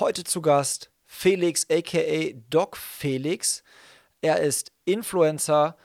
Heute 0.00 0.24
zu 0.24 0.40
Gast 0.40 0.90
Felix, 1.04 1.66
aka 1.70 2.32
Doc 2.48 2.78
Felix. 2.78 3.62
Er 4.22 4.40
ist 4.40 4.72
Influencer, 4.86 5.76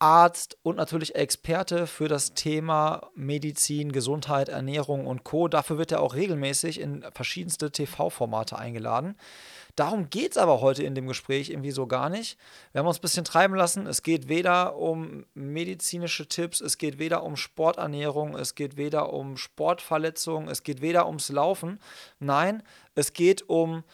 Arzt 0.00 0.56
und 0.62 0.76
natürlich 0.76 1.14
Experte 1.14 1.86
für 1.86 2.08
das 2.08 2.32
Thema 2.32 3.10
Medizin, 3.14 3.92
Gesundheit, 3.92 4.48
Ernährung 4.48 5.06
und 5.06 5.24
Co. 5.24 5.46
Dafür 5.46 5.76
wird 5.76 5.92
er 5.92 6.00
auch 6.00 6.14
regelmäßig 6.14 6.80
in 6.80 7.04
verschiedenste 7.12 7.70
TV-Formate 7.70 8.58
eingeladen. 8.58 9.16
Darum 9.76 10.10
geht 10.10 10.32
es 10.32 10.38
aber 10.38 10.60
heute 10.62 10.82
in 10.82 10.94
dem 10.94 11.06
Gespräch 11.06 11.50
irgendwie 11.50 11.70
so 11.70 11.86
gar 11.86 12.08
nicht. 12.08 12.38
Wir 12.72 12.80
haben 12.80 12.86
uns 12.86 12.98
ein 12.98 13.02
bisschen 13.02 13.24
treiben 13.24 13.54
lassen. 13.54 13.86
Es 13.86 14.02
geht 14.02 14.28
weder 14.28 14.76
um 14.76 15.26
medizinische 15.34 16.26
Tipps, 16.26 16.60
es 16.60 16.78
geht 16.78 16.98
weder 16.98 17.22
um 17.22 17.36
Sporternährung, 17.36 18.36
es 18.36 18.54
geht 18.54 18.76
weder 18.76 19.12
um 19.12 19.36
Sportverletzungen, 19.36 20.48
es 20.48 20.62
geht 20.62 20.80
weder 20.80 21.06
ums 21.06 21.28
Laufen. 21.28 21.78
Nein, 22.18 22.62
es 22.94 23.12
geht 23.12 23.48
um 23.48 23.84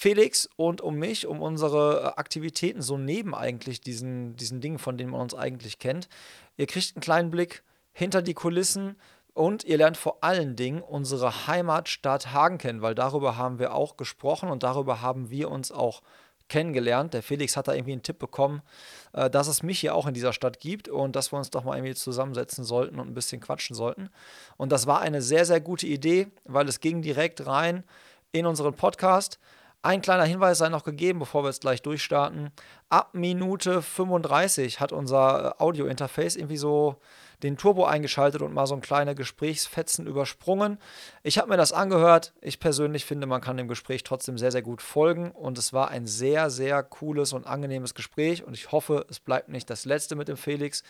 Felix 0.00 0.48
und 0.54 0.80
um 0.80 0.94
mich, 0.94 1.26
um 1.26 1.42
unsere 1.42 2.02
äh, 2.02 2.20
Aktivitäten 2.20 2.82
so 2.82 2.96
neben 2.96 3.34
eigentlich 3.34 3.80
diesen, 3.80 4.36
diesen 4.36 4.60
Dingen, 4.60 4.78
von 4.78 4.96
denen 4.96 5.10
man 5.10 5.22
uns 5.22 5.34
eigentlich 5.34 5.80
kennt. 5.80 6.08
Ihr 6.56 6.68
kriegt 6.68 6.94
einen 6.94 7.02
kleinen 7.02 7.30
Blick 7.32 7.64
hinter 7.90 8.22
die 8.22 8.34
Kulissen 8.34 8.94
und 9.34 9.64
ihr 9.64 9.76
lernt 9.76 9.96
vor 9.96 10.18
allen 10.22 10.54
Dingen 10.54 10.82
unsere 10.82 11.48
Heimatstadt 11.48 12.32
Hagen 12.32 12.58
kennen, 12.58 12.80
weil 12.80 12.94
darüber 12.94 13.36
haben 13.36 13.58
wir 13.58 13.74
auch 13.74 13.96
gesprochen 13.96 14.50
und 14.50 14.62
darüber 14.62 15.02
haben 15.02 15.30
wir 15.30 15.50
uns 15.50 15.72
auch 15.72 16.00
kennengelernt. 16.48 17.12
Der 17.12 17.24
Felix 17.24 17.56
hat 17.56 17.66
da 17.66 17.72
irgendwie 17.72 17.90
einen 17.90 18.04
Tipp 18.04 18.20
bekommen, 18.20 18.62
äh, 19.14 19.28
dass 19.28 19.48
es 19.48 19.64
mich 19.64 19.80
hier 19.80 19.96
auch 19.96 20.06
in 20.06 20.14
dieser 20.14 20.32
Stadt 20.32 20.60
gibt 20.60 20.88
und 20.88 21.16
dass 21.16 21.32
wir 21.32 21.38
uns 21.38 21.50
doch 21.50 21.64
mal 21.64 21.76
irgendwie 21.76 21.96
zusammensetzen 21.96 22.62
sollten 22.62 23.00
und 23.00 23.08
ein 23.08 23.14
bisschen 23.14 23.40
quatschen 23.40 23.74
sollten. 23.74 24.10
Und 24.58 24.70
das 24.70 24.86
war 24.86 25.00
eine 25.00 25.22
sehr, 25.22 25.44
sehr 25.44 25.60
gute 25.60 25.88
Idee, 25.88 26.28
weil 26.44 26.68
es 26.68 26.78
ging 26.78 27.02
direkt 27.02 27.44
rein 27.48 27.82
in 28.30 28.46
unseren 28.46 28.74
Podcast. 28.74 29.40
Ein 29.82 30.02
kleiner 30.02 30.24
Hinweis 30.24 30.58
sei 30.58 30.68
noch 30.70 30.82
gegeben, 30.82 31.20
bevor 31.20 31.44
wir 31.44 31.50
jetzt 31.50 31.60
gleich 31.60 31.82
durchstarten. 31.82 32.50
Ab 32.88 33.10
Minute 33.12 33.80
35 33.80 34.80
hat 34.80 34.92
unser 34.92 35.54
äh, 35.58 35.62
Audio-Interface 35.62 36.34
irgendwie 36.34 36.56
so 36.56 36.96
den 37.44 37.56
Turbo 37.56 37.84
eingeschaltet 37.84 38.42
und 38.42 38.52
mal 38.52 38.66
so 38.66 38.74
ein 38.74 38.80
kleine 38.80 39.14
Gesprächsfetzen 39.14 40.08
übersprungen. 40.08 40.78
Ich 41.22 41.38
habe 41.38 41.48
mir 41.48 41.56
das 41.56 41.72
angehört. 41.72 42.32
Ich 42.40 42.58
persönlich 42.58 43.04
finde, 43.04 43.28
man 43.28 43.40
kann 43.40 43.56
dem 43.56 43.68
Gespräch 43.68 44.02
trotzdem 44.02 44.36
sehr, 44.36 44.50
sehr 44.50 44.62
gut 44.62 44.82
folgen. 44.82 45.30
Und 45.30 45.56
es 45.58 45.72
war 45.72 45.88
ein 45.90 46.08
sehr, 46.08 46.50
sehr 46.50 46.82
cooles 46.82 47.32
und 47.32 47.46
angenehmes 47.46 47.94
Gespräch. 47.94 48.42
Und 48.42 48.54
ich 48.54 48.72
hoffe, 48.72 49.06
es 49.08 49.20
bleibt 49.20 49.48
nicht 49.48 49.70
das 49.70 49.84
letzte 49.84 50.16
mit 50.16 50.26
dem 50.26 50.36
Felix. 50.36 50.82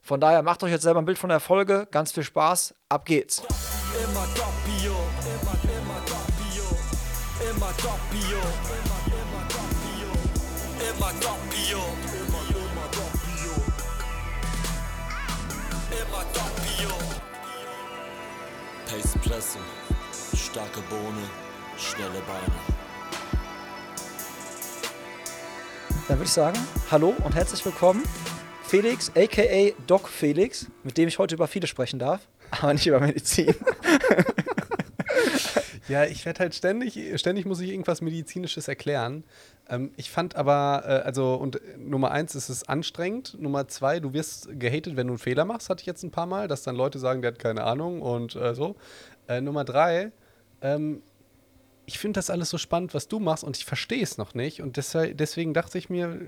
Von 0.00 0.20
daher 0.20 0.42
macht 0.42 0.62
euch 0.62 0.70
jetzt 0.70 0.82
selber 0.82 1.00
ein 1.00 1.06
Bild 1.06 1.18
von 1.18 1.30
der 1.30 1.40
Folge. 1.40 1.88
Ganz 1.90 2.12
viel 2.12 2.22
Spaß. 2.22 2.76
Ab 2.88 3.06
geht's. 3.06 3.42
Immer 4.04 4.26
Pace 18.96 19.18
Presse. 19.22 19.58
Starke 20.34 20.80
Bohne. 20.88 21.28
Schnelle 21.76 22.22
Beine. 22.26 22.54
Dann 26.08 26.16
würde 26.16 26.24
ich 26.24 26.30
sagen, 26.30 26.58
hallo 26.90 27.14
und 27.22 27.34
herzlich 27.34 27.62
willkommen. 27.64 28.04
Felix, 28.62 29.12
aka 29.14 29.74
Doc 29.86 30.08
Felix, 30.08 30.68
mit 30.82 30.96
dem 30.96 31.08
ich 31.08 31.18
heute 31.18 31.34
über 31.34 31.46
viele 31.46 31.66
sprechen 31.66 31.98
darf, 31.98 32.26
aber 32.50 32.72
nicht 32.72 32.86
über 32.86 33.00
Medizin. 33.00 33.54
Ja, 35.88 36.04
ich 36.04 36.24
werde 36.26 36.40
halt 36.40 36.54
ständig, 36.54 36.98
ständig 37.20 37.46
muss 37.46 37.60
ich 37.60 37.70
irgendwas 37.70 38.00
Medizinisches 38.00 38.66
erklären. 38.66 39.24
Ähm, 39.68 39.92
ich 39.96 40.10
fand 40.10 40.34
aber, 40.36 40.82
äh, 40.84 41.06
also, 41.06 41.34
und 41.34 41.60
Nummer 41.78 42.10
eins 42.10 42.34
ist 42.34 42.48
es 42.48 42.68
anstrengend. 42.68 43.36
Nummer 43.40 43.68
zwei, 43.68 44.00
du 44.00 44.12
wirst 44.12 44.48
gehatet, 44.58 44.96
wenn 44.96 45.06
du 45.06 45.14
einen 45.14 45.18
Fehler 45.18 45.44
machst, 45.44 45.70
hatte 45.70 45.82
ich 45.82 45.86
jetzt 45.86 46.02
ein 46.02 46.10
paar 46.10 46.26
Mal, 46.26 46.48
dass 46.48 46.62
dann 46.62 46.76
Leute 46.76 46.98
sagen, 46.98 47.22
der 47.22 47.32
hat 47.32 47.38
keine 47.38 47.64
Ahnung 47.64 48.02
und 48.02 48.34
äh, 48.36 48.54
so. 48.54 48.76
Äh, 49.28 49.40
Nummer 49.40 49.64
drei, 49.64 50.12
ähm, 50.60 51.02
ich 51.86 52.00
finde 52.00 52.18
das 52.18 52.30
alles 52.30 52.50
so 52.50 52.58
spannend, 52.58 52.94
was 52.94 53.06
du 53.06 53.20
machst 53.20 53.44
und 53.44 53.56
ich 53.56 53.64
verstehe 53.64 54.02
es 54.02 54.18
noch 54.18 54.34
nicht. 54.34 54.60
Und 54.60 54.76
deswegen 54.76 55.54
dachte 55.54 55.78
ich 55.78 55.88
mir, 55.88 56.20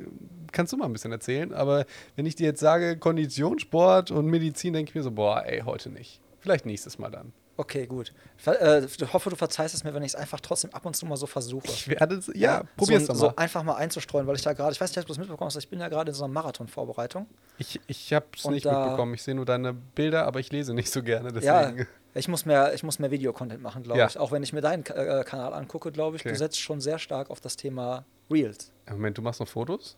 kannst 0.53 0.73
du 0.73 0.77
mal 0.77 0.85
ein 0.85 0.93
bisschen 0.93 1.11
erzählen. 1.11 1.53
Aber 1.53 1.85
wenn 2.15 2.27
ich 2.27 2.37
dir 2.37 2.47
jetzt 2.47 2.61
sage, 2.61 2.97
Konditionssport 2.97 4.13
und 4.13 4.27
Medizin, 4.27 4.73
denke 4.73 4.91
ich 4.91 4.95
mir 4.95 5.03
so, 5.03 5.11
boah, 5.11 5.45
ey, 5.45 5.63
heute 5.63 5.91
nicht. 5.91 6.21
Vielleicht 6.39 6.65
nächstes 6.65 6.99
Mal 7.01 7.11
dann. 7.11 7.33
Okay, 7.61 7.89
gut. 7.89 8.13
Ich 8.39 8.47
äh, 8.47 8.87
hoffe, 9.13 9.31
du 9.31 9.37
verzeihst 9.37 9.75
es 9.75 9.83
mir, 9.83 9.93
wenn 9.93 10.05
ich 10.05 10.13
es 10.13 10.15
einfach 10.15 10.39
trotzdem 10.39 10.73
ab 10.73 10.87
und 10.87 10.95
zu 10.95 11.07
mal 11.07 11.17
so 11.17 11.27
versuche. 11.27 11.67
Ich 11.67 11.89
werde 11.89 12.15
es, 12.15 12.29
ja, 12.29 12.33
ja 12.35 12.63
probier's 12.77 13.03
so, 13.03 13.09
doch 13.09 13.15
mal. 13.15 13.31
So 13.31 13.37
einfach 13.37 13.63
mal 13.65 13.75
einzustreuen, 13.75 14.29
weil 14.29 14.37
ich 14.37 14.43
da 14.43 14.53
gerade, 14.53 14.71
ich 14.71 14.81
weiß 14.81 14.91
nicht, 14.91 15.01
ob 15.01 15.07
du 15.07 15.13
es 15.13 15.19
mitbekommen 15.19 15.49
hast, 15.49 15.57
ich 15.57 15.69
bin 15.69 15.81
ja 15.81 15.89
gerade 15.89 16.11
in 16.11 16.15
so 16.15 16.23
einer 16.23 16.33
Marathon-Vorbereitung. 16.35 17.27
Ich, 17.59 17.81
ich 17.89 18.13
habe 18.13 18.27
es 18.33 18.45
nicht 18.45 18.65
mitbekommen. 18.65 19.13
Ich 19.15 19.25
sehe 19.25 19.35
nur 19.35 19.45
deine 19.45 19.75
Bilder, 19.75 20.25
aber 20.25 20.39
ich 20.39 20.53
lese 20.53 20.73
nicht 20.73 20.93
so 20.93 21.03
gerne. 21.03 21.33
Deswegen. 21.33 21.79
Ja, 21.79 21.85
ich 22.15 22.29
muss 22.29 22.47
mehr, 22.47 22.75
ich 22.75 22.85
muss 22.85 23.01
mehr 23.01 23.11
Videocontent 23.11 23.61
machen, 23.61 23.83
glaube 23.83 23.99
ja. 23.99 24.07
ich. 24.07 24.17
Auch 24.19 24.31
wenn 24.31 24.45
ich 24.45 24.53
mir 24.53 24.61
deinen 24.61 24.87
äh, 24.87 25.25
Kanal 25.27 25.53
angucke, 25.53 25.91
glaube 25.91 26.15
ich, 26.15 26.23
okay. 26.23 26.31
du 26.31 26.39
setzt 26.39 26.61
schon 26.61 26.81
sehr 26.81 27.01
stark 27.01 27.29
auf 27.29 27.41
das 27.41 27.57
Thema 27.57 28.05
Reels. 28.31 28.71
Moment, 28.89 29.19
du 29.19 29.23
machst 29.23 29.41
noch 29.41 29.49
Fotos? 29.49 29.97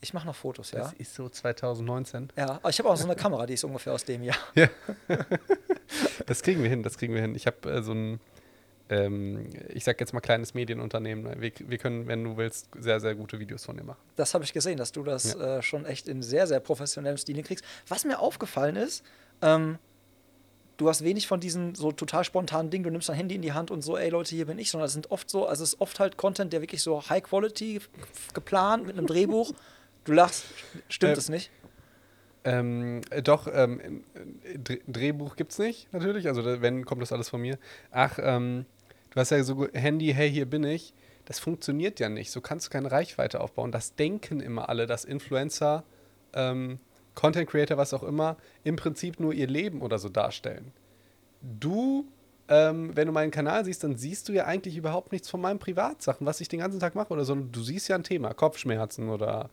Ich 0.00 0.14
mache 0.14 0.26
noch 0.26 0.34
Fotos, 0.34 0.72
ja. 0.72 0.80
Das 0.80 0.92
ist 0.94 1.14
so 1.14 1.28
2019. 1.28 2.32
Ja, 2.36 2.52
aber 2.52 2.70
ich 2.70 2.78
habe 2.78 2.88
auch 2.88 2.96
so 2.96 3.04
eine 3.04 3.14
Kamera, 3.14 3.46
die 3.46 3.54
ist 3.54 3.64
ungefähr 3.64 3.92
aus 3.92 4.04
dem 4.04 4.24
Jahr. 4.24 4.38
Ja. 4.54 4.68
das 6.26 6.42
kriegen 6.42 6.62
wir 6.62 6.70
hin, 6.70 6.82
das 6.82 6.98
kriegen 6.98 7.14
wir 7.14 7.20
hin. 7.20 7.34
Ich 7.34 7.46
habe 7.46 7.70
äh, 7.70 7.82
so 7.82 7.92
ein, 7.92 8.20
ähm, 8.88 9.50
ich 9.68 9.84
sag 9.84 10.00
jetzt 10.00 10.12
mal 10.12 10.20
kleines 10.20 10.54
Medienunternehmen. 10.54 11.40
Wir, 11.40 11.52
wir, 11.58 11.78
können, 11.78 12.06
wenn 12.06 12.24
du 12.24 12.36
willst, 12.36 12.68
sehr, 12.78 13.00
sehr 13.00 13.14
gute 13.14 13.38
Videos 13.38 13.64
von 13.64 13.76
dir 13.76 13.84
machen. 13.84 14.00
Das 14.16 14.34
habe 14.34 14.44
ich 14.44 14.52
gesehen, 14.52 14.78
dass 14.78 14.92
du 14.92 15.02
das 15.02 15.34
ja. 15.34 15.58
äh, 15.58 15.62
schon 15.62 15.84
echt 15.84 16.08
in 16.08 16.22
sehr, 16.22 16.46
sehr 16.46 16.60
professionellem 16.60 17.16
Stil 17.16 17.42
kriegst. 17.42 17.64
Was 17.88 18.04
mir 18.04 18.18
aufgefallen 18.18 18.76
ist, 18.76 19.04
ähm, 19.42 19.78
du 20.76 20.88
hast 20.88 21.04
wenig 21.04 21.26
von 21.26 21.40
diesen 21.40 21.74
so 21.74 21.92
total 21.92 22.24
spontanen 22.24 22.70
Dingen, 22.70 22.84
du 22.84 22.90
nimmst 22.90 23.08
dein 23.08 23.16
Handy 23.16 23.34
in 23.34 23.42
die 23.42 23.52
Hand 23.52 23.70
und 23.70 23.82
so, 23.82 23.96
ey 23.96 24.08
Leute, 24.08 24.34
hier 24.34 24.46
bin 24.46 24.58
ich, 24.58 24.70
sondern 24.70 24.86
es 24.86 24.92
sind 24.92 25.10
oft 25.10 25.28
so, 25.28 25.46
also 25.46 25.62
es 25.62 25.74
ist 25.74 25.80
oft 25.80 26.00
halt 26.00 26.16
Content, 26.16 26.52
der 26.52 26.62
wirklich 26.62 26.82
so 26.82 27.08
High 27.08 27.22
Quality 27.22 27.80
geplant 28.32 28.86
mit 28.86 28.96
einem 28.96 29.06
Drehbuch 29.06 29.52
Du 30.04 30.12
lachst, 30.12 30.44
stimmt 30.88 31.16
äh, 31.16 31.18
es 31.18 31.28
nicht? 31.28 31.50
Ähm, 32.44 33.02
äh, 33.10 33.22
doch, 33.22 33.48
ähm, 33.52 34.04
Drehbuch 34.86 35.36
gibt 35.36 35.52
es 35.52 35.58
nicht, 35.58 35.92
natürlich. 35.92 36.26
Also, 36.26 36.44
wenn, 36.44 36.84
kommt 36.84 37.02
das 37.02 37.12
alles 37.12 37.28
von 37.28 37.40
mir. 37.40 37.58
Ach, 37.90 38.18
ähm, 38.20 38.66
du 39.10 39.20
hast 39.20 39.30
ja 39.30 39.42
so 39.42 39.68
Handy, 39.72 40.12
hey, 40.14 40.30
hier 40.30 40.46
bin 40.46 40.64
ich. 40.64 40.94
Das 41.26 41.38
funktioniert 41.38 42.00
ja 42.00 42.08
nicht. 42.08 42.30
So 42.30 42.40
kannst 42.40 42.66
du 42.66 42.70
keine 42.70 42.90
Reichweite 42.90 43.40
aufbauen. 43.40 43.72
Das 43.72 43.94
denken 43.94 44.40
immer 44.40 44.68
alle, 44.68 44.86
dass 44.86 45.04
Influencer, 45.04 45.84
ähm, 46.32 46.80
Content 47.14 47.48
Creator, 47.48 47.76
was 47.76 47.92
auch 47.92 48.02
immer, 48.02 48.36
im 48.64 48.76
Prinzip 48.76 49.20
nur 49.20 49.32
ihr 49.32 49.46
Leben 49.46 49.82
oder 49.82 49.98
so 49.98 50.08
darstellen. 50.08 50.72
Du, 51.42 52.06
ähm, 52.48 52.96
wenn 52.96 53.06
du 53.06 53.12
meinen 53.12 53.30
Kanal 53.30 53.64
siehst, 53.64 53.84
dann 53.84 53.96
siehst 53.96 54.28
du 54.28 54.32
ja 54.32 54.46
eigentlich 54.46 54.76
überhaupt 54.76 55.12
nichts 55.12 55.28
von 55.28 55.40
meinen 55.40 55.58
Privatsachen, 55.58 56.26
was 56.26 56.40
ich 56.40 56.48
den 56.48 56.60
ganzen 56.60 56.80
Tag 56.80 56.94
mache 56.94 57.12
oder 57.12 57.24
so. 57.24 57.34
Du 57.34 57.62
siehst 57.62 57.88
ja 57.88 57.96
ein 57.96 58.04
Thema, 58.04 58.34
Kopfschmerzen 58.34 59.08
oder 59.08 59.50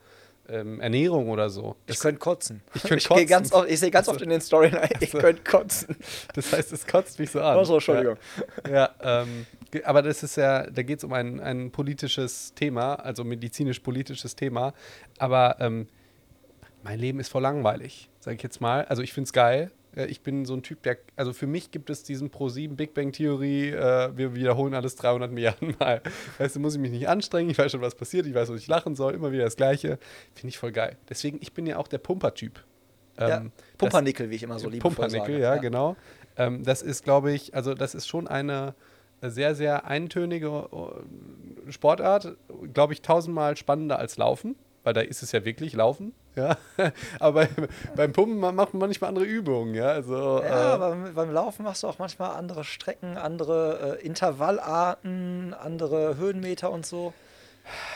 ähm, 0.49 0.79
Ernährung 0.79 1.29
oder 1.29 1.49
so. 1.49 1.75
Das, 1.85 1.97
ich 1.97 2.01
könnte 2.01 2.19
kotzen. 2.19 2.61
Ich 2.73 2.83
könnte 2.83 3.07
kotzen. 3.07 3.27
Ganz 3.27 3.53
oft, 3.53 3.69
ich 3.69 3.79
sehe 3.79 3.91
ganz 3.91 4.07
oft 4.07 4.21
in 4.21 4.29
den 4.29 4.41
Storys, 4.41 4.73
ich 4.99 5.13
also, 5.13 5.17
könnte 5.19 5.43
kotzen. 5.43 5.95
Das 6.33 6.51
heißt, 6.51 6.73
es 6.73 6.85
kotzt 6.85 7.19
mich 7.19 7.31
so 7.31 7.39
an. 7.41 7.57
Also, 7.57 7.75
Entschuldigung. 7.75 8.17
Ja, 8.65 8.71
ja 9.03 9.21
ähm, 9.23 9.45
aber 9.83 10.01
das 10.01 10.23
ist 10.23 10.37
ja, 10.37 10.69
da 10.69 10.81
geht 10.83 10.99
es 10.99 11.03
um 11.03 11.13
ein, 11.13 11.39
ein 11.39 11.71
politisches 11.71 12.53
Thema, 12.53 12.95
also 12.95 13.23
medizinisch-politisches 13.23 14.35
Thema. 14.35 14.73
Aber 15.17 15.57
ähm, 15.59 15.87
mein 16.83 16.99
Leben 16.99 17.19
ist 17.19 17.29
voll 17.29 17.41
langweilig, 17.41 18.09
sage 18.19 18.37
ich 18.37 18.43
jetzt 18.43 18.61
mal. 18.61 18.85
Also 18.85 19.01
ich 19.01 19.13
finde 19.13 19.27
es 19.27 19.33
geil, 19.33 19.71
ich 19.95 20.21
bin 20.21 20.45
so 20.45 20.53
ein 20.53 20.63
Typ, 20.63 20.83
der, 20.83 20.97
also 21.15 21.33
für 21.33 21.47
mich 21.47 21.71
gibt 21.71 21.89
es 21.89 22.03
diesen 22.03 22.29
Pro7 22.29 22.75
Big 22.75 22.93
Bang 22.93 23.11
Theory, 23.11 23.69
äh, 23.69 24.15
wir 24.15 24.35
wiederholen 24.35 24.73
alles 24.73 24.95
300 24.95 25.31
Milliarden 25.31 25.75
Mal. 25.79 26.01
Weißt 26.37 26.55
du, 26.55 26.59
muss 26.59 26.75
ich 26.75 26.81
mich 26.81 26.91
nicht 26.91 27.07
anstrengen, 27.07 27.49
ich 27.49 27.57
weiß 27.57 27.71
schon, 27.71 27.81
was 27.81 27.95
passiert, 27.95 28.25
ich 28.27 28.33
weiß, 28.33 28.49
was 28.49 28.61
ich 28.61 28.67
lachen 28.67 28.95
soll, 28.95 29.13
immer 29.13 29.31
wieder 29.31 29.43
das 29.43 29.55
Gleiche. 29.55 29.97
Finde 30.35 30.49
ich 30.49 30.57
voll 30.57 30.71
geil. 30.71 30.97
Deswegen, 31.09 31.39
ich 31.41 31.53
bin 31.53 31.65
ja 31.65 31.77
auch 31.77 31.87
der 31.87 31.97
Pumper-Typ. 31.97 32.63
Ähm, 33.17 33.29
ja, 33.29 33.45
Pumpernickel, 33.77 34.29
wie 34.29 34.35
ich 34.35 34.43
immer 34.43 34.59
so 34.59 34.69
liebe. 34.69 34.81
Pumpernickel, 34.81 35.39
ja, 35.39 35.55
ja, 35.55 35.61
genau. 35.61 35.95
Ähm, 36.37 36.63
das 36.63 36.81
ist, 36.81 37.03
glaube 37.03 37.31
ich, 37.31 37.55
also 37.55 37.73
das 37.73 37.95
ist 37.95 38.07
schon 38.07 38.27
eine 38.27 38.75
sehr, 39.21 39.55
sehr 39.55 39.85
eintönige 39.85 40.69
äh, 40.71 41.71
Sportart, 41.71 42.37
glaube 42.73 42.93
ich, 42.93 43.01
tausendmal 43.01 43.57
spannender 43.57 43.97
als 43.97 44.17
Laufen, 44.17 44.55
weil 44.83 44.93
da 44.93 45.01
ist 45.01 45.23
es 45.23 45.31
ja 45.31 45.43
wirklich 45.43 45.73
Laufen. 45.73 46.13
Ja, 46.37 46.55
aber 47.19 47.47
beim 47.95 48.13
Pumpen 48.13 48.39
macht 48.39 48.73
man 48.73 48.79
manchmal 48.79 49.07
andere 49.09 49.25
Übungen, 49.25 49.73
ja. 49.73 49.87
Also, 49.87 50.39
ja, 50.43 50.69
äh, 50.69 50.73
aber 50.73 50.95
beim 51.15 51.31
Laufen 51.31 51.63
machst 51.63 51.81
du 51.81 51.87
auch 51.87 51.97
manchmal 51.97 52.35
andere 52.35 52.63
Strecken, 52.63 53.17
andere 53.17 53.97
äh, 53.99 54.05
Intervallarten, 54.05 55.55
andere 55.55 56.15
Höhenmeter 56.17 56.71
und 56.71 56.85
so. 56.85 57.13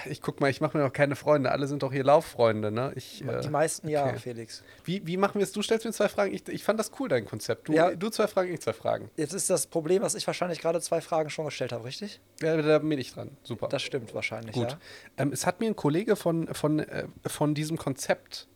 Ich 0.05 0.21
guck 0.21 0.39
mal, 0.39 0.49
ich 0.49 0.61
mache 0.61 0.77
mir 0.77 0.83
noch 0.83 0.93
keine 0.93 1.15
Freunde. 1.15 1.51
Alle 1.51 1.67
sind 1.67 1.83
doch 1.83 1.91
hier 1.91 2.03
Lauffreunde, 2.03 2.71
ne? 2.71 2.91
Ich, 2.95 3.23
äh, 3.25 3.41
Die 3.41 3.49
meisten 3.49 3.87
ja, 3.87 4.05
okay. 4.05 4.17
Felix. 4.19 4.63
Wie, 4.83 5.05
wie 5.05 5.17
machen 5.17 5.35
wir 5.35 5.43
es? 5.43 5.51
Du 5.51 5.61
stellst 5.61 5.85
mir 5.85 5.91
zwei 5.91 6.09
Fragen. 6.09 6.33
Ich, 6.33 6.47
ich 6.47 6.63
fand 6.63 6.79
das 6.79 6.91
cool, 6.99 7.09
dein 7.09 7.25
Konzept. 7.25 7.67
Du, 7.67 7.73
Ja. 7.73 7.91
du 7.95 8.09
zwei 8.09 8.27
Fragen, 8.27 8.53
ich 8.53 8.61
zwei 8.61 8.73
Fragen. 8.73 9.09
Jetzt 9.17 9.33
ist 9.33 9.49
das 9.49 9.67
Problem, 9.67 10.01
dass 10.01 10.15
ich 10.15 10.25
wahrscheinlich 10.27 10.59
gerade 10.59 10.81
zwei 10.81 11.01
Fragen 11.01 11.29
schon 11.29 11.45
gestellt 11.45 11.71
habe, 11.71 11.83
richtig? 11.83 12.19
Ja, 12.41 12.55
da 12.61 12.79
bin 12.79 12.91
ich 12.99 13.13
dran. 13.13 13.31
Super. 13.43 13.67
Das 13.69 13.81
stimmt 13.81 14.13
wahrscheinlich, 14.13 14.53
Gut. 14.55 14.71
ja. 14.71 14.77
Ähm, 15.17 15.31
es 15.33 15.45
hat 15.45 15.59
mir 15.59 15.67
ein 15.67 15.75
Kollege 15.75 16.15
von, 16.15 16.47
von, 16.53 16.79
äh, 16.79 17.05
von 17.27 17.53
diesem 17.53 17.77
Konzept, 17.77 18.47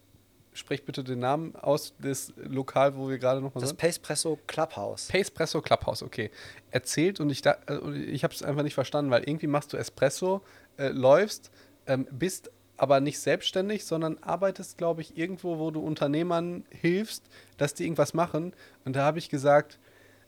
sprich 0.53 0.85
bitte 0.85 1.03
den 1.03 1.19
Namen 1.19 1.53
aus, 1.57 1.93
des 1.97 2.31
Lokal, 2.37 2.95
wo 2.95 3.09
wir 3.09 3.17
gerade 3.17 3.41
noch 3.41 3.53
mal 3.53 3.59
Das 3.59 3.71
sind. 3.71 3.77
Pacepresso 3.79 4.39
Clubhouse. 4.47 5.07
Pacepresso 5.09 5.61
Clubhouse, 5.61 6.01
okay. 6.01 6.31
Erzählt 6.71 7.19
und 7.19 7.29
ich, 7.29 7.41
da, 7.41 7.57
äh, 7.67 7.91
ich 8.05 8.23
habe 8.23 8.33
es 8.33 8.41
einfach 8.41 8.63
nicht 8.63 8.73
verstanden, 8.73 9.11
weil 9.11 9.23
irgendwie 9.23 9.47
machst 9.47 9.73
du 9.73 9.77
Espresso, 9.77 10.41
äh, 10.77 10.89
läufst, 10.89 11.51
ähm, 11.87 12.07
bist 12.11 12.51
aber 12.77 12.99
nicht 12.99 13.19
selbstständig, 13.19 13.85
sondern 13.85 14.17
arbeitest, 14.21 14.77
glaube 14.77 15.01
ich, 15.01 15.17
irgendwo, 15.17 15.59
wo 15.59 15.71
du 15.71 15.79
Unternehmern 15.79 16.65
hilfst, 16.69 17.23
dass 17.57 17.73
die 17.73 17.83
irgendwas 17.83 18.13
machen. 18.13 18.53
Und 18.83 18.95
da 18.97 19.03
habe 19.03 19.17
ich 19.19 19.29
gesagt, 19.29 19.79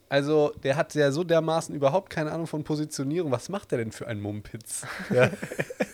also 0.10 0.54
der 0.64 0.78
hat 0.78 0.96
ja 0.96 1.12
so 1.12 1.26
dermaßen 1.26 1.76
überhaupt 1.76 2.10
keine 2.10 2.32
Ahnung 2.32 2.48
von 2.48 2.64
Positionierung. 2.64 3.32
Was 3.32 3.50
macht 3.50 3.72
der 3.72 3.80
denn 3.80 3.92
für 3.92 4.08
einen 4.08 4.22
Mumpitz? 4.22 4.86
Ja. 5.14 5.30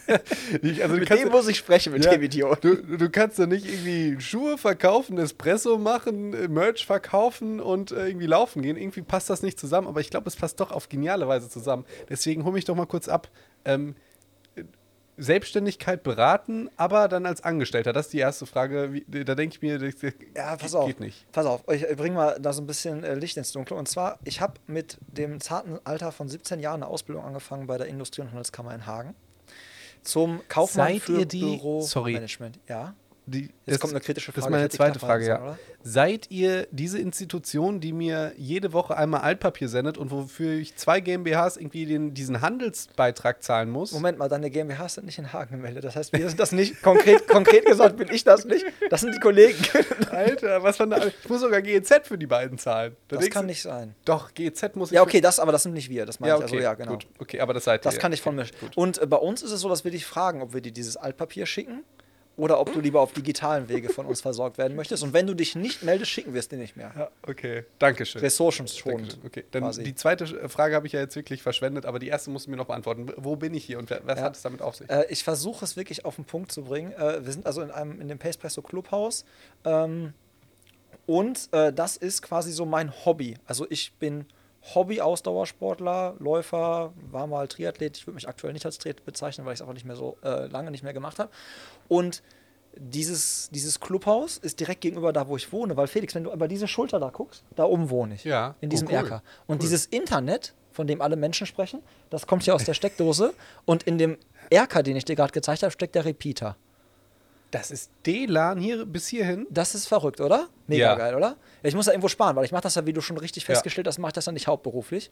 ich, 0.62 0.84
also 0.84 0.96
du 0.96 1.00
Mit 1.00 1.10
kannst 1.10 1.24
dem 1.24 1.30
ja- 1.30 1.36
muss 1.36 1.48
ich 1.48 1.58
sprechen, 1.58 1.94
mit 1.94 2.04
ja, 2.06 2.12
dem 2.12 2.22
Idiot. 2.22 2.64
Du, 2.64 2.76
du 2.76 3.10
kannst 3.10 3.40
doch 3.40 3.48
nicht 3.48 3.66
irgendwie 3.66 4.20
Schuhe 4.22 4.58
verkaufen, 4.58 5.18
Espresso 5.18 5.78
machen, 5.78 6.34
äh, 6.34 6.48
Merch 6.50 6.86
verkaufen 6.86 7.60
und 7.62 7.92
äh, 7.92 8.08
irgendwie 8.10 8.28
laufen 8.28 8.62
gehen. 8.62 8.78
Irgendwie 8.78 9.02
passt 9.02 9.30
das 9.30 9.42
nicht 9.42 9.60
zusammen, 9.60 9.88
aber 9.88 10.02
ich 10.02 10.10
glaube, 10.10 10.28
es 10.28 10.36
passt 10.36 10.60
doch 10.60 10.72
auf 10.72 10.90
geniale 10.90 11.28
Weise 11.28 11.50
zusammen. 11.50 11.86
Deswegen 12.10 12.44
hol 12.44 12.52
mich 12.52 12.66
doch 12.66 12.76
mal 12.76 12.86
kurz 12.86 13.08
ab. 13.08 13.30
Ähm, 13.66 13.96
äh, 13.96 14.13
Selbstständigkeit 15.18 16.04
beraten, 16.04 16.70
aber 16.78 17.08
dann 17.08 17.26
als 17.26 17.44
Angestellter. 17.44 17.94
Das 17.94 18.08
ist 18.08 18.14
die 18.14 18.20
erste 18.20 18.46
Frage. 18.46 18.94
Wie, 18.94 19.24
da 19.26 19.36
denke 19.36 19.56
ich 19.56 19.62
mir, 19.62 19.78
das, 19.80 19.96
das 20.02 20.14
Ja, 20.36 20.56
pass 20.56 20.72
geht, 20.72 20.76
auf. 20.80 21.00
nicht. 21.00 21.32
Pass 21.32 21.46
auf, 21.46 21.64
ich 21.72 21.86
bringe 21.96 22.16
mal 22.16 22.38
da 22.40 22.52
so 22.54 22.62
ein 22.62 22.68
bisschen 22.68 23.04
äh, 23.04 23.16
Licht 23.16 23.38
ins 23.38 23.52
Dunkle. 23.52 23.76
Und 23.78 23.88
zwar, 23.88 24.20
ich 24.24 24.42
habe 24.42 24.54
mit 24.68 24.98
dem 25.08 25.40
zarten 25.40 25.80
Alter 25.84 26.12
von 26.12 26.28
17 26.30 26.60
Jahren 26.60 26.82
eine 26.84 26.88
Ausbildung 26.92 27.24
angefangen 27.24 27.68
bei 27.68 27.78
der 27.78 27.88
Industrie- 27.88 28.22
und 28.22 28.28
Handelskammer 28.30 28.74
in 28.74 28.86
Hagen. 28.86 29.16
Zum 30.02 30.42
Kaufmann 30.50 30.88
Seid 30.94 31.02
für 31.04 31.20
ihr 31.20 31.26
die- 31.26 31.40
Büromanagement. 31.58 32.60
Ja. 32.68 32.94
Die, 33.26 33.50
Jetzt 33.66 33.80
kommt 33.80 33.94
eine 33.94 34.02
kritische 34.02 34.32
Das 34.32 34.38
ist 34.40 34.44
Frage. 34.44 34.52
meine 34.52 34.66
Ich 34.66 34.72
zweite 34.74 35.00
Frage, 35.00 35.26
ja. 35.26 35.42
oder? 35.42 35.60
Seid 35.82 36.30
ihr 36.30 36.68
diese 36.72 37.00
Institution, 37.00 37.80
die 37.80 37.94
mir 37.94 38.34
jede 38.38 38.74
Woche 38.74 38.98
einmal 38.98 39.22
Altpapier 39.22 39.70
sendet 39.70 39.98
und 39.98 40.12
wofür 40.12 40.54
ich 40.54 40.76
zwei 40.76 41.00
GmbHs 41.00 41.56
irgendwie 41.58 41.86
den, 41.86 42.14
diesen 42.14 42.42
Handelsbeitrag 42.42 43.42
zahlen 43.42 43.70
muss? 43.70 43.92
Moment 43.94 44.18
mal, 44.18 44.28
deine 44.28 44.50
GmbHs 44.50 44.96
sind 44.96 45.06
nicht 45.06 45.18
in 45.20 45.32
Hagen 45.32 45.56
gemeldet. 45.56 45.84
Das 45.86 45.96
heißt, 45.96 46.12
wir 46.14 46.28
sind 46.28 46.40
das 46.40 46.52
nicht. 46.52 46.82
Konkret, 46.82 47.28
konkret 47.30 47.66
gesagt 47.66 47.96
bin 47.98 48.10
ich 48.12 48.24
das 48.26 48.44
nicht. 48.46 48.66
Das 48.90 49.02
sind 49.02 49.16
die 49.16 49.20
Kollegen. 49.20 49.58
Alter, 50.12 50.62
was 50.64 50.78
von 50.78 50.90
der, 50.90 51.08
Ich 51.08 51.30
muss 51.30 51.42
sogar 51.42 51.62
GEZ 51.62 52.02
für 52.08 52.18
die 52.18 52.28
beiden 52.28 52.58
zahlen. 52.58 52.96
Da 53.08 53.18
Das 53.18 53.30
kann 53.30 53.44
du- 53.46 53.48
nicht 53.52 53.62
sein. 53.62 53.96
Doch, 54.06 54.34
GEZ 54.34 54.76
muss 54.76 54.90
ich. 54.92 54.96
Ja, 54.96 55.02
okay, 55.02 55.22
das, 55.22 55.40
aber 55.40 55.52
das 55.52 55.64
sind 55.64 55.74
nicht 55.74 55.90
wir. 55.90 56.06
Das 56.06 56.20
meine 56.20 56.30
Ja, 56.32 56.38
ich. 56.40 56.44
okay. 56.44 56.56
Also, 56.56 56.64
ja, 56.64 56.74
genau. 56.74 56.92
Gut. 56.94 57.08
Okay, 57.20 57.40
aber 57.40 57.54
das 57.54 57.64
seid 57.64 57.82
ihr. 57.82 57.90
Das 57.90 58.00
kann 58.00 58.12
ich 58.14 58.22
von 58.22 58.36
mir. 58.36 58.46
Und 58.76 58.98
äh, 59.02 59.06
bei 59.06 59.18
uns 59.18 59.42
ist 59.42 59.52
es 59.52 59.62
so, 59.62 59.70
dass 59.70 59.84
wir 59.86 59.92
dich 59.92 60.06
fragen, 60.06 60.42
ob 60.42 60.54
wir 60.54 60.62
dir 60.62 60.72
dieses 60.74 60.98
Altpapier 60.98 61.46
schicken 61.46 61.84
oder 62.36 62.60
ob 62.60 62.74
du 62.74 62.80
lieber 62.80 63.00
auf 63.02 63.14
digitalen 63.14 63.70
Wege 63.70 63.90
von 63.90 64.06
uns 64.06 64.22
versorgt 64.22 64.58
werden 64.58 64.76
möchtest. 64.76 65.04
Und 65.04 65.14
wenn 65.14 65.28
du 65.28 65.36
dich 65.36 65.56
nicht 65.56 65.84
meldest, 65.84 66.10
schicken 66.12 66.34
wir 66.34 66.40
es 66.40 66.48
dir 66.48 66.58
nicht 66.58 66.76
mehr. 66.76 66.92
Ja, 66.98 67.12
okay. 67.28 67.66
Dankeschön. 67.80 68.22
Ressourcenschonend. 68.22 69.14
Dankeschön. 69.14 69.26
Okay, 69.28 69.44
dann 69.52 69.64
quasi. 69.64 69.84
die 69.84 69.94
zweite 69.96 70.24
äh, 70.26 70.50
Frage 70.50 70.76
habe 70.76 70.88
ich 70.88 70.94
ja 70.94 71.00
jetzt 71.00 71.16
wirklich 71.16 71.44
verschwendet, 71.44 71.86
aber 71.86 72.00
die 72.00 72.08
erste 72.08 72.32
musst 72.32 72.48
du 72.48 72.52
mir 72.52 72.58
noch 72.58 72.66
beantworten. 72.66 73.12
Wo 73.18 73.36
bin 73.36 73.54
ich 73.54 73.64
hier 73.66 73.78
und 73.78 73.90
was 73.92 74.18
Ja. 74.18 74.24
hat 74.26 74.36
es 74.36 74.42
damit 74.42 74.62
auf 74.62 74.76
sich? 74.76 74.90
Äh, 74.90 75.06
ich 75.10 75.24
versuche 75.24 75.64
es 75.64 75.78
wirklich 75.78 76.06
auf 76.06 76.16
den 76.16 76.26
Punkt 76.26 76.52
zu 76.52 76.64
bringen. 76.64 76.92
Äh, 76.94 77.24
wir 77.24 77.32
sind 77.32 77.46
also 77.46 77.62
in 77.62 77.70
einem 77.72 78.02
in 78.02 78.08
dem 78.08 78.18
Pacepresso 78.18 78.62
Clubhaus. 78.64 79.26
Ähm, 79.64 80.14
und 81.06 81.50
äh, 81.52 81.74
das 81.74 81.98
ist 81.98 82.22
quasi 82.22 82.52
so 82.52 82.66
mein 82.66 82.92
Hobby. 83.06 83.36
Also 83.46 83.68
ich 83.70 83.94
bin 83.94 84.26
Hobby-Ausdauersportler, 84.76 86.16
Läufer, 86.20 86.94
war 87.12 87.28
mal 87.28 87.48
Triathlet. 87.48 87.98
Ich 87.98 88.08
würde 88.08 88.16
mich 88.16 88.28
aktuell 88.28 88.54
nicht 88.54 88.66
als 88.66 88.78
Triathlet 88.78 89.06
bezeichnen, 89.06 89.46
weil 89.46 89.54
ich 89.54 89.58
es 89.58 89.62
einfach 89.62 89.74
nicht 89.74 89.86
mehr 89.86 89.96
so 89.96 90.18
äh, 90.24 90.48
lange 90.48 90.72
nicht 90.72 90.84
mehr 90.84 90.94
gemacht 90.94 91.20
habe. 91.20 91.30
Und 91.88 92.24
dieses, 92.76 93.50
dieses 93.52 93.80
Clubhaus 93.80 94.38
ist 94.38 94.60
direkt 94.60 94.82
gegenüber 94.82 95.14
da, 95.14 95.28
wo 95.28 95.38
ich 95.38 95.52
wohne. 95.52 95.78
Weil 95.78 95.88
Felix, 95.88 96.16
wenn 96.16 96.24
du 96.24 96.32
über 96.32 96.48
diese 96.48 96.68
Schulter 96.68 97.00
da 97.00 97.10
guckst, 97.10 97.44
da 97.56 97.66
oben 97.66 97.90
wohne 97.90 98.16
ich. 98.16 98.24
Ja. 98.24 98.56
In 98.62 98.70
diesem 98.70 98.88
Oh, 98.88 98.92
cool. 98.92 98.98
Erker. 98.98 99.24
Und 99.48 99.62
dieses 99.62 99.86
Internet, 99.86 100.54
von 100.72 100.88
dem 100.88 101.02
alle 101.02 101.16
Menschen 101.16 101.46
sprechen, 101.46 101.84
das 102.10 102.26
kommt 102.26 102.44
hier 102.44 102.56
aus 102.56 102.64
der 102.64 102.74
Steckdose. 102.74 103.34
Und 103.66 103.84
in 103.84 103.98
dem 103.98 104.18
Erker, 104.50 104.82
den 104.82 104.96
ich 104.96 105.06
dir 105.06 105.16
gerade 105.16 105.34
gezeigt 105.34 105.62
habe, 105.62 105.72
steckt 105.72 105.94
der 105.96 106.06
Repeater. 106.06 106.56
Das 107.54 107.70
ist 107.70 107.92
D-LAN 108.08 108.58
hier 108.60 108.84
bis 108.84 109.08
hierhin. 109.08 109.46
Das 109.52 109.76
ist 109.76 109.86
verrückt, 109.86 110.20
oder? 110.20 110.50
Mega 110.66 110.86
Ja. 110.86 110.96
geil, 110.96 111.14
oder? 111.14 111.38
Ich 111.62 111.76
muss 111.76 111.86
da 111.86 111.92
irgendwo 111.92 112.08
sparen, 112.08 112.36
weil 112.36 112.46
ich 112.46 112.52
mache 112.52 112.64
das 112.64 112.74
ja, 112.74 112.88
wie 112.88 112.94
du 112.94 113.00
schon 113.02 113.16
richtig 113.18 113.46
festgestellt 113.46 113.86
hast, 113.88 114.00
mache 114.00 114.10
ich 114.10 114.14
das 114.14 114.26
ja 114.26 114.32
nicht 114.32 114.48
hauptberuflich. 114.48 115.12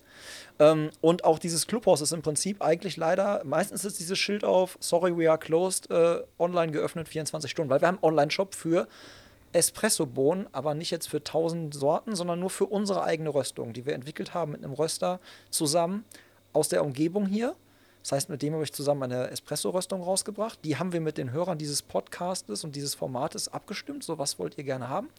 Ähm, 0.58 0.90
und 1.02 1.24
auch 1.24 1.38
dieses 1.38 1.68
Clubhaus 1.68 2.02
ist 2.02 2.14
im 2.14 2.24
Prinzip 2.24 2.64
eigentlich 2.64 2.98
leider, 2.98 3.44
meistens 3.46 3.86
ist 3.86 4.00
dieses 4.00 4.18
Schild 4.18 4.44
auf, 4.44 4.76
sorry, 4.80 5.16
we 5.16 5.30
are 5.30 5.38
closed, 5.38 5.92
äh, 5.92 6.24
online 6.40 6.72
geöffnet 6.72 7.08
24 7.08 7.52
Stunden, 7.52 7.70
weil 7.70 7.80
wir 7.82 7.88
haben 7.88 7.98
einen 7.98 8.06
Online-Shop 8.06 8.56
für 8.56 8.88
Espresso-Bohnen, 9.54 10.48
aber 10.52 10.74
nicht 10.74 10.90
jetzt 10.90 11.10
für 11.10 11.18
1000 11.24 11.76
Sorten, 11.76 12.16
sondern 12.16 12.40
nur 12.40 12.50
für 12.50 12.66
unsere 12.66 13.04
eigene 13.04 13.30
Röstung, 13.30 13.74
die 13.74 13.86
wir 13.86 13.94
entwickelt 13.94 14.34
haben 14.34 14.54
mit 14.54 14.64
einem 14.64 14.74
Röster 14.74 15.20
zusammen 15.52 16.06
aus 16.54 16.70
der 16.70 16.84
Umgebung 16.84 17.28
hier. 17.28 17.56
Das 18.01 18.13
heißt, 18.13 18.30
mit 18.30 18.42
dem 18.42 18.53
habe 18.53 18.63
ich 18.63 18.74
zusammen 18.74 19.03
eine 19.03 19.30
Espresso-Röstung 19.30 20.01
rausgebracht. 20.01 20.59
Die 20.63 20.77
haben 20.77 20.92
wir 20.92 21.01
mit 21.01 21.18
den 21.18 21.31
Hörern 21.31 21.57
dieses 21.57 21.81
Podcastes 21.81 22.63
und 22.63 22.75
dieses 22.75 22.95
Formates 22.95 23.48
abgestimmt. 23.48 24.03
So, 24.03 24.18
was 24.18 24.39
wollt 24.39 24.57
ihr 24.57 24.63
gerne 24.63 24.89
haben? 24.89 25.09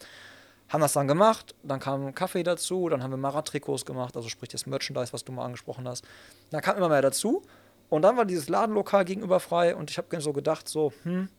Haben 0.69 0.81
das 0.81 0.93
dann 0.93 1.07
gemacht, 1.07 1.55
dann 1.63 1.79
kam 1.79 2.15
Kaffee 2.15 2.41
dazu, 2.41 2.89
dann 2.89 3.03
haben 3.03 3.11
wir 3.11 3.17
Marat-Trikots 3.17 3.85
gemacht, 3.85 4.15
also 4.15 4.29
sprich 4.29 4.49
das 4.49 4.65
Merchandise, 4.65 5.13
was 5.13 5.23
du 5.23 5.31
mal 5.31 5.45
angesprochen 5.45 5.87
hast. 5.87 6.03
Dann 6.49 6.61
kam 6.61 6.77
immer 6.77 6.89
mehr 6.89 7.01
dazu 7.01 7.43
und 7.89 8.01
dann 8.01 8.17
war 8.17 8.25
dieses 8.25 8.49
Ladenlokal 8.49 9.05
gegenüber 9.05 9.39
frei 9.39 9.75
und 9.75 9.91
ich 9.91 9.97
habe 9.97 10.21
so 10.21 10.33
gedacht, 10.33 10.67
so, 10.67 10.93
hm, 11.03 11.29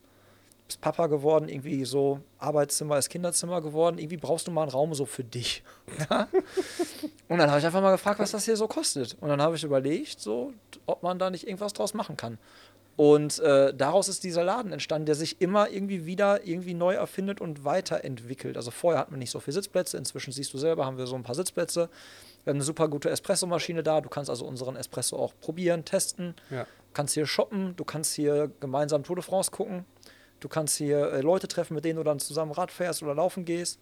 bist 0.67 0.81
Papa 0.81 1.09
geworden, 1.09 1.49
irgendwie 1.49 1.85
so 1.85 2.21
Arbeitszimmer 2.39 2.99
ist 2.99 3.11
Kinderzimmer 3.11 3.61
geworden, 3.61 3.99
irgendwie 3.99 4.17
brauchst 4.17 4.47
du 4.47 4.51
mal 4.51 4.63
einen 4.63 4.71
Raum 4.71 4.95
so 4.95 5.05
für 5.05 5.25
dich. 5.25 5.63
Und 7.29 7.39
dann 7.39 7.51
habe 7.51 7.59
ich 7.59 7.67
einfach 7.67 7.83
mal 7.83 7.93
gefragt, 7.93 8.19
was 8.19 8.31
das 8.31 8.45
hier 8.45 8.57
so 8.57 8.67
kostet. 8.67 9.17
Und 9.21 9.29
dann 9.29 9.43
habe 9.43 9.57
ich 9.57 9.65
überlegt, 9.65 10.21
so, 10.21 10.53
ob 10.87 11.03
man 11.03 11.19
da 11.19 11.31
nicht 11.31 11.47
irgendwas 11.47 11.73
draus 11.73 11.95
machen 11.95 12.17
kann. 12.17 12.39
Und 12.97 13.41
äh, 13.41 13.75
daraus 13.75 14.09
ist 14.09 14.23
dieser 14.23 14.45
Laden 14.45 14.73
entstanden, 14.73 15.07
der 15.07 15.17
sich 15.17 15.41
immer 15.41 15.69
irgendwie 15.69 16.07
wieder 16.07 16.47
irgendwie 16.47 16.75
neu 16.75 16.95
erfindet 16.95 17.41
und 17.41 17.65
weiterentwickelt. 17.65 18.57
Also 18.57 18.71
vorher 18.71 19.01
hatten 19.01 19.13
wir 19.13 19.19
nicht 19.19 19.33
so 19.33 19.41
viele 19.41 19.55
Sitzplätze, 19.55 19.97
inzwischen 19.97 20.33
siehst 20.33 20.55
du 20.55 20.59
selber, 20.59 20.87
haben 20.87 20.97
wir 20.97 21.07
so 21.07 21.17
ein 21.17 21.25
paar 21.25 21.35
Sitzplätze. 21.35 21.89
Wir 22.45 22.53
haben 22.53 22.59
eine 22.59 22.65
super 22.65 22.89
gute 22.89 23.11
Espressomaschine 23.11 23.83
da. 23.83 24.01
Du 24.01 24.09
kannst 24.09 24.31
also 24.31 24.47
unseren 24.47 24.77
Espresso 24.77 25.17
auch 25.17 25.33
probieren, 25.41 25.85
testen. 25.85 26.35
Ja. 26.51 26.67
kannst 26.93 27.15
hier 27.15 27.27
shoppen, 27.27 27.75
du 27.77 27.85
kannst 27.85 28.15
hier 28.15 28.51
gemeinsam 28.61 29.03
Tour 29.03 29.17
de 29.17 29.25
France 29.25 29.51
gucken. 29.51 29.85
Du 30.41 30.49
kannst 30.49 30.77
hier 30.77 31.13
äh, 31.13 31.21
Leute 31.21 31.49
treffen, 31.49 31.75
mit 31.75 31.85
denen 31.85 31.97
du 31.97 32.05
dann 32.05 32.19
zusammen 32.19 32.53
Rad 32.53 32.71
fährst 32.71 33.03
oder 33.03 33.15
laufen 33.15 33.45
gehst. 33.45 33.79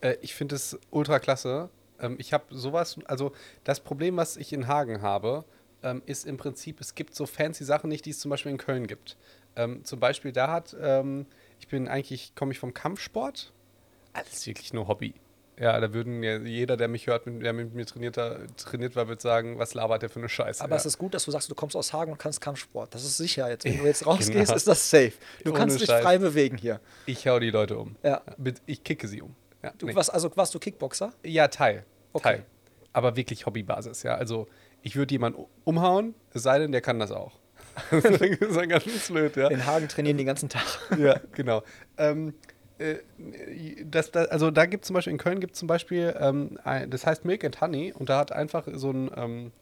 Äh, 0.00 0.16
ich 0.20 0.34
finde 0.34 0.54
es 0.56 0.78
ultra 0.90 1.18
klasse. 1.18 1.70
Ähm, 2.00 2.16
ich 2.18 2.32
habe 2.32 2.44
sowas, 2.50 2.98
also 3.06 3.32
das 3.64 3.80
Problem, 3.80 4.16
was 4.16 4.36
ich 4.36 4.52
in 4.52 4.68
Hagen 4.68 5.02
habe, 5.02 5.44
ähm, 5.82 6.02
ist 6.06 6.26
im 6.26 6.36
Prinzip, 6.36 6.80
es 6.80 6.94
gibt 6.94 7.14
so 7.14 7.26
fancy 7.26 7.64
Sachen 7.64 7.88
nicht, 7.88 8.04
die 8.04 8.10
es 8.10 8.18
zum 8.18 8.30
Beispiel 8.30 8.52
in 8.52 8.58
Köln 8.58 8.86
gibt. 8.86 9.16
Ähm, 9.56 9.84
zum 9.84 10.00
Beispiel 10.00 10.32
da 10.32 10.50
hat, 10.50 10.76
ähm, 10.80 11.26
ich 11.60 11.68
bin 11.68 11.88
eigentlich, 11.88 12.34
komme 12.34 12.52
ich 12.52 12.58
vom 12.58 12.74
Kampfsport. 12.74 13.52
Alles 14.12 14.46
wirklich 14.46 14.72
nur 14.72 14.88
Hobby. 14.88 15.14
Ja, 15.60 15.78
da 15.80 15.92
würden 15.92 16.22
ja 16.22 16.38
jeder, 16.38 16.76
der 16.76 16.88
mich 16.88 17.06
hört, 17.06 17.26
der 17.26 17.52
mit 17.52 17.74
mir 17.74 17.84
trainiert, 17.84 18.16
trainiert 18.56 18.96
war, 18.96 19.08
wird 19.08 19.20
sagen, 19.20 19.58
was 19.58 19.74
labert 19.74 20.02
der 20.02 20.08
für 20.08 20.20
eine 20.20 20.28
Scheiße. 20.28 20.62
Aber 20.62 20.72
ja. 20.72 20.76
es 20.76 20.86
ist 20.86 20.98
gut, 20.98 21.14
dass 21.14 21.24
du 21.24 21.30
sagst, 21.30 21.50
du 21.50 21.54
kommst 21.54 21.74
aus 21.74 21.92
Hagen 21.92 22.12
und 22.12 22.18
kannst 22.18 22.40
Kampfsport. 22.40 22.94
Das 22.94 23.04
ist 23.04 23.16
sicher 23.16 23.48
jetzt. 23.48 23.64
Wenn 23.64 23.78
du 23.78 23.84
jetzt 23.84 24.06
rausgehst, 24.06 24.32
genau. 24.32 24.54
ist 24.54 24.68
das 24.68 24.88
safe. 24.88 25.12
Du 25.42 25.50
Ohne 25.50 25.58
kannst 25.58 25.80
dich 25.80 25.86
Scheiß. 25.88 26.02
frei 26.02 26.18
bewegen 26.18 26.56
hier. 26.58 26.80
ich 27.06 27.26
hau 27.26 27.38
die 27.38 27.50
Leute 27.50 27.76
um. 27.78 27.96
Ja. 28.02 28.22
Ich 28.66 28.84
kicke 28.84 29.08
sie 29.08 29.22
um. 29.22 29.34
Ja, 29.62 29.72
Du, 29.76 29.86
nee. 29.86 29.94
was, 29.94 30.08
also 30.10 30.30
warst 30.36 30.54
du 30.54 30.58
Kickboxer? 30.60 31.12
Ja, 31.24 31.48
Teil. 31.48 31.84
Okay. 32.12 32.22
Teil. 32.36 32.46
Aber 32.92 33.16
wirklich 33.16 33.44
Hobbybasis, 33.44 34.04
ja. 34.04 34.14
Also 34.14 34.46
ich 34.82 34.96
würde 34.96 35.12
jemanden 35.12 35.44
umhauen, 35.64 36.14
es 36.32 36.44
sei 36.44 36.58
denn, 36.60 36.72
der 36.72 36.80
kann 36.80 36.98
das 36.98 37.10
auch. 37.10 37.32
das 37.90 38.04
ist 38.04 38.56
ein 38.56 38.68
ganz 38.68 38.84
blöd, 39.08 39.36
ja. 39.36 39.48
In 39.48 39.66
Hagen 39.66 39.88
trainieren 39.88 40.16
den 40.16 40.26
ganzen 40.26 40.48
Tag. 40.48 40.64
ja, 40.98 41.20
genau. 41.32 41.62
Ähm, 41.96 42.28
äh, 42.28 42.32
das, 43.84 44.12
das, 44.12 44.28
also 44.28 44.50
da 44.50 44.66
gibt 44.66 44.84
es 44.84 44.86
zum 44.88 44.94
Beispiel, 44.94 45.12
in 45.12 45.18
Köln 45.18 45.40
gibt 45.40 45.54
es 45.54 45.58
zum 45.58 45.66
Beispiel, 45.66 46.14
ähm, 46.18 46.58
ein, 46.64 46.90
das 46.90 47.06
heißt 47.06 47.24
Milk 47.24 47.44
and 47.44 47.60
Honey 47.60 47.92
und 47.92 48.08
da 48.08 48.18
hat 48.18 48.32
einfach 48.32 48.68
so 48.72 48.90
ein, 48.90 49.10
ähm, 49.16 49.52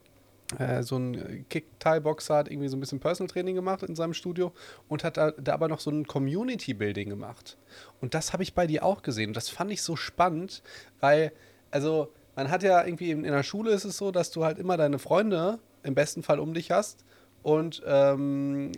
äh, 0.58 0.82
so 0.82 0.96
ein 0.96 1.46
Kick-Thai-Boxer 1.48 2.36
hat 2.36 2.50
irgendwie 2.50 2.68
so 2.68 2.76
ein 2.76 2.80
bisschen 2.80 3.00
Personal 3.00 3.28
Training 3.28 3.54
gemacht 3.54 3.82
in 3.82 3.96
seinem 3.96 4.14
Studio 4.14 4.52
und 4.88 5.02
hat 5.02 5.16
da, 5.16 5.30
da 5.32 5.54
aber 5.54 5.68
noch 5.68 5.80
so 5.80 5.90
ein 5.90 6.06
Community-Building 6.06 7.08
gemacht. 7.08 7.56
Und 8.00 8.14
das 8.14 8.32
habe 8.32 8.42
ich 8.42 8.54
bei 8.54 8.66
dir 8.66 8.84
auch 8.84 9.02
gesehen. 9.02 9.32
Das 9.32 9.48
fand 9.48 9.72
ich 9.72 9.82
so 9.82 9.96
spannend, 9.96 10.62
weil, 11.00 11.32
also 11.70 12.12
man 12.36 12.50
hat 12.50 12.62
ja 12.62 12.84
irgendwie 12.84 13.10
in, 13.10 13.24
in 13.24 13.32
der 13.32 13.42
Schule 13.42 13.72
ist 13.72 13.84
es 13.84 13.96
so, 13.96 14.10
dass 14.10 14.30
du 14.30 14.44
halt 14.44 14.58
immer 14.58 14.76
deine 14.76 14.98
Freunde 14.98 15.58
im 15.82 15.94
besten 15.94 16.22
Fall 16.22 16.38
um 16.38 16.52
dich 16.52 16.70
hast 16.70 17.04
Und 17.42 17.82
ähm, 17.86 18.72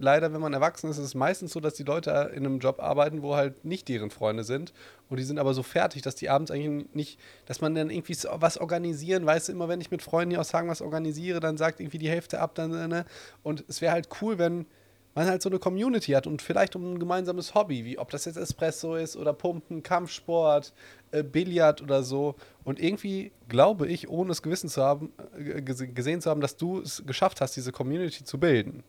leider, 0.00 0.32
wenn 0.32 0.40
man 0.40 0.54
erwachsen 0.54 0.88
ist, 0.88 0.96
ist 0.96 1.04
es 1.04 1.14
meistens 1.14 1.52
so, 1.52 1.60
dass 1.60 1.74
die 1.74 1.82
Leute 1.82 2.30
in 2.34 2.46
einem 2.46 2.58
Job 2.58 2.80
arbeiten, 2.80 3.22
wo 3.22 3.36
halt 3.36 3.64
nicht 3.64 3.88
deren 3.88 4.10
Freunde 4.10 4.44
sind. 4.44 4.72
Und 5.10 5.18
die 5.18 5.24
sind 5.24 5.38
aber 5.38 5.52
so 5.52 5.62
fertig, 5.62 6.00
dass 6.00 6.14
die 6.14 6.30
abends 6.30 6.50
eigentlich 6.50 6.86
nicht, 6.94 7.20
dass 7.44 7.60
man 7.60 7.74
dann 7.74 7.90
irgendwie 7.90 8.14
so 8.14 8.28
was 8.32 8.56
organisieren, 8.56 9.26
weißt 9.26 9.48
du, 9.48 9.52
immer 9.52 9.68
wenn 9.68 9.80
ich 9.80 9.90
mit 9.90 10.00
Freunden 10.00 10.30
hier 10.30 10.40
aus 10.40 10.54
Hagen 10.54 10.68
was 10.68 10.80
organisiere, 10.80 11.40
dann 11.40 11.58
sagt 11.58 11.80
irgendwie 11.80 11.98
die 11.98 12.08
Hälfte 12.08 12.40
ab, 12.40 12.54
dann, 12.54 12.88
ne? 12.88 13.04
Und 13.42 13.64
es 13.68 13.82
wäre 13.82 13.92
halt 13.92 14.08
cool, 14.22 14.38
wenn 14.38 14.66
man 15.14 15.26
halt 15.26 15.42
so 15.42 15.48
eine 15.48 15.58
Community 15.58 16.12
hat 16.12 16.26
und 16.26 16.42
vielleicht 16.42 16.74
um 16.76 16.94
ein 16.94 16.98
gemeinsames 16.98 17.54
Hobby, 17.54 17.84
wie 17.84 17.98
ob 17.98 18.10
das 18.10 18.24
jetzt 18.24 18.36
Espresso 18.36 18.96
ist 18.96 19.16
oder 19.16 19.32
Pumpen, 19.32 19.82
Kampfsport, 19.82 20.72
äh, 21.12 21.22
Billard 21.22 21.82
oder 21.82 22.02
so. 22.02 22.34
Und 22.64 22.80
irgendwie 22.80 23.32
glaube 23.48 23.86
ich, 23.86 24.08
ohne 24.08 24.32
es 24.32 24.42
gewissen 24.42 24.68
zu 24.68 24.82
haben, 24.82 25.12
äh, 25.38 25.62
gesehen 25.62 26.20
zu 26.20 26.30
haben, 26.30 26.40
dass 26.40 26.56
du 26.56 26.80
es 26.80 27.04
geschafft 27.06 27.40
hast, 27.40 27.56
diese 27.56 27.72
Community 27.72 28.24
zu 28.24 28.38
bilden. 28.38 28.82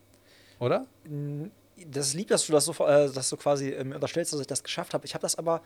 Oder? 0.59 0.87
Das 1.87 2.07
ist 2.07 2.13
lieb, 2.13 2.29
dass 2.29 2.45
du 2.47 2.53
das 2.53 2.65
so, 2.65 2.73
äh, 2.85 3.11
dass 3.11 3.29
du 3.29 3.37
quasi 3.37 3.69
ähm, 3.69 3.91
unterstellst, 3.91 4.33
dass 4.33 4.39
ich 4.39 4.47
das 4.47 4.63
geschafft 4.63 4.93
habe. 4.93 5.05
Ich 5.05 5.13
habe 5.13 5.21
das 5.21 5.35
aber, 5.35 5.61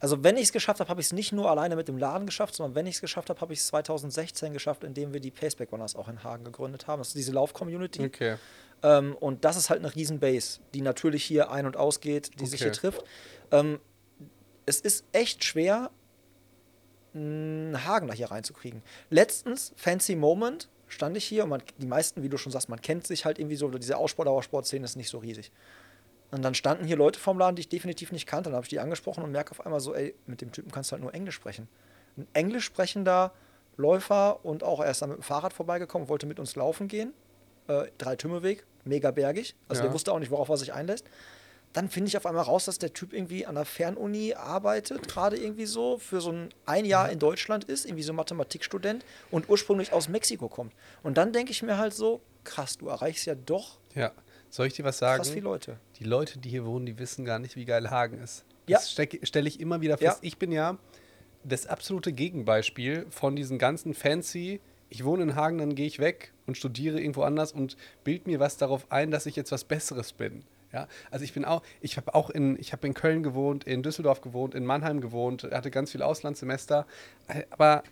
also 0.00 0.22
wenn 0.22 0.36
ich 0.36 0.44
es 0.44 0.52
geschafft 0.52 0.80
habe, 0.80 0.88
habe 0.88 1.00
ich 1.00 1.08
es 1.08 1.12
nicht 1.12 1.32
nur 1.32 1.50
alleine 1.50 1.76
mit 1.76 1.88
dem 1.88 1.98
Laden 1.98 2.26
geschafft, 2.26 2.54
sondern 2.54 2.74
wenn 2.76 2.86
ich 2.86 2.96
es 2.96 3.00
geschafft 3.00 3.28
habe, 3.28 3.40
habe 3.40 3.52
ich 3.52 3.58
es 3.58 3.66
2016 3.66 4.52
geschafft, 4.52 4.84
indem 4.84 5.12
wir 5.12 5.20
die 5.20 5.32
Paceback 5.32 5.72
Runners 5.72 5.96
auch 5.96 6.08
in 6.08 6.22
Hagen 6.22 6.44
gegründet 6.44 6.86
haben. 6.86 7.00
Das 7.00 7.08
ist 7.08 7.16
diese 7.16 7.32
Lauf-Community. 7.32 8.06
Okay. 8.06 8.36
Ähm, 8.82 9.16
und 9.18 9.44
das 9.44 9.56
ist 9.56 9.70
halt 9.70 9.80
eine 9.80 9.94
Riesenbase, 9.94 10.60
die 10.74 10.82
natürlich 10.82 11.24
hier 11.24 11.50
ein- 11.50 11.66
und 11.66 11.76
ausgeht, 11.76 12.40
die 12.40 12.46
sich 12.46 12.62
hier 12.62 12.72
trifft. 12.72 13.02
Ähm, 13.50 13.80
es 14.66 14.80
ist 14.80 15.04
echt 15.12 15.44
schwer, 15.44 15.90
einen 17.14 17.84
Hagen 17.86 18.06
da 18.06 18.14
hier 18.14 18.30
reinzukriegen. 18.30 18.82
Letztens, 19.10 19.72
Fancy 19.76 20.14
Moment, 20.14 20.68
stand 20.86 21.16
ich 21.16 21.24
hier 21.24 21.44
und 21.44 21.50
man, 21.50 21.62
die 21.78 21.86
meisten, 21.86 22.22
wie 22.22 22.28
du 22.28 22.36
schon 22.36 22.52
sagst, 22.52 22.68
man 22.68 22.80
kennt 22.80 23.06
sich 23.06 23.24
halt 23.24 23.38
irgendwie 23.38 23.56
so, 23.56 23.68
diese 23.68 23.96
Aussport-Dauersport-Szene 23.96 24.84
ist 24.84 24.96
nicht 24.96 25.10
so 25.10 25.18
riesig. 25.18 25.52
Und 26.30 26.42
dann 26.42 26.54
standen 26.54 26.84
hier 26.84 26.96
Leute 26.96 27.18
vom 27.18 27.38
Laden, 27.38 27.56
die 27.56 27.60
ich 27.60 27.68
definitiv 27.68 28.12
nicht 28.12 28.26
kannte. 28.26 28.50
Dann 28.50 28.56
habe 28.56 28.64
ich 28.64 28.70
die 28.70 28.80
angesprochen 28.80 29.24
und 29.24 29.32
merke 29.32 29.52
auf 29.52 29.64
einmal 29.64 29.80
so, 29.80 29.94
ey, 29.94 30.14
mit 30.26 30.42
dem 30.42 30.52
Typen 30.52 30.70
kannst 30.70 30.90
du 30.90 30.92
halt 30.92 31.02
nur 31.02 31.14
Englisch 31.14 31.34
sprechen. 31.34 31.68
Ein 32.16 32.26
englisch 32.34 32.64
sprechender 32.64 33.32
Läufer 33.76 34.44
und 34.44 34.62
auch 34.62 34.84
erst 34.84 35.02
dann 35.02 35.10
mit 35.10 35.18
dem 35.18 35.22
Fahrrad 35.22 35.52
vorbeigekommen, 35.52 36.08
wollte 36.08 36.26
mit 36.26 36.38
uns 36.38 36.56
laufen 36.56 36.88
gehen. 36.88 37.14
Äh, 37.68 37.86
drei 37.98 38.16
Tümmeweg, 38.16 38.64
mega 38.84 39.10
bergig. 39.10 39.54
Also 39.68 39.80
Ja. 39.82 39.86
der 39.88 39.94
wusste 39.94 40.12
auch 40.12 40.18
nicht, 40.18 40.30
worauf 40.30 40.48
er 40.48 40.56
sich 40.56 40.72
einlässt. 40.72 41.04
Dann 41.74 41.90
finde 41.90 42.08
ich 42.08 42.16
auf 42.16 42.24
einmal 42.24 42.44
raus, 42.44 42.64
dass 42.64 42.78
der 42.78 42.94
Typ 42.94 43.12
irgendwie 43.12 43.44
an 43.44 43.54
der 43.54 43.66
Fernuni 43.66 44.32
arbeitet, 44.34 45.06
gerade 45.06 45.36
irgendwie 45.36 45.66
so, 45.66 45.98
für 45.98 46.20
so 46.22 46.32
ein, 46.32 46.48
ein 46.64 46.86
Jahr 46.86 47.10
in 47.10 47.18
Deutschland 47.18 47.64
ist, 47.64 47.84
irgendwie 47.84 48.02
so 48.04 48.14
Mathematikstudent 48.14 49.04
und 49.30 49.48
ursprünglich 49.50 49.92
aus 49.92 50.08
Mexiko 50.08 50.48
kommt. 50.48 50.72
Und 51.02 51.18
dann 51.18 51.32
denke 51.34 51.52
ich 51.52 51.62
mir 51.62 51.76
halt 51.76 51.92
so, 51.92 52.22
krass, 52.44 52.78
du 52.78 52.88
erreichst 52.88 53.26
ja 53.26 53.34
doch 53.34 53.78
Ja. 53.94 54.12
Soll 54.50 54.66
ich 54.68 54.72
dir 54.72 54.84
was 54.84 54.96
sagen? 54.96 55.18
krass 55.18 55.28
viele 55.28 55.44
Leute. 55.44 55.76
Die 55.98 56.04
Leute, 56.04 56.38
die 56.38 56.48
hier 56.48 56.64
wohnen, 56.64 56.86
die 56.86 56.98
wissen 56.98 57.26
gar 57.26 57.38
nicht, 57.38 57.54
wie 57.54 57.66
geil 57.66 57.90
Hagen 57.90 58.18
ist. 58.18 58.46
Ja. 58.66 58.78
Das 58.78 58.90
stelle 58.90 59.46
ich 59.48 59.60
immer 59.60 59.82
wieder 59.82 60.00
Ja. 60.00 60.10
fest. 60.12 60.20
Ich 60.22 60.38
bin 60.38 60.52
ja 60.52 60.78
das 61.44 61.66
absolute 61.66 62.12
Gegenbeispiel 62.14 63.06
von 63.10 63.36
diesen 63.36 63.58
ganzen 63.58 63.92
fancy, 63.92 64.60
ich 64.90 65.04
wohne 65.04 65.22
in 65.24 65.36
Hagen, 65.36 65.58
dann 65.58 65.74
gehe 65.74 65.86
ich 65.86 65.98
weg 65.98 66.32
und 66.46 66.56
studiere 66.56 67.00
irgendwo 67.00 67.22
anders 67.22 67.52
und 67.52 67.76
bild 68.04 68.26
mir 68.26 68.40
was 68.40 68.56
darauf 68.56 68.90
ein, 68.90 69.10
dass 69.10 69.26
ich 69.26 69.36
jetzt 69.36 69.52
was 69.52 69.64
Besseres 69.64 70.12
bin. 70.12 70.44
Ja, 70.72 70.86
also 71.10 71.24
ich 71.24 71.32
bin 71.32 71.44
auch, 71.44 71.62
ich 71.80 71.96
habe 71.96 72.14
auch 72.14 72.28
in, 72.28 72.58
ich 72.58 72.72
habe 72.72 72.86
in 72.86 72.92
Köln 72.92 73.22
gewohnt, 73.22 73.64
in 73.64 73.82
Düsseldorf 73.82 74.20
gewohnt, 74.20 74.54
in 74.54 74.66
Mannheim 74.66 75.00
gewohnt, 75.00 75.44
hatte 75.44 75.70
ganz 75.70 75.92
viele 75.92 76.04
Auslandssemester, 76.04 76.86
Äh, 77.26 77.44
aber 77.50 77.82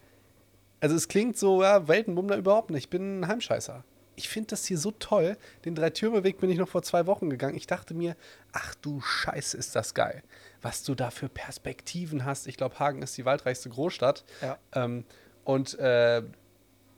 also 0.81 0.95
es 0.95 1.09
klingt 1.09 1.39
so, 1.39 1.63
ja, 1.63 1.89
Weltenbummler 1.89 2.37
überhaupt 2.37 2.71
nicht. 2.71 2.85
Ich 2.85 2.91
bin 2.91 3.21
ein 3.21 3.29
Heimscheißer. 3.29 3.83
Ich 4.15 4.29
finde 4.29 4.49
das 4.49 4.67
hier 4.67 4.79
so 4.79 4.91
toll. 4.93 5.37
Den 5.65 5.75
Dreitürmeweg 5.75 6.39
bin 6.39 6.51
ich 6.51 6.59
noch 6.59 6.69
vor 6.69 6.83
zwei 6.83 7.07
Wochen 7.07 7.29
gegangen. 7.29 7.57
Ich 7.57 7.67
dachte 7.67 7.95
mir, 7.95 8.17
ach 8.53 8.75
du 8.77 9.01
Scheiße, 9.01 9.57
ist 9.57 9.75
das 9.75 9.95
geil. 9.95 10.23
Was 10.63 10.83
du 10.85 10.95
da 10.95 11.11
für 11.11 11.29
Perspektiven 11.29 12.25
hast. 12.25 12.47
Ich 12.47 12.57
glaube, 12.57 12.79
Hagen 12.79 13.03
ist 13.03 13.17
die 13.17 13.25
waldreichste 13.25 13.69
Großstadt. 13.69 14.25
Ja. 14.41 14.59
Ähm, 14.75 15.05
und 15.45 15.79
äh, 15.79 16.23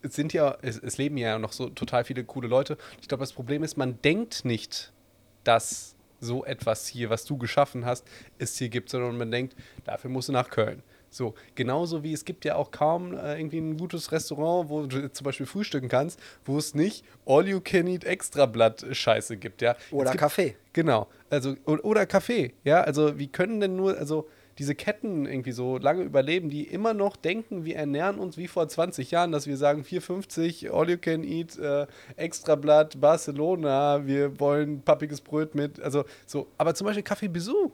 es 0.02 0.14
sind 0.14 0.32
ja, 0.32 0.56
es, 0.62 0.78
es 0.78 0.98
leben 0.98 1.16
ja 1.16 1.38
noch 1.38 1.52
so 1.52 1.68
total 1.68 2.04
viele 2.04 2.24
coole 2.24 2.48
Leute. 2.48 2.78
Ich 3.00 3.08
glaube, 3.08 3.22
das 3.22 3.32
Problem 3.32 3.62
ist, 3.62 3.76
man 3.76 4.00
denkt 4.02 4.44
nicht, 4.44 4.92
dass 5.44 5.96
so 6.20 6.44
etwas 6.44 6.86
hier, 6.88 7.10
was 7.10 7.24
du 7.24 7.38
geschaffen 7.38 7.84
hast, 7.84 8.06
es 8.38 8.56
hier 8.58 8.68
gibt, 8.68 8.90
sondern 8.90 9.16
man 9.16 9.30
denkt, 9.30 9.54
dafür 9.84 10.10
musst 10.10 10.28
du 10.28 10.32
nach 10.32 10.50
Köln. 10.50 10.82
So, 11.10 11.34
genauso 11.54 12.02
wie 12.02 12.12
es 12.12 12.24
gibt 12.24 12.44
ja 12.44 12.56
auch 12.56 12.70
kaum 12.70 13.14
äh, 13.14 13.38
irgendwie 13.38 13.58
ein 13.58 13.78
gutes 13.78 14.12
Restaurant, 14.12 14.68
wo 14.68 14.84
du 14.84 15.10
zum 15.10 15.24
Beispiel 15.24 15.46
frühstücken 15.46 15.88
kannst, 15.88 16.20
wo 16.44 16.58
es 16.58 16.74
nicht 16.74 17.04
All-You-Can-Eat 17.24 18.04
Extrablatt-Scheiße 18.04 19.38
gibt, 19.38 19.62
ja. 19.62 19.74
Oder 19.90 20.06
Es 20.06 20.12
gibt, 20.12 20.20
Kaffee. 20.20 20.56
Genau, 20.74 21.08
also 21.30 21.56
oder 21.66 22.04
Kaffee, 22.04 22.52
ja, 22.62 22.82
also 22.82 23.18
wie 23.18 23.28
können 23.28 23.60
denn 23.60 23.76
nur, 23.76 23.96
also 23.96 24.28
diese 24.58 24.74
Ketten 24.74 25.24
irgendwie 25.26 25.52
so 25.52 25.78
lange 25.78 26.02
überleben, 26.02 26.50
die 26.50 26.64
immer 26.64 26.92
noch 26.94 27.16
denken, 27.16 27.64
wir 27.64 27.76
ernähren 27.76 28.18
uns 28.18 28.36
wie 28.36 28.48
vor 28.48 28.68
20 28.68 29.10
Jahren, 29.10 29.30
dass 29.32 29.46
wir 29.46 29.56
sagen 29.56 29.82
4,50 29.82 30.70
All 30.72 30.90
You 30.90 30.98
Can 30.98 31.22
Eat, 31.24 31.56
äh, 31.58 31.86
Extrablatt, 32.16 33.00
Barcelona, 33.00 34.06
wir 34.06 34.38
wollen 34.40 34.82
pappiges 34.82 35.20
Brot 35.20 35.54
mit, 35.54 35.80
also 35.80 36.04
so, 36.26 36.48
aber 36.58 36.74
zum 36.74 36.86
Beispiel 36.86 37.04
Café 37.04 37.28
Bisou 37.28 37.70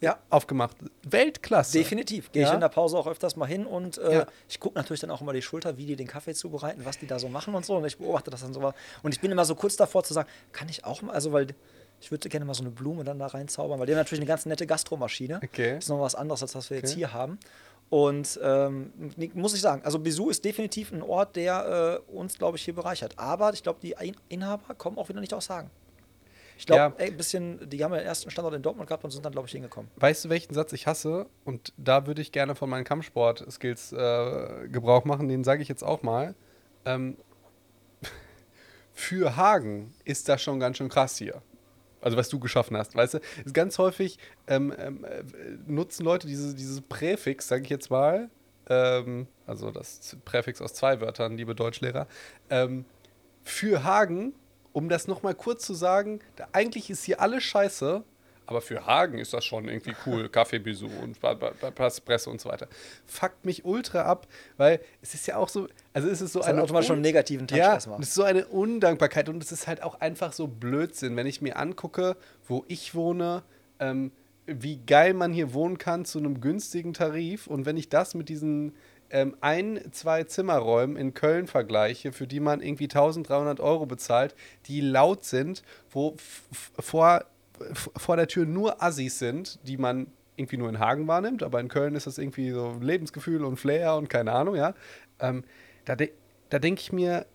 Ja, 0.00 0.18
aufgemacht, 0.30 0.76
Weltklasse. 1.08 1.78
definitiv. 1.78 2.30
Gehe 2.32 2.42
ich 2.42 2.48
Ja. 2.48 2.54
in 2.54 2.60
der 2.60 2.68
Pause 2.68 2.98
auch 2.98 3.06
öfters 3.06 3.36
mal 3.36 3.46
hin 3.46 3.64
und 3.66 3.98
äh, 3.98 4.12
Ja. 4.18 4.26
ich 4.48 4.60
gucke 4.60 4.76
natürlich 4.78 5.00
dann 5.00 5.10
auch 5.10 5.20
immer 5.22 5.32
die 5.32 5.40
Schulter, 5.42 5.76
wie 5.78 5.86
die 5.86 5.96
den 5.96 6.06
Kaffee 6.06 6.34
zubereiten, 6.34 6.84
was 6.84 6.98
die 6.98 7.06
da 7.06 7.18
so 7.18 7.28
machen 7.28 7.54
und 7.54 7.64
so. 7.64 7.76
Und 7.76 7.84
ich 7.86 7.96
beobachte 7.98 8.30
das 8.30 8.42
dann 8.42 8.52
so. 8.52 8.72
Und 9.02 9.14
ich 9.14 9.20
bin 9.20 9.30
immer 9.30 9.44
so 9.46 9.54
kurz 9.54 9.76
davor 9.76 10.04
zu 10.04 10.12
sagen, 10.12 10.28
kann 10.52 10.68
ich 10.68 10.84
auch 10.84 11.00
mal, 11.02 11.12
also 11.12 11.32
weil 11.32 11.46
ich 12.04 12.10
würde 12.10 12.28
gerne 12.28 12.44
mal 12.44 12.52
so 12.52 12.62
eine 12.62 12.70
Blume 12.70 13.02
dann 13.02 13.18
da 13.18 13.26
reinzaubern, 13.28 13.80
weil 13.80 13.86
die 13.86 13.92
haben 13.94 13.98
natürlich 14.00 14.20
eine 14.20 14.28
ganz 14.28 14.44
nette 14.44 14.66
Gastromaschine. 14.66 15.40
Okay. 15.42 15.76
Das 15.76 15.84
ist 15.84 15.88
noch 15.88 16.00
was 16.00 16.14
anderes, 16.14 16.42
als 16.42 16.54
was 16.54 16.68
wir 16.68 16.76
jetzt 16.76 16.90
Okay. 16.90 16.96
hier 16.98 17.12
haben. 17.14 17.38
Und 17.88 18.38
ähm, 18.42 18.92
muss 19.32 19.54
ich 19.54 19.60
sagen, 19.62 19.82
also 19.84 19.98
Bisou 19.98 20.28
ist 20.28 20.44
definitiv 20.44 20.92
ein 20.92 21.00
Ort, 21.02 21.34
der 21.36 22.02
äh, 22.08 22.12
uns, 22.12 22.36
glaube 22.36 22.58
ich, 22.58 22.64
hier 22.64 22.74
bereichert. 22.74 23.18
Aber 23.18 23.54
ich 23.54 23.62
glaube, 23.62 23.78
die 23.82 23.94
Inhaber 24.28 24.74
kommen 24.74 24.98
auch 24.98 25.08
wieder 25.08 25.20
nicht 25.20 25.32
aus 25.32 25.46
Sagen. 25.46 25.70
Ich 26.58 26.66
glaube, 26.66 26.94
Ja. 26.98 27.06
ein 27.06 27.16
bisschen, 27.16 27.68
die 27.70 27.82
haben 27.82 27.92
ja 27.92 27.98
den 28.00 28.06
ersten 28.06 28.30
Standort 28.30 28.54
in 28.54 28.62
Dortmund 28.62 28.86
gehabt 28.88 29.02
und 29.04 29.10
sind 29.10 29.24
dann, 29.24 29.32
glaube 29.32 29.46
ich, 29.48 29.52
hingekommen. 29.52 29.90
Weißt 29.96 30.24
du, 30.24 30.28
welchen 30.28 30.52
Satz 30.54 30.72
ich 30.74 30.86
hasse? 30.86 31.26
Und 31.46 31.72
da 31.78 32.06
würde 32.06 32.20
ich 32.20 32.32
gerne 32.32 32.54
von 32.54 32.68
meinen 32.68 32.84
Kampfsport-Skills 32.84 33.92
äh, 33.92 34.68
Gebrauch 34.68 35.04
machen. 35.04 35.28
Den 35.28 35.42
sage 35.42 35.62
ich 35.62 35.68
jetzt 35.68 35.82
auch 35.82 36.02
mal. 36.02 36.34
Ähm, 36.84 37.16
für 38.92 39.36
Hagen 39.36 39.94
ist 40.04 40.28
das 40.28 40.42
schon 40.42 40.60
ganz 40.60 40.76
schön 40.76 40.88
krass 40.88 41.16
hier. 41.16 41.42
Also, 42.04 42.18
was 42.18 42.28
du 42.28 42.38
geschaffen 42.38 42.76
hast, 42.76 42.94
weißt 42.94 43.14
du? 43.14 43.18
Ist 43.46 43.54
ganz 43.54 43.78
häufig 43.78 44.18
ähm, 44.46 44.74
ähm, 44.78 45.04
äh, 45.04 45.22
nutzen 45.66 46.04
Leute 46.04 46.26
diese, 46.26 46.54
dieses 46.54 46.82
Präfix, 46.82 47.48
sage 47.48 47.62
ich 47.62 47.70
jetzt 47.70 47.90
mal. 47.90 48.28
Ähm, 48.68 49.26
also, 49.46 49.70
das 49.70 50.14
Präfix 50.26 50.60
aus 50.60 50.74
zwei 50.74 51.00
Wörtern, 51.00 51.38
liebe 51.38 51.54
Deutschlehrer. 51.54 52.06
Ähm, 52.50 52.84
für 53.42 53.84
Hagen, 53.84 54.34
um 54.74 54.90
das 54.90 55.08
nochmal 55.08 55.34
kurz 55.34 55.64
zu 55.64 55.72
sagen, 55.72 56.20
da, 56.36 56.46
eigentlich 56.52 56.90
ist 56.90 57.04
hier 57.04 57.22
alles 57.22 57.42
scheiße, 57.42 58.04
aber 58.46 58.60
für 58.60 58.86
Hagen 58.86 59.18
ist 59.18 59.32
das 59.32 59.44
schon 59.44 59.68
irgendwie 59.68 59.94
cool. 60.06 60.28
Kaffeebisou 60.32 60.88
und 61.02 61.18
Espresso 61.78 62.30
und 62.30 62.40
so 62.40 62.48
weiter. 62.48 62.68
Fuckt 63.06 63.44
mich 63.44 63.64
ultra 63.64 64.02
ab, 64.02 64.26
weil 64.56 64.80
es 65.02 65.14
ist 65.14 65.26
ja 65.26 65.36
auch 65.36 65.48
so, 65.48 65.68
also 65.92 66.08
es 66.08 66.20
ist 66.20 66.32
so 66.32 66.40
Das 66.40 66.48
hat 66.48 66.58
automatisch 66.58 66.88
schon 66.88 66.96
einen 66.96 67.02
negativen 67.02 67.46
Touch 67.46 67.58
ja, 67.58 67.74
erstmal. 67.74 67.98
das 67.98 68.08
ist 68.08 68.14
so 68.14 68.22
eine 68.22 68.46
Undankbarkeit 68.46 69.28
und 69.28 69.42
es 69.42 69.52
ist 69.52 69.66
halt 69.66 69.82
auch 69.82 70.00
einfach 70.00 70.32
so 70.32 70.46
Blödsinn, 70.46 71.16
wenn 71.16 71.26
ich 71.26 71.40
mir 71.40 71.56
angucke, 71.56 72.16
wo 72.46 72.64
ich 72.68 72.94
wohne, 72.94 73.42
ähm, 73.80 74.12
wie 74.46 74.76
geil 74.76 75.14
man 75.14 75.32
hier 75.32 75.54
wohnen 75.54 75.78
kann 75.78 76.04
zu 76.04 76.18
einem 76.18 76.40
günstigen 76.40 76.92
Tarif 76.92 77.46
und 77.46 77.64
wenn 77.64 77.76
ich 77.76 77.88
das 77.88 78.14
mit 78.14 78.28
diesen 78.28 78.74
ähm, 79.10 79.36
ein, 79.40 79.80
zwei 79.92 80.24
Zimmerräumen 80.24 80.96
in 80.96 81.14
Köln 81.14 81.46
vergleiche, 81.46 82.12
für 82.12 82.26
die 82.26 82.40
man 82.40 82.60
irgendwie 82.60 82.84
1300 82.84 83.60
Euro 83.60 83.86
bezahlt, 83.86 84.34
die 84.66 84.80
laut 84.80 85.24
sind, 85.24 85.62
wo 85.90 86.16
vor, 86.78 87.24
vor 87.96 88.16
der 88.16 88.26
Tür 88.26 88.46
nur 88.46 88.82
Assis 88.82 89.18
sind, 89.18 89.58
die 89.66 89.76
man 89.76 90.08
irgendwie 90.36 90.56
nur 90.56 90.68
in 90.68 90.78
Hagen 90.78 91.06
wahrnimmt, 91.06 91.42
aber 91.42 91.60
in 91.60 91.68
Köln 91.68 91.94
ist 91.94 92.06
das 92.06 92.18
irgendwie 92.18 92.50
so 92.50 92.76
Lebensgefühl 92.80 93.44
und 93.44 93.56
Flair 93.56 93.94
und 93.94 94.08
keine 94.08 94.32
Ahnung, 94.32 94.56
ja. 94.56 94.74
Ähm, 95.20 95.44
da 95.84 95.96
de 95.96 96.12
da 96.50 96.58
denke 96.58 96.80
ich 96.80 96.92
mir, 96.92 97.26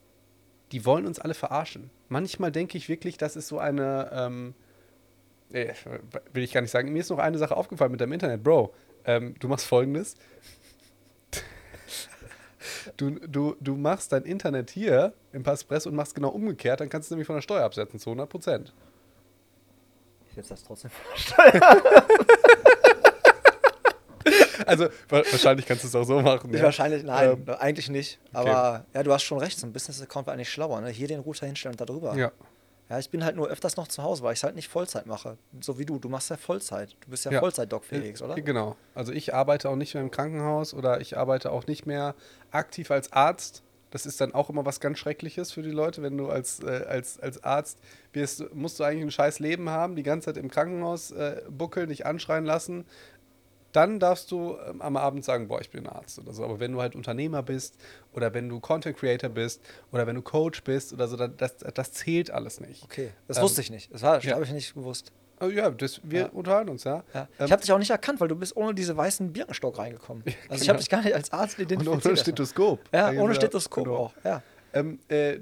die 0.71 0.85
wollen 0.85 1.05
uns 1.05 1.19
alle 1.19 1.33
verarschen. 1.33 1.89
Manchmal 2.07 2.51
denke 2.51 2.77
ich 2.77 2.89
wirklich, 2.89 3.17
das 3.17 3.35
ist 3.35 3.47
so 3.47 3.59
eine, 3.59 4.09
ähm, 4.13 4.53
äh, 5.51 5.73
will 6.31 6.43
ich 6.43 6.53
gar 6.53 6.61
nicht 6.61 6.71
sagen. 6.71 6.93
Mir 6.93 6.99
ist 6.99 7.09
noch 7.09 7.17
eine 7.17 7.37
Sache 7.37 7.57
aufgefallen 7.57 7.91
mit 7.91 7.99
deinem 7.99 8.13
Internet, 8.13 8.43
Bro. 8.43 8.73
Ähm, 9.05 9.35
du 9.39 9.47
machst 9.47 9.65
folgendes. 9.65 10.15
Du, 12.97 13.11
du, 13.11 13.55
du 13.61 13.75
machst 13.75 14.11
dein 14.11 14.23
Internet 14.23 14.69
hier 14.69 15.13
im 15.31 15.43
Passpress 15.43 15.87
und 15.87 15.95
machst 15.95 16.13
genau 16.13 16.29
umgekehrt, 16.29 16.81
dann 16.81 16.89
kannst 16.89 17.09
du 17.09 17.15
nämlich 17.15 17.27
von 17.27 17.35
der 17.35 17.41
Steuer 17.41 17.63
absetzen, 17.63 17.99
zu 17.99 18.09
100 18.09 18.29
Prozent. 18.29 18.73
Setze 20.41 20.49
das 20.55 20.63
trotzdem 20.63 20.91
Also 24.65 24.85
wa- 25.07 25.23
wahrscheinlich 25.31 25.65
kannst 25.65 25.83
du 25.83 25.87
es 25.87 25.95
auch 25.95 26.03
so 26.03 26.19
machen. 26.21 26.53
Ja. 26.53 26.61
wahrscheinlich, 26.63 27.03
nein, 27.03 27.43
Ähm, 27.47 27.55
eigentlich 27.57 27.89
nicht. 27.89 28.19
Aber 28.33 28.85
ja, 28.93 29.03
du 29.03 29.11
hast 29.13 29.23
schon 29.23 29.39
recht, 29.39 29.57
so 29.59 29.65
ein 29.65 29.73
Business-Account 29.73 30.27
wäre 30.27 30.35
eigentlich 30.35 30.49
schlauer. 30.51 30.81
Ne? 30.81 30.89
Hier 30.89 31.07
den 31.07 31.21
Router 31.21 31.45
hinstellen 31.47 31.73
und 31.73 31.81
da 31.81 31.85
drüber. 31.85 32.15
ja. 32.15 32.31
Ja, 32.91 32.97
ich 32.97 33.11
bin 33.11 33.23
halt 33.23 33.35
nur 33.35 33.47
öfters 33.47 33.77
noch 33.77 33.87
zu 33.87 34.01
Hause, 34.01 34.23
weil 34.23 34.33
ich 34.33 34.39
es 34.39 34.43
halt 34.43 34.55
nicht 34.55 34.67
Vollzeit 34.67 35.05
mache. 35.05 35.37
So 35.61 35.77
wie 35.77 35.85
du. 35.85 35.99
Du 35.99 36.09
machst 36.09 36.31
ja 36.31 36.37
Vollzeit. 36.37 36.95
Du 37.01 37.11
bist 37.11 37.23
ja, 37.23 37.29
Ja. 37.31 37.39
Vollzeit-Doc, 37.39 37.85
Felix, 37.85 38.19
oder? 38.19 38.33
Genau. 38.33 38.75
Also 38.95 39.11
ich 39.13 39.31
arbeite 39.31 39.69
auch 39.69 39.75
nicht 39.75 39.93
mehr 39.93 40.01
im 40.01 40.09
Krankenhaus 40.09 40.73
oder 40.73 40.99
ich 40.99 41.15
arbeite 41.15 41.51
auch 41.51 41.67
nicht 41.67 41.85
mehr 41.85 42.15
aktiv 42.49 42.89
als 42.89 43.13
Arzt. 43.13 43.61
Das 43.91 44.05
ist 44.05 44.21
dann 44.21 44.33
auch 44.33 44.49
immer 44.49 44.65
was 44.65 44.79
ganz 44.79 44.99
Schreckliches 44.99 45.51
für 45.51 45.61
die 45.63 45.71
Leute, 45.71 46.01
wenn 46.03 46.17
du 46.17 46.29
als, 46.29 46.59
äh, 46.61 46.85
als, 46.87 47.19
als 47.19 47.43
Arzt 47.43 47.79
wirst, 48.13 48.53
musst 48.53 48.79
du 48.79 48.83
eigentlich 48.83 49.03
ein 49.03 49.11
scheiß 49.11 49.39
Leben 49.39 49.69
haben, 49.69 49.95
die 49.95 50.03
ganze 50.03 50.25
Zeit 50.27 50.37
im 50.37 50.49
Krankenhaus 50.49 51.11
äh, 51.11 51.41
buckeln, 51.49 51.89
dich 51.89 52.05
anschreien 52.05 52.45
lassen. 52.45 52.85
Dann 53.71 53.99
darfst 53.99 54.31
du 54.31 54.57
ähm, 54.67 54.81
am 54.81 54.97
Abend 54.97 55.23
sagen, 55.23 55.47
boah, 55.47 55.61
ich 55.61 55.69
bin 55.69 55.85
Arzt 55.85 56.17
oder 56.17 56.33
so. 56.33 56.43
Aber 56.43 56.59
wenn 56.59 56.71
du 56.71 56.81
halt 56.81 56.95
Unternehmer 56.95 57.43
bist 57.43 57.75
oder 58.13 58.33
wenn 58.33 58.49
du 58.49 58.59
Content 58.59 58.97
Creator 58.97 59.29
bist 59.29 59.61
oder 59.91 60.07
wenn 60.07 60.15
du 60.15 60.23
Coach 60.23 60.63
bist 60.63 60.91
oder 60.91 61.07
so, 61.07 61.17
das, 61.17 61.57
das 61.57 61.91
zählt 61.91 62.31
alles 62.31 62.59
nicht. 62.61 62.83
Okay, 62.83 63.11
das 63.27 63.37
Ähm, 63.37 63.43
wusste 63.43 63.61
ich 63.61 63.69
nicht. 63.69 63.93
Das, 63.93 64.01
war- 64.01 64.19
ja. 64.23 64.33
habe 64.33 64.43
ich 64.43 64.51
nicht 64.51 64.73
gewusst. 64.73 65.11
Also 65.39 65.55
ja, 65.55 65.69
das, 65.69 66.01
wir 66.03 66.19
Ja. 66.21 66.25
unterhalten 66.27 66.69
uns, 66.69 66.83
ja. 66.83 67.03
Ja. 67.13 67.27
Ähm, 67.39 67.45
ich 67.45 67.51
habe 67.51 67.61
dich 67.61 67.71
auch 67.71 67.77
nicht 67.79 67.89
erkannt, 67.91 68.19
weil 68.19 68.27
du 68.27 68.35
bist 68.35 68.55
ohne 68.57 68.73
diese 68.73 68.95
weißen 68.95 69.31
Birkenstock 69.33 69.77
reingekommen. 69.77 70.23
Also 70.49 70.55
ich 70.55 70.59
genau. 70.61 70.69
habe 70.69 70.79
dich 70.79 70.89
gar 70.89 71.01
nicht 71.01 71.15
als 71.15 71.31
Arzt 71.31 71.57
und 71.57 71.63
identifiziert. 71.65 71.87
ohne 72.05 72.11
erstmal. 72.11 72.17
Stethoskop. 72.17 72.79
Ja, 72.93 73.09
ohne 73.11 73.27
ja, 73.29 73.33
Stethoskop 73.35 73.83
genau. 73.85 73.95
auch. 73.97 74.13
Ja. 74.23 74.41
Ähm, 74.73 74.99
äh, 75.09 75.39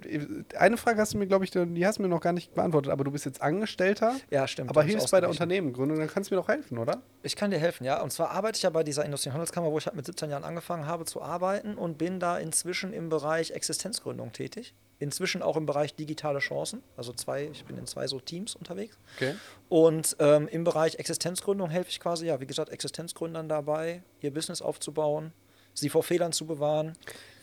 eine 0.57 0.77
Frage 0.77 1.01
hast 1.01 1.13
du 1.13 1.17
mir, 1.17 1.27
glaube 1.27 1.45
ich, 1.45 1.51
die 1.51 1.85
hast 1.85 1.97
du 1.97 2.01
mir 2.01 2.07
noch 2.07 2.21
gar 2.21 2.33
nicht 2.33 2.53
beantwortet, 2.55 2.91
aber 2.91 3.03
du 3.03 3.11
bist 3.11 3.25
jetzt 3.25 3.41
Angestellter, 3.41 4.15
ja, 4.29 4.47
stimmt. 4.47 4.69
aber 4.69 4.83
hilfst 4.83 5.11
bei 5.11 5.19
der. 5.19 5.29
Unternehmengründung, 5.29 5.99
dann 5.99 6.07
kannst 6.07 6.31
du 6.31 6.35
mir 6.35 6.41
doch 6.41 6.47
helfen, 6.47 6.77
oder? 6.77 7.01
Ich 7.21 7.35
kann 7.35 7.51
dir 7.51 7.59
helfen, 7.59 7.83
ja. 7.83 8.01
Und 8.01 8.11
zwar 8.11 8.31
arbeite 8.31 8.57
ich 8.57 8.63
ja 8.63 8.69
bei 8.69 8.83
dieser 8.83 9.03
Industrie- 9.05 9.29
und 9.29 9.33
Handelskammer, 9.33 9.71
wo 9.71 9.77
ich 9.77 9.85
halt 9.85 9.95
mit 9.95 10.05
17 10.05 10.29
Jahren 10.29 10.43
angefangen 10.43 10.87
habe 10.87 11.05
zu 11.05 11.21
arbeiten 11.21 11.75
und 11.75 11.97
bin 11.97 12.19
da 12.19 12.37
inzwischen 12.37 12.93
im 12.93 13.09
Bereich 13.09 13.51
Existenzgründung 13.51 14.31
tätig. 14.31 14.73
Inzwischen 14.99 15.43
auch 15.43 15.57
im 15.57 15.67
Bereich 15.67 15.93
digitale 15.93 16.39
Chancen. 16.39 16.81
Also 16.95 17.13
zwei, 17.13 17.49
ich 17.51 17.65
bin 17.65 17.77
in 17.77 17.85
zwei 17.85 18.07
so 18.07 18.19
Teams 18.19 18.55
unterwegs. 18.55 18.97
Okay. 19.17 19.35
Und 19.69 20.15
ähm, 20.19 20.47
im 20.47 20.63
Bereich 20.63 20.95
Existenzgründung 20.95 21.69
helfe 21.69 21.89
ich 21.89 21.99
quasi, 21.99 22.25
ja, 22.25 22.39
wie 22.39 22.47
gesagt, 22.47 22.69
Existenzgründern 22.69 23.47
dabei, 23.47 24.01
ihr 24.21 24.33
Business 24.33 24.61
aufzubauen, 24.61 25.33
sie 25.75 25.89
vor 25.89 26.01
Fehlern 26.01 26.31
zu 26.31 26.47
bewahren. 26.47 26.93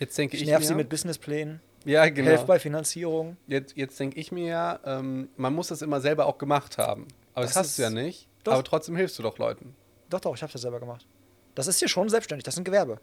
Jetzt 0.00 0.19
denke 0.19 0.37
Ich 0.37 0.43
ich, 0.43 0.49
nerv 0.49 0.61
mir, 0.62 0.67
sie 0.67 0.75
mit 0.75 0.88
Businessplänen, 0.88 1.61
ja, 1.85 2.09
genau. 2.09 2.31
helfe 2.31 2.47
bei 2.47 2.59
Finanzierung. 2.59 3.37
Jetzt, 3.47 3.76
jetzt 3.76 3.99
denke 3.99 4.19
ich 4.19 4.33
mir 4.33 4.47
ja, 4.47 4.81
ähm, 4.85 5.29
man 5.37 5.55
muss 5.55 5.69
das 5.69 5.83
immer 5.83 6.00
selber 6.00 6.26
auch 6.26 6.38
gemacht 6.38 6.79
haben. 6.79 7.07
Aber 7.35 7.45
das, 7.45 7.55
Das 7.55 7.64
hast 7.64 7.79
du 7.79 7.83
ja 7.83 7.91
nicht. 7.91 8.29
Doch. 8.45 8.53
Aber 8.53 8.64
trotzdem 8.64 8.97
hilfst 8.97 9.19
du 9.19 9.23
doch 9.23 9.38
Leuten. 9.38 9.75
Doch, 10.11 10.21
doch, 10.21 10.35
ich 10.35 10.43
habe 10.43 10.53
das 10.53 10.62
selber 10.62 10.81
gemacht. 10.81 11.07
Das 11.55 11.67
ist 11.67 11.79
hier 11.79 11.88
schon 11.88 12.09
selbstständig, 12.09 12.45
das 12.45 12.55
ist 12.55 12.61
ein 12.61 12.64
Gewerbe. 12.64 13.00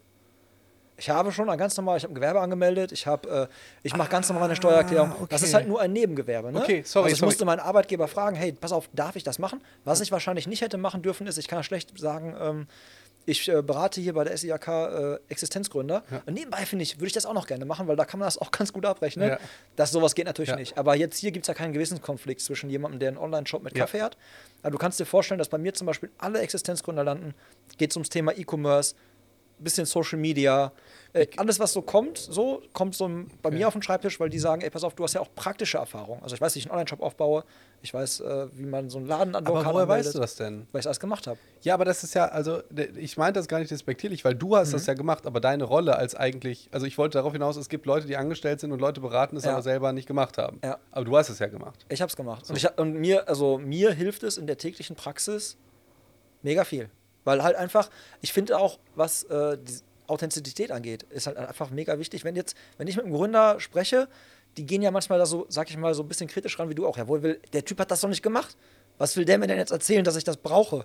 Ich 0.98 1.10
habe 1.10 1.32
schon 1.32 1.48
ein 1.48 1.58
ganz 1.58 1.76
normal, 1.76 1.96
ich 1.96 2.04
habe 2.04 2.12
ein 2.12 2.14
Gewerbe 2.14 2.40
angemeldet, 2.40 2.92
ich 2.92 3.06
habe, 3.06 3.48
äh, 3.50 3.54
ich 3.82 3.96
mache 3.96 4.10
ganz 4.10 4.28
normal 4.28 4.44
eine 4.44 4.56
Steuererklärung. 4.56 5.10
Das 5.28 5.40
okay. 5.40 5.44
ist 5.46 5.54
halt 5.54 5.66
nur 5.66 5.80
ein 5.80 5.92
Nebengewerbe. 5.92 6.52
Ne? 6.52 6.60
Okay, 6.60 6.82
sorry, 6.84 7.06
Also 7.06 7.14
ich 7.14 7.18
sorry. 7.18 7.28
musste 7.28 7.44
meinen 7.44 7.60
Arbeitgeber 7.60 8.06
fragen, 8.08 8.36
hey, 8.36 8.52
pass 8.52 8.72
auf, 8.72 8.88
darf 8.92 9.16
ich 9.16 9.24
das 9.24 9.38
machen? 9.38 9.62
Was 9.84 10.00
ich 10.00 10.12
wahrscheinlich 10.12 10.46
nicht 10.46 10.60
hätte 10.60 10.76
machen 10.76 11.02
dürfen, 11.02 11.26
ist, 11.26 11.38
ich 11.38 11.48
kann 11.48 11.58
ja 11.58 11.62
schlecht 11.62 11.98
sagen, 11.98 12.36
ähm, 12.38 12.66
ich 13.24 13.48
äh, 13.48 13.62
berate 13.62 14.00
hier 14.00 14.14
bei 14.14 14.24
der 14.24 14.36
SIAK 14.36 14.68
äh, 14.68 15.18
Existenzgründer. 15.28 16.02
Und 16.26 16.34
nebenbei 16.34 16.66
finde 16.66 16.82
ich, 16.82 16.96
würde 16.96 17.06
ich 17.06 17.12
das 17.12 17.24
auch 17.26 17.34
noch 17.34 17.46
gerne 17.46 17.64
machen, 17.64 17.86
weil 17.86 17.96
da 17.96 18.04
kann 18.04 18.18
man 18.20 18.26
das 18.26 18.38
auch 18.38 18.50
ganz 18.50 18.72
gut 18.72 18.84
abrechnen. 18.84 19.28
Ja. 19.30 19.38
Das 19.76 19.90
sowas 19.92 20.14
geht 20.14 20.26
natürlich 20.26 20.50
Ja. 20.50 20.56
nicht. 20.56 20.76
Aber 20.76 20.94
jetzt 20.96 21.18
hier 21.18 21.30
gibt 21.30 21.44
es 21.44 21.48
ja 21.48 21.54
keinen 21.54 21.72
Gewissenskonflikt 21.72 22.40
zwischen 22.40 22.68
jemandem, 22.70 22.98
der 23.00 23.08
einen 23.08 23.18
Online-Shop 23.18 23.62
mit 23.62 23.76
Ja. 23.76 23.84
Kaffee 23.84 24.02
hat. 24.02 24.16
Aber 24.62 24.72
du 24.72 24.78
kannst 24.78 24.98
dir 24.98 25.06
vorstellen, 25.06 25.38
dass 25.38 25.48
bei 25.48 25.58
mir 25.58 25.72
zum 25.74 25.86
Beispiel 25.86 26.10
alle 26.18 26.40
Existenzgründer 26.40 27.04
landen, 27.04 27.34
geht 27.78 27.90
es 27.90 27.96
ums 27.96 28.08
Thema 28.08 28.32
E-Commerce, 28.36 28.94
bisschen 29.58 29.86
Social 29.86 30.18
Media, 30.18 30.72
äh, 31.14 31.26
alles 31.36 31.60
was 31.60 31.72
so 31.74 31.82
kommt, 31.82 32.16
so 32.18 32.62
kommt 32.72 32.94
so 32.94 33.08
bei 33.42 33.50
mir 33.50 33.68
auf 33.68 33.74
den 33.74 33.82
Schreibtisch, 33.82 34.18
weil 34.18 34.30
die 34.30 34.38
sagen, 34.38 34.62
ey, 34.62 34.70
pass 34.70 34.82
auf, 34.82 34.94
du 34.94 35.04
hast 35.04 35.12
ja 35.14 35.20
auch 35.20 35.28
praktische 35.34 35.76
Erfahrung. 35.78 36.22
Also 36.22 36.34
ich 36.34 36.40
weiß, 36.40 36.54
wie 36.54 36.60
ich 36.60 36.64
einen 36.66 36.72
Online-Shop 36.72 37.00
aufbaue, 37.02 37.44
ich 37.82 37.92
weiß, 37.92 38.20
äh, 38.20 38.46
wie 38.56 38.64
man 38.64 38.88
so 38.88 38.98
einen 38.98 39.08
Laden 39.08 39.34
Aber 39.36 39.52
woher 39.52 39.66
anmeldet, 39.66 39.88
weißt 39.88 40.14
du 40.14 40.18
das 40.20 40.36
denn? 40.36 40.66
Weil 40.72 40.80
ich 40.80 40.86
alles 40.86 41.00
gemacht 41.00 41.26
habe. 41.26 41.38
Ja, 41.62 41.74
aber 41.74 41.84
das 41.84 42.02
ist 42.04 42.14
ja, 42.14 42.26
also 42.26 42.62
ich 42.96 43.16
meinte 43.18 43.40
das 43.40 43.48
gar 43.48 43.58
nicht 43.58 43.70
despektierlich, 43.70 44.24
weil 44.24 44.34
du 44.34 44.56
hast 44.56 44.68
Mhm. 44.68 44.72
das 44.72 44.86
ja 44.86 44.94
gemacht, 44.94 45.26
aber 45.26 45.40
deine 45.40 45.64
Rolle 45.64 45.96
als 45.96 46.14
eigentlich, 46.14 46.68
also 46.72 46.86
ich 46.86 46.96
wollte 46.96 47.18
darauf 47.18 47.32
hinaus, 47.32 47.56
es 47.56 47.68
gibt 47.68 47.84
Leute, 47.86 48.06
die 48.06 48.16
angestellt 48.16 48.60
sind 48.60 48.72
und 48.72 48.80
Leute 48.80 49.00
beraten, 49.00 49.36
es 49.36 49.44
Ja. 49.44 49.52
aber 49.52 49.62
selber 49.62 49.92
nicht 49.92 50.06
gemacht 50.06 50.38
haben. 50.38 50.60
Ja. 50.64 50.78
Aber 50.92 51.04
du 51.04 51.16
hast 51.16 51.28
es 51.28 51.38
ja 51.40 51.46
gemacht. 51.48 51.84
Ich 51.90 52.00
habe 52.00 52.08
es 52.08 52.16
gemacht. 52.16 52.48
Und, 52.48 52.56
ich, 52.56 52.78
und 52.78 52.94
mir, 52.94 53.28
also 53.28 53.58
mir 53.58 53.92
hilft 53.92 54.22
es 54.22 54.38
in 54.38 54.46
der 54.46 54.56
täglichen 54.56 54.96
Praxis 54.96 55.56
mega 56.42 56.64
viel. 56.64 56.88
Weil 57.24 57.42
halt 57.42 57.54
einfach, 57.56 57.88
ich 58.20 58.32
finde 58.32 58.58
auch, 58.58 58.78
was 58.96 59.24
äh, 59.24 59.56
Authentizität 60.06 60.70
angeht, 60.72 61.04
ist 61.04 61.26
halt 61.26 61.36
einfach 61.36 61.70
mega 61.70 61.98
wichtig. 61.98 62.24
Wenn 62.24 62.36
jetzt, 62.36 62.56
wenn 62.78 62.88
ich 62.88 62.96
mit 62.96 63.04
einem 63.04 63.14
Gründer 63.14 63.60
spreche, 63.60 64.08
die 64.56 64.66
gehen 64.66 64.82
ja 64.82 64.90
manchmal 64.90 65.18
da 65.18 65.26
so, 65.26 65.46
sag 65.48 65.70
ich 65.70 65.76
mal, 65.76 65.94
so 65.94 66.02
ein 66.02 66.08
bisschen 66.08 66.28
kritisch 66.28 66.58
ran 66.58 66.68
wie 66.68 66.74
du 66.74 66.86
auch. 66.86 66.98
Jawohl, 66.98 67.22
will, 67.22 67.40
der 67.52 67.64
Typ 67.64 67.78
hat 67.80 67.90
das 67.90 68.00
doch 68.00 68.08
nicht 68.08 68.22
gemacht. 68.22 68.56
Was 68.98 69.16
will 69.16 69.24
der 69.24 69.38
mir 69.38 69.46
denn 69.46 69.58
jetzt 69.58 69.72
erzählen, 69.72 70.04
dass 70.04 70.16
ich 70.16 70.24
das 70.24 70.36
brauche? 70.36 70.84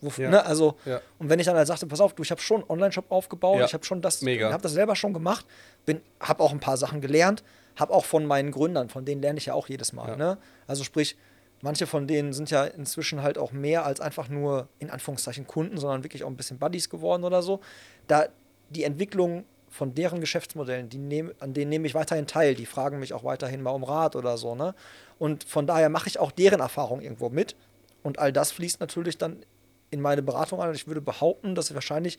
Wofür, 0.00 0.24
Ja. 0.24 0.30
ne? 0.30 0.44
Also, 0.46 0.76
Ja. 0.84 1.00
und 1.18 1.28
wenn 1.30 1.38
ich 1.38 1.46
dann 1.46 1.56
halt 1.56 1.66
sagte, 1.68 1.86
pass 1.86 2.00
auf, 2.00 2.14
du, 2.14 2.22
ich 2.22 2.30
habe 2.30 2.40
schon 2.40 2.62
einen 2.62 2.70
Online-Shop 2.70 3.06
aufgebaut, 3.10 3.60
Ja. 3.60 3.64
ich 3.66 3.72
habe 3.74 3.84
schon 3.84 4.02
das, 4.02 4.20
habe 4.22 4.62
das 4.62 4.72
selber 4.72 4.96
schon 4.96 5.12
gemacht, 5.14 5.46
bin, 5.86 6.00
habe 6.20 6.42
auch 6.42 6.50
ein 6.52 6.60
paar 6.60 6.76
Sachen 6.76 7.00
gelernt, 7.00 7.44
habe 7.76 7.92
auch 7.92 8.04
von 8.04 8.26
meinen 8.26 8.50
Gründern, 8.50 8.88
von 8.88 9.04
denen 9.04 9.22
lerne 9.22 9.38
ich 9.38 9.46
ja 9.46 9.54
auch 9.54 9.68
jedes 9.68 9.92
Mal. 9.92 10.16
Ne? 10.16 10.36
Also 10.66 10.82
sprich, 10.84 11.16
manche 11.62 11.86
von 11.86 12.06
denen 12.06 12.32
sind 12.32 12.50
ja 12.50 12.64
inzwischen 12.64 13.22
halt 13.22 13.38
auch 13.38 13.52
mehr 13.52 13.86
als 13.86 14.00
einfach 14.00 14.28
nur 14.28 14.68
in 14.80 14.90
Anführungszeichen 14.90 15.46
Kunden, 15.46 15.78
sondern 15.78 16.02
wirklich 16.04 16.24
auch 16.24 16.28
ein 16.28 16.36
bisschen 16.36 16.58
Buddies 16.58 16.90
geworden 16.90 17.24
oder 17.24 17.42
so. 17.42 17.60
Da 18.08 18.26
die 18.74 18.84
Entwicklung 18.84 19.44
von 19.70 19.94
deren 19.94 20.20
Geschäftsmodellen, 20.20 20.88
die 20.88 20.98
nehm, 20.98 21.32
an 21.40 21.52
denen 21.52 21.68
nehme 21.70 21.86
ich 21.86 21.94
weiterhin 21.94 22.26
teil. 22.26 22.54
Die 22.54 22.66
fragen 22.66 23.00
mich 23.00 23.12
auch 23.12 23.24
weiterhin 23.24 23.60
mal 23.62 23.70
um 23.72 23.82
Rat 23.82 24.14
oder 24.14 24.36
so. 24.38 24.54
Ne? 24.54 24.74
Und 25.18 25.42
von 25.44 25.66
daher 25.66 25.88
mache 25.88 26.08
ich 26.08 26.18
auch 26.20 26.30
deren 26.30 26.60
Erfahrung 26.60 27.00
irgendwo 27.00 27.28
mit. 27.28 27.56
Und 28.04 28.18
all 28.18 28.32
das 28.32 28.52
fließt 28.52 28.78
natürlich 28.80 29.18
dann 29.18 29.44
in 29.90 30.00
meine 30.00 30.22
Beratung 30.22 30.60
ein. 30.60 30.68
Und 30.68 30.74
ich 30.76 30.86
würde 30.86 31.00
behaupten, 31.00 31.54
dass 31.56 31.70
ich 31.70 31.74
wahrscheinlich 31.74 32.18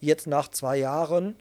jetzt 0.00 0.26
nach 0.26 0.48
zwei 0.48 0.78
Jahren 0.78 1.36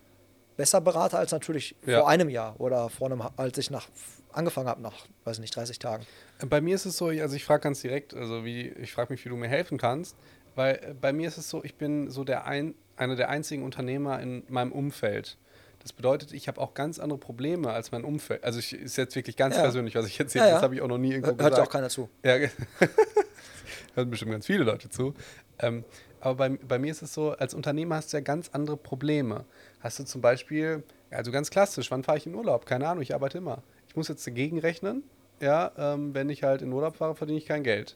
besser 0.55 0.81
berate 0.81 1.17
als 1.17 1.31
natürlich 1.31 1.75
Ja. 1.85 1.99
vor 1.99 2.09
einem 2.09 2.29
Jahr 2.29 2.59
oder 2.59 2.89
vor 2.89 3.07
einem, 3.11 3.23
als 3.35 3.57
ich 3.57 3.71
nach 3.71 3.87
angefangen 4.31 4.67
habe, 4.67 4.81
nach, 4.81 5.05
weiß 5.23 5.39
nicht, 5.39 5.55
30 5.55 5.79
Tagen. 5.79 6.05
Bei 6.47 6.59
mir 6.61 6.75
ist 6.75 6.85
es 6.85 6.97
so, 6.97 7.07
also 7.07 7.35
ich 7.35 7.43
frage 7.45 7.61
ganz 7.63 7.81
direkt, 7.81 8.13
also 8.13 8.43
wie, 8.45 8.67
ich 8.67 8.91
frage 8.93 9.13
mich, 9.13 9.23
wie 9.25 9.29
du 9.29 9.37
mir 9.37 9.47
helfen 9.47 9.77
kannst, 9.77 10.15
weil 10.55 10.75
äh, 10.75 10.93
bei 10.99 11.13
mir 11.13 11.27
ist 11.27 11.37
es 11.37 11.49
so, 11.49 11.63
ich 11.63 11.75
bin 11.75 12.09
so 12.09 12.23
der 12.23 12.45
ein, 12.45 12.75
einer 12.97 13.15
der 13.15 13.29
einzigen 13.29 13.63
Unternehmer 13.63 14.19
in 14.21 14.43
meinem 14.49 14.71
Umfeld. 14.71 15.37
Das 15.79 15.93
bedeutet, 15.93 16.33
ich 16.33 16.47
habe 16.47 16.59
auch 16.59 16.73
ganz 16.73 16.97
andere 16.99 17.19
Probleme 17.19 17.69
als 17.69 17.91
mein 17.91 18.03
Umfeld. 18.03 18.43
Also 18.43 18.57
ich, 18.57 18.73
ist 18.73 18.97
jetzt 18.97 19.15
wirklich 19.15 19.35
ganz 19.37 19.55
Ja. 19.55 19.61
persönlich, 19.61 19.93
was 19.95 20.07
ich 20.07 20.19
erzähle, 20.19 20.45
Ja, 20.45 20.49
ja. 20.49 20.55
das 20.55 20.63
habe 20.63 20.73
ich 20.75 20.81
auch 20.81 20.87
noch 20.87 20.97
nie 20.97 21.11
irgendwo 21.11 21.29
Hört 21.31 21.41
ja 21.41 21.49
gesagt. 21.49 21.67
auch 21.67 21.71
keiner 21.71 21.89
zu. 21.89 22.09
Ja, 22.23 22.37
hören 23.95 24.09
bestimmt 24.09 24.31
ganz 24.31 24.45
viele 24.45 24.63
Leute 24.63 24.89
zu. 24.89 25.13
Ähm, 25.59 25.83
aber 26.19 26.35
bei, 26.35 26.49
bei 26.49 26.79
mir 26.79 26.91
ist 26.91 27.01
es 27.01 27.13
so, 27.13 27.31
als 27.31 27.53
Unternehmer 27.53 27.95
hast 27.95 28.11
du 28.13 28.17
ja 28.17 28.21
ganz 28.21 28.49
andere 28.51 28.77
Probleme. 28.77 29.45
Hast 29.79 29.99
du 29.99 30.03
zum 30.05 30.21
Beispiel, 30.21 30.83
also 31.11 31.31
ganz 31.31 31.49
klassisch, 31.51 31.91
wann 31.91 32.03
fahre 32.03 32.17
ich 32.17 32.25
in 32.25 32.33
Urlaub? 32.33 32.65
Keine 32.65 32.87
Ahnung, 32.87 33.03
ich 33.03 33.13
arbeite 33.13 33.37
immer. 33.37 33.61
Ich 33.87 33.95
muss 33.95 34.07
jetzt 34.07 34.25
dagegen 34.25 34.59
rechnen, 34.59 35.03
ja, 35.39 35.71
ähm, 35.77 36.13
wenn 36.15 36.29
ich 36.29 36.43
halt 36.43 36.61
in 36.61 36.71
Urlaub 36.73 36.95
fahre, 36.97 37.15
verdiene 37.15 37.37
ich 37.37 37.45
kein 37.45 37.63
Geld. 37.63 37.95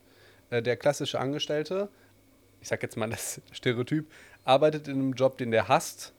Äh, 0.52 0.62
der 0.62 0.78
klassische 0.78 1.19
Angestellte, 1.19 1.89
ich 2.62 2.67
sag 2.67 2.82
jetzt 2.84 2.98
mal 2.98 3.10
das 3.10 3.41
Stereotyp, 3.52 4.10
arbeitet 4.43 4.88
in 4.88 4.95
einem 4.95 5.13
Job, 5.13 5.38
den 5.38 5.52
der 5.52 5.67
hasst, 5.67 6.13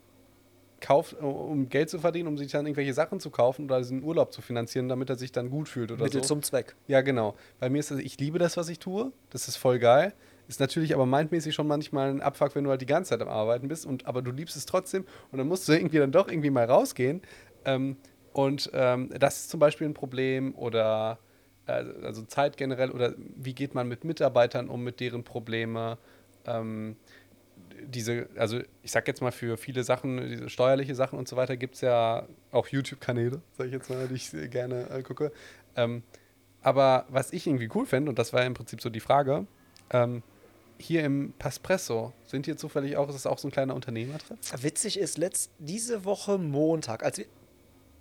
kauft, 0.81 1.15
um 1.21 1.69
Geld 1.69 1.91
zu 1.91 1.99
verdienen, 1.99 2.29
um 2.29 2.39
sich 2.39 2.51
dann 2.51 2.67
irgendwelche 2.67 2.95
Sachen 2.95 3.21
zu 3.21 3.31
kaufen 3.31 3.67
oder 3.67 3.79
diesen 3.79 4.03
Urlaub 4.03 4.33
zu 4.33 4.43
finanzieren, 4.43 4.89
damit 4.89 5.11
er 5.11 5.17
sich 5.17 5.31
dann 5.31 5.51
gut 5.51 5.69
fühlt 5.69 5.93
oder 5.93 6.05
Mittel 6.05 6.23
so. 6.23 6.29
zum 6.29 6.43
Zweck. 6.43 6.75
Ja, 6.89 7.03
genau. 7.03 7.37
Bei 7.59 7.69
mir 7.69 7.79
ist 7.79 7.91
das, 7.91 7.99
ich 7.99 8.19
liebe 8.19 8.39
das, 8.39 8.57
was 8.57 8.69
ich 8.69 8.79
tue. 8.79 9.13
Das 9.31 9.47
ist 9.47 9.57
voll 9.57 9.79
geil. 9.79 10.15
Ist 10.49 10.59
natürlich 10.59 10.95
aber 10.95 11.07
mindmäßig 11.07 11.55
schon 11.55 11.69
manchmal 11.69 12.11
ein 12.11 12.21
Abfuck, 12.21 12.55
wenn 12.55 12.65
du 12.65 12.71
halt 12.71 12.81
die 12.81 12.87
ganze 12.87 13.11
Zeit 13.11 13.23
am 13.23 13.29
Arbeiten 13.29 13.69
bist. 13.69 13.87
Und, 13.87 14.07
aber 14.07 14.23
du 14.23 14.33
liebst 14.33 14.57
es 14.57 14.67
trotzdem. 14.67 15.05
Und 15.31 15.39
dann 15.39 15.47
musst 15.47 15.69
du 15.69 15.73
irgendwie 15.73 15.99
dann 15.99 16.13
doch 16.13 16.29
irgendwie 16.29 16.51
mal 16.51 16.65
rausgehen. 16.65 17.23
Ähm, 17.65 17.97
und 18.33 18.71
ähm, 18.73 19.11
das 19.17 19.43
ist 19.43 19.51
zum 19.51 19.61
Beispiel 19.61 19.87
ein 19.87 19.95
Problem. 19.95 20.55
Oder 20.57 21.19
äh, 21.67 21.85
also 22.03 22.23
Zeit 22.23 22.57
generell. 22.57 22.91
Oder 22.91 23.15
wie 23.37 23.55
geht 23.55 23.75
man 23.75 23.87
mit 23.87 24.05
Mitarbeitern 24.05 24.69
um, 24.69 24.83
mit 24.83 24.99
deren 24.99 25.23
Probleme. 25.23 25.99
Ähm, 26.47 26.97
diese, 27.83 28.29
also 28.37 28.61
ich 28.83 28.91
sag 28.91 29.07
jetzt 29.09 29.23
mal 29.23 29.33
für 29.33 29.57
viele 29.57 29.85
Sachen, 29.85 30.19
diese 30.29 30.49
steuerliche 30.51 30.95
Sachen 30.95 31.19
und 31.19 31.29
so 31.29 31.37
weiter, 31.37 31.57
gibt 31.57 31.77
es 31.77 31.81
ja 31.81 32.27
auch 32.53 32.69
YouTube-Kanäle, 32.69 33.41
sag 33.57 33.67
ich 33.67 33.73
jetzt 33.73 33.89
mal, 33.91 34.07
die 34.09 34.15
ich 34.15 34.31
gerne 34.51 34.89
äh, 34.91 35.03
gucke. 35.03 35.33
Ähm, 35.77 36.03
aber 36.63 37.07
was 37.09 37.33
ich 37.33 37.47
irgendwie 37.47 37.71
cool 37.75 37.87
fände, 37.87 38.11
und 38.11 38.19
das 38.19 38.33
war 38.33 38.45
im 38.45 38.55
Prinzip 38.55 38.83
so 38.83 38.91
die 38.91 39.01
Frage, 39.01 39.47
ähm, 39.91 40.23
hier 40.79 41.05
im 41.05 41.33
Paspresso, 41.39 42.13
sind 42.27 42.47
hier 42.47 42.57
zufällig 42.57 42.97
auch, 42.97 43.09
ist 43.09 43.15
es 43.15 43.27
auch 43.27 43.39
so 43.39 43.49
ein 43.49 43.51
kleiner 43.51 43.75
Unternehmertreff? 43.75 44.39
Witzig 44.63 44.99
ist, 44.99 45.19
letzt, 45.19 45.51
diese 45.59 46.05
Woche 46.05 46.39
Montag, 46.39 47.03
als 47.03 47.19
wir. 47.19 47.27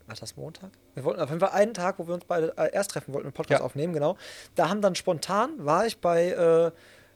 War 0.08 0.16
das 0.16 0.36
Montag? 0.36 0.72
Wir 0.96 1.04
wollten 1.04 1.20
auf 1.22 1.30
jeden 1.30 1.40
Fall 1.40 1.52
einen 1.52 1.74
Tag, 1.74 2.00
wo 2.00 2.08
wir 2.08 2.16
uns 2.16 2.26
beide 2.26 2.58
äh, 2.58 2.74
erst 2.74 2.92
treffen 2.92 3.14
wollten, 3.14 3.28
einen 3.28 3.34
Podcast 3.34 3.60
Ja. 3.60 3.66
aufnehmen, 3.66 3.94
genau. 3.94 4.18
Da 4.56 4.68
haben 4.70 4.82
dann 4.82 4.96
spontan, 4.96 5.52
war 5.64 5.86
ich 5.86 6.00
bei 6.00 6.30
äh, 6.32 6.72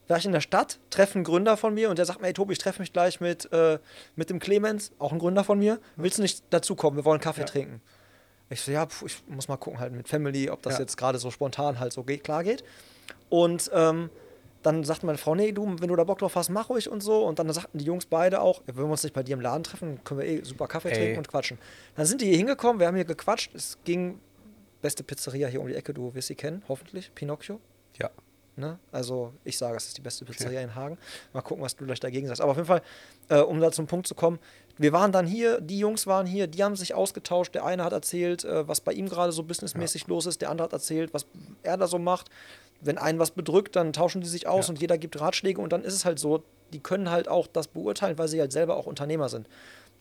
war 0.07 0.17
ich 0.17 0.25
in 0.25 0.31
der 0.31 0.41
Stadt, 0.41 0.79
treffe 0.89 1.15
einen 1.15 1.23
Gründer 1.23 1.57
von 1.57 1.73
mir 1.73 1.89
und 1.89 1.97
der 1.97 2.05
sagt 2.05 2.19
mir, 2.19 2.27
hey 2.27 2.33
Tobi, 2.33 2.53
ich 2.53 2.59
treffe 2.59 2.81
mich 2.81 2.93
gleich 2.93 3.21
mit, 3.21 3.51
äh, 3.51 3.79
mit 4.15 4.29
dem 4.29 4.39
Clemens, 4.39 4.91
auch 4.99 5.11
ein 5.11 5.19
Gründer 5.19 5.43
von 5.43 5.59
mir. 5.59 5.79
Willst 5.95 6.17
du 6.17 6.21
nicht 6.21 6.43
dazukommen? 6.49 6.97
Wir 6.97 7.05
wollen 7.05 7.21
Kaffee 7.21 7.41
ja. 7.41 7.47
trinken. 7.47 7.81
Ich 8.49 8.61
so, 8.61 8.71
ja, 8.71 8.85
pf, 8.85 9.03
ich 9.03 9.23
muss 9.27 9.47
mal 9.47 9.57
gucken 9.57 9.79
halt 9.79 9.93
mit 9.93 10.07
Family, 10.07 10.49
ob 10.49 10.61
das 10.61 10.73
ja. 10.73 10.81
jetzt 10.81 10.97
gerade 10.97 11.17
so 11.17 11.31
spontan 11.31 11.79
halt 11.79 11.93
so 11.93 12.03
geht, 12.03 12.23
klar 12.23 12.43
geht. 12.43 12.63
Und 13.29 13.71
ähm, 13.73 14.09
dann 14.61 14.83
sagte 14.83 15.05
meine 15.05 15.17
Frau, 15.17 15.35
nee, 15.35 15.51
du, 15.51 15.75
wenn 15.79 15.87
du 15.87 15.95
da 15.95 16.03
Bock 16.03 16.19
drauf 16.19 16.35
hast, 16.35 16.49
mach 16.49 16.69
ruhig 16.69 16.89
und 16.89 17.01
so. 17.01 17.25
Und 17.25 17.39
dann 17.39 17.51
sagten 17.51 17.77
die 17.77 17.85
Jungs 17.85 18.05
beide 18.05 18.41
auch, 18.41 18.61
wenn 18.65 18.75
wir 18.75 18.85
uns 18.85 19.03
nicht 19.03 19.13
bei 19.13 19.23
dir 19.23 19.33
im 19.33 19.41
Laden 19.41 19.63
treffen, 19.63 20.03
können 20.03 20.19
wir 20.19 20.27
eh 20.27 20.43
super 20.43 20.67
Kaffee 20.67 20.89
Ey. 20.89 20.95
trinken 20.95 21.17
und 21.19 21.27
quatschen. 21.27 21.57
Dann 21.95 22.05
sind 22.05 22.21
die 22.21 22.27
hier 22.27 22.37
hingekommen, 22.37 22.79
wir 22.79 22.87
haben 22.87 22.95
hier 22.95 23.05
gequatscht. 23.05 23.53
Es 23.55 23.77
ging, 23.83 24.19
beste 24.81 25.03
Pizzeria 25.03 25.47
hier 25.47 25.61
um 25.61 25.67
die 25.67 25.75
Ecke, 25.75 25.93
du 25.93 26.13
wirst 26.13 26.27
sie 26.27 26.35
kennen, 26.35 26.63
hoffentlich, 26.67 27.13
Pinocchio. 27.13 27.59
Ne? 28.55 28.77
Also 28.91 29.33
ich 29.43 29.57
sage, 29.57 29.77
es 29.77 29.87
ist 29.87 29.97
die 29.97 30.01
beste 30.01 30.25
Pizzeria 30.25 30.59
okay. 30.59 30.63
in 30.63 30.75
Hagen. 30.75 30.97
Mal 31.33 31.41
gucken, 31.41 31.63
was 31.63 31.75
du 31.75 31.85
gleich 31.85 31.99
dagegen 31.99 32.27
sagst. 32.27 32.41
Aber 32.41 32.51
auf 32.51 32.57
jeden 32.57 32.67
Fall, 32.67 32.81
äh, 33.29 33.39
um 33.39 33.59
da 33.59 33.71
zum 33.71 33.87
Punkt 33.87 34.05
zu 34.05 34.13
kommen, 34.13 34.37
wir 34.77 34.91
waren 34.91 35.11
dann 35.11 35.25
hier, 35.25 35.59
die 35.59 35.79
Jungs 35.79 36.05
waren 36.05 36.27
hier, 36.27 36.47
die 36.47 36.63
haben 36.63 36.75
sich 36.75 36.93
ausgetauscht. 36.93 37.55
Der 37.55 37.65
eine 37.65 37.83
hat 37.83 37.93
erzählt, 37.93 38.43
äh, 38.43 38.67
was 38.67 38.81
bei 38.81 38.93
ihm 38.93 39.09
gerade 39.09 39.31
so 39.31 39.43
businessmäßig 39.43 40.03
ja. 40.03 40.07
los 40.09 40.27
ist, 40.27 40.41
der 40.41 40.51
andere 40.51 40.65
hat 40.65 40.73
erzählt, 40.73 41.13
was 41.13 41.25
er 41.63 41.77
da 41.77 41.87
so 41.87 41.97
macht. 41.97 42.29
Wenn 42.79 42.97
einen 42.97 43.17
was 43.17 43.31
bedrückt, 43.31 43.75
dann 43.75 43.93
tauschen 43.93 44.21
die 44.21 44.27
sich 44.27 44.47
aus 44.47 44.67
ja. 44.67 44.73
und 44.73 44.81
jeder 44.81 44.97
gibt 44.97 45.19
Ratschläge 45.19 45.59
und 45.59 45.73
dann 45.73 45.83
ist 45.83 45.93
es 45.93 46.05
halt 46.05 46.19
so, 46.19 46.43
die 46.73 46.79
können 46.79 47.09
halt 47.09 47.27
auch 47.27 47.47
das 47.47 47.67
beurteilen, 47.67 48.17
weil 48.17 48.27
sie 48.27 48.39
halt 48.39 48.51
selber 48.51 48.75
auch 48.75 48.85
Unternehmer 48.85 49.29
sind. 49.29 49.47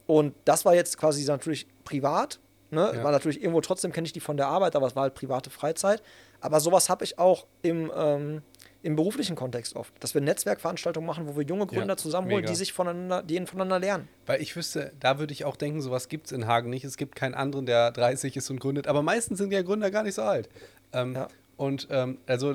Und 0.06 0.34
das 0.44 0.64
war 0.64 0.74
jetzt 0.74 0.98
quasi 0.98 1.24
natürlich 1.24 1.66
privat. 1.84 2.38
Ne? 2.72 2.90
Ja. 2.94 3.04
War 3.04 3.12
natürlich 3.12 3.40
irgendwo 3.40 3.60
trotzdem 3.60 3.92
kenne 3.92 4.06
ich 4.06 4.12
die 4.12 4.20
von 4.20 4.38
der 4.38 4.48
Arbeit, 4.48 4.74
aber 4.74 4.86
es 4.86 4.96
war 4.96 5.02
halt 5.02 5.14
private 5.14 5.50
Freizeit. 5.50 6.02
Aber 6.40 6.58
sowas 6.58 6.88
habe 6.88 7.04
ich 7.04 7.18
auch 7.18 7.46
im, 7.60 7.92
ähm, 7.94 8.42
im 8.82 8.96
beruflichen 8.96 9.36
Kontext 9.36 9.76
oft, 9.76 9.92
dass 10.00 10.14
wir 10.14 10.22
Netzwerkveranstaltungen 10.22 11.06
machen, 11.06 11.28
wo 11.28 11.36
wir 11.36 11.44
junge 11.44 11.66
Gründer 11.66 11.92
ja, 11.92 11.96
zusammenholen, 11.98 12.40
mega. 12.40 12.50
die 12.50 12.56
sich 12.56 12.72
voneinander, 12.72 13.22
die 13.22 13.44
voneinander 13.44 13.78
lernen. 13.78 14.08
Weil 14.24 14.40
ich 14.40 14.56
wüsste, 14.56 14.92
da 15.00 15.18
würde 15.18 15.34
ich 15.34 15.44
auch 15.44 15.56
denken, 15.56 15.82
sowas 15.82 16.08
gibt 16.08 16.26
es 16.26 16.32
in 16.32 16.46
Hagen 16.46 16.70
nicht. 16.70 16.84
Es 16.84 16.96
gibt 16.96 17.14
keinen 17.14 17.34
anderen, 17.34 17.66
der 17.66 17.90
30 17.90 18.38
ist 18.38 18.48
und 18.48 18.58
gründet. 18.58 18.86
Aber 18.86 19.02
meistens 19.02 19.36
sind 19.36 19.52
ja 19.52 19.60
Gründer 19.60 19.90
gar 19.90 20.02
nicht 20.02 20.14
so 20.14 20.22
alt. 20.22 20.48
Ähm, 20.94 21.14
ja. 21.14 21.28
Und 21.56 21.88
ähm, 21.90 22.18
also 22.26 22.54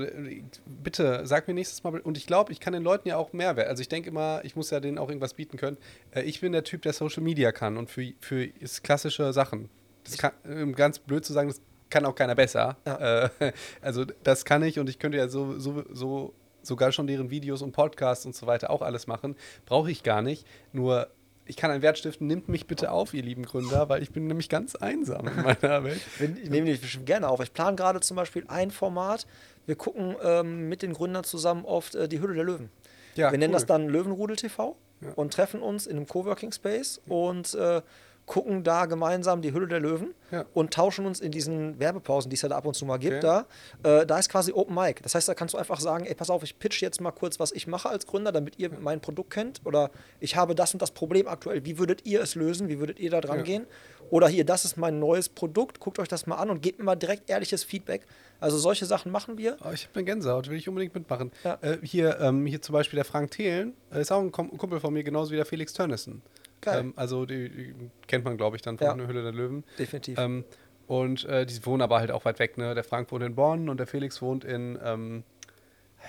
bitte 0.65 1.21
sag 1.25 1.47
mir 1.47 1.53
nächstes 1.53 1.83
Mal. 1.83 1.99
Und 2.01 2.17
ich 2.17 2.25
glaube, 2.25 2.51
ich 2.51 2.59
kann 2.59 2.73
den 2.73 2.83
Leuten 2.83 3.07
ja 3.07 3.17
auch 3.17 3.31
Mehrwert. 3.33 3.67
Also 3.67 3.81
ich 3.81 3.87
denke 3.87 4.09
immer, 4.09 4.41
ich 4.43 4.55
muss 4.55 4.71
ja 4.71 4.79
denen 4.79 4.97
auch 4.97 5.09
irgendwas 5.09 5.35
bieten 5.35 5.57
können. 5.57 5.77
Äh, 6.11 6.23
ich 6.23 6.41
bin 6.41 6.51
der 6.51 6.63
Typ, 6.63 6.81
der 6.81 6.93
Social 6.93 7.23
Media 7.23 7.51
kann 7.51 7.77
und 7.77 7.89
für, 7.91 8.11
für 8.19 8.47
klassische 8.83 9.31
Sachen. 9.31 9.69
Das 10.09 10.17
kann, 10.17 10.31
um 10.45 10.73
ganz 10.73 10.99
blöd 10.99 11.25
zu 11.25 11.33
sagen, 11.33 11.49
das 11.49 11.61
kann 11.89 12.05
auch 12.05 12.15
keiner 12.15 12.35
besser. 12.35 12.77
Ja. 12.85 13.25
Äh, 13.25 13.53
also 13.81 14.05
das 14.23 14.45
kann 14.45 14.63
ich 14.63 14.79
und 14.79 14.89
ich 14.89 14.99
könnte 14.99 15.17
ja 15.17 15.27
so, 15.27 15.59
so, 15.59 15.83
so 15.91 16.33
sogar 16.61 16.91
schon 16.91 17.07
deren 17.07 17.29
Videos 17.29 17.61
und 17.61 17.71
Podcasts 17.71 18.25
und 18.25 18.35
so 18.35 18.45
weiter 18.47 18.69
auch 18.69 18.81
alles 18.81 19.07
machen. 19.07 19.35
Brauche 19.65 19.89
ich 19.89 20.03
gar 20.03 20.21
nicht. 20.21 20.45
Nur 20.73 21.07
ich 21.45 21.55
kann 21.55 21.71
einen 21.71 21.81
Wert 21.81 21.97
stiften, 21.97 22.27
nimmt 22.27 22.49
mich 22.49 22.67
bitte 22.67 22.91
auf, 22.91 23.13
ihr 23.13 23.23
lieben 23.23 23.43
Gründer, 23.43 23.87
weil 23.89 24.03
ich 24.03 24.11
bin 24.11 24.27
nämlich 24.27 24.49
ganz 24.49 24.75
einsam 24.75 25.27
in 25.27 25.43
meiner 25.43 25.83
Welt. 25.83 26.01
ich 26.19 26.49
nehme 26.49 26.67
dich 26.67 26.81
bestimmt 26.81 27.05
gerne 27.05 27.29
auf. 27.29 27.39
Ich 27.39 27.53
plane 27.53 27.75
gerade 27.75 28.01
zum 28.01 28.17
Beispiel 28.17 28.43
ein 28.47 28.69
Format. 28.69 29.25
Wir 29.65 29.75
gucken 29.75 30.15
ähm, 30.21 30.67
mit 30.69 30.81
den 30.81 30.93
Gründern 30.93 31.23
zusammen 31.23 31.65
oft 31.65 31.95
äh, 31.95 32.09
die 32.09 32.19
Hülle 32.19 32.33
der 32.35 32.43
Löwen. 32.43 32.69
Ja, 33.15 33.27
wir 33.27 33.31
cool. 33.31 33.37
nennen 33.39 33.53
das 33.53 33.65
dann 33.65 33.87
Löwenrudel 33.87 34.35
TV 34.35 34.75
ja. 35.01 35.13
und 35.15 35.33
treffen 35.33 35.61
uns 35.61 35.87
in 35.87 35.97
einem 35.97 36.07
Coworking 36.07 36.51
Space 36.51 37.01
und 37.07 37.53
äh, 37.55 37.81
gucken 38.27 38.63
da 38.63 38.85
gemeinsam 38.85 39.41
die 39.41 39.53
Hülle 39.53 39.67
der 39.67 39.79
Löwen 39.79 40.13
ja. 40.31 40.45
und 40.53 40.73
tauschen 40.73 41.05
uns 41.05 41.21
in 41.21 41.31
diesen 41.31 41.79
Werbepausen, 41.79 42.29
die 42.29 42.35
es 42.35 42.41
ja 42.41 42.49
da 42.49 42.57
ab 42.57 42.65
und 42.65 42.75
zu 42.75 42.85
mal 42.85 42.97
gibt, 42.97 43.23
okay. 43.23 43.45
da. 43.83 44.01
Äh, 44.01 44.05
da 44.05 44.19
ist 44.19 44.29
quasi 44.29 44.51
Open 44.51 44.75
Mic. 44.75 45.01
Das 45.01 45.15
heißt, 45.15 45.27
da 45.29 45.33
kannst 45.33 45.53
du 45.53 45.57
einfach 45.57 45.79
sagen, 45.79 46.05
ey, 46.05 46.13
pass 46.13 46.29
auf, 46.29 46.43
ich 46.43 46.59
pitch 46.59 46.81
jetzt 46.81 46.99
mal 46.99 47.11
kurz, 47.11 47.39
was 47.39 47.53
ich 47.53 47.67
mache 47.67 47.89
als 47.89 48.05
Gründer, 48.05 48.33
damit 48.33 48.59
ihr 48.59 48.69
mein 48.81 48.99
Produkt 48.99 49.31
kennt. 49.31 49.61
Oder 49.63 49.91
ich 50.19 50.35
habe 50.35 50.55
das 50.55 50.73
und 50.73 50.81
das 50.81 50.91
Problem 50.91 51.27
aktuell. 51.27 51.63
Wie 51.65 51.79
würdet 51.79 52.05
ihr 52.05 52.21
es 52.21 52.35
lösen? 52.35 52.67
Wie 52.67 52.79
würdet 52.79 52.99
ihr 52.99 53.09
da 53.09 53.21
dran 53.21 53.37
ja. 53.37 53.43
gehen? 53.43 53.67
Oder 54.09 54.27
hier, 54.27 54.45
das 54.45 54.65
ist 54.65 54.77
mein 54.77 54.99
neues 54.99 55.29
Produkt, 55.29 55.79
guckt 55.79 55.97
euch 55.97 56.07
das 56.07 56.27
mal 56.27 56.35
an 56.35 56.49
und 56.49 56.61
gebt 56.61 56.79
mir 56.79 56.85
mal 56.85 56.95
direkt 56.95 57.29
ehrliches 57.29 57.63
Feedback. 57.63 58.05
Also 58.39 58.57
solche 58.57 58.85
Sachen 58.85 59.11
machen 59.11 59.37
wir. 59.37 59.57
Oh, 59.63 59.71
ich 59.73 59.85
habe 59.85 59.95
eine 59.95 60.03
Gänsehaut, 60.03 60.49
will 60.49 60.57
ich 60.57 60.67
unbedingt 60.67 60.93
mitmachen. 60.93 61.31
Ja. 61.43 61.57
Äh, 61.61 61.77
hier, 61.81 62.19
ähm, 62.19 62.45
hier 62.45 62.61
zum 62.61 62.73
Beispiel 62.73 62.97
der 62.97 63.05
Frank 63.05 63.31
Thelen, 63.31 63.73
äh, 63.91 64.01
ist 64.01 64.11
auch 64.11 64.21
ein 64.21 64.31
Kumpel 64.31 64.79
von 64.79 64.93
mir, 64.93 65.03
genauso 65.03 65.31
wie 65.31 65.37
der 65.37 65.45
Felix 65.45 65.73
Tönnissen. 65.73 66.21
Ähm, 66.65 66.93
also 66.95 67.25
die, 67.25 67.49
die, 67.49 67.75
kennt 68.07 68.25
man, 68.25 68.37
glaube 68.37 68.55
ich, 68.55 68.61
dann 68.61 68.77
von 68.77 68.87
ja. 68.87 68.93
der 68.93 69.07
Hülle 69.07 69.23
der 69.23 69.31
Löwen. 69.31 69.63
Definitiv. 69.77 70.17
Ähm, 70.17 70.43
und 70.87 71.25
äh, 71.25 71.45
die 71.45 71.65
wohnen 71.65 71.81
aber 71.81 71.99
halt 71.99 72.11
auch 72.11 72.25
weit 72.25 72.39
weg. 72.39 72.57
Ne? 72.57 72.73
Der 72.73 72.83
Frank 72.83 73.11
wohnt 73.11 73.23
in 73.23 73.35
Bonn 73.35 73.69
und 73.69 73.77
der 73.77 73.87
Felix 73.87 74.21
wohnt 74.21 74.45
in 74.45 74.79
ähm, 74.83 75.23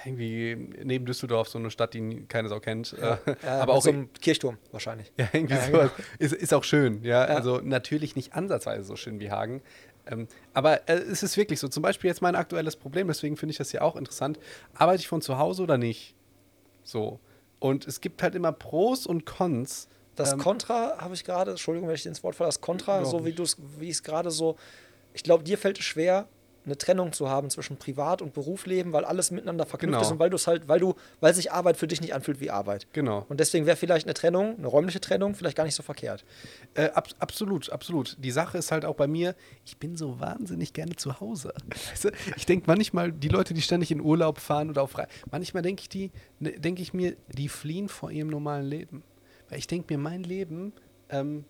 irgendwie 0.04 0.54
neben 0.84 1.06
Düsseldorf, 1.06 1.48
so 1.48 1.58
eine 1.58 1.70
Stadt, 1.70 1.94
die 1.94 2.24
keine 2.28 2.48
Sau 2.48 2.60
kennt. 2.60 2.94
Ja. 3.00 3.18
Äh, 3.26 3.36
ja, 3.42 3.60
aber 3.60 3.74
auch 3.74 3.82
so 3.82 3.90
ein 3.90 4.12
Kirchturm 4.12 4.58
wahrscheinlich. 4.70 5.12
Ja, 5.16 5.28
irgendwie 5.32 5.54
ja, 5.54 5.62
sowas. 5.62 5.90
Genau. 5.96 6.08
Ist, 6.18 6.34
ist 6.34 6.54
auch 6.54 6.64
schön, 6.64 7.02
ja? 7.02 7.24
Also 7.24 7.60
natürlich 7.62 8.16
nicht 8.16 8.34
ansatzweise 8.34 8.84
so 8.84 8.96
schön 8.96 9.18
wie 9.20 9.30
Hagen. 9.30 9.62
Ähm, 10.06 10.28
aber 10.54 10.88
äh, 10.88 10.94
es 10.94 11.22
ist 11.22 11.36
wirklich 11.36 11.58
so. 11.58 11.68
Zum 11.68 11.82
Beispiel 11.82 12.08
jetzt 12.08 12.22
mein 12.22 12.34
aktuelles 12.34 12.76
Problem, 12.76 13.08
deswegen 13.08 13.36
finde 13.36 13.52
ich 13.52 13.58
das 13.58 13.72
ja 13.72 13.82
auch 13.82 13.96
interessant. 13.96 14.38
Arbeite 14.74 15.00
ich 15.00 15.08
von 15.08 15.20
zu 15.20 15.38
Hause 15.38 15.62
oder 15.62 15.78
nicht? 15.78 16.14
So. 16.82 17.20
Und 17.58 17.86
es 17.86 18.00
gibt 18.00 18.22
halt 18.22 18.34
immer 18.34 18.52
Pros 18.52 19.06
und 19.06 19.26
Cons 19.26 19.88
das 20.18 20.32
ähm, 20.32 20.38
Contra 20.38 20.98
habe 20.98 21.14
ich 21.14 21.24
gerade, 21.24 21.52
Entschuldigung, 21.52 21.88
wenn 21.88 21.94
ich 21.94 22.02
dir 22.02 22.08
ins 22.08 22.22
Wort 22.22 22.34
falle, 22.34 22.48
das 22.48 22.60
Contra, 22.60 23.04
so 23.04 23.24
wie 23.24 23.32
du 23.32 23.44
es, 23.44 23.56
wie 23.78 23.90
es 23.90 24.02
gerade 24.02 24.30
so, 24.30 24.56
ich 25.12 25.22
glaube, 25.22 25.44
dir 25.44 25.58
fällt 25.58 25.78
es 25.78 25.84
schwer, 25.84 26.26
eine 26.68 26.76
Trennung 26.76 27.12
zu 27.12 27.28
haben 27.28 27.50
zwischen 27.50 27.76
Privat- 27.76 28.20
und 28.20 28.34
Berufsleben, 28.34 28.92
weil 28.92 29.04
alles 29.04 29.30
miteinander 29.30 29.64
verknüpft 29.64 29.92
genau. 29.92 30.02
ist 30.02 30.12
und 30.12 30.18
weil 30.18 30.30
du 30.30 30.36
es 30.36 30.46
halt, 30.46 30.68
weil 30.68 30.80
du, 30.80 30.94
weil 31.20 31.34
sich 31.34 31.50
Arbeit 31.50 31.76
für 31.76 31.86
dich 31.86 32.00
nicht 32.00 32.14
anfühlt 32.14 32.40
wie 32.40 32.50
Arbeit. 32.50 32.86
Genau. 32.92 33.24
Und 33.28 33.40
deswegen 33.40 33.66
wäre 33.66 33.76
vielleicht 33.76 34.06
eine 34.06 34.14
Trennung, 34.14 34.56
eine 34.58 34.66
räumliche 34.66 35.00
Trennung, 35.00 35.34
vielleicht 35.34 35.56
gar 35.56 35.64
nicht 35.64 35.74
so 35.74 35.82
verkehrt. 35.82 36.24
Äh, 36.74 36.90
ab, 36.90 37.08
absolut, 37.18 37.70
absolut. 37.70 38.16
Die 38.18 38.30
Sache 38.30 38.58
ist 38.58 38.70
halt 38.70 38.84
auch 38.84 38.96
bei 38.96 39.06
mir, 39.06 39.34
ich 39.64 39.78
bin 39.78 39.96
so 39.96 40.20
wahnsinnig 40.20 40.72
gerne 40.72 40.96
zu 40.96 41.20
Hause. 41.20 41.54
Weißt 41.90 42.04
du? 42.04 42.10
Ich 42.36 42.44
denke 42.44 42.64
manchmal, 42.66 43.12
die 43.12 43.28
Leute, 43.28 43.54
die 43.54 43.62
ständig 43.62 43.90
in 43.90 44.00
Urlaub 44.00 44.38
fahren 44.38 44.68
oder 44.68 44.82
auf 44.82 44.90
frei, 44.90 45.06
manchmal 45.30 45.62
denke 45.62 45.82
ich 45.82 45.88
die, 45.88 46.10
ne, 46.38 46.52
denke 46.52 46.82
ich 46.82 46.92
mir, 46.92 47.16
die 47.28 47.48
fliehen 47.48 47.88
vor 47.88 48.10
ihrem 48.10 48.28
normalen 48.28 48.66
Leben. 48.66 49.02
Weil 49.48 49.58
ich 49.58 49.66
denke 49.66 49.92
mir, 49.94 49.98
mein 49.98 50.22
Leben, 50.22 50.72
ähm, 51.08 51.44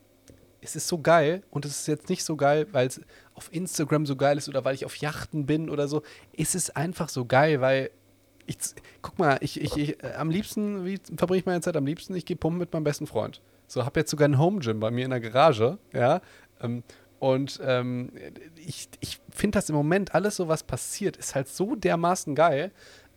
es 0.61 0.77
ist 0.77 0.89
so 0.89 0.99
geil 0.99 1.43
und 1.51 1.65
es 1.65 1.81
ist 1.81 1.89
jetzt 1.89 2.09
nicht 2.09 2.25
so 2.25 2.37
geil, 2.37 2.67
weil 2.73 2.87
es 2.89 3.01
auf 3.35 3.53
Instagram 3.53 4.07
so 4.07 4.17
geil 4.17 4.39
ist 4.39 4.49
oder 4.49 4.65
weil 4.65 4.75
ich 4.75 4.85
auf 4.85 4.97
Yachten 4.97 5.47
bin 5.47 5.71
oder 5.71 5.89
so. 5.89 6.03
Es 6.37 6.55
ist 6.55 6.77
einfach 6.77 7.09
so 7.09 7.25
geil, 7.25 7.61
weil 7.61 7.91
ich, 8.47 8.57
guck 9.03 9.19
mal, 9.19 9.39
ich, 9.41 9.61
ich, 9.61 9.77
ich 9.77 10.03
äh, 10.03 10.15
am 10.15 10.31
liebsten, 10.31 10.85
wie 10.85 10.99
verbringe 11.17 11.41
ich 11.41 11.47
meine 11.47 11.61
Zeit 11.61 11.77
am 11.77 11.87
liebsten? 11.87 12.15
Ich 12.15 12.25
gehe 12.25 12.37
pumpen 12.37 12.59
mit 12.59 12.73
meinem 12.73 12.85
besten 12.85 13.07
Freund. 13.07 13.41
So, 13.67 13.85
habe 13.85 14.01
jetzt 14.01 14.11
sogar 14.11 14.27
ein 14.27 14.39
Home 14.39 14.61
Gym 14.61 14.81
bei 14.81 14.91
mir 14.91 15.05
in 15.05 15.11
der 15.11 15.21
Garage, 15.21 15.79
ja. 15.93 16.23
Ähm, 16.61 16.83
und 17.19 17.61
ähm, 17.63 18.11
ich, 18.57 18.89
ich 19.01 19.21
finde 19.31 19.59
das 19.59 19.69
im 19.69 19.75
Moment 19.75 20.15
alles 20.15 20.37
so, 20.37 20.49
was 20.49 20.63
passiert, 20.63 21.17
ist 21.17 21.35
halt 21.35 21.49
so 21.49 21.75
dermaßen 21.75 22.35
geil 22.35 22.71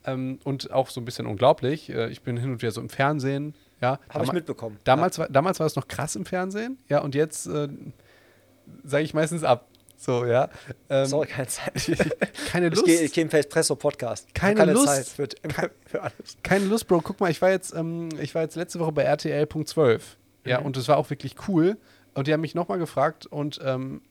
ähm, 0.06 0.40
und 0.44 0.72
auch 0.72 0.90
so 0.90 1.00
ein 1.00 1.06
bisschen 1.06 1.28
unglaublich. 1.28 1.90
Äh, 1.90 2.10
ich 2.10 2.22
bin 2.24 2.36
hin 2.38 2.52
und 2.52 2.62
wieder 2.62 2.72
so 2.72 2.82
im 2.82 2.90
Fernsehen, 2.90 3.54
ja, 3.82 4.00
Habe 4.10 4.26
ich 4.26 4.32
mitbekommen. 4.32 4.80
Damals, 4.84 5.18
ja. 5.18 5.24
war, 5.24 5.30
damals 5.30 5.60
war 5.60 5.68
es 5.68 5.76
noch 5.76 5.88
krass 5.88 6.16
im 6.16 6.26
Fernsehen, 6.26 6.78
ja, 6.88 7.00
und 7.00 7.16
jetzt 7.16 7.48
äh, 7.48 7.68
sage 8.84 9.04
ich 9.04 9.14
meistens 9.14 9.44
ab. 9.44 9.68
So, 9.98 10.26
ja. 10.26 10.50
Ähm, 10.90 11.06
Sorry, 11.06 11.28
keine 11.28 11.48
Zeit. 11.48 11.74
keine 12.52 12.70
Lust. 12.70 12.88
Ich 12.88 13.14
gehe 13.14 13.24
im 13.24 13.30
Espresso-Podcast. 13.30 14.34
Keine, 14.34 14.56
keine, 14.56 14.74
Lust. 14.74 14.88
Zeit 14.88 15.08
für, 15.08 15.28
für, 15.86 16.02
alles. 16.02 16.38
Keine 16.42 16.66
Lust, 16.66 16.88
Bro. 16.88 17.02
Guck 17.02 17.20
mal, 17.20 17.30
ich 17.30 17.40
war 17.40 17.52
jetzt, 17.52 17.72
ähm, 17.76 18.10
ich 18.20 18.34
war 18.34 18.42
jetzt 18.42 18.56
letzte 18.56 18.80
Woche 18.80 18.94
bei 18.94 19.04
RTL.12. 19.04 20.02
Ja, 20.44 20.60
mhm. 20.60 20.66
und 20.66 20.78
es 20.78 20.88
war 20.88 20.98
auch 20.98 21.12
wirklich 21.12 21.36
cool. 21.48 21.78
Und 22.16 22.26
die 22.26 22.34
haben 22.34 22.42
mich 22.42 22.56
nochmal 22.56 22.80
gefragt 22.80 23.28
und 23.28 23.60
ähm, 23.64 24.02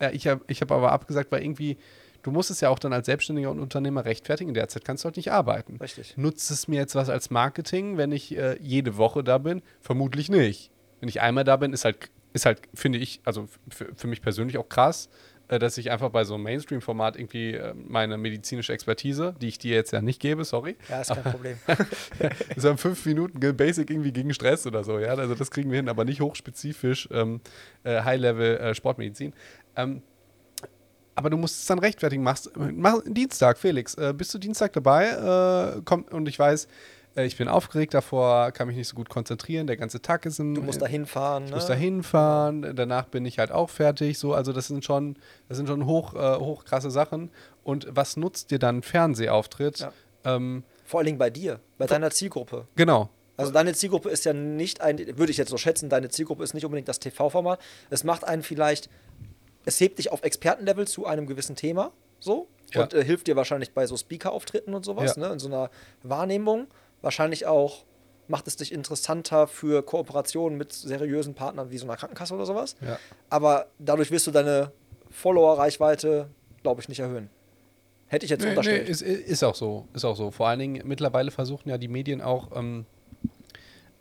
ja, 0.00 0.10
ich 0.10 0.26
habe 0.26 0.42
ich 0.46 0.60
hab 0.60 0.70
aber 0.70 0.92
abgesagt, 0.92 1.30
weil 1.32 1.42
irgendwie 1.42 1.76
du 2.22 2.30
musst 2.30 2.50
es 2.50 2.60
ja 2.60 2.68
auch 2.68 2.78
dann 2.78 2.92
als 2.92 3.06
Selbstständiger 3.06 3.50
und 3.50 3.60
Unternehmer 3.60 4.04
rechtfertigen. 4.04 4.48
In 4.48 4.54
der 4.54 4.68
Zeit 4.68 4.84
kannst 4.84 5.04
du 5.04 5.06
halt 5.06 5.16
nicht 5.16 5.32
arbeiten. 5.32 5.76
Richtig. 5.80 6.16
Nutzt 6.16 6.50
es 6.50 6.68
mir 6.68 6.76
jetzt 6.76 6.94
was 6.94 7.08
als 7.08 7.30
Marketing, 7.30 7.96
wenn 7.96 8.12
ich 8.12 8.36
äh, 8.36 8.56
jede 8.60 8.96
Woche 8.96 9.24
da 9.24 9.38
bin? 9.38 9.62
Vermutlich 9.80 10.28
nicht. 10.28 10.70
Wenn 11.00 11.08
ich 11.08 11.20
einmal 11.20 11.44
da 11.44 11.56
bin, 11.56 11.72
ist 11.72 11.84
halt, 11.84 12.10
ist 12.32 12.46
halt 12.46 12.60
finde 12.74 12.98
ich, 12.98 13.20
also 13.24 13.48
für, 13.68 14.06
mich 14.06 14.22
persönlich 14.22 14.56
auch 14.56 14.68
krass, 14.68 15.08
äh, 15.48 15.58
dass 15.58 15.76
ich 15.78 15.90
einfach 15.90 16.10
bei 16.10 16.22
so 16.22 16.34
einem 16.34 16.44
Mainstream-Format 16.44 17.16
irgendwie 17.16 17.54
äh, 17.54 17.74
meine 17.74 18.16
medizinische 18.16 18.72
Expertise, 18.72 19.34
die 19.40 19.48
ich 19.48 19.58
dir 19.58 19.74
jetzt 19.74 19.92
ja 19.92 20.00
nicht 20.00 20.20
gebe, 20.20 20.44
sorry. 20.44 20.76
Ja, 20.88 21.00
ist 21.00 21.12
kein 21.12 21.24
Problem. 21.24 21.58
so 22.56 22.68
haben 22.68 22.78
fünf 22.78 23.04
Minuten 23.04 23.40
Basic 23.56 23.90
irgendwie 23.90 24.12
gegen 24.12 24.32
Stress 24.32 24.64
oder 24.64 24.84
so, 24.84 25.00
ja. 25.00 25.08
Also 25.08 25.34
das 25.34 25.50
kriegen 25.50 25.70
wir 25.70 25.76
hin, 25.76 25.88
aber 25.88 26.04
nicht 26.04 26.20
hochspezifisch 26.20 27.08
ähm, 27.10 27.40
äh, 27.82 28.02
High-Level 28.02 28.58
äh, 28.58 28.74
Sportmedizin. 28.74 29.32
Ähm, 29.74 30.02
aber 31.14 31.30
du 31.30 31.36
musst 31.36 31.60
es 31.60 31.66
dann 31.66 31.78
rechtfertigen. 31.78 32.22
Machst, 32.22 32.50
mach 32.56 33.00
Dienstag, 33.04 33.58
Felix. 33.58 33.94
Äh, 33.94 34.14
bist 34.16 34.32
du 34.34 34.38
Dienstag 34.38 34.72
dabei? 34.72 35.76
Äh, 35.76 35.82
komm, 35.84 36.04
und 36.10 36.28
ich 36.28 36.38
weiß, 36.38 36.68
äh, 37.16 37.26
ich 37.26 37.36
bin 37.36 37.48
aufgeregt 37.48 37.94
davor, 37.94 38.52
kann 38.52 38.68
mich 38.68 38.76
nicht 38.76 38.88
so 38.88 38.96
gut 38.96 39.08
konzentrieren. 39.08 39.66
Der 39.66 39.76
ganze 39.76 40.00
Tag 40.00 40.26
ist 40.26 40.38
ein. 40.38 40.54
Du 40.54 40.62
musst 40.62 40.80
da 40.80 40.86
hinfahren. 40.86 41.44
Ich 41.44 41.50
ne? 41.50 41.56
muss 41.56 41.66
da 41.66 41.74
hinfahren. 41.74 42.74
Danach 42.74 43.06
bin 43.06 43.24
ich 43.24 43.38
halt 43.38 43.52
auch 43.52 43.70
fertig. 43.70 44.18
So, 44.18 44.34
also 44.34 44.52
das 44.52 44.68
sind 44.68 44.84
schon, 44.84 45.16
das 45.48 45.58
sind 45.58 45.66
schon 45.66 45.86
hoch, 45.86 46.14
äh, 46.14 46.36
hoch 46.36 46.64
krasse 46.64 46.90
Sachen. 46.90 47.30
Und 47.62 47.86
was 47.90 48.16
nutzt 48.16 48.50
dir 48.50 48.58
dann 48.58 48.82
Fernsehauftritt? 48.82 49.80
Ja. 49.80 49.92
Ähm, 50.24 50.64
Vor 50.84 51.00
allen 51.00 51.06
Dingen 51.06 51.18
bei 51.18 51.30
dir, 51.30 51.60
bei 51.78 51.86
deiner 51.86 52.10
Zielgruppe. 52.10 52.66
Genau. 52.76 53.10
Also 53.36 53.50
deine 53.50 53.72
Zielgruppe 53.72 54.10
ist 54.10 54.24
ja 54.24 54.32
nicht 54.32 54.82
ein, 54.82 54.98
würde 55.18 55.32
ich 55.32 55.38
jetzt 55.38 55.48
so 55.48 55.56
schätzen, 55.56 55.88
deine 55.88 56.10
Zielgruppe 56.10 56.44
ist 56.44 56.54
nicht 56.54 56.64
unbedingt 56.64 56.88
das 56.88 57.00
TV-Format. 57.00 57.60
Es 57.90 58.04
macht 58.04 58.24
einen 58.24 58.42
vielleicht, 58.42 58.88
es 59.64 59.80
hebt 59.80 59.98
dich 59.98 60.10
auf 60.12 60.22
Expertenlevel 60.22 60.86
zu 60.86 61.06
einem 61.06 61.26
gewissen 61.26 61.56
Thema, 61.56 61.92
so, 62.20 62.48
Ja. 62.72 62.82
und 62.82 62.94
äh, 62.94 63.04
hilft 63.04 63.26
dir 63.26 63.36
wahrscheinlich 63.36 63.72
bei 63.72 63.86
so 63.86 63.96
Speaker-Auftritten 63.96 64.74
und 64.74 64.84
sowas, 64.84 65.16
Ja. 65.16 65.26
ne, 65.28 65.32
in 65.34 65.38
so 65.38 65.48
einer 65.48 65.70
Wahrnehmung. 66.02 66.66
Wahrscheinlich 67.00 67.46
auch 67.46 67.84
macht 68.28 68.46
es 68.46 68.56
dich 68.56 68.72
interessanter 68.72 69.46
für 69.48 69.82
Kooperationen 69.82 70.56
mit 70.56 70.72
seriösen 70.72 71.34
Partnern 71.34 71.70
wie 71.70 71.78
so 71.78 71.84
einer 71.84 71.96
Krankenkasse 71.96 72.34
oder 72.34 72.46
sowas. 72.46 72.76
Ja. 72.80 72.98
Aber 73.28 73.66
dadurch 73.78 74.10
wirst 74.10 74.26
du 74.26 74.30
deine 74.30 74.70
Follower-Reichweite, 75.10 76.28
glaube 76.62 76.80
ich, 76.80 76.88
nicht 76.88 77.00
erhöhen. 77.00 77.28
Hätte 78.06 78.24
ich 78.26 78.30
jetzt 78.30 78.40
Nee, 78.42 78.50
nee, 78.50 78.56
unterstellt. 78.56 78.88
ist, 78.88 79.02
ist 79.02 79.42
auch 79.42 79.54
so. 79.54 79.88
Ist 79.94 80.04
auch 80.04 80.16
so. 80.16 80.30
Vor 80.30 80.46
allen 80.48 80.58
Dingen, 80.58 80.86
mittlerweile 80.86 81.30
versuchen 81.30 81.68
ja 81.68 81.78
die 81.78 81.88
Medien 81.88 82.20
auch 82.20 82.54
ähm, 82.54 82.84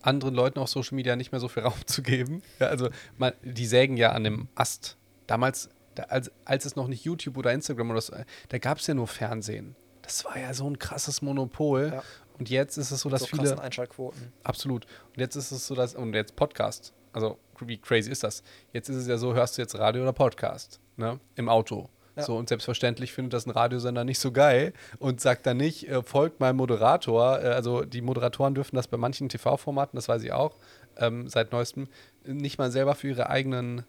anderen 0.02 0.36
Leuten 0.36 0.60
auf 0.60 0.70
Social 0.70 0.96
Media 0.96 1.16
nicht 1.16 1.32
mehr 1.32 1.40
so 1.40 1.48
viel 1.48 1.64
Raum 1.68 1.74
zu 1.86 2.02
geben. 2.02 2.42
Ja, 2.60 2.68
also 2.68 2.90
man, 3.18 3.34
die 3.44 3.66
sägen 3.66 3.98
ja 3.98 4.12
an 4.12 4.24
dem 4.24 4.48
Ast. 4.56 4.98
Damals, 5.32 5.70
da, 5.96 6.04
als, 6.04 6.30
als 6.44 6.66
es 6.66 6.76
noch 6.76 6.90
nicht 6.90 7.06
YouTube 7.06 7.38
oder 7.38 7.54
Instagram 7.54 7.92
oder 7.92 8.02
so, 8.02 8.14
da 8.50 8.58
gab 8.58 8.80
es 8.80 8.88
ja 8.88 8.94
nur 8.94 9.08
Fernsehen. 9.08 9.78
Das 10.02 10.26
war 10.26 10.38
ja 10.38 10.54
so 10.54 10.70
ein 10.70 10.78
krasses 10.78 11.22
Monopol. 11.22 11.94
Ja. 11.94 12.04
Und 12.38 12.50
jetzt 12.50 12.76
ist 12.76 12.92
es 12.92 13.00
so, 13.00 13.08
dass 13.08 13.22
so 13.22 13.28
viele. 13.28 13.58
Einschaltquoten. 13.62 14.34
Absolut. 14.44 14.86
Und 15.08 15.22
jetzt 15.22 15.38
ist 15.38 15.52
es 15.52 15.66
so, 15.66 15.74
dass, 15.74 15.96
und 15.96 16.14
jetzt 16.14 16.36
Podcast. 16.36 16.92
Also, 17.14 17.38
wie 17.62 17.78
crazy 17.78 18.12
ist 18.12 18.24
das? 18.24 18.44
Jetzt 18.74 18.90
ist 18.90 18.98
es 18.98 19.08
ja 19.08 19.18
so, 19.18 19.34
hörst 19.34 19.58
du 19.58 19.62
jetzt 19.62 19.74
Radio 19.80 20.02
oder 20.02 20.12
Podcast, 20.12 20.82
ne? 20.98 21.18
Im 21.36 21.48
Auto. 21.48 21.88
Ja. 22.18 22.24
So, 22.24 22.36
und 22.36 22.50
selbstverständlich 22.50 23.14
findet 23.14 23.32
das 23.32 23.46
ein 23.46 23.52
Radiosender 23.52 24.04
nicht 24.04 24.20
so 24.20 24.34
geil 24.34 24.74
und 25.00 25.22
sagt 25.22 25.46
dann 25.46 25.56
nicht, 25.56 25.88
äh, 25.88 26.04
folgt 26.04 26.42
meinem 26.42 26.58
Moderator. 26.58 27.40
Äh, 27.40 27.48
also, 27.48 27.86
die 27.86 28.02
Moderatoren 28.02 28.54
dürfen 28.54 28.76
das 28.76 28.90
bei 28.90 28.98
manchen 28.98 29.30
TV-Formaten, 29.30 29.96
das 29.96 30.10
weiß 30.10 30.24
ich 30.24 30.34
auch, 30.34 30.58
ähm, 30.98 31.30
seit 31.30 31.54
neuestem, 31.54 31.88
nicht 32.26 32.58
mal 32.58 32.70
selber 32.70 32.96
für 32.96 33.08
ihre 33.08 33.30
eigenen 33.30 33.86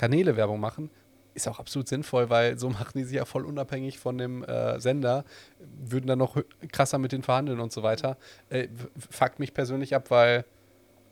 Kanäle 0.00 0.34
Werbung 0.34 0.60
machen. 0.60 0.88
Ist 1.34 1.46
auch 1.46 1.58
absolut 1.58 1.86
sinnvoll, 1.86 2.30
weil 2.30 2.58
so 2.58 2.70
machen 2.70 2.92
die 2.96 3.04
sich 3.04 3.16
ja 3.16 3.26
voll 3.26 3.44
unabhängig 3.44 3.98
von 3.98 4.16
dem 4.16 4.42
äh, 4.44 4.80
Sender, 4.80 5.24
würden 5.58 6.06
dann 6.06 6.18
noch 6.18 6.42
krasser 6.72 6.98
mit 6.98 7.12
denen 7.12 7.22
verhandeln 7.22 7.60
und 7.60 7.70
so 7.70 7.82
weiter. 7.82 8.16
Äh, 8.48 8.68
fuckt 9.10 9.38
mich 9.38 9.52
persönlich 9.52 9.94
ab, 9.94 10.10
weil 10.10 10.46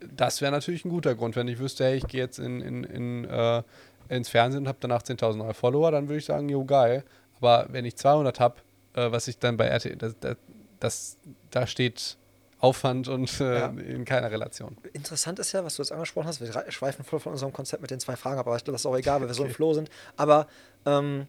das 0.00 0.40
wäre 0.40 0.52
natürlich 0.52 0.86
ein 0.86 0.88
guter 0.88 1.14
Grund. 1.14 1.36
Wenn 1.36 1.48
ich 1.48 1.58
wüsste, 1.58 1.84
hey, 1.84 1.96
ich 1.96 2.06
gehe 2.06 2.20
jetzt 2.20 2.38
in, 2.38 2.62
in, 2.62 2.84
in, 2.84 3.24
äh, 3.26 3.62
ins 4.08 4.30
Fernsehen 4.30 4.62
und 4.62 4.68
habe 4.68 4.78
danach 4.80 5.02
10.000 5.02 5.36
neue 5.36 5.54
Follower, 5.54 5.90
dann 5.90 6.08
würde 6.08 6.18
ich 6.18 6.24
sagen, 6.24 6.48
jo, 6.48 6.64
geil. 6.64 7.04
Aber 7.36 7.66
wenn 7.70 7.84
ich 7.84 7.96
200 7.96 8.40
habe, 8.40 8.56
äh, 8.94 9.12
was 9.12 9.28
ich 9.28 9.38
dann 9.38 9.58
bei 9.58 9.66
RTL, 9.66 9.96
das, 9.96 10.16
das, 10.18 10.36
das, 10.80 11.18
da 11.50 11.66
steht 11.66 12.16
Aufwand 12.60 13.08
und 13.08 13.40
äh, 13.40 13.58
Ja. 13.60 13.66
in 13.68 14.04
keiner 14.04 14.30
Relation. 14.30 14.76
Interessant 14.92 15.38
ist 15.38 15.52
ja, 15.52 15.64
was 15.64 15.76
du 15.76 15.82
jetzt 15.82 15.92
angesprochen 15.92 16.26
hast. 16.26 16.40
Wir 16.40 16.52
schweifen 16.72 17.04
voll 17.04 17.20
von 17.20 17.32
unserem 17.32 17.52
Konzept 17.52 17.82
mit 17.82 17.90
den 17.90 18.00
zwei 18.00 18.16
Fragen 18.16 18.38
ab, 18.40 18.46
aber 18.46 18.56
ich 18.56 18.64
glaube, 18.64 18.72
das 18.74 18.82
ist 18.82 18.86
auch 18.86 18.96
egal, 18.96 19.20
weil 19.20 19.28
wir 19.28 19.34
so 19.34 19.44
im 19.44 19.50
Flow 19.50 19.74
sind. 19.74 19.88
Aber 20.16 20.48
ähm, 20.86 21.26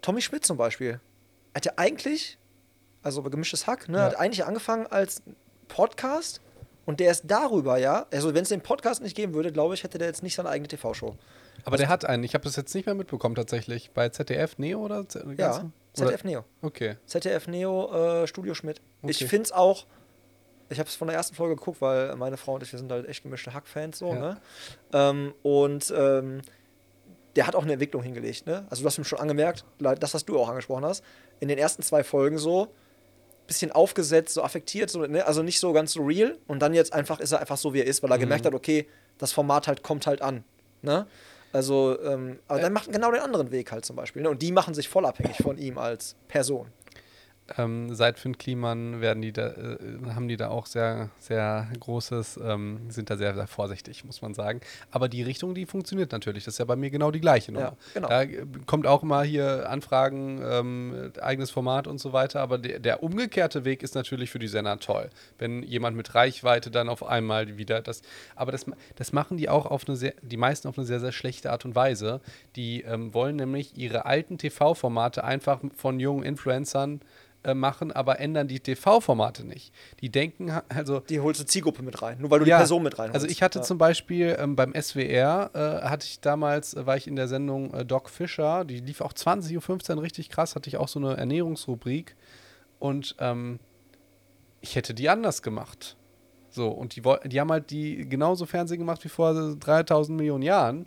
Tommy 0.00 0.22
Schmidt 0.22 0.46
zum 0.46 0.56
Beispiel 0.56 1.00
hat 1.54 1.66
ja 1.66 1.72
eigentlich, 1.76 2.38
also 3.02 3.22
gemischtes 3.22 3.66
Hack, 3.66 3.88
ne, 3.88 3.98
Ja. 3.98 4.04
hat 4.04 4.16
eigentlich 4.18 4.44
angefangen 4.46 4.86
als 4.86 5.22
Podcast 5.68 6.40
und 6.86 7.00
der 7.00 7.10
ist 7.10 7.24
darüber, 7.26 7.76
ja, 7.78 8.06
also 8.10 8.34
wenn 8.34 8.42
es 8.42 8.48
den 8.48 8.62
Podcast 8.62 9.02
nicht 9.02 9.14
geben 9.14 9.34
würde, 9.34 9.52
glaube 9.52 9.74
ich, 9.74 9.84
hätte 9.84 9.98
der 9.98 10.08
jetzt 10.08 10.22
nicht 10.22 10.34
seine 10.34 10.48
eigene 10.48 10.68
TV-Show. 10.68 11.16
Aber 11.64 11.76
der 11.76 11.88
hat 11.88 12.04
einen, 12.04 12.24
ich 12.24 12.34
habe 12.34 12.44
das 12.44 12.56
jetzt 12.56 12.74
nicht 12.74 12.86
mehr 12.86 12.94
mitbekommen 12.94 13.34
tatsächlich. 13.36 13.90
Bei 13.92 14.08
ZDF 14.08 14.58
Neo 14.58 14.80
oder? 14.80 15.08
Z- 15.08 15.24
Ja, 15.38 15.70
ZDF 15.92 16.24
Neo. 16.24 16.44
Okay. 16.62 16.96
ZDF 17.06 17.46
Neo, 17.46 18.22
äh, 18.22 18.26
Studio 18.26 18.54
Schmidt. 18.54 18.80
Ich 19.02 19.18
Okay. 19.18 19.28
finde 19.28 19.44
es 19.44 19.52
auch, 19.52 19.86
ich 20.72 20.78
habe 20.78 20.88
es 20.88 20.94
von 20.96 21.08
der 21.08 21.16
ersten 21.16 21.34
Folge 21.34 21.56
geguckt, 21.56 21.80
weil 21.80 22.14
meine 22.16 22.36
Frau 22.36 22.54
und 22.54 22.62
ich, 22.62 22.72
wir 22.72 22.78
sind 22.78 22.90
halt 22.90 23.06
echt 23.08 23.22
gemischte 23.22 23.54
Hack-Fans 23.54 23.98
so, 23.98 24.08
Ja. 24.08 24.18
ne? 24.18 24.40
Ähm, 24.92 25.34
und 25.42 25.92
ähm, 25.96 26.42
der 27.36 27.46
hat 27.46 27.54
auch 27.54 27.62
eine 27.62 27.72
Entwicklung 27.74 28.02
hingelegt, 28.02 28.46
ne? 28.46 28.66
Also 28.68 28.82
du 28.82 28.86
hast 28.86 28.98
ihm 28.98 29.04
schon 29.04 29.18
angemerkt, 29.18 29.64
das, 29.78 30.14
was 30.14 30.24
du 30.24 30.38
auch 30.38 30.48
angesprochen 30.48 30.84
hast, 30.84 31.02
in 31.40 31.48
den 31.48 31.58
ersten 31.58 31.82
zwei 31.82 32.04
Folgen 32.04 32.38
so, 32.38 32.68
bisschen 33.46 33.72
aufgesetzt, 33.72 34.34
so 34.34 34.42
affektiert, 34.42 34.90
so, 34.90 35.04
ne? 35.06 35.26
also 35.26 35.42
nicht 35.42 35.58
so 35.58 35.72
ganz 35.72 35.92
so 35.92 36.02
real. 36.02 36.38
Und 36.46 36.60
dann 36.60 36.74
jetzt 36.74 36.92
einfach 36.92 37.20
ist 37.20 37.32
er 37.32 37.40
einfach 37.40 37.56
so, 37.56 37.74
wie 37.74 37.80
er 37.80 37.86
ist, 37.86 38.02
weil 38.02 38.10
er 38.10 38.18
gemerkt 38.18 38.46
hat, 38.46 38.54
okay, 38.54 38.86
das 39.18 39.32
Format 39.32 39.66
halt 39.66 39.82
kommt 39.82 40.06
halt 40.06 40.22
an. 40.22 40.44
Ne? 40.82 41.06
Also, 41.52 42.00
ähm, 42.02 42.38
aber 42.48 42.60
dann 42.60 42.72
macht 42.72 42.90
genau 42.90 43.10
den 43.10 43.20
anderen 43.20 43.50
Weg 43.50 43.72
halt 43.72 43.84
zum 43.84 43.96
Beispiel. 43.96 44.22
Ne? 44.22 44.30
Und 44.30 44.40
die 44.42 44.52
machen 44.52 44.74
sich 44.74 44.88
voll 44.88 45.04
abhängig 45.04 45.36
von 45.42 45.58
ihm 45.58 45.76
als 45.76 46.16
Person. 46.28 46.68
Ähm, 47.58 47.94
seit 47.94 48.18
Finn 48.18 48.38
Kliman 48.38 49.00
werden 49.00 49.22
die 49.22 49.32
da, 49.32 49.48
äh, 49.48 49.78
haben 50.14 50.28
die 50.28 50.36
da 50.36 50.48
auch 50.48 50.66
sehr, 50.66 51.10
sehr 51.18 51.68
großes, 51.78 52.40
ähm, 52.42 52.90
sind 52.90 53.10
da 53.10 53.16
sehr, 53.16 53.34
sehr 53.34 53.46
vorsichtig, 53.46 54.04
muss 54.04 54.22
man 54.22 54.34
sagen. 54.34 54.60
Aber 54.90 55.08
die 55.08 55.22
Richtung, 55.22 55.54
die 55.54 55.66
funktioniert 55.66 56.12
natürlich. 56.12 56.44
Das 56.44 56.54
ist 56.54 56.58
ja 56.58 56.64
bei 56.64 56.76
mir 56.76 56.90
genau 56.90 57.10
die 57.10 57.20
gleiche 57.20 57.52
Nummer. 57.52 57.66
Ja, 57.66 57.76
genau. 57.94 58.08
Da 58.08 58.22
äh, 58.22 58.46
kommt 58.66 58.86
auch 58.86 59.02
mal 59.02 59.24
hier 59.24 59.68
Anfragen, 59.68 60.40
ähm, 60.42 61.12
eigenes 61.20 61.50
Format 61.50 61.86
und 61.86 61.98
so 61.98 62.12
weiter. 62.12 62.40
Aber 62.40 62.58
der, 62.58 62.78
der 62.78 63.02
umgekehrte 63.02 63.64
Weg 63.64 63.82
ist 63.82 63.94
natürlich 63.94 64.30
für 64.30 64.38
die 64.38 64.48
Sender 64.48 64.78
toll. 64.78 65.10
Wenn 65.38 65.62
jemand 65.62 65.96
mit 65.96 66.14
Reichweite 66.14 66.70
dann 66.70 66.88
auf 66.88 67.04
einmal 67.04 67.58
wieder 67.58 67.82
das. 67.82 68.02
Aber 68.34 68.52
das, 68.52 68.66
das 68.96 69.12
machen 69.12 69.36
die 69.36 69.48
auch 69.48 69.66
auf 69.66 69.86
eine 69.86 69.96
sehr, 69.96 70.14
die 70.22 70.36
meisten 70.36 70.68
auf 70.68 70.78
eine 70.78 70.86
sehr, 70.86 71.00
sehr 71.00 71.12
schlechte 71.12 71.50
Art 71.50 71.64
und 71.64 71.74
Weise. 71.74 72.20
Die 72.56 72.82
ähm, 72.82 73.12
wollen 73.14 73.36
nämlich 73.36 73.76
ihre 73.76 74.06
alten 74.06 74.38
TV-Formate 74.38 75.24
einfach 75.24 75.60
von 75.76 76.00
jungen 76.00 76.22
Influencern 76.22 77.00
äh, 77.44 77.54
machen, 77.54 77.92
aber 77.92 78.20
ändern 78.20 78.48
die 78.48 78.60
TV-Formate 78.60 79.44
nicht. 79.44 79.72
Die 80.00 80.10
denken, 80.10 80.52
also 80.68 81.00
Die 81.00 81.20
holst 81.20 81.40
du 81.40 81.44
Zielgruppe 81.44 81.82
mit 81.82 82.00
rein, 82.02 82.18
nur 82.20 82.30
weil 82.30 82.38
du 82.38 82.44
die 82.44 82.50
Person 82.50 82.82
mit 82.82 82.98
reinholst. 82.98 83.14
also 83.14 83.26
ich 83.26 83.42
hatte 83.42 83.60
ja. 83.60 83.64
zum 83.64 83.78
Beispiel 83.78 84.36
ähm, 84.38 84.56
beim 84.56 84.72
SWR, 84.74 85.50
äh, 85.54 85.88
hatte 85.88 86.06
ich 86.06 86.20
damals, 86.20 86.74
äh, 86.74 86.86
war 86.86 86.96
ich 86.96 87.06
in 87.06 87.16
der 87.16 87.28
Sendung 87.28 87.72
äh, 87.74 87.84
Doc 87.84 88.10
Fischer, 88.10 88.64
die 88.64 88.80
lief 88.80 89.00
auch 89.00 89.12
20.15 89.12 89.96
Uhr 89.96 90.02
richtig 90.02 90.28
krass, 90.28 90.54
hatte 90.54 90.68
ich 90.68 90.76
auch 90.76 90.88
so 90.88 90.98
eine 90.98 91.16
Ernährungsrubrik 91.16 92.16
und 92.78 93.16
ähm, 93.18 93.58
ich 94.60 94.76
hätte 94.76 94.94
die 94.94 95.08
anders 95.08 95.42
gemacht. 95.42 95.96
So, 96.50 96.68
und 96.68 96.96
die, 96.96 97.02
die 97.24 97.40
haben 97.40 97.50
halt 97.50 97.70
die 97.70 98.08
genauso 98.08 98.44
Fernsehen 98.46 98.78
gemacht 98.78 99.02
wie 99.04 99.08
vor 99.08 99.54
3000 99.54 100.16
Millionen 100.16 100.42
Jahren. 100.42 100.86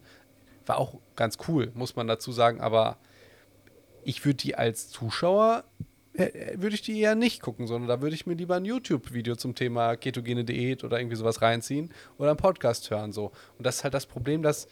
War 0.68 0.78
auch 0.78 0.96
ganz 1.15 1.38
cool, 1.48 1.72
muss 1.74 1.96
man 1.96 2.08
dazu 2.08 2.32
sagen, 2.32 2.62
aber 2.62 2.98
ich 4.04 4.24
würde 4.24 4.38
die 4.38 4.56
als 4.56 4.89
Zuschauer, 4.89 5.63
würde 6.56 6.75
ich 6.75 6.82
die 6.82 6.99
eher 6.99 7.15
nicht 7.15 7.41
gucken, 7.41 7.67
sondern 7.67 7.89
da 7.89 8.01
würde 8.01 8.15
ich 8.15 8.25
mir 8.25 8.36
lieber 8.36 8.56
ein 8.56 8.65
YouTube-Video 8.65 9.36
zum 9.36 9.56
Thema 9.56 9.95
ketogene 9.95 10.45
Diät 10.45 10.84
oder 10.84 10.99
irgendwie 10.99 11.17
sowas 11.17 11.41
reinziehen 11.41 11.91
oder 12.17 12.30
einen 12.30 12.38
Podcast 12.38 12.89
hören. 12.89 13.12
So. 13.12 13.32
Und 13.58 13.65
das 13.65 13.78
ist 13.78 13.84
halt 13.84 13.93
das 13.93 14.06
Problem, 14.06 14.41
dass 14.41 14.67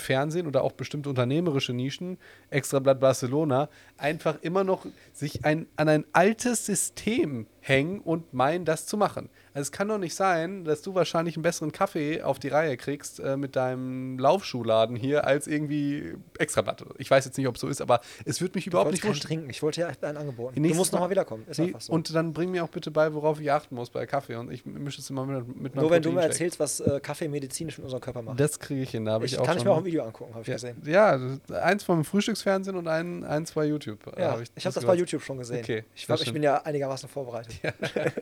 Fernsehen 0.00 0.46
oder 0.46 0.62
auch 0.62 0.72
bestimmte 0.72 1.08
unternehmerische 1.08 1.72
Nischen, 1.72 2.18
Extrablatt 2.50 3.00
Barcelona, 3.00 3.68
einfach 3.96 4.38
immer 4.42 4.64
noch 4.64 4.86
sich 5.12 5.44
ein, 5.44 5.66
an 5.76 5.88
ein 5.88 6.04
altes 6.12 6.66
System 6.66 7.46
hängen 7.60 8.00
und 8.00 8.32
meinen, 8.32 8.64
das 8.64 8.86
zu 8.86 8.96
machen. 8.96 9.28
Also 9.58 9.66
es 9.68 9.72
kann 9.72 9.88
doch 9.88 9.98
nicht 9.98 10.14
sein, 10.14 10.64
dass 10.64 10.82
du 10.82 10.94
wahrscheinlich 10.94 11.34
einen 11.36 11.42
besseren 11.42 11.72
Kaffee 11.72 12.22
auf 12.22 12.38
die 12.38 12.46
Reihe 12.46 12.76
kriegst 12.76 13.18
äh, 13.18 13.36
mit 13.36 13.56
deinem 13.56 14.16
Laufschuhladen 14.16 14.94
hier 14.94 15.24
als 15.26 15.48
irgendwie 15.48 16.14
Extrablatt. 16.38 16.84
Ich 16.98 17.10
weiß 17.10 17.24
jetzt 17.24 17.36
nicht, 17.38 17.48
ob 17.48 17.56
es 17.56 17.60
so 17.60 17.66
ist, 17.66 17.80
aber 17.80 18.00
es 18.24 18.40
würde 18.40 18.52
mich 18.54 18.62
ich 18.62 18.66
überhaupt 18.68 18.92
nicht 18.92 19.02
wundern. 19.02 19.20
trinken. 19.20 19.50
Ich 19.50 19.60
wollte 19.62 19.80
ja 19.80 19.88
einen 20.00 20.16
angeboten. 20.16 20.54
Du 20.62 20.74
musst 20.74 20.92
Mal- 20.92 20.98
nochmal 20.98 21.10
wiederkommen. 21.10 21.44
Ist 21.48 21.58
Nee, 21.58 21.74
so. 21.76 21.92
Und 21.92 22.14
dann 22.14 22.32
bring 22.32 22.52
mir 22.52 22.62
auch 22.62 22.68
bitte 22.68 22.92
bei, 22.92 23.12
worauf 23.12 23.40
ich 23.40 23.50
achten 23.50 23.74
muss 23.74 23.90
bei 23.90 24.06
Kaffee. 24.06 24.36
Und 24.36 24.52
ich 24.52 24.64
mische 24.64 25.00
es 25.00 25.10
immer 25.10 25.26
mit, 25.26 25.56
mit 25.60 25.72
einem 25.72 25.82
Nur 25.82 25.90
wenn 25.90 26.02
du 26.02 26.12
mir 26.12 26.22
erzählst, 26.22 26.60
was 26.60 26.78
äh, 26.78 27.00
Kaffee 27.02 27.26
medizinisch 27.26 27.78
mit 27.78 27.84
unserem 27.84 28.00
Körper 28.00 28.22
macht. 28.22 28.38
Das 28.38 28.60
kriege 28.60 28.82
ich 28.82 28.90
hin, 28.92 29.04
da 29.06 29.16
ich, 29.22 29.32
ich 29.32 29.38
auch 29.40 29.44
kann 29.44 29.58
ich 29.58 29.64
mir 29.64 29.72
auch 29.72 29.78
ein 29.78 29.84
Video 29.84 30.04
angucken, 30.04 30.34
habe 30.34 30.42
ich 30.42 30.48
ja, 30.48 30.54
gesehen. 30.54 30.80
ja, 30.86 31.18
eins 31.60 31.82
vom 31.82 32.04
Frühstücksfernsehen 32.04 32.76
und 32.76 32.86
ein, 32.86 33.24
eins 33.24 33.50
bei 33.50 33.64
YouTube. 33.64 34.06
äh, 34.16 34.20
Ja, 34.20 34.30
hab 34.32 34.40
ich, 34.40 34.48
habe 34.64 34.74
das 34.74 34.74
bei 34.76 34.80
gehört. 34.82 34.98
YouTube 35.00 35.22
schon 35.22 35.38
gesehen. 35.38 35.58
Okay, 35.64 35.82
ich, 35.96 36.06
glaub, 36.06 36.20
ich 36.20 36.32
bin 36.32 36.44
ja 36.44 36.62
einigermaßen 36.62 37.08
vorbereitet. 37.08 37.54
Ja. 37.64 37.72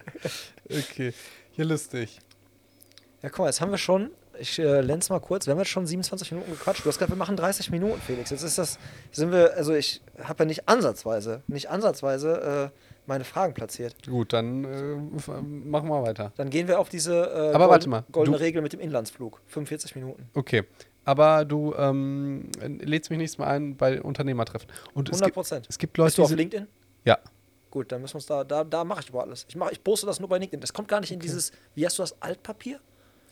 Okay, 0.69 1.13
hier 1.53 1.65
lustig. 1.65 2.19
guck 3.23 3.39
mal, 3.41 3.47
jetzt 3.47 3.61
haben 3.61 3.71
wir 3.71 3.79
schon, 3.79 4.11
ich 4.39 4.59
äh, 4.59 4.81
lenz 4.81 5.09
mal 5.11 5.21
kurz, 5.21 5.47
wir 5.47 5.53
haben 5.53 5.59
jetzt 5.59 5.69
schon 5.71 5.87
27 5.87 6.33
Minuten 6.33 6.51
gequatscht. 6.53 6.85
Du 6.85 6.89
hast 6.89 6.99
gesagt, 6.99 7.11
wir 7.11 7.17
machen 7.17 7.37
30 7.37 7.71
Minuten, 7.71 8.01
Felix. 8.01 8.31
Jetzt 8.31 8.43
ist 8.43 8.59
das, 8.59 8.79
sind 9.13 9.33
wir, 9.33 9.55
also 9.55 9.75
ich 9.75 10.03
habe 10.23 10.45
ja 10.45 10.47
nicht 10.47 10.69
ansatzweise, 10.69 11.43
nicht 11.47 11.71
ansatzweise 11.71 12.71
äh, 12.75 12.79
meine 13.07 13.25
Fragen 13.25 13.55
platziert. 13.55 13.95
Gut, 14.07 14.33
dann 14.33 14.65
äh, 14.65 14.97
machen 15.41 15.89
wir 15.89 16.03
weiter. 16.03 16.33
Dann 16.37 16.51
gehen 16.51 16.69
wir 16.69 16.79
auf 16.81 16.89
diese 16.89 17.15
äh, 17.15 17.55
Aber 17.55 17.69
warte 17.71 17.89
mal, 17.89 18.05
goldene 18.13 18.37
du- 18.37 18.43
Regel 18.43 18.63
mit 18.63 18.73
dem 18.73 18.81
Inlandsflug. 18.81 19.41
45 19.47 19.95
Minuten. 19.95 20.29
Okay. 20.35 20.65
Aber 21.05 21.45
du 21.45 21.73
ähm, 21.79 22.51
lädst 22.61 23.11
mich 23.11 23.19
nächstes 23.21 23.39
Mal 23.39 23.47
ein 23.47 23.77
bei 23.77 24.03
Unternehmertreffen. 24.03 24.69
Und 24.93 25.09
es 25.09 25.13
100 25.15 25.27
gibt, 25.29 25.35
Prozent. 25.35 25.67
es 25.69 25.79
gibt 25.79 25.93
Bist 25.93 25.99
Leute, 25.99 26.17
du 26.17 26.23
auf 26.23 26.29
sind, 26.31 26.39
LinkedIn? 26.39 26.67
Ja. 27.05 27.19
Gut, 27.71 27.93
dann 27.93 28.01
müssen 28.01 28.15
wir 28.15 28.19
uns 28.19 28.27
da, 28.27 28.45
da, 28.45 28.65
da 28.65 28.85
mache 28.85 29.01
ich 29.01 29.09
aber 29.11 29.23
alles. 29.23 29.45
Ich, 29.49 29.57
mach, 29.57 29.71
ich 29.71 29.83
poste 29.83 30.07
das 30.07 30.21
nur 30.21 30.29
bei 30.29 30.39
LinkedIn. 30.39 30.61
Das 30.61 30.73
kommt 30.73 30.89
gar 30.89 31.01
nicht 31.01 31.11
in 31.13 31.19
dieses, 31.21 31.53
wie 31.75 31.85
hast 31.85 31.99
du 31.99 32.03
das, 32.03 32.21
Altpapier? 32.23 32.81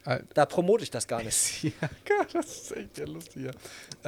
Alt- 0.05 0.27
Da 0.35 0.45
promote 0.45 0.83
ich 0.83 0.91
das 0.91 1.07
gar 1.07 1.23
nicht. 1.23 1.63
Ja, 1.81 1.89
Gott, 2.07 2.29
das 2.35 2.47
ist 2.63 2.77
echt 2.77 2.99
ja 2.99 3.07
lustig. 3.07 3.45
Ja. 3.47 3.51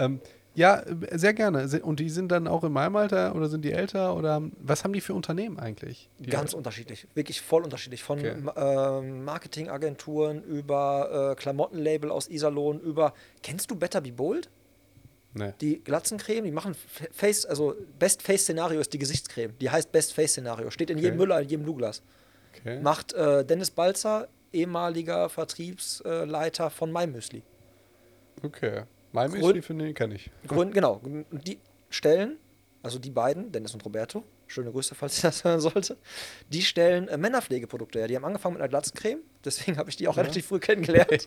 Ähm, 0.05 0.21
Ja, 0.55 0.81
äh, 0.81 1.17
sehr 1.19 1.33
gerne. 1.35 1.67
Und 1.83 2.01
die 2.01 2.11
sind 2.11 2.29
dann 2.33 2.49
auch 2.49 2.65
in 2.65 2.73
meinem 2.73 2.97
Alter 2.97 3.35
oder 3.35 3.49
sind 3.49 3.63
die 3.65 3.73
älter 3.73 4.15
oder 4.17 4.43
was 4.61 4.85
haben 4.85 4.93
die 4.93 5.01
für 5.01 5.15
Unternehmen 5.15 5.59
eigentlich? 5.59 6.09
Ganz 6.29 6.51
Leute? 6.53 6.57
unterschiedlich, 6.59 7.07
wirklich 7.15 7.41
voll 7.41 7.63
unterschiedlich. 7.63 8.03
Von 8.03 8.19
Okay. 8.19 8.37
ähm, 8.57 9.25
Marketingagenturen 9.25 10.43
über 10.43 11.33
äh, 11.33 11.35
Klamottenlabel 11.41 12.11
aus 12.11 12.29
Iserlohn, 12.29 12.81
über. 12.81 13.15
Kennst 13.43 13.71
du 13.71 13.77
Better 13.77 14.01
Be 14.01 14.13
Bold? 14.13 14.49
Nee. 15.39 15.53
Die 15.61 15.85
Glatzencreme, 15.85 16.45
die 16.45 16.51
machen 16.51 16.75
Face, 17.13 17.45
also 17.45 17.75
Best 17.99 18.23
Face 18.23 18.43
Szenario 18.43 18.81
ist 18.81 18.93
die 18.93 18.99
Gesichtscreme. 18.99 19.53
Die 19.61 19.69
heißt 19.71 19.93
Best 19.93 20.15
Face 20.15 20.33
Szenario. 20.33 20.71
Steht 20.71 20.89
in 20.91 20.97
jedem 20.99 21.13
Okay. 21.15 21.19
Müller, 21.19 21.41
in 21.43 21.49
jedem 21.49 21.67
Douglas. 21.67 22.03
Okay. 22.59 22.81
Macht 22.81 23.13
äh, 23.13 23.45
Dennis 23.45 23.71
Balzer, 23.71 24.29
ehemaliger 24.53 25.29
Vertriebsleiter 25.29 26.71
von 26.71 26.91
MyMüsli. 26.93 27.43
okay. 28.43 28.83
Mein 29.13 29.31
Grund- 29.31 29.43
Müsli 29.45 29.63
finde 29.63 29.89
ich, 29.89 29.95
kenne 29.95 30.15
ich. 30.15 30.31
Grund, 30.47 30.75
genau. 30.75 31.01
Die 31.31 31.59
stellen, 31.91 32.39
also 32.87 33.01
die 33.01 33.11
beiden, 33.11 33.51
Dennis 33.51 33.75
und 33.75 33.85
Roberto, 33.85 34.23
schöne 34.47 34.71
Grüße, 34.71 34.95
falls 34.95 35.19
ihr 35.19 35.23
das 35.29 35.43
hören 35.43 35.61
sollte, 35.61 35.97
die 36.51 36.63
stellen 36.63 37.09
äh, 37.09 37.17
Männerpflegeprodukte 37.19 37.99
her. 37.99 38.07
Die 38.07 38.15
haben 38.15 38.25
angefangen 38.25 38.55
mit 38.55 38.63
einer 38.63 38.69
Glatzencreme, 38.69 39.19
deswegen 39.45 39.77
habe 39.77 39.91
ich 39.91 39.97
die 39.97 40.07
auch 40.07 40.17
relativ 40.17 40.47
früh 40.47 40.61
kennengelernt. 40.61 41.27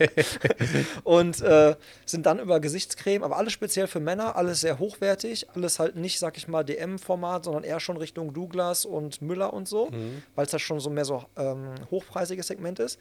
und 1.04 1.42
äh, 1.42 1.76
sind 2.06 2.26
dann 2.26 2.40
über 2.40 2.62
Gesichtscreme, 2.62 3.24
aber 3.24 3.36
alles 3.36 3.52
speziell 3.52 3.88
für 3.88 4.00
Männer, 4.00 4.38
alles 4.38 4.62
sehr 4.62 4.80
hochwertig, 4.80 5.48
alles 5.54 5.80
halt 5.80 5.98
nicht, 5.98 6.18
sag 6.18 6.38
ich 6.38 6.48
mal, 6.48 6.64
DM-Format, 6.64 7.44
sondern 7.44 7.66
eher 7.66 7.82
schon 7.82 7.98
Richtung 7.98 8.34
Douglas 8.34 8.86
und 8.86 9.22
Müller 9.22 9.52
und 9.54 9.68
so, 9.68 9.90
Mhm. 9.92 10.24
weil 10.36 10.46
es 10.46 10.52
das 10.52 10.62
schon 10.62 10.80
so 10.80 10.90
mehr 10.90 11.04
so 11.06 11.26
ähm, 11.36 11.76
hochpreisiges 11.92 12.48
Segment 12.48 12.80
ist. 12.80 12.98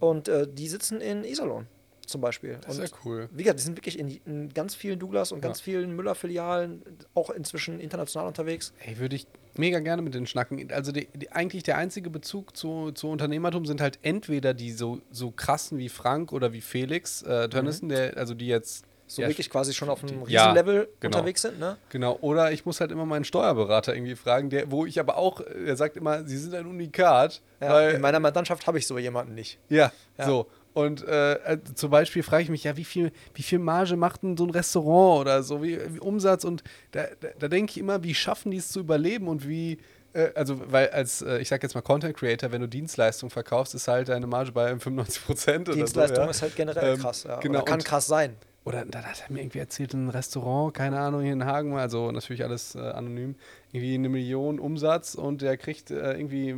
Und 0.00 0.28
äh, 0.28 0.48
die 0.50 0.66
sitzen 0.66 1.00
in 1.00 1.22
Iserlohn 1.24 1.68
zum 2.10 2.20
Beispiel. 2.20 2.58
Das 2.66 2.78
ist 2.78 2.90
ja 2.92 2.98
cool. 3.04 3.28
wie 3.32 3.42
gesagt, 3.44 3.58
die 3.60 3.64
sind 3.64 3.76
wirklich 3.78 3.98
in, 3.98 4.08
in 4.26 4.52
ganz 4.52 4.74
vielen 4.74 4.98
Douglas 4.98 5.32
und 5.32 5.38
Ja. 5.38 5.48
ganz 5.48 5.60
vielen 5.60 5.94
Müller-Filialen, 5.96 6.82
auch 7.14 7.30
inzwischen 7.30 7.80
international 7.80 8.26
unterwegs. 8.28 8.72
Ey, 8.84 8.98
würde 8.98 9.16
ich 9.16 9.26
mega 9.56 9.78
gerne 9.80 10.02
mit 10.02 10.14
den 10.14 10.26
schnacken. 10.26 10.70
Also 10.72 10.92
die, 10.92 11.08
die, 11.14 11.32
eigentlich 11.32 11.62
der 11.62 11.76
einzige 11.78 12.10
Bezug 12.10 12.56
zu, 12.56 12.92
zu 12.92 13.08
Unternehmertum 13.08 13.66
sind 13.66 13.80
halt 13.80 13.98
entweder 14.02 14.54
die 14.54 14.72
so, 14.72 15.00
so 15.10 15.30
krassen 15.30 15.78
wie 15.78 15.88
Frank 15.88 16.32
oder 16.32 16.52
wie 16.52 16.60
Felix 16.60 17.22
äh, 17.22 17.48
Tönnissen, 17.48 17.88
der, 17.88 18.16
also 18.16 18.34
die 18.34 18.46
jetzt 18.46 18.84
So 19.06 19.22
ja, 19.22 19.28
wirklich 19.28 19.50
quasi 19.50 19.74
schon 19.74 19.88
auf 19.88 20.02
einem 20.04 20.24
Ja, 20.28 20.46
Riesenlevel 20.52 20.88
genau. 21.00 21.16
unterwegs 21.18 21.42
sind, 21.42 21.58
ne? 21.58 21.76
Genau, 21.88 22.16
oder 22.20 22.52
ich 22.52 22.64
muss 22.64 22.80
halt 22.80 22.92
immer 22.92 23.06
meinen 23.06 23.24
Steuerberater 23.24 23.92
irgendwie 23.94 24.14
fragen, 24.14 24.50
der, 24.50 24.70
wo 24.70 24.86
ich 24.86 25.00
aber 25.00 25.16
auch, 25.16 25.40
er 25.40 25.74
sagt 25.76 25.96
immer, 25.96 26.22
sie 26.24 26.36
sind 26.38 26.54
ein 26.54 26.66
Unikat, 26.66 27.42
Ja, 27.60 27.70
weil, 27.72 27.94
in 27.96 28.00
meiner 28.00 28.20
Mandantschaft 28.20 28.66
habe 28.68 28.78
ich 28.78 28.86
so 28.86 28.98
jemanden 28.98 29.34
nicht. 29.34 29.58
ja, 29.68 29.90
Ja. 30.16 30.26
so. 30.26 30.46
Und 30.72 31.06
äh, 31.06 31.34
äh, 31.34 31.58
zum 31.74 31.90
Beispiel 31.90 32.22
frage 32.22 32.44
ich 32.44 32.48
mich, 32.48 32.64
ja, 32.64 32.76
wie 32.76 32.84
viel, 32.84 33.10
wie 33.34 33.42
viel 33.42 33.58
Marge 33.58 33.96
macht 33.96 34.22
denn 34.22 34.36
so 34.36 34.44
ein 34.44 34.50
Restaurant 34.50 35.22
oder 35.22 35.42
so, 35.42 35.62
wie, 35.62 35.78
wie 35.94 35.98
Umsatz? 36.00 36.44
Und 36.44 36.62
da, 36.92 37.04
da, 37.20 37.28
da 37.38 37.48
denke 37.48 37.70
ich 37.72 37.78
immer, 37.78 38.04
wie 38.04 38.14
schaffen 38.14 38.50
die 38.52 38.58
es 38.58 38.68
zu 38.70 38.80
überleben 38.80 39.26
und 39.26 39.48
wie, 39.48 39.78
äh, 40.12 40.30
also, 40.34 40.60
weil 40.70 40.88
als, 40.90 41.22
äh, 41.22 41.38
ich 41.38 41.48
sag 41.48 41.62
jetzt 41.62 41.74
mal 41.74 41.80
Content 41.82 42.16
Creator, 42.16 42.52
wenn 42.52 42.60
du 42.60 42.68
Dienstleistungen 42.68 43.30
verkaufst, 43.30 43.74
ist 43.74 43.88
halt 43.88 44.08
deine 44.08 44.26
Marge 44.26 44.52
bei 44.52 44.68
95 44.68 45.24
Prozent 45.26 45.68
oder 45.68 45.76
Dienstleistung 45.76 46.16
so. 46.16 46.22
ja. 46.22 46.30
ist 46.30 46.42
halt 46.42 46.56
generell 46.56 46.94
Ähm, 46.94 47.00
krass, 47.00 47.24
ja. 47.24 47.40
Genau, 47.40 47.58
Oder 47.58 47.64
kann 47.64 47.80
krass 47.80 48.06
sein. 48.06 48.36
oder 48.64 48.84
dann 48.84 49.04
hat 49.04 49.24
er 49.26 49.32
mir 49.32 49.40
irgendwie 49.40 49.58
erzählt, 49.58 49.94
ein 49.94 50.08
Restaurant, 50.08 50.74
keine 50.74 51.00
Ahnung, 51.00 51.22
hier 51.22 51.32
in 51.32 51.44
Hagen, 51.46 51.76
also 51.76 52.12
natürlich 52.12 52.44
alles 52.44 52.74
äh, 52.76 52.78
anonym, 52.80 53.34
irgendwie 53.72 53.94
eine 53.94 54.08
Million 54.08 54.60
Umsatz 54.60 55.14
und 55.14 55.42
der 55.42 55.56
kriegt 55.56 55.90
äh, 55.90 56.12
irgendwie 56.12 56.52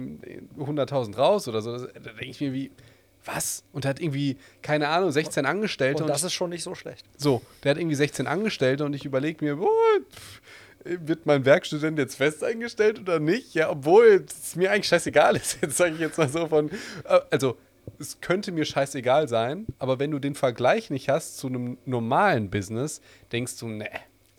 100.000 0.58 1.16
raus 1.16 1.48
oder 1.48 1.62
so. 1.62 1.72
Das, 1.72 1.88
da 1.94 2.10
denke 2.10 2.26
ich 2.26 2.40
mir, 2.40 2.52
wie, 2.52 2.70
was? 3.24 3.64
Und 3.72 3.84
hat 3.86 4.00
irgendwie, 4.00 4.36
keine 4.62 4.88
Ahnung, 4.88 5.10
16 5.10 5.46
Angestellte. 5.46 6.02
Und 6.02 6.08
Und, 6.08 6.14
das 6.14 6.22
ist 6.22 6.32
schon 6.32 6.50
nicht 6.50 6.62
so 6.62 6.74
schlecht. 6.74 7.06
so, 7.16 7.42
der 7.62 7.72
hat 7.72 7.78
irgendwie 7.78 7.96
16 7.96 8.26
Angestellte 8.26 8.84
und 8.84 8.94
ich 8.94 9.04
überlege 9.04 9.44
mir, 9.44 9.58
oh, 9.60 9.68
pff, 10.10 10.40
wird 10.84 11.26
mein 11.26 11.44
Werkstudent 11.44 11.98
jetzt 11.98 12.16
fest 12.16 12.42
eingestellt 12.42 12.98
oder 12.98 13.20
nicht? 13.20 13.54
Ja, 13.54 13.70
obwohl 13.70 14.24
es 14.28 14.56
mir 14.56 14.72
eigentlich 14.72 14.88
scheißegal 14.88 15.36
ist. 15.36 15.58
Jetzt 15.62 15.76
sage 15.76 15.94
ich 15.94 16.00
jetzt 16.00 16.18
mal 16.18 16.28
so 16.28 16.48
von, 16.48 16.70
äh, 17.04 17.20
also 17.30 17.56
es 17.98 18.20
könnte 18.20 18.50
mir 18.52 18.64
scheißegal 18.64 19.28
sein, 19.28 19.66
aber 19.78 19.98
wenn 19.98 20.10
du 20.10 20.18
den 20.18 20.34
Vergleich 20.34 20.90
nicht 20.90 21.08
hast 21.08 21.36
zu 21.36 21.46
einem 21.48 21.78
normalen 21.84 22.50
Business, 22.50 23.00
denkst 23.30 23.58
du, 23.58 23.68
ne, 23.68 23.88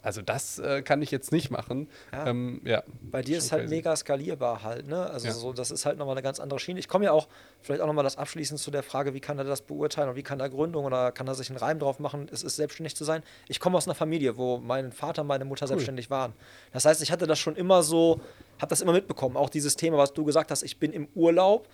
also 0.03 0.21
das 0.21 0.59
äh, 0.59 0.81
kann 0.81 1.01
ich 1.01 1.11
jetzt 1.11 1.31
nicht 1.31 1.49
machen. 1.49 1.87
Ja. 2.11 2.27
Ähm, 2.27 2.61
ja 2.65 2.83
Bei 3.01 3.21
dir 3.21 3.37
ist 3.37 3.53
halt 3.53 3.63
crazy. 3.63 3.75
mega 3.75 3.95
skalierbar 3.95 4.61
halt, 4.61 4.85
ne? 4.87 5.09
Also 5.09 5.27
Ja. 5.27 5.33
so, 5.33 5.53
das 5.53 5.71
ist 5.71 5.85
halt 5.85 5.97
nochmal 5.97 6.15
eine 6.15 6.21
ganz 6.21 6.41
andere 6.41 6.59
Schiene. 6.59 6.79
Ich 6.79 6.89
komme 6.89 7.05
ja 7.05 7.13
auch, 7.13 7.29
vielleicht 7.61 7.81
auch 7.81 7.87
nochmal 7.87 8.03
das 8.03 8.17
abschließend 8.17 8.59
zu 8.59 8.69
der 8.69 8.83
Frage, 8.83 9.13
wie 9.13 9.21
kann 9.21 9.37
er 9.37 9.45
das 9.45 9.61
beurteilen 9.61 10.09
und 10.09 10.15
wie 10.17 10.23
kann 10.23 10.41
er 10.41 10.49
Gründung 10.49 10.83
oder 10.83 11.13
kann 11.13 11.25
er 11.27 11.35
sich 11.35 11.49
einen 11.49 11.57
Reim 11.57 11.79
drauf 11.79 11.99
machen, 11.99 12.27
es 12.31 12.43
ist 12.43 12.57
selbstständig 12.57 12.95
zu 12.97 13.05
sein. 13.05 13.23
Ich 13.47 13.61
komme 13.61 13.77
aus 13.77 13.87
einer 13.87 13.95
Familie, 13.95 14.37
wo 14.37 14.57
mein 14.57 14.91
Vater 14.91 15.21
und 15.21 15.29
meine 15.29 15.45
Mutter 15.45 15.67
selbstständig 15.67 16.09
waren. 16.09 16.33
Das 16.73 16.83
heißt, 16.83 17.01
ich 17.01 17.11
hatte 17.11 17.25
das 17.25 17.39
schon 17.39 17.55
immer 17.55 17.81
so, 17.81 18.19
habe 18.59 18.69
das 18.69 18.81
immer 18.81 18.91
mitbekommen. 18.93 19.37
Auch 19.37 19.49
dieses 19.49 19.77
Thema, 19.77 19.97
was 19.97 20.11
du 20.13 20.25
gesagt 20.25 20.51
hast, 20.51 20.63
ich 20.63 20.77
bin 20.79 20.91
im 20.91 21.07
Urlaub, 21.15 21.69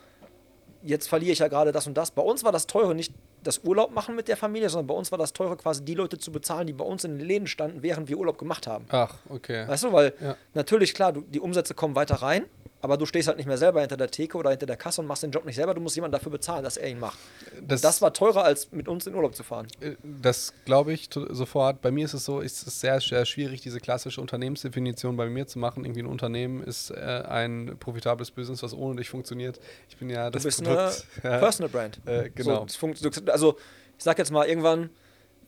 jetzt 0.83 1.09
verliere 1.09 1.31
ich 1.31 1.39
ja 1.39 1.47
gerade 1.47 1.71
das 1.71 1.87
und 1.87 1.95
das. 1.97 2.11
Bei 2.11 2.21
uns 2.21 2.43
war 2.43 2.51
das 2.51 2.67
teure 2.67 2.93
nicht 2.93 3.13
das 3.43 3.59
Urlaub 3.63 3.91
machen 3.91 4.15
mit 4.15 4.27
der 4.27 4.37
Familie, 4.37 4.69
sondern 4.69 4.87
bei 4.87 4.93
uns 4.93 5.11
war 5.11 5.17
das 5.17 5.33
teure 5.33 5.55
quasi 5.57 5.83
die 5.83 5.95
Leute 5.95 6.17
zu 6.17 6.31
bezahlen, 6.31 6.67
die 6.67 6.73
bei 6.73 6.85
uns 6.85 7.03
in 7.03 7.17
den 7.17 7.25
Läden 7.27 7.47
standen, 7.47 7.81
während 7.83 8.07
wir 8.09 8.17
Urlaub 8.17 8.37
gemacht 8.37 8.67
haben. 8.67 8.85
Ach, 8.89 9.15
okay. 9.29 9.67
Weißt 9.67 9.83
du, 9.83 9.93
weil 9.93 10.13
Ja. 10.21 10.35
natürlich, 10.53 10.93
klar, 10.93 11.13
du, 11.13 11.21
die 11.21 11.39
Umsätze 11.39 11.73
kommen 11.73 11.95
weiter 11.95 12.15
rein, 12.15 12.45
aber 12.81 12.95
du 12.97 13.05
stehst 13.05 13.27
halt 13.27 13.37
nicht 13.37 13.45
mehr 13.47 13.57
selber 13.57 13.81
hinter 13.81 13.97
der 13.97 14.09
Theke 14.09 14.37
oder 14.37 14.51
hinter 14.51 14.65
der 14.65 14.77
Kasse 14.77 15.01
und 15.01 15.07
machst 15.07 15.23
den 15.23 15.31
Job 15.31 15.43
nicht 15.45 15.55
selber. 15.55 15.73
Du 15.73 15.81
musst 15.81 15.95
jemanden 15.95 16.13
dafür 16.13 16.31
bezahlen, 16.31 16.63
dass 16.63 16.77
er 16.77 16.89
ihn 16.89 16.99
macht. 16.99 17.17
Das, 17.61 17.81
das 17.81 18.01
war 18.01 18.13
teurer, 18.13 18.43
als 18.45 18.71
mit 18.71 18.87
uns 18.87 19.05
in 19.05 19.15
Urlaub 19.15 19.35
zu 19.35 19.43
fahren. 19.43 19.67
Äh, 19.81 19.95
Das 20.03 20.53
glaube 20.65 20.93
ich 20.93 21.09
sofort. 21.13 21.81
Bei 21.81 21.91
mir 21.91 22.05
ist 22.05 22.13
es 22.13 22.23
so, 22.25 22.39
ist 22.39 22.65
es 22.65 22.79
sehr, 22.79 23.01
sehr 23.01 23.25
schwierig, 23.25 23.59
diese 23.61 23.79
klassische 23.79 24.21
Unternehmensdefinition 24.21 25.17
bei 25.17 25.27
mir 25.27 25.45
zu 25.45 25.59
machen. 25.59 25.83
Irgendwie 25.83 26.03
ein 26.03 26.07
Unternehmen 26.07 26.63
ist 26.63 26.91
äh, 26.91 26.95
ein 27.27 27.75
profitables 27.79 28.31
Business, 28.31 28.63
was 28.63 28.73
ohne 28.73 28.95
dich 28.97 29.09
funktioniert. 29.09 29.59
Ich 29.89 29.97
bin 29.97 30.09
ja 30.09 30.25
Du 30.29 30.31
das 30.37 30.43
bist 30.43 30.59
eine 30.65 30.75
Produkt. 30.75 31.05
ja. 31.23 31.37
Personal 31.39 31.69
Brand. 31.69 31.99
Äh, 32.05 32.29
genau. 32.33 32.65
So, 32.67 32.87
du- 33.09 33.31
also, 33.31 33.57
ich 33.97 34.03
sag 34.03 34.17
jetzt 34.17 34.31
mal, 34.31 34.47
irgendwann, 34.47 34.89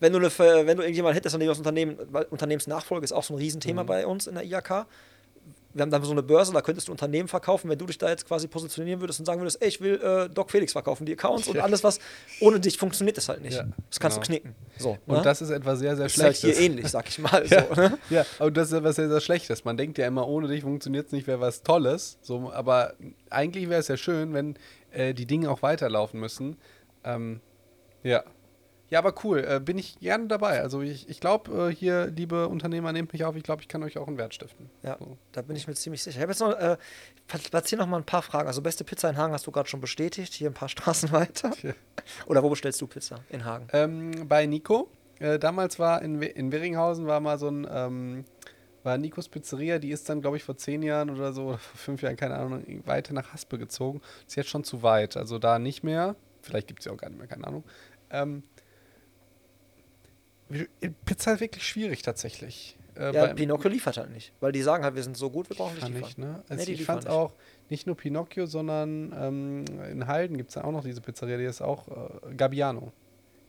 wenn 0.02 0.12
du, 0.12 0.20
eine, 0.20 0.30
wenn 0.68 0.76
du 0.78 0.84
irgendjemanden 0.84 1.16
hättest, 1.16 1.34
an 1.36 1.40
dem 1.40 1.48
das 1.48 1.60
Unternehmen, 1.60 1.98
weil 2.12 2.24
Unternehmensnachfolge 2.26 3.06
ist 3.06 3.12
auch 3.14 3.24
so 3.24 3.34
ein 3.34 3.38
Mhm. 3.38 3.42
Riesenthema 3.42 3.84
bei 3.84 4.06
uns 4.06 4.28
in 4.28 4.36
der 4.36 4.44
IAK. 4.44 4.86
Wir 5.74 5.82
haben 5.84 5.92
dann 5.92 6.04
so 6.04 6.12
eine 6.12 6.24
Börse, 6.24 6.52
da 6.54 6.62
könntest 6.62 6.88
du 6.88 6.92
Unternehmen 6.92 7.28
verkaufen, 7.28 7.70
wenn 7.70 7.78
du 7.78 7.86
dich 7.86 7.98
da 7.98 8.10
jetzt 8.10 8.28
quasi 8.28 8.48
positionieren 8.48 9.00
würdest 9.00 9.20
und 9.20 9.26
sagen 9.26 9.40
würdest, 9.42 9.62
ey, 9.62 9.68
ich 9.70 9.82
will 9.82 10.02
äh, 10.02 10.30
Doc 10.30 10.52
Felix 10.52 10.74
verkaufen, 10.74 11.06
die 11.06 11.14
Accounts 11.14 11.48
und 11.48 11.60
alles, 11.60 11.84
was 11.84 12.00
ohne 12.40 12.60
dich 12.60 12.78
funktioniert, 12.78 13.18
das 13.18 13.30
halt 13.30 13.42
nicht. 13.42 13.58
Ja, 13.58 13.66
das 13.90 14.00
kannst 14.00 14.18
genau. 14.18 14.26
du 14.26 14.42
knicken. 14.42 14.56
So, 14.78 14.98
Und 15.06 15.18
ne? 15.18 15.22
das 15.22 15.42
ist 15.42 15.50
etwas 15.50 15.80
sehr, 15.80 15.96
sehr 15.96 16.08
ist 16.08 16.22
halt 16.22 16.36
Schlechtes. 16.38 16.60
hier 16.60 16.70
ähnlich, 16.70 16.88
sag 16.88 17.08
ich 17.08 17.20
mal. 17.20 17.46
Ja, 17.50 17.66
So, 17.74 17.82
ne? 17.82 17.98
ja, 18.10 18.26
aber 18.40 18.52
das 18.52 18.68
ist 18.68 18.74
etwas 18.74 18.96
sehr, 18.96 19.10
sehr 19.10 19.22
Schlechtes. 19.22 19.64
Man 19.66 19.78
denkt 19.78 19.98
ja 19.98 20.08
immer, 20.08 20.28
ohne 20.28 20.48
dich 20.48 20.62
funktioniert 20.62 21.08
es 21.08 21.12
nicht, 21.12 21.28
wäre 21.28 21.40
was 21.40 21.64
Tolles. 21.64 22.18
So, 22.22 22.52
aber 22.52 22.94
eigentlich 23.30 23.70
wäre 23.70 23.80
es 23.80 23.88
ja 23.88 23.98
schön, 23.98 24.34
wenn 24.34 24.56
äh, 24.92 25.14
die 25.14 25.26
Dinge 25.26 25.50
auch 25.50 25.62
weiterlaufen 25.62 26.20
müssen. 26.20 26.58
Ähm, 27.04 27.42
ja. 28.04 28.24
Ja, 28.92 29.00
aber 29.00 29.16
cool. 29.24 29.40
Äh, 29.48 29.60
bin 29.62 29.78
ich 29.78 29.98
gerne 30.00 30.28
dabei. 30.28 30.62
Also 30.62 30.82
ich, 30.82 31.08
ich 31.10 31.20
glaube, 31.22 31.70
äh, 31.70 31.74
hier, 31.74 32.08
liebe 32.08 32.50
Unternehmer, 32.50 32.92
nehmt 32.92 33.14
mich 33.14 33.24
auf. 33.24 33.36
Ich 33.38 33.44
glaube, 33.44 33.62
ich 33.62 33.70
kann 33.70 33.82
euch 33.84 33.98
auch 33.98 34.08
einen 34.08 34.18
Wert 34.18 34.34
stiften. 34.36 34.70
Ja, 34.84 34.98
So. 35.00 35.18
da 35.32 35.42
bin 35.42 35.56
ich 35.56 35.66
mir 35.66 35.74
ziemlich 35.76 36.04
sicher. 36.04 36.18
Ich 36.18 36.22
habe 36.22 36.32
jetzt 36.34 36.42
noch, 36.42 36.52
äh, 36.52 36.78
platziere 37.50 37.82
noch 37.82 37.88
mal 37.88 37.98
ein 37.98 38.06
paar 38.06 38.22
Fragen. 38.22 38.48
Also 38.50 38.62
beste 38.62 38.84
Pizza 38.84 39.10
in 39.10 39.16
Hagen 39.18 39.32
hast 39.34 39.48
du 39.48 39.52
gerade 39.52 39.70
schon 39.70 39.80
bestätigt, 39.80 40.34
hier 40.34 40.50
ein 40.50 40.54
paar 40.54 40.68
Straßen 40.70 41.10
weiter. 41.14 41.54
Ja. 41.64 41.74
Oder 42.26 42.44
wo 42.44 42.50
bestellst 42.50 42.82
du 42.82 42.88
Pizza 42.88 43.22
in 43.30 43.46
Hagen? 43.46 43.68
Ähm, 43.72 44.28
bei 44.28 44.46
Nico. 44.46 44.90
Äh, 45.20 45.40
damals 45.40 45.80
war 45.80 46.02
in, 46.02 46.20
We 46.20 46.26
in 46.26 46.52
Weringhausen 46.52 47.08
war 47.08 47.22
mal 47.22 47.40
so 47.40 47.48
ein, 47.48 47.66
ähm, 47.72 48.26
war 48.84 48.98
Nikos 48.98 49.30
Pizzeria, 49.30 49.80
die 49.80 49.92
ist 49.92 50.10
dann, 50.10 50.20
glaube 50.22 50.36
ich, 50.38 50.44
vor 50.44 50.58
zehn 50.58 50.84
Jahren 50.84 51.12
oder 51.12 51.32
so, 51.32 51.46
oder 51.50 51.60
vor 51.60 51.78
fünf 51.78 52.02
Jahren, 52.02 52.18
keine 52.18 52.36
Ahnung, 52.36 52.66
weiter 52.86 53.14
nach 53.14 53.32
Haspe 53.32 53.58
gezogen. 53.58 54.02
Ist 54.28 54.36
jetzt 54.36 54.50
schon 54.50 54.66
zu 54.66 54.84
weit. 54.84 55.16
Also 55.16 55.40
da 55.40 55.60
nicht 55.60 55.84
mehr. 55.84 56.18
Vielleicht 56.42 56.68
gibt 56.68 56.80
es 56.80 56.86
ja 56.88 56.92
auch 56.92 56.98
gar 56.98 57.08
nicht 57.10 57.20
mehr, 57.20 57.28
keine 57.28 57.48
Ahnung. 57.48 57.64
Ähm, 58.10 58.44
Pizza 61.06 61.34
ist 61.34 61.40
wirklich 61.42 61.68
schwierig 61.68 62.02
tatsächlich. 62.02 62.78
Äh, 62.98 63.14
Ja, 63.14 63.28
Pinocchio 63.34 63.70
liefert 63.70 63.98
halt 63.98 64.12
nicht, 64.12 64.34
weil 64.42 64.52
die 64.52 64.62
sagen 64.62 64.84
halt, 64.84 64.96
wir 64.96 65.04
sind 65.04 65.16
so 65.18 65.30
gut, 65.30 65.50
wir 65.50 65.56
brauchen 65.56 65.76
nicht 65.76 65.88
liefern. 65.88 66.10
ich, 66.10 66.18
ne? 66.18 66.44
Nee, 66.50 66.54
Also 66.56 66.66
die 66.66 66.74
ich 66.74 66.86
fand 66.86 67.04
nicht. 67.04 67.10
auch 67.12 67.34
nicht 67.70 67.88
nur 67.88 67.96
Pinocchio, 67.96 68.46
sondern 68.46 69.14
ähm, 69.18 69.66
in 69.92 70.08
Halden 70.08 70.36
gibt 70.38 70.50
es 70.50 70.56
ja 70.56 70.64
auch 70.66 70.72
noch 70.72 70.84
diese 70.84 71.00
Pizzeria, 71.02 71.38
die 71.38 71.46
ist 71.46 71.62
auch 71.62 71.88
äh, 71.88 72.34
Gabbiano. 72.36 72.92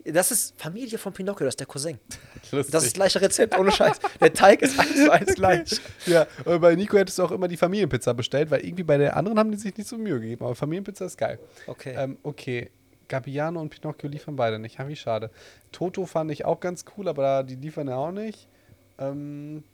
Das 0.04 0.32
ist 0.32 0.60
Familie 0.60 0.98
von 0.98 1.12
Pinocchio, 1.12 1.44
das 1.44 1.52
ist 1.52 1.60
der 1.60 1.66
Cousin. 1.68 1.98
Lustig. 2.50 2.50
Das 2.50 2.66
ist 2.66 2.74
das 2.86 2.92
gleiche 2.92 3.20
Rezept, 3.20 3.56
ohne 3.58 3.70
Scheiß. 3.70 3.98
Der 4.20 4.32
Teig 4.32 4.60
ist 4.62 4.78
eins 4.78 4.94
zu 4.96 5.10
eins 5.12 5.34
gleich. 5.34 5.80
Ja, 6.06 6.26
und 6.44 6.60
bei 6.60 6.74
Nico 6.74 6.96
hättest 6.98 7.18
du 7.20 7.22
auch 7.24 7.30
immer 7.30 7.46
die 7.48 7.56
Familienpizza 7.56 8.12
bestellt, 8.12 8.50
weil 8.50 8.64
irgendwie 8.64 8.82
bei 8.82 8.96
der 8.98 9.16
anderen 9.16 9.38
haben 9.38 9.50
die 9.52 9.58
sich 9.58 9.76
nicht 9.76 9.88
so 9.88 9.96
Mühe 9.98 10.18
gegeben. 10.20 10.44
Aber 10.44 10.54
Familienpizza 10.56 11.04
ist 11.06 11.16
geil. 11.16 11.38
Okay. 11.68 11.94
Ähm, 11.96 12.18
okay, 12.24 12.70
Gabbiano 13.12 13.60
und 13.60 13.68
Pinocchio 13.68 14.08
liefern 14.08 14.36
beide 14.36 14.58
nicht. 14.58 14.78
Ja, 14.78 14.88
wie 14.88 14.96
schade. 14.96 15.30
Toto 15.70 16.06
fand 16.06 16.30
ich 16.30 16.46
auch 16.46 16.60
ganz 16.60 16.86
cool, 16.96 17.08
aber 17.08 17.42
die 17.42 17.56
liefern 17.56 17.86
ja 17.88 17.96
auch 17.96 18.10
nicht. 18.10 18.48
Ähm, 18.98 19.64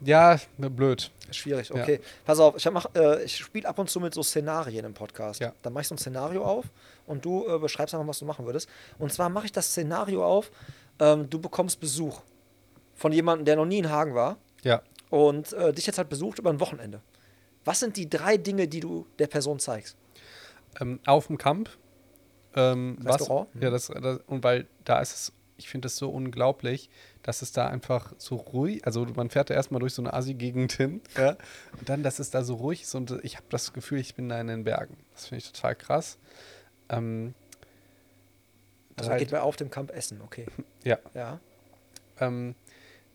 ja, 0.00 0.38
blöd. 0.58 1.12
Schwierig, 1.30 1.68
Ja. 1.68 1.76
okay. 1.82 2.00
Pass 2.24 2.40
auf, 2.40 2.56
ich, 2.56 2.68
mach, 2.70 2.86
äh, 2.96 3.22
ich 3.22 3.36
spiele 3.36 3.68
ab 3.68 3.78
und 3.78 3.88
zu 3.88 4.00
mit 4.00 4.12
so 4.12 4.22
Szenarien 4.24 4.84
im 4.84 4.94
Podcast. 4.94 5.40
Ja. 5.40 5.52
Dann 5.62 5.72
mache 5.72 5.82
ich 5.82 5.88
so 5.88 5.94
ein 5.94 5.98
Szenario 5.98 6.44
auf 6.44 6.64
und 7.06 7.24
du 7.24 7.46
äh, 7.46 7.58
beschreibst 7.58 7.94
einfach, 7.94 8.08
was 8.08 8.18
du 8.18 8.24
machen 8.24 8.44
würdest. 8.44 8.68
Und 8.98 9.12
zwar 9.12 9.28
mache 9.28 9.46
ich 9.46 9.52
das 9.52 9.66
Szenario 9.70 10.24
auf, 10.26 10.50
ähm, 10.98 11.30
du 11.30 11.38
bekommst 11.38 11.78
Besuch 11.78 12.22
von 12.96 13.12
jemandem, 13.12 13.44
der 13.44 13.54
noch 13.56 13.66
nie 13.66 13.78
in 13.78 13.88
Hagen 13.90 14.14
war 14.14 14.36
Ja. 14.64 14.82
und 15.10 15.52
äh, 15.52 15.72
dich 15.72 15.86
jetzt 15.86 15.98
halt 15.98 16.08
besucht 16.08 16.40
über 16.40 16.50
ein 16.50 16.58
Wochenende. 16.60 17.00
Was 17.64 17.78
sind 17.80 17.96
die 17.96 18.08
drei 18.10 18.36
Dinge, 18.36 18.66
die 18.66 18.80
du 18.80 19.06
der 19.18 19.26
Person 19.28 19.58
zeigst? 19.60 19.96
Ähm, 20.80 21.00
auf 21.06 21.26
dem 21.28 21.38
Camp. 21.38 21.70
Ähm, 22.54 22.98
Restaurant? 23.04 23.48
Was, 23.54 23.62
ja, 23.62 23.70
das, 23.70 23.86
das, 23.88 24.18
und 24.26 24.42
weil 24.44 24.66
da 24.84 25.00
ist 25.00 25.14
es, 25.14 25.32
ich 25.56 25.68
finde 25.68 25.86
es 25.86 25.96
so 25.96 26.10
unglaublich, 26.10 26.90
dass 27.22 27.42
es 27.42 27.52
da 27.52 27.68
einfach 27.68 28.12
so 28.18 28.36
ruhig, 28.36 28.84
also 28.86 29.04
man 29.04 29.30
fährt 29.30 29.50
da 29.50 29.54
erstmal 29.54 29.78
durch 29.80 29.94
so 29.94 30.02
eine 30.02 30.12
Assi-Gegend 30.14 30.72
hin, 30.72 31.00
ja, 31.16 31.36
und 31.78 31.88
dann, 31.88 32.02
dass 32.02 32.18
es 32.18 32.30
da 32.30 32.42
so 32.42 32.54
ruhig 32.54 32.82
ist 32.82 32.94
und 32.94 33.18
ich 33.22 33.36
habe 33.36 33.46
das 33.50 33.72
Gefühl, 33.72 33.98
ich 33.98 34.14
bin 34.14 34.28
da 34.28 34.40
in 34.40 34.46
den 34.48 34.64
Bergen. 34.64 34.96
Das 35.14 35.26
finde 35.26 35.44
ich 35.44 35.52
total 35.52 35.76
krass. 35.76 36.18
Ähm, 36.88 37.34
Also 38.96 39.10
drei- 39.10 39.18
geht 39.18 39.30
bei 39.30 39.40
auf 39.40 39.56
dem 39.56 39.70
Camp 39.70 39.90
essen, 39.92 40.20
okay. 40.22 40.46
ja. 40.84 40.98
Ja. 41.14 41.38
Ähm, 42.20 42.54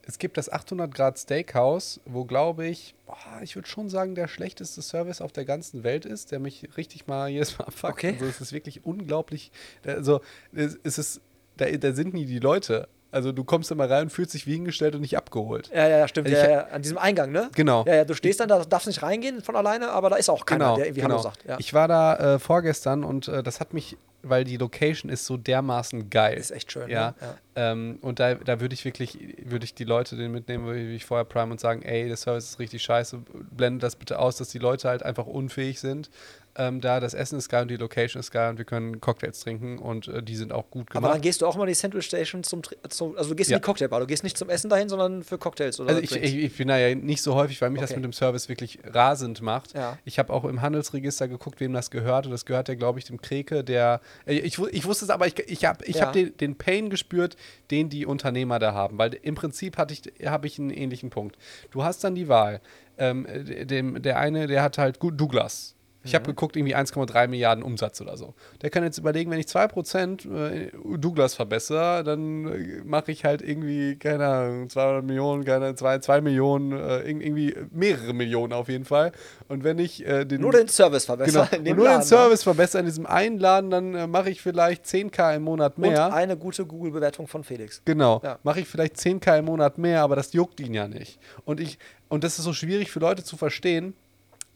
es 0.08 0.20
gibt 0.20 0.38
das 0.38 0.52
800 0.52 0.94
Grad 0.94 1.18
Steakhouse, 1.18 2.00
wo 2.06 2.26
glaube 2.26 2.68
ich, 2.68 2.96
boah, 3.06 3.42
ich 3.42 3.56
würde 3.56 3.68
schon 3.68 3.90
sagen, 3.90 4.16
der 4.16 4.28
schlechteste 4.28 4.82
Service 4.82 5.22
auf 5.22 5.32
der 5.32 5.46
ganzen 5.46 5.84
Welt 5.84 6.06
ist, 6.06 6.32
der 6.32 6.40
mich 6.40 6.70
richtig 6.78 7.08
mal 7.08 7.30
jedes 7.30 7.58
Mal 7.58 7.66
abfuckt. 7.66 7.94
Okay. 7.94 8.14
Also 8.14 8.26
es 8.26 8.42
ist 8.42 8.54
wirklich 8.54 8.86
unglaublich. 8.86 9.52
Also 9.86 10.22
es, 10.54 10.98
ist, 10.98 11.22
da, 11.58 11.66
da 11.66 11.94
sind 11.94 12.14
nie 12.14 12.26
die 12.26 12.40
Leute. 12.40 12.88
Also 13.12 13.32
du 13.32 13.46
kommst 13.46 13.74
mal 13.74 13.88
rein 13.88 14.04
und 14.04 14.10
fühlst 14.10 14.34
dich 14.34 14.46
wie 14.46 14.56
hingestellt 14.56 14.94
und 14.94 15.00
nicht 15.00 15.16
abgeholt. 15.16 15.72
Ja, 15.74 15.88
ja, 15.88 16.08
stimmt. 16.08 16.28
Ich 16.28 16.34
Ja, 16.34 16.50
ja, 16.50 16.62
an 16.66 16.82
diesem 16.82 16.98
Eingang, 16.98 17.32
ne? 17.32 17.50
Genau. 17.56 17.86
Ja, 17.88 17.96
ja, 17.96 18.06
du 18.06 18.14
stehst 18.14 18.42
dann, 18.42 18.50
da 18.50 18.66
darfst 18.66 18.88
nicht 18.88 19.04
reingehen 19.04 19.42
von 19.42 19.56
alleine, 19.56 19.92
aber 19.92 20.10
da 20.10 20.18
ist 20.18 20.30
auch 20.30 20.46
keiner, 20.46 20.66
genau, 20.66 20.76
der 20.76 20.88
irgendwie 20.88 21.02
genau. 21.02 21.14
Hallo 21.14 21.24
sagt. 21.24 21.46
Ja. 21.46 21.58
Ich 21.58 21.74
war 21.74 21.88
da 21.88 22.36
äh, 22.36 22.40
vorgestern 22.40 23.06
und 23.06 23.30
äh, 23.30 23.42
das 23.42 23.62
hat 23.62 23.74
mich, 23.74 23.98
weil 24.30 24.44
die 24.44 24.58
Location 24.58 25.10
ist 25.12 25.26
so 25.26 25.38
dermaßen 25.38 26.10
geil. 26.10 26.38
Ist 26.38 26.52
echt 26.52 26.72
schön, 26.72 26.90
Ja. 26.90 27.10
ne? 27.12 27.16
Ja. 27.22 27.38
Ähm, 27.72 28.00
und 28.02 28.20
da, 28.20 28.36
da 28.36 28.60
würde 28.60 28.74
ich 28.74 28.84
wirklich, 28.84 29.18
würde 29.46 29.64
ich 29.64 29.74
die 29.74 29.86
Leute 29.86 30.16
den 30.18 30.32
mitnehmen, 30.32 30.74
wie 30.76 30.96
ich 30.96 31.06
vorher 31.06 31.24
Prime 31.24 31.52
und 31.52 31.60
sagen, 31.60 31.84
ey, 31.84 32.08
der 32.08 32.18
Service 32.18 32.50
ist 32.50 32.60
richtig 32.60 32.84
scheiße, 32.84 33.20
blendet 33.52 33.84
das 33.84 33.96
bitte 33.96 34.20
aus, 34.20 34.36
dass 34.38 34.50
die 34.50 34.60
Leute 34.60 34.90
halt 34.90 35.04
einfach 35.04 35.26
unfähig 35.26 35.80
sind. 35.80 36.10
Ähm, 36.58 36.80
da 36.80 37.02
das 37.02 37.14
Essen 37.14 37.38
ist 37.38 37.50
geil 37.50 37.64
und 37.64 37.68
die 37.70 37.76
Location 37.76 38.18
ist 38.22 38.32
geil 38.32 38.50
und 38.50 38.58
wir 38.58 38.64
können 38.64 39.02
Cocktails 39.02 39.42
trinken 39.42 39.78
und 39.78 40.08
äh, 40.08 40.24
die 40.24 40.38
sind 40.38 40.54
auch 40.54 40.70
gut 40.70 40.88
Aber 40.92 41.00
gemacht. 41.02 41.14
dann 41.16 41.22
gehst 41.22 41.42
du 41.42 41.48
auch 41.48 41.58
mal 41.58 41.64
in 41.64 41.68
die 41.70 41.74
Central 41.76 42.02
Station 42.02 42.44
zum, 42.46 42.62
zum 42.88 43.18
also 43.18 43.30
du 43.32 43.36
gehst 43.36 43.50
Ja. 43.50 43.58
in 43.58 43.62
die 43.62 43.66
Cocktailbar, 43.66 44.00
du 44.00 44.06
gehst 44.08 44.24
nicht 44.24 44.38
zum 44.38 44.50
Essen 44.50 44.70
dahin, 44.70 44.88
sondern 44.88 45.22
für 45.24 45.38
Cocktails 45.38 45.82
oder 45.82 45.90
Also 45.90 46.02
ich, 46.02 46.16
ich, 46.16 46.36
ich 46.38 46.56
bin 46.58 46.70
da 46.70 46.78
ja 46.78 46.96
nicht 46.96 47.22
so 47.22 47.36
häufig, 47.36 47.62
weil 47.62 47.72
mich 47.72 47.82
das 47.82 47.92
Okay. 47.92 48.00
mit 48.00 48.06
dem 48.06 48.14
Service 48.14 48.48
wirklich 48.48 48.80
rasend 48.86 49.42
macht. 49.42 49.74
Ja. 49.74 49.98
Ich 50.06 50.18
habe 50.18 50.32
auch 50.32 50.46
im 50.46 50.62
Handelsregister 50.62 51.28
geguckt, 51.28 51.60
wem 51.60 51.74
das 51.74 51.92
gehört. 51.92 52.26
Und 52.26 52.32
das 52.32 52.46
gehört 52.46 52.70
ja, 52.70 52.76
glaube 52.76 53.00
ich, 53.00 53.06
dem 53.06 53.20
Kreke, 53.22 53.64
der. 53.66 54.00
Äh, 54.26 54.36
Ich, 54.40 54.58
ich 54.60 54.86
wusste 54.86 55.06
es, 55.06 55.12
aber 55.12 55.28
ich, 55.28 55.38
ich 55.48 55.66
habe 55.66 55.86
ich 55.86 55.98
Ja. 55.98 56.08
hab 56.08 56.14
den, 56.14 56.36
den 56.38 56.58
Pain 56.58 56.90
gespürt, 56.90 57.36
den 57.72 57.90
die 57.90 58.06
Unternehmer 58.06 58.60
da 58.60 58.74
haben. 58.74 58.98
Weil 58.98 59.14
im 59.16 59.36
Prinzip 59.36 59.78
hatte 59.78 59.94
ich, 59.94 60.02
habe 60.28 60.48
ich 60.48 60.60
einen 60.60 60.70
ähnlichen 60.72 61.10
Punkt. 61.10 61.38
Du 61.72 61.84
hast 61.84 62.04
dann 62.04 62.16
die 62.16 62.28
Wahl. 62.28 62.62
Ähm, 62.98 63.26
äh, 63.26 63.66
dem, 63.66 64.02
der 64.02 64.18
eine, 64.20 64.48
der 64.48 64.64
hat 64.64 64.78
halt 64.78 65.00
Douglas. 65.02 65.75
Ich 66.06 66.14
Mhm. 66.14 66.16
habe 66.16 66.26
geguckt, 66.28 66.56
irgendwie 66.56 66.76
1,3 66.76 67.28
Milliarden 67.28 67.64
Umsatz 67.64 68.00
oder 68.00 68.16
so. 68.16 68.34
Der 68.62 68.70
kann 68.70 68.84
jetzt 68.84 68.98
überlegen, 68.98 69.30
wenn 69.32 69.40
ich 69.40 69.48
2% 69.48 70.26
äh, 70.26 70.72
Douglas 70.98 71.34
verbessere, 71.36 72.04
dann 72.04 72.46
äh, 72.48 72.82
mache 72.86 73.12
ich 73.12 73.26
halt 73.26 73.42
irgendwie, 73.42 73.98
keine 73.98 74.26
Ahnung, 74.28 74.70
200 74.70 75.04
Millionen, 75.04 75.44
keine 75.44 75.76
2, 75.76 76.00
2 76.00 76.22
Millionen, 76.22 76.72
äh, 76.72 76.76
irg- 76.76 77.22
irgendwie 77.22 77.56
mehrere 77.72 78.14
Millionen 78.14 78.54
auf 78.54 78.70
jeden 78.70 78.86
Fall. 78.86 79.12
Und 79.48 79.64
wenn 79.64 79.80
ich 79.80 80.06
äh, 80.06 80.26
den, 80.26 80.42
nur 80.42 80.52
den 80.52 80.68
Service 80.68 81.08
genau, 81.08 81.42
und 81.42 81.66
dem 81.66 81.76
nur 81.76 81.86
Laden, 81.86 82.02
den 82.02 82.06
Service 82.08 82.44
verbessere 82.44 82.80
in 82.82 82.86
diesem 82.86 83.06
einen 83.06 83.40
Laden, 83.40 83.70
dann 83.72 83.96
äh, 83.96 84.08
mache 84.08 84.30
ich 84.30 84.42
vielleicht 84.42 84.86
10k 84.86 85.36
im 85.36 85.44
Monat 85.44 85.78
ne? 85.80 85.90
mehr. 85.90 86.06
Und 86.08 86.14
eine 86.14 86.38
gute 86.38 86.66
Google-Bewertung 86.66 87.28
von 87.28 87.44
Felix. 87.44 87.82
Genau. 87.86 88.22
Ja. 88.24 88.38
Mache 88.44 88.60
ich 88.60 88.68
vielleicht 88.68 88.96
10k 88.98 89.40
im 89.40 89.46
Monat 89.46 89.78
mehr, 89.80 90.02
aber 90.04 90.16
das 90.16 90.34
juckt 90.34 90.60
ihn 90.60 90.74
ja 90.74 90.88
nicht. 90.88 91.20
Und 91.46 91.60
ich, 91.60 91.80
und 92.10 92.24
das 92.24 92.38
ist 92.38 92.46
so 92.46 92.54
schwierig 92.54 92.92
für 92.92 93.00
Leute 93.00 93.24
zu 93.24 93.38
verstehen, 93.38 93.96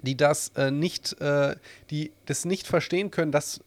die 0.01 0.17
das 0.17 0.49
äh, 0.55 0.71
nicht, 0.71 1.19
äh, 1.21 1.55
die 1.89 2.11
das 2.25 2.45
nicht 2.45 2.67
verstehen 2.67 3.11
können, 3.11 3.31
dass 3.31 3.61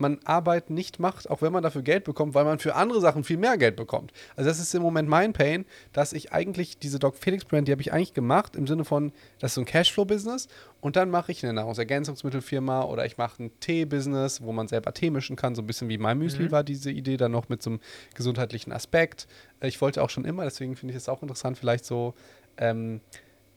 man 0.00 0.18
Arbeit 0.24 0.70
nicht 0.70 0.98
macht, 0.98 1.28
auch 1.28 1.42
wenn 1.42 1.52
man 1.52 1.62
dafür 1.62 1.82
Geld 1.82 2.04
bekommt, 2.04 2.34
weil 2.34 2.44
man 2.44 2.58
für 2.58 2.74
andere 2.74 3.00
Sachen 3.00 3.24
viel 3.24 3.36
mehr 3.36 3.58
Geld 3.58 3.76
bekommt. 3.76 4.12
Also 4.36 4.48
das 4.48 4.58
ist 4.58 4.74
im 4.74 4.82
Moment 4.82 5.08
mein 5.08 5.32
Pain, 5.32 5.64
dass 5.92 6.12
ich 6.12 6.32
eigentlich 6.32 6.78
diese 6.78 6.98
Doc 6.98 7.16
Felix 7.16 7.44
Brand, 7.44 7.68
die 7.68 7.72
habe 7.72 7.82
ich 7.82 7.92
eigentlich 7.92 8.14
gemacht 8.14 8.56
im 8.56 8.66
Sinne 8.66 8.84
von, 8.84 9.12
das 9.38 9.52
ist 9.52 9.54
so 9.56 9.62
ein 9.62 9.64
Cashflow-Business 9.64 10.48
und 10.80 10.96
dann 10.96 11.10
mache 11.10 11.32
ich 11.32 11.42
eine 11.42 11.52
Nahrungsergänzungsmittelfirma 11.54 12.84
oder 12.84 13.06
ich 13.06 13.18
mache 13.18 13.44
ein 13.44 13.50
Tee-Business, 13.60 14.42
wo 14.42 14.52
man 14.52 14.68
selber 14.68 14.94
Tee 14.94 15.10
mischen 15.10 15.36
kann, 15.36 15.54
so 15.54 15.62
ein 15.62 15.66
bisschen 15.66 15.88
wie 15.88 15.98
mein 15.98 16.18
Müsli 16.18 16.50
war 16.50 16.64
diese 16.64 16.90
Idee, 16.90 17.16
dann 17.16 17.32
noch 17.32 17.48
mit 17.48 17.62
so 17.62 17.70
einem 17.70 17.80
gesundheitlichen 18.14 18.72
Aspekt. 18.72 19.26
Ich 19.60 19.80
wollte 19.80 20.02
auch 20.02 20.10
schon 20.10 20.24
immer, 20.24 20.44
deswegen 20.44 20.76
finde 20.76 20.92
ich 20.92 20.98
es 20.98 21.08
auch 21.08 21.22
interessant, 21.22 21.58
vielleicht 21.58 21.84
so 21.84 22.14
ähm, 22.56 23.00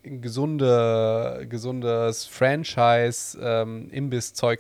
gesunde, 0.04 1.46
gesundes 1.50 2.26
Franchise, 2.26 3.38
ähm, 3.42 3.90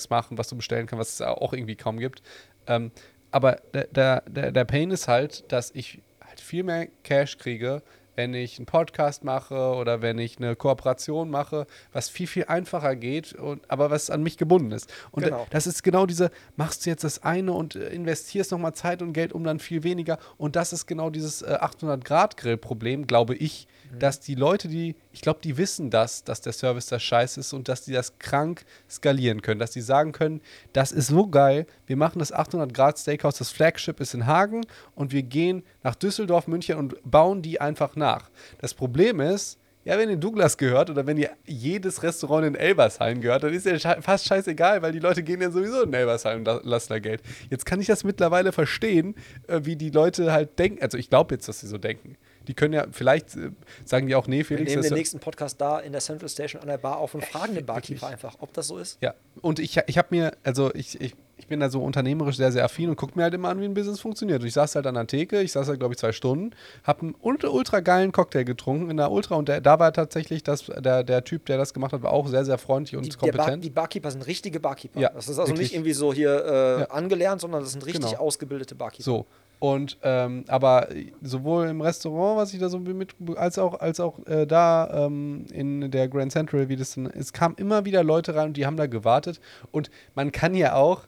machen, 0.09 0.37
was 0.37 0.47
du 0.47 0.55
bestellen 0.55 0.87
kannst, 0.87 0.99
was 0.99 1.13
es 1.13 1.21
auch 1.21 1.53
irgendwie 1.53 1.75
kaum 1.75 1.97
gibt. 1.97 2.21
Ähm, 2.67 2.91
aber 3.31 3.57
der, 3.73 4.21
der, 4.21 4.51
der, 4.51 4.65
Pain 4.65 4.91
ist 4.91 5.07
halt, 5.07 5.51
dass 5.51 5.71
ich 5.71 6.01
halt 6.21 6.39
viel 6.39 6.63
mehr 6.63 6.87
Cash 7.03 7.37
kriege, 7.37 7.81
wenn 8.15 8.33
ich 8.33 8.59
einen 8.59 8.65
Podcast 8.65 9.23
mache 9.23 9.55
oder 9.55 10.01
wenn 10.01 10.19
ich 10.19 10.37
eine 10.37 10.55
Kooperation 10.55 11.29
mache, 11.29 11.65
was 11.93 12.09
viel, 12.09 12.27
viel 12.27 12.45
einfacher 12.45 12.95
geht, 12.95 13.33
und, 13.33 13.69
aber 13.71 13.89
was 13.89 14.09
an 14.09 14.21
mich 14.21 14.37
gebunden 14.37 14.71
ist. 14.71 14.91
Und 15.11 15.23
Genau. 15.23 15.47
das 15.49 15.65
ist 15.65 15.81
genau 15.81 16.05
diese, 16.05 16.29
machst 16.57 16.85
du 16.85 16.89
jetzt 16.89 17.03
das 17.03 17.23
eine 17.23 17.53
und 17.53 17.75
äh, 17.75 17.87
investierst 17.89 18.51
nochmal 18.51 18.73
Zeit 18.73 19.01
und 19.01 19.13
Geld 19.13 19.33
um 19.33 19.43
dann 19.43 19.59
viel 19.59 19.83
weniger. 19.83 20.19
Und 20.37 20.55
das 20.55 20.73
ist 20.73 20.87
genau 20.87 21.09
dieses 21.09 21.41
äh, 21.41 21.57
800-Grad-Grill-Problem, 21.61 23.07
glaube 23.07 23.35
ich, 23.35 23.67
dass 23.97 24.19
die 24.19 24.35
Leute, 24.35 24.67
die, 24.67 24.95
ich 25.13 25.21
glaube, 25.21 25.39
die 25.43 25.57
wissen 25.57 25.89
das, 25.89 26.23
dass 26.23 26.41
der 26.41 26.53
Service 26.53 26.87
das 26.87 27.03
scheiße 27.03 27.39
ist 27.41 27.53
und 27.53 27.67
dass 27.67 27.83
die 27.83 27.91
das 27.91 28.17
krank 28.19 28.63
skalieren 28.89 29.41
können. 29.41 29.59
Dass 29.59 29.71
die 29.71 29.81
sagen 29.81 30.11
können, 30.11 30.41
das 30.73 30.91
ist 30.91 31.07
so 31.07 31.27
geil, 31.27 31.65
wir 31.85 31.97
machen 31.97 32.19
das 32.19 32.33
800-Grad-Steakhouse, 32.33 33.37
das 33.37 33.51
Flagship 33.51 33.99
ist 33.99 34.13
in 34.13 34.25
Hagen 34.25 34.61
und 34.95 35.11
wir 35.11 35.23
gehen 35.23 35.63
nach 35.83 35.95
Düsseldorf, 35.95 36.47
München 36.47 36.77
und 36.77 36.95
bauen 37.03 37.41
die 37.41 37.59
einfach 37.59 37.95
nach. 37.95 38.29
Das 38.59 38.73
Problem 38.73 39.19
ist, 39.19 39.57
ja, 39.83 39.97
wenn 39.97 40.11
ihr 40.11 40.17
Douglas 40.17 40.57
gehört 40.57 40.91
oder 40.91 41.07
wenn 41.07 41.17
ihr 41.17 41.31
jedes 41.45 42.03
Restaurant 42.03 42.45
in 42.45 42.53
Elbersheim 42.53 43.19
gehört, 43.19 43.43
dann 43.43 43.51
ist 43.53 43.65
ja 43.65 43.79
fast 43.99 44.27
scheißegal, 44.27 44.83
weil 44.83 44.91
die 44.91 44.99
Leute 44.99 45.23
gehen 45.23 45.41
ja 45.41 45.49
sowieso 45.49 45.81
in 45.81 45.93
Elbersheim 45.93 46.39
und 46.39 46.45
la- 46.45 46.61
lassen 46.63 46.89
da 46.93 46.99
Geld. 46.99 47.23
Jetzt 47.49 47.65
kann 47.65 47.81
ich 47.81 47.87
das 47.87 48.03
mittlerweile 48.03 48.51
verstehen, 48.51 49.15
äh, 49.47 49.61
wie 49.63 49.75
die 49.75 49.89
Leute 49.89 50.31
halt 50.31 50.59
denken. 50.59 50.83
Also 50.83 50.99
ich 50.99 51.09
glaube 51.09 51.33
jetzt, 51.33 51.47
dass 51.47 51.61
sie 51.61 51.67
so 51.67 51.79
denken. 51.79 52.15
Die 52.47 52.53
können 52.53 52.73
ja, 52.73 52.85
vielleicht 52.91 53.35
äh, 53.35 53.51
sagen 53.85 54.07
die 54.07 54.15
auch, 54.15 54.27
nee, 54.27 54.37
Wir 54.39 54.45
Felix, 54.45 54.69
nehmen 54.71 54.81
das 54.81 54.89
den 54.89 54.97
nächsten 54.97 55.19
Podcast 55.19 55.61
da 55.61 55.79
in 55.79 55.91
der 55.91 56.01
Central 56.01 56.27
Station 56.29 56.61
an 56.61 56.67
der 56.67 56.77
Bar 56.77 56.97
auf 56.97 57.13
und 57.13 57.23
fragen 57.25 57.53
den 57.55 57.65
Barkeeper 57.65 58.01
wirklich. 58.01 58.11
einfach, 58.25 58.35
ob 58.39 58.51
das 58.53 58.67
so 58.67 58.77
ist. 58.77 58.97
Ja, 59.01 59.13
und 59.41 59.59
ich, 59.59 59.77
ich 59.85 59.97
habe 59.97 60.07
mir, 60.11 60.31
also 60.43 60.73
ich, 60.73 60.99
ich, 60.99 61.13
ich 61.37 61.47
bin 61.47 61.59
da 61.59 61.69
so 61.69 61.83
unternehmerisch 61.83 62.37
sehr, 62.37 62.51
sehr 62.51 62.63
affin 62.63 62.89
und 62.89 62.95
gucke 62.95 63.13
mir 63.17 63.23
halt 63.23 63.33
immer 63.33 63.49
an, 63.49 63.59
wie 63.61 63.65
ein 63.65 63.73
Business 63.73 63.99
funktioniert. 63.99 64.41
Und 64.41 64.47
ich 64.47 64.53
saß 64.53 64.75
halt 64.75 64.85
an 64.87 64.95
der 64.95 65.07
Theke, 65.07 65.41
ich 65.41 65.51
saß 65.51 65.67
halt, 65.67 65.79
glaube 65.79 65.93
ich, 65.93 65.99
zwei 65.99 66.11
Stunden, 66.11 66.51
habe 66.83 67.01
einen 67.01 67.15
ultra, 67.21 67.49
ultra 67.49 67.79
geilen 67.79 68.11
Cocktail 68.11 68.43
getrunken 68.43 68.89
in 68.89 68.97
der 68.97 69.11
Ultra 69.11 69.35
und 69.35 69.47
der, 69.47 69.61
da 69.61 69.79
war 69.79 69.91
tatsächlich 69.93 70.43
das, 70.43 70.65
der, 70.65 71.03
der 71.03 71.23
Typ, 71.23 71.45
der 71.45 71.57
das 71.57 71.73
gemacht 71.73 71.93
hat, 71.93 72.01
war 72.03 72.11
auch 72.11 72.27
sehr, 72.27 72.45
sehr 72.45 72.57
freundlich 72.57 72.95
und 72.97 73.05
Die, 73.05 73.09
der 73.09 73.17
Bar, 73.17 73.31
kompetent. 73.31 73.63
die 73.63 73.69
Barkeeper 73.69 74.11
sind 74.11 74.25
richtige 74.27 74.59
Barkeeper. 74.59 74.99
Ja, 74.99 75.09
das 75.09 75.29
ist 75.29 75.37
also 75.39 75.51
wirklich. 75.51 75.69
nicht 75.69 75.75
irgendwie 75.75 75.93
so 75.93 76.13
hier 76.13 76.43
äh, 76.45 76.79
Ja. 76.81 76.85
angelernt, 76.91 77.41
sondern 77.41 77.61
das 77.61 77.71
sind 77.73 77.85
richtig 77.85 78.11
Genau. 78.11 78.21
ausgebildete 78.21 78.75
Barkeeper. 78.75 79.03
So. 79.03 79.25
Und 79.61 79.99
ähm, 80.01 80.43
aber 80.47 80.87
sowohl 81.21 81.67
im 81.67 81.81
Restaurant, 81.81 82.35
was 82.35 82.51
ich 82.51 82.59
da 82.59 82.67
so 82.67 82.79
mit, 82.79 83.13
als 83.35 83.59
auch, 83.59 83.79
als 83.79 83.99
auch 83.99 84.25
äh, 84.25 84.47
da 84.47 85.05
ähm, 85.05 85.45
in 85.53 85.91
der 85.91 86.07
Grand 86.07 86.31
Central, 86.31 86.67
wie 86.67 86.75
das 86.75 86.95
denn, 86.95 87.05
es 87.05 87.31
kamen 87.31 87.53
immer 87.57 87.85
wieder 87.85 88.03
Leute 88.03 88.33
rein 88.33 88.47
und 88.47 88.57
die 88.57 88.65
haben 88.65 88.75
da 88.75 88.87
gewartet. 88.87 89.39
Und 89.71 89.91
man 90.15 90.31
kann 90.31 90.55
ja 90.55 90.73
auch 90.73 91.03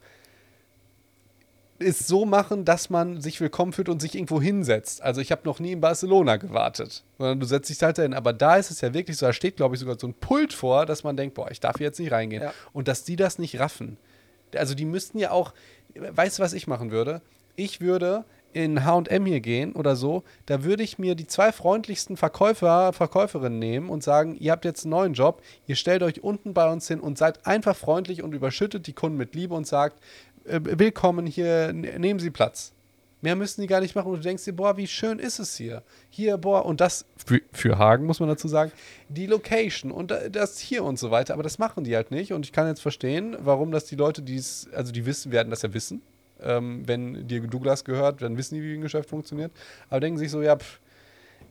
es 1.80 2.06
so 2.06 2.26
machen, 2.26 2.64
dass 2.64 2.92
man 2.92 3.22
sich 3.22 3.42
willkommen 3.42 3.74
fühlt 3.74 3.90
und 3.90 4.04
sich 4.04 4.14
irgendwo 4.14 4.40
hinsetzt. 4.40 5.02
Also 5.02 5.20
ich 5.20 5.32
habe 5.32 5.42
noch 5.46 5.60
nie 5.60 5.72
in 5.72 5.82
Barcelona 5.82 6.38
gewartet, 6.38 7.04
sondern 7.18 7.40
du 7.40 7.48
setzt 7.48 7.72
dich 7.72 7.82
halt 7.82 7.98
dahin. 7.98 8.14
Aber 8.14 8.34
da 8.34 8.58
ist 8.58 8.70
es 8.70 8.82
ja 8.82 8.94
wirklich 8.94 9.18
so, 9.18 9.26
da 9.26 9.34
steht, 9.34 9.56
glaube 9.56 9.74
ich, 9.74 9.80
sogar 9.80 9.98
so 9.98 10.06
ein 10.06 10.14
Pult 10.14 10.54
vor, 10.54 10.86
dass 10.86 11.04
man 11.04 11.18
denkt, 11.18 11.34
boah, 11.34 11.50
ich 11.50 11.60
darf 11.60 11.78
hier 11.80 11.88
jetzt 11.88 12.00
nicht 12.00 12.12
reingehen. 12.12 12.44
Ja. 12.44 12.54
Und 12.72 12.88
dass 12.88 13.04
die 13.04 13.16
das 13.16 13.40
nicht 13.40 13.60
raffen. 13.60 13.98
Also 14.56 14.76
die 14.76 14.86
müssten 14.86 15.18
ja 15.18 15.32
auch, 15.32 15.56
weißt 15.96 16.38
du, 16.38 16.44
was 16.44 16.54
ich 16.54 16.68
machen 16.68 16.92
würde? 16.92 17.24
Ich 17.56 17.82
würde 17.82 18.26
in 18.54 18.86
H&M 18.86 19.26
hier 19.26 19.40
gehen 19.42 19.74
oder 19.74 19.96
so, 19.96 20.24
da 20.46 20.64
würde 20.64 20.84
ich 20.84 20.98
mir 21.00 21.16
die 21.16 21.28
zwei 21.28 21.52
freundlichsten 21.52 22.18
Verkäufer, 22.18 22.94
Verkäuferinnen 22.94 23.60
nehmen 23.60 23.90
und 23.90 24.04
sagen, 24.04 24.36
ihr 24.40 24.52
habt 24.52 24.66
jetzt 24.66 24.84
einen 24.86 24.92
neuen 24.92 25.14
Job, 25.14 25.42
ihr 25.68 25.76
stellt 25.76 26.04
euch 26.04 26.24
unten 26.24 26.54
bei 26.54 26.72
uns 26.72 26.88
hin 26.88 27.00
und 27.00 27.18
seid 27.18 27.46
einfach 27.46 27.76
freundlich 27.76 28.24
und 28.24 28.34
überschüttet 28.34 28.88
die 28.88 28.94
Kunden 28.94 29.18
mit 29.18 29.36
Liebe 29.36 29.54
und 29.56 29.68
sagt, 29.68 29.98
äh, 30.46 30.60
willkommen 30.64 31.26
hier, 31.26 31.70
n- 31.70 31.82
nehmen 32.00 32.20
Sie 32.20 32.30
Platz. 32.32 32.74
Mehr 33.22 33.38
müssen 33.38 33.62
die 33.62 33.68
gar 33.68 33.80
nicht 33.80 33.96
machen 33.96 34.10
und 34.12 34.18
du 34.18 34.22
denkst 34.24 34.44
dir, 34.44 34.52
boah, 34.54 34.76
wie 34.76 34.86
schön 34.86 35.18
ist 35.18 35.40
es 35.40 35.56
hier. 35.56 35.82
Hier, 36.10 36.38
boah, 36.38 36.66
und 36.66 36.82
das 36.82 37.06
für, 37.26 37.40
für 37.54 37.78
Hagen, 37.78 38.06
muss 38.06 38.20
man 38.20 38.28
dazu 38.28 38.50
sagen, 38.50 38.74
die 39.08 39.28
Location 39.28 39.92
und 39.92 40.12
da- 40.12 40.28
das 40.28 40.60
hier 40.60 40.84
und 40.84 41.00
so 41.00 41.10
weiter, 41.10 41.34
aber 41.34 41.44
das 41.44 41.58
machen 41.58 41.86
die 41.86 41.96
halt 41.96 42.12
nicht 42.12 42.34
und 42.34 42.46
ich 42.46 42.52
kann 42.52 42.68
jetzt 42.68 42.82
verstehen, 42.82 43.38
warum 43.40 43.72
das 43.72 43.86
die 43.86 43.96
Leute, 43.96 44.22
die 44.22 44.36
es, 44.36 44.68
also 44.74 44.92
die 44.92 45.06
wissen, 45.06 45.32
werden 45.32 45.50
das 45.52 45.62
ja 45.62 45.74
wissen. 45.74 46.02
Ähm, 46.42 46.88
wenn 46.88 47.28
dir 47.28 47.42
Douglas 47.42 47.84
gehört, 47.84 48.22
dann 48.22 48.38
wissen 48.38 48.56
die, 48.56 48.64
wie 48.64 48.74
ein 48.74 48.82
Geschäft 48.82 49.10
funktioniert. 49.10 49.52
Aber 49.90 50.00
denken 50.00 50.18
sich 50.18 50.32
so, 50.32 50.42
ja, 50.42 50.58
pff, 50.58 50.80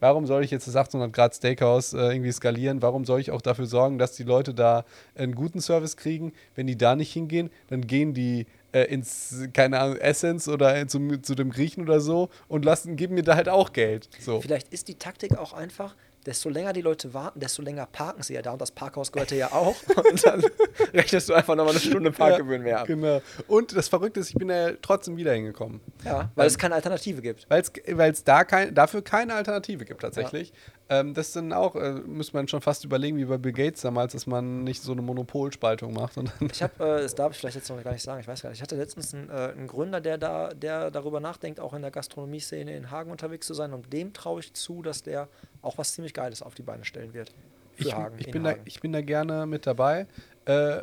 warum 0.01 0.27
soll 0.27 0.45
ich 0.45 0.51
jetzt 0.51 0.67
das 0.67 0.77
800 0.77 1.13
Grad 1.13 1.35
Steakhouse 1.35 1.95
äh, 1.95 2.13
irgendwie 2.13 2.33
skalieren? 2.33 2.83
Warum 2.83 3.05
soll 3.05 3.21
ich 3.21 3.31
auch 3.31 3.41
dafür 3.41 3.67
sorgen, 3.67 3.99
dass 3.99 4.13
die 4.17 4.25
Leute 4.25 4.53
da 4.53 4.85
einen 5.15 5.35
guten 5.35 5.61
Service 5.61 5.97
kriegen? 5.97 6.33
Wenn 6.55 6.67
die 6.67 6.77
da 6.77 6.97
nicht 6.97 7.13
hingehen, 7.13 7.51
dann 7.69 7.87
gehen 7.87 8.13
die 8.13 8.47
äh, 8.73 8.83
ins, 8.85 9.49
keine 9.53 9.79
Ahnung, 9.79 9.97
Essence 9.99 10.49
oder 10.49 10.89
zu, 10.89 11.21
zu 11.23 11.35
dem 11.35 11.51
Griechen 11.51 11.85
oder 11.85 12.01
so 12.01 12.31
und 12.49 12.65
lassen, 12.65 12.97
geben 12.97 13.15
mir 13.15 13.23
da 13.23 13.37
halt 13.37 13.49
auch 13.49 13.73
Geld. 13.73 14.09
So. 14.19 14.41
Vielleicht 14.41 14.73
ist 14.73 14.89
die 14.89 14.97
Taktik 14.97 15.39
auch 15.39 15.53
einfach, 15.53 15.95
desto 16.27 16.49
länger 16.49 16.73
die 16.73 16.81
Leute 16.81 17.15
warten, 17.15 17.41
desto 17.41 17.63
länger 17.63 17.87
parken 17.87 18.23
sie 18.23 18.35
ja 18.35 18.43
da 18.43 18.53
und 18.53 18.61
das 18.61 18.71
Parkhaus 18.71 19.13
gehörte 19.13 19.37
ja 19.37 19.53
auch. 19.53 19.77
Und 20.13 20.27
dann 20.27 20.43
rechnest 20.95 21.29
du 21.29 21.35
einfach 21.35 21.55
nochmal 21.55 21.75
eine 21.75 21.81
Stunde 21.81 22.11
Parkgebühren 22.11 22.63
mehr 22.63 22.81
ab. 22.81 22.87
Genau. 22.87 23.21
Und 23.47 23.75
das 23.77 23.89
Verrückte 23.89 24.21
ist, 24.21 24.31
ich 24.31 24.35
bin 24.35 24.49
ja 24.49 24.73
trotzdem 24.83 25.17
wieder 25.17 25.33
hingekommen. 25.33 25.81
Ja, 26.05 26.31
weil 26.35 26.47
es 26.47 26.59
keine 26.59 26.75
Alternative 26.75 27.23
gibt. 27.23 27.49
Weil 27.49 27.63
es 28.11 28.25
da 28.25 28.45
kein, 28.45 28.75
dafür 28.75 29.03
keine 29.03 29.35
Alternative 29.35 29.85
gibt 29.85 30.03
tatsächlich. 30.03 30.53
Ähm, 30.89 31.15
das 31.15 31.33
dann 31.33 31.53
auch, 31.53 31.75
äh, 31.75 31.93
muss 32.07 32.33
man 32.35 32.49
schon 32.49 32.61
fast 32.61 32.85
überlegen, 32.85 33.17
wie 33.17 33.25
bei 33.25 33.39
Bill 33.39 33.53
Gates 33.53 33.81
damals, 33.81 34.13
dass 34.13 34.27
man 34.27 34.65
nicht 34.65 34.83
so 34.83 34.93
eine 34.93 35.01
Monopolspaltung 35.01 35.95
macht. 35.95 36.17
ich 36.53 36.63
habe, 36.63 36.85
äh, 36.85 37.03
das 37.03 37.15
darf 37.15 37.33
ich 37.33 37.39
vielleicht 37.39 37.57
jetzt 37.57 37.71
noch 37.71 37.83
gar 37.83 37.93
nicht 37.93 38.03
sagen, 38.03 38.21
ich 38.21 38.29
weiß 38.29 38.43
gar 38.43 38.51
nicht, 38.51 38.59
ich 38.59 38.63
hatte 38.63 38.77
letztens 38.77 39.15
einen, 39.15 39.31
äh, 39.31 39.53
einen 39.57 39.69
Gründer, 39.69 40.03
der 40.03 40.19
da, 40.19 40.51
der 40.53 40.91
darüber 40.91 41.21
nachdenkt, 41.21 41.61
auch 41.61 41.73
in 41.73 41.81
der 41.81 41.93
Gastronomie-Szene 41.93 42.77
in 42.77 42.91
Hagen 42.91 43.11
unterwegs 43.11 43.47
zu 43.47 43.55
sein 43.55 43.73
und 43.73 43.91
dem 43.93 44.13
traue 44.13 44.41
ich 44.41 44.53
zu, 44.53 44.83
dass 44.83 45.03
der 45.03 45.29
auch 45.63 45.79
was 45.79 45.93
ziemlich 45.93 46.15
Geiles 46.15 46.43
auf 46.43 46.55
die 46.55 46.63
Beine 46.63 46.85
stellen 46.85 47.15
wird. 47.15 47.33
Für 47.75 47.89
ich, 47.89 47.95
Hagen, 47.95 48.17
ich, 48.19 48.31
bin. 48.31 48.45
Da, 48.45 48.55
ich 48.65 48.81
bin 48.81 48.93
da 48.93 49.01
gerne 49.01 49.47
mit 49.47 49.67
dabei. 49.67 50.07
Äh, 50.45 50.81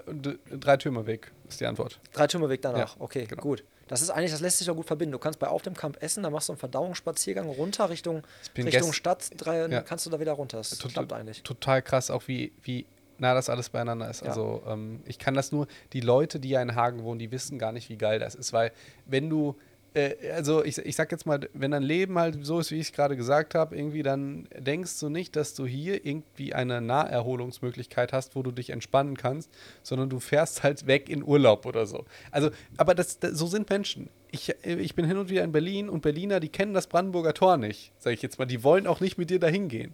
drei 0.59 0.77
Türmerweg 0.77 1.32
ist 1.47 1.59
die 1.59 1.65
Antwort. 1.65 1.99
Drei 2.13 2.27
Türmerweg 2.27 2.61
danach, 2.61 2.95
ja, 2.95 3.01
okay, 3.01 3.25
genau. 3.25 3.41
gut. 3.41 3.63
Das 3.88 4.03
ist 4.03 4.11
eigentlich, 4.11 4.32
das 4.32 4.41
lässt 4.41 4.59
sich 4.59 4.69
auch 4.69 4.75
gut 4.75 4.86
verbinden. 4.86 5.13
Du 5.13 5.19
kannst 5.19 5.39
bei 5.39 5.47
Auf 5.47 5.63
dem 5.63 5.73
Camp 5.73 6.01
essen, 6.01 6.21
da 6.21 6.30
machst 6.30 6.47
du 6.47 6.53
einen 6.53 6.59
Verdauungsspaziergang 6.59 7.49
runter 7.49 7.89
Richtung, 7.89 8.23
Richtung 8.55 8.93
Stadt, 8.93 9.32
drei, 9.36 9.65
ja. 9.67 9.82
kannst 9.82 10.05
du 10.05 10.11
da 10.11 10.19
wieder 10.19 10.34
runter. 10.34 10.57
Das 10.57 10.69
total, 10.69 10.91
klappt 10.91 11.13
eigentlich. 11.13 11.41
Total 11.41 11.82
krass, 11.82 12.11
auch 12.11 12.27
wie, 12.27 12.51
wie 12.61 12.86
nah 13.17 13.34
das 13.34 13.49
alles 13.49 13.69
beieinander 13.69 14.09
ist. 14.09 14.21
Ja. 14.21 14.30
Also 14.30 14.61
ähm, 14.67 15.01
ich 15.05 15.17
kann 15.17 15.34
das 15.34 15.51
nur, 15.51 15.67
die 15.93 16.01
Leute, 16.01 16.39
die 16.39 16.49
ja 16.49 16.61
in 16.61 16.75
Hagen 16.75 17.03
wohnen, 17.03 17.19
die 17.19 17.32
wissen 17.32 17.57
gar 17.57 17.71
nicht, 17.71 17.89
wie 17.89 17.97
geil 17.97 18.19
das 18.19 18.36
ist, 18.36 18.53
weil 18.53 18.71
wenn 19.07 19.30
du 19.30 19.55
äh, 19.94 20.32
also 20.32 20.64
ich, 20.64 20.78
ich 20.78 20.96
sag 20.96 21.12
jetzt 21.12 21.26
mal, 21.26 21.50
wenn 21.54 21.72
dein 21.72 21.84
Leben 21.84 22.18
halt 22.18 22.46
so 22.46 22.60
ist, 22.60 22.72
wie 22.72 22.76
ich 22.76 22.88
es 22.88 22.92
gerade 22.94 23.16
gesagt 23.16 23.56
habe, 23.56 23.76
irgendwie, 23.76 24.04
dann 24.04 24.48
denkst 24.58 25.00
du 25.00 25.10
nicht, 25.10 25.36
dass 25.36 25.54
du 25.54 25.66
hier 25.66 26.06
irgendwie 26.06 26.54
eine 26.54 26.82
Naherholungsmöglichkeit 26.82 28.14
hast, 28.14 28.36
wo 28.36 28.44
du 28.44 28.52
dich 28.52 28.70
entspannen 28.70 29.18
kannst, 29.18 29.50
sondern 29.84 30.10
du 30.10 30.20
fährst 30.20 30.64
halt 30.64 30.88
weg 30.88 31.10
in 31.10 31.24
Urlaub 31.24 31.66
oder 31.66 31.86
so. 31.86 32.06
Also, 32.32 32.52
aber 32.78 32.96
das, 32.96 33.20
das 33.20 33.32
so 33.32 33.48
sind 33.48 33.70
Menschen. 33.70 34.10
Ich, 34.32 34.54
ich 34.64 34.94
bin 34.94 35.06
hin 35.06 35.18
und 35.18 35.30
wieder 35.30 35.44
in 35.44 35.52
Berlin 35.52 35.90
und 35.90 36.02
Berliner, 36.02 36.40
die 36.40 36.50
kennen 36.50 36.74
das 36.74 36.88
Brandenburger 36.88 37.34
Tor 37.34 37.58
nicht, 37.58 37.92
sag 37.98 38.14
ich 38.14 38.22
jetzt 38.22 38.38
mal. 38.38 38.46
Die 38.46 38.64
wollen 38.64 38.86
auch 38.86 39.00
nicht 39.00 39.18
mit 39.18 39.30
dir 39.32 39.40
dahin 39.40 39.70
gehen 39.70 39.94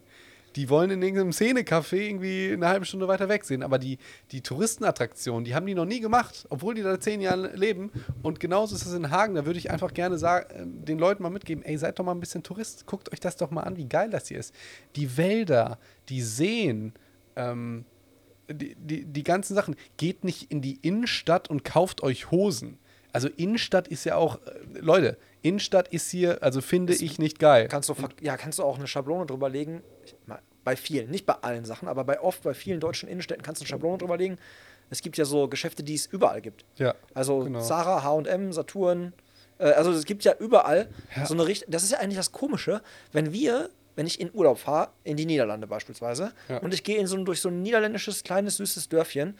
die 0.56 0.70
wollen 0.70 0.89
in 0.89 1.01
irgendeinem 1.01 1.32
Szenecafé 1.32 1.97
irgendwie 1.97 2.51
eine 2.53 2.68
halbe 2.68 2.86
Stunde 2.86 3.08
weiter 3.08 3.28
weg 3.28 3.43
sehen. 3.43 3.62
Aber 3.62 3.78
die, 3.78 3.97
die 4.32 4.41
Touristenattraktionen, 4.41 5.43
die 5.43 5.53
haben 5.53 5.66
die 5.66 5.76
noch 5.76 5.86
nie 5.86 5.99
gemacht, 5.99 6.45
obwohl 6.49 6.76
die 6.76 6.82
da 6.82 6.99
zehn 6.99 7.20
Jahre 7.20 7.56
leben. 7.56 7.91
Und 8.24 8.39
genauso 8.39 8.76
ist 8.76 8.86
es 8.86 8.93
in 8.93 9.12
Hagen. 9.12 9.36
Da 9.36 9.45
würde 9.45 9.60
ich 9.60 9.70
einfach 9.70 9.93
gerne 9.93 10.18
sagen, 10.18 10.49
äh, 10.51 10.86
den 10.86 10.97
Leuten 10.97 11.24
mal 11.24 11.30
mitgeben: 11.30 11.64
ey, 11.64 11.78
seid 11.78 11.99
doch 11.99 12.06
mal 12.06 12.14
ein 12.14 12.20
bisschen 12.20 12.43
Tourist. 12.43 12.86
Guckt 12.86 13.12
euch 13.12 13.20
das 13.20 13.36
doch 13.36 13.51
mal 13.51 13.64
an, 13.64 13.76
wie 13.76 13.88
geil 13.88 14.10
das 14.10 14.28
hier 14.30 14.39
ist. 14.39 14.53
Die 14.95 15.18
Wälder, 15.18 15.78
die 16.08 16.22
Seen, 16.22 16.93
ähm, 17.36 17.86
die, 18.49 18.76
die, 18.76 19.06
die 19.06 19.24
ganzen 19.24 19.56
Sachen. 19.56 19.76
Geht 19.97 20.24
nicht 20.24 20.51
in 20.51 20.62
die 20.62 20.80
Innenstadt 20.82 21.49
und 21.49 21.66
kauft 21.66 22.01
euch 22.01 22.32
Hosen. 22.32 22.78
Also 23.16 23.30
Innenstadt 23.30 23.88
ist 23.88 24.03
ja 24.03 24.18
auch, 24.18 24.41
äh, 24.45 24.80
Leute, 24.80 25.18
Innenstadt 25.41 25.88
ist 25.88 26.11
hier, 26.11 26.43
also 26.43 26.59
finde 26.59 26.91
das 26.91 27.01
ich 27.01 27.18
nicht 27.18 27.39
geil. 27.39 27.70
Kannst 27.70 27.88
du, 27.88 27.95
ja, 28.20 28.36
kannst 28.36 28.59
du 28.59 28.63
auch 28.63 28.78
eine 28.78 28.88
Schablone 28.88 29.26
drüber 29.26 29.47
legen. 29.47 29.82
Bei 30.66 30.76
vielen, 30.76 31.11
nicht 31.11 31.26
bei 31.26 31.36
allen 31.36 31.63
Sachen, 31.63 31.88
aber 31.88 32.03
bei 32.03 32.20
oft, 32.20 32.43
bei 32.43 32.53
vielen 32.53 32.80
deutschen 32.82 33.07
Innenstädten 33.07 33.41
kannst 33.41 33.61
du 33.61 33.63
eine 33.63 33.70
Schablone 33.70 33.99
drüber 33.99 34.18
legen. 34.18 34.38
Es 34.89 35.01
gibt 35.01 35.16
ja 35.16 35.24
so 35.24 35.47
Geschäfte, 35.47 35.82
die 35.82 35.93
es 35.93 36.07
überall 36.07 36.41
gibt. 36.41 36.66
Ja. 36.76 36.95
Also 37.13 37.39
genau. 37.39 37.61
Zara, 37.61 38.03
H&M, 38.03 38.51
Saturn. 38.51 39.13
Äh, 39.59 39.72
also 39.72 39.91
es 39.91 40.03
gibt 40.03 40.26
ja 40.26 40.34
überall 40.38 40.89
ja. 41.16 41.26
so 41.26 41.36
eine 41.36 41.47
Richtung. 41.47 41.72
Das 41.72 41.84
ist 41.84 41.91
ja 41.91 41.99
eigentlich 41.99 42.18
das 42.18 42.34
Komische, 42.34 42.82
wenn 43.13 43.32
wir 43.32 43.70
wenn 43.95 44.07
ich 44.07 44.20
in 44.20 44.30
Urlaub 44.34 44.57
fahre, 44.57 44.89
in 45.05 45.16
die 45.16 45.26
Niederlande 45.26 45.68
beispielsweise, 45.68 46.34
ja. 46.49 46.57
und 46.57 46.74
ich 46.74 46.84
gehe 46.84 46.97
in 46.97 47.07
so 47.07 47.16
ein, 47.16 47.24
durch 47.24 47.39
so 47.39 47.47
ein 47.47 47.61
niederländisches, 47.61 48.24
kleines, 48.24 48.57
süßes 48.57 48.89
Dörfchen, 48.89 49.38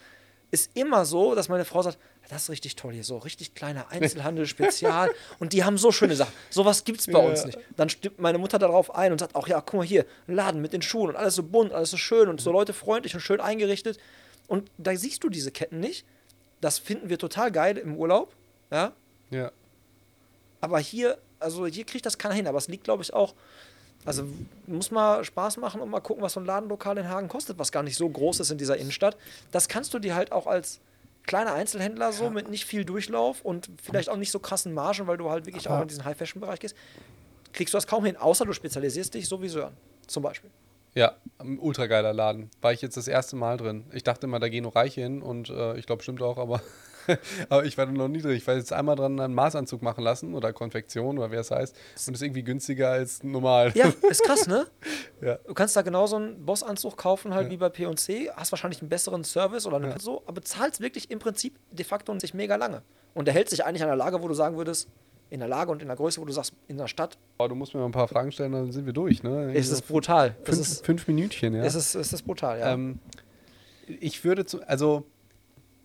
ist 0.50 0.70
immer 0.74 1.04
so, 1.04 1.34
dass 1.34 1.48
meine 1.48 1.64
Frau 1.64 1.82
sagt, 1.82 1.98
das 2.28 2.44
ist 2.44 2.50
richtig 2.50 2.76
toll 2.76 2.92
hier, 2.92 3.04
so 3.04 3.18
richtig 3.18 3.54
kleiner 3.54 3.90
Einzelhandel, 3.90 4.46
Spezial. 4.46 5.10
und 5.38 5.52
die 5.52 5.64
haben 5.64 5.78
so 5.78 5.92
schöne 5.92 6.16
Sachen. 6.16 6.32
Sowas 6.50 6.84
gibt 6.84 7.00
es 7.00 7.06
bei 7.06 7.22
ja. 7.22 7.28
uns 7.28 7.44
nicht. 7.44 7.58
Dann 7.76 7.88
stimmt 7.88 8.18
meine 8.18 8.38
Mutter 8.38 8.58
darauf 8.58 8.94
ein 8.94 9.12
und 9.12 9.18
sagt 9.18 9.34
auch, 9.34 9.48
ja, 9.48 9.60
guck 9.60 9.74
mal 9.74 9.86
hier, 9.86 10.06
ein 10.26 10.34
Laden 10.34 10.60
mit 10.60 10.72
den 10.72 10.82
Schuhen 10.82 11.10
und 11.10 11.16
alles 11.16 11.34
so 11.36 11.42
bunt, 11.42 11.72
alles 11.72 11.90
so 11.90 11.96
schön 11.96 12.28
und 12.28 12.40
so 12.40 12.52
Leute 12.52 12.72
freundlich 12.72 13.14
und 13.14 13.20
schön 13.20 13.40
eingerichtet. 13.40 13.98
Und 14.48 14.70
da 14.78 14.96
siehst 14.96 15.22
du 15.24 15.28
diese 15.28 15.50
Ketten 15.50 15.80
nicht. 15.80 16.04
Das 16.60 16.78
finden 16.78 17.08
wir 17.08 17.18
total 17.18 17.52
geil 17.52 17.76
im 17.76 17.96
Urlaub. 17.96 18.34
Ja. 18.70 18.92
Ja. 19.30 19.52
Aber 20.60 20.78
hier, 20.78 21.18
also 21.38 21.66
hier 21.66 21.84
kriegt 21.84 22.06
das 22.06 22.18
keiner 22.18 22.34
hin. 22.34 22.46
Aber 22.46 22.58
es 22.58 22.68
liegt, 22.68 22.84
glaube 22.84 23.02
ich, 23.02 23.12
auch 23.12 23.34
also 24.06 24.24
muss 24.66 24.90
mal 24.90 25.24
Spaß 25.24 25.58
machen 25.58 25.80
und 25.80 25.90
mal 25.90 26.00
gucken, 26.00 26.22
was 26.22 26.32
so 26.34 26.40
ein 26.40 26.46
Ladenlokal 26.46 26.96
in 26.98 27.08
Hagen 27.08 27.28
kostet, 27.28 27.58
was 27.58 27.72
gar 27.72 27.82
nicht 27.82 27.96
so 27.96 28.08
groß 28.08 28.40
ist 28.40 28.50
in 28.50 28.58
dieser 28.58 28.76
Innenstadt. 28.76 29.16
Das 29.50 29.68
kannst 29.68 29.92
du 29.92 29.98
dir 29.98 30.14
halt 30.14 30.32
auch 30.32 30.46
als 30.46 30.80
kleiner 31.24 31.52
Einzelhändler 31.52 32.12
so 32.12 32.30
mit 32.30 32.48
nicht 32.48 32.64
viel 32.64 32.84
Durchlauf 32.84 33.42
und 33.42 33.68
vielleicht 33.82 34.08
auch 34.08 34.16
nicht 34.16 34.30
so 34.30 34.38
krassen 34.38 34.72
Margen, 34.72 35.06
weil 35.06 35.16
du 35.16 35.28
halt 35.28 35.44
wirklich 35.44 35.68
Aber 35.68 35.78
auch 35.78 35.82
in 35.82 35.88
diesen 35.88 36.04
High-Fashion-Bereich 36.04 36.60
gehst, 36.60 36.76
kriegst 37.52 37.74
du 37.74 37.76
das 37.76 37.86
kaum 37.86 38.04
hin, 38.04 38.16
außer 38.16 38.44
du 38.44 38.52
spezialisierst 38.52 39.12
dich 39.12 39.28
so 39.28 39.42
wie 39.42 39.48
Sören 39.48 39.76
zum 40.06 40.22
Beispiel. 40.22 40.50
Ja, 40.94 41.14
ultra 41.58 41.86
geiler 41.88 42.14
Laden. 42.14 42.48
War 42.62 42.72
ich 42.72 42.80
jetzt 42.80 42.96
das 42.96 43.06
erste 43.06 43.36
Mal 43.36 43.58
drin. 43.58 43.84
Ich 43.92 44.02
dachte 44.02 44.26
immer, 44.26 44.38
da 44.38 44.48
gehen 44.48 44.62
nur 44.62 44.74
Reiche 44.74 45.02
hin 45.02 45.20
und 45.20 45.50
äh, 45.50 45.76
ich 45.76 45.84
glaube, 45.84 46.02
stimmt 46.02 46.22
auch, 46.22 46.38
aber 46.38 46.62
aber 47.48 47.64
ich 47.64 47.76
war 47.78 47.86
noch 47.86 48.08
nie 48.08 48.20
drin. 48.20 48.36
Ich 48.36 48.46
war 48.46 48.54
jetzt 48.54 48.72
einmal 48.72 48.96
dran 48.96 49.18
einen 49.18 49.34
Maßanzug 49.34 49.82
machen 49.82 50.02
lassen 50.02 50.34
oder 50.34 50.52
Konfektion 50.52 51.18
oder 51.18 51.30
wie 51.30 51.36
es 51.36 51.50
heißt. 51.50 51.76
Und 52.06 52.14
ist 52.14 52.22
irgendwie 52.22 52.42
günstiger 52.42 52.90
als 52.90 53.22
normal. 53.22 53.72
Ja, 53.74 53.92
ist 54.08 54.22
krass, 54.22 54.46
ne? 54.46 54.66
ja. 55.20 55.38
Du 55.46 55.54
kannst 55.54 55.76
da 55.76 55.82
genauso 55.82 56.16
einen 56.16 56.44
Bossanzug 56.44 56.96
kaufen, 56.96 57.34
halt 57.34 57.46
ja. 57.46 57.52
wie 57.52 57.56
bei 57.56 57.68
P&C, 57.68 58.30
hast 58.34 58.52
wahrscheinlich 58.52 58.80
einen 58.80 58.88
besseren 58.88 59.24
Service 59.24 59.66
oder 59.66 59.80
ja. 59.80 59.98
so, 59.98 60.22
aber 60.26 60.42
zahlst 60.42 60.80
wirklich 60.80 61.10
im 61.10 61.18
Prinzip 61.18 61.58
de 61.70 61.84
facto 61.84 62.16
sich 62.18 62.34
mega 62.34 62.56
lange. 62.56 62.82
Und 63.14 63.28
er 63.28 63.34
hält 63.34 63.48
sich 63.50 63.64
eigentlich 63.64 63.82
an 63.82 63.88
der 63.88 63.96
Lage, 63.96 64.22
wo 64.22 64.28
du 64.28 64.34
sagen 64.34 64.56
würdest, 64.56 64.88
in 65.30 65.40
der 65.40 65.48
Lage 65.48 65.72
und 65.72 65.82
in 65.82 65.88
der 65.88 65.96
Größe, 65.96 66.20
wo 66.20 66.24
du 66.24 66.32
sagst, 66.32 66.52
in 66.68 66.76
der 66.76 66.86
Stadt. 66.86 67.18
Oh, 67.38 67.48
du 67.48 67.54
musst 67.54 67.74
mir 67.74 67.80
mal 67.80 67.86
ein 67.86 67.92
paar 67.92 68.08
Fragen 68.08 68.30
stellen, 68.30 68.52
dann 68.52 68.70
sind 68.72 68.86
wir 68.86 68.92
durch, 68.92 69.22
ne? 69.22 69.52
Es 69.54 69.70
ist 69.70 69.88
brutal. 69.88 70.36
Fünf, 70.44 70.48
es 70.48 70.58
ist, 70.58 70.86
fünf 70.86 71.06
Minütchen, 71.08 71.54
ja. 71.54 71.64
Es 71.64 71.74
ist, 71.74 71.94
es 71.94 72.12
ist 72.12 72.22
brutal, 72.22 72.60
ja. 72.60 72.72
Ähm, 72.72 73.00
ich 73.86 74.24
würde 74.24 74.44
zu, 74.44 74.66
also 74.68 75.04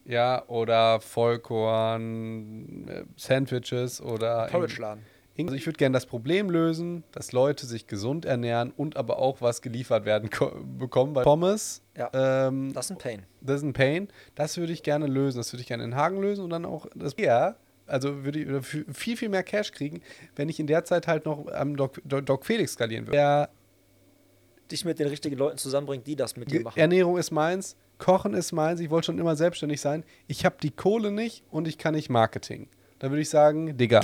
ja, 0.06 0.44
oder 0.48 1.00
Vollkorn, 1.02 2.88
äh, 2.88 3.04
Sandwiches 3.16 4.02
oder. 4.02 4.48
Porridge-Laden. 4.48 5.04
Also 5.40 5.56
ich 5.56 5.66
würde 5.66 5.78
gerne 5.78 5.94
das 5.94 6.06
Problem 6.06 6.50
lösen, 6.50 7.04
dass 7.14 7.32
Leute 7.32 7.66
sich 7.66 7.88
gesund 7.88 8.26
ernähren 8.26 8.72
und 8.76 8.98
aber 8.98 9.18
auch 9.18 9.42
was 9.42 9.62
geliefert 9.62 10.06
werden 10.06 10.30
bekommen 10.78 11.14
bei 11.14 11.24
Pommes. 11.24 11.82
Ja. 11.98 12.10
Ähm, 12.48 12.74
das 12.74 12.86
ist 12.86 12.92
ein 12.92 12.98
Pain. 12.98 13.26
Das 13.40 13.58
ist 13.58 13.64
ein 13.64 13.74
Pain. 13.74 14.08
Das 14.36 14.58
würde 14.58 14.74
ich 14.74 14.84
gerne 14.84 15.08
lösen. 15.08 15.38
Das 15.38 15.52
würde 15.52 15.62
ich 15.62 15.68
gerne 15.68 15.84
in 15.84 15.96
Hagen 15.96 16.22
lösen 16.22 16.44
und 16.44 16.50
dann 16.50 16.66
auch 16.66 16.86
das 16.96 17.16
Bier. 17.16 17.56
Also 17.88 18.24
würde 18.24 18.40
ich 18.40 18.86
viel, 18.96 19.18
viel 19.18 19.30
mehr 19.30 19.44
Cash 19.44 19.72
kriegen, 19.72 20.02
wenn 20.36 20.48
ich 20.48 20.60
in 20.60 20.68
der 20.68 20.86
Zeit 20.86 21.08
halt 21.08 21.26
noch 21.26 21.48
am 21.48 21.76
Doc, 21.76 22.02
Doc 22.06 22.46
Felix 22.46 22.74
skalieren 22.74 23.08
würde. 23.08 23.18
Der 23.18 23.50
dich 24.72 24.86
mit 24.86 25.00
den 25.00 25.08
richtigen 25.08 25.38
Leuten 25.38 25.58
zusammenbringt, 25.58 26.08
die 26.08 26.16
das 26.16 26.38
mit 26.38 26.52
dir 26.52 26.62
machen. 26.62 26.80
Ernährung 26.80 27.18
ist 27.18 27.32
meins. 27.32 27.76
Kochen 28.02 28.34
ist 28.34 28.52
meins, 28.52 28.80
ich 28.80 28.90
wollte 28.90 29.06
schon 29.06 29.20
immer 29.20 29.36
selbstständig 29.36 29.80
sein. 29.80 30.04
Ich 30.28 30.44
habe 30.44 30.56
die 30.62 30.72
Kohle 30.72 31.12
nicht 31.12 31.44
und 31.52 31.68
ich 31.68 31.78
kann 31.78 31.94
nicht 31.94 32.10
Marketing. 32.10 32.68
Da 32.98 33.12
würde 33.12 33.22
ich 33.22 33.30
sagen, 33.30 33.78
Digga. 33.78 34.02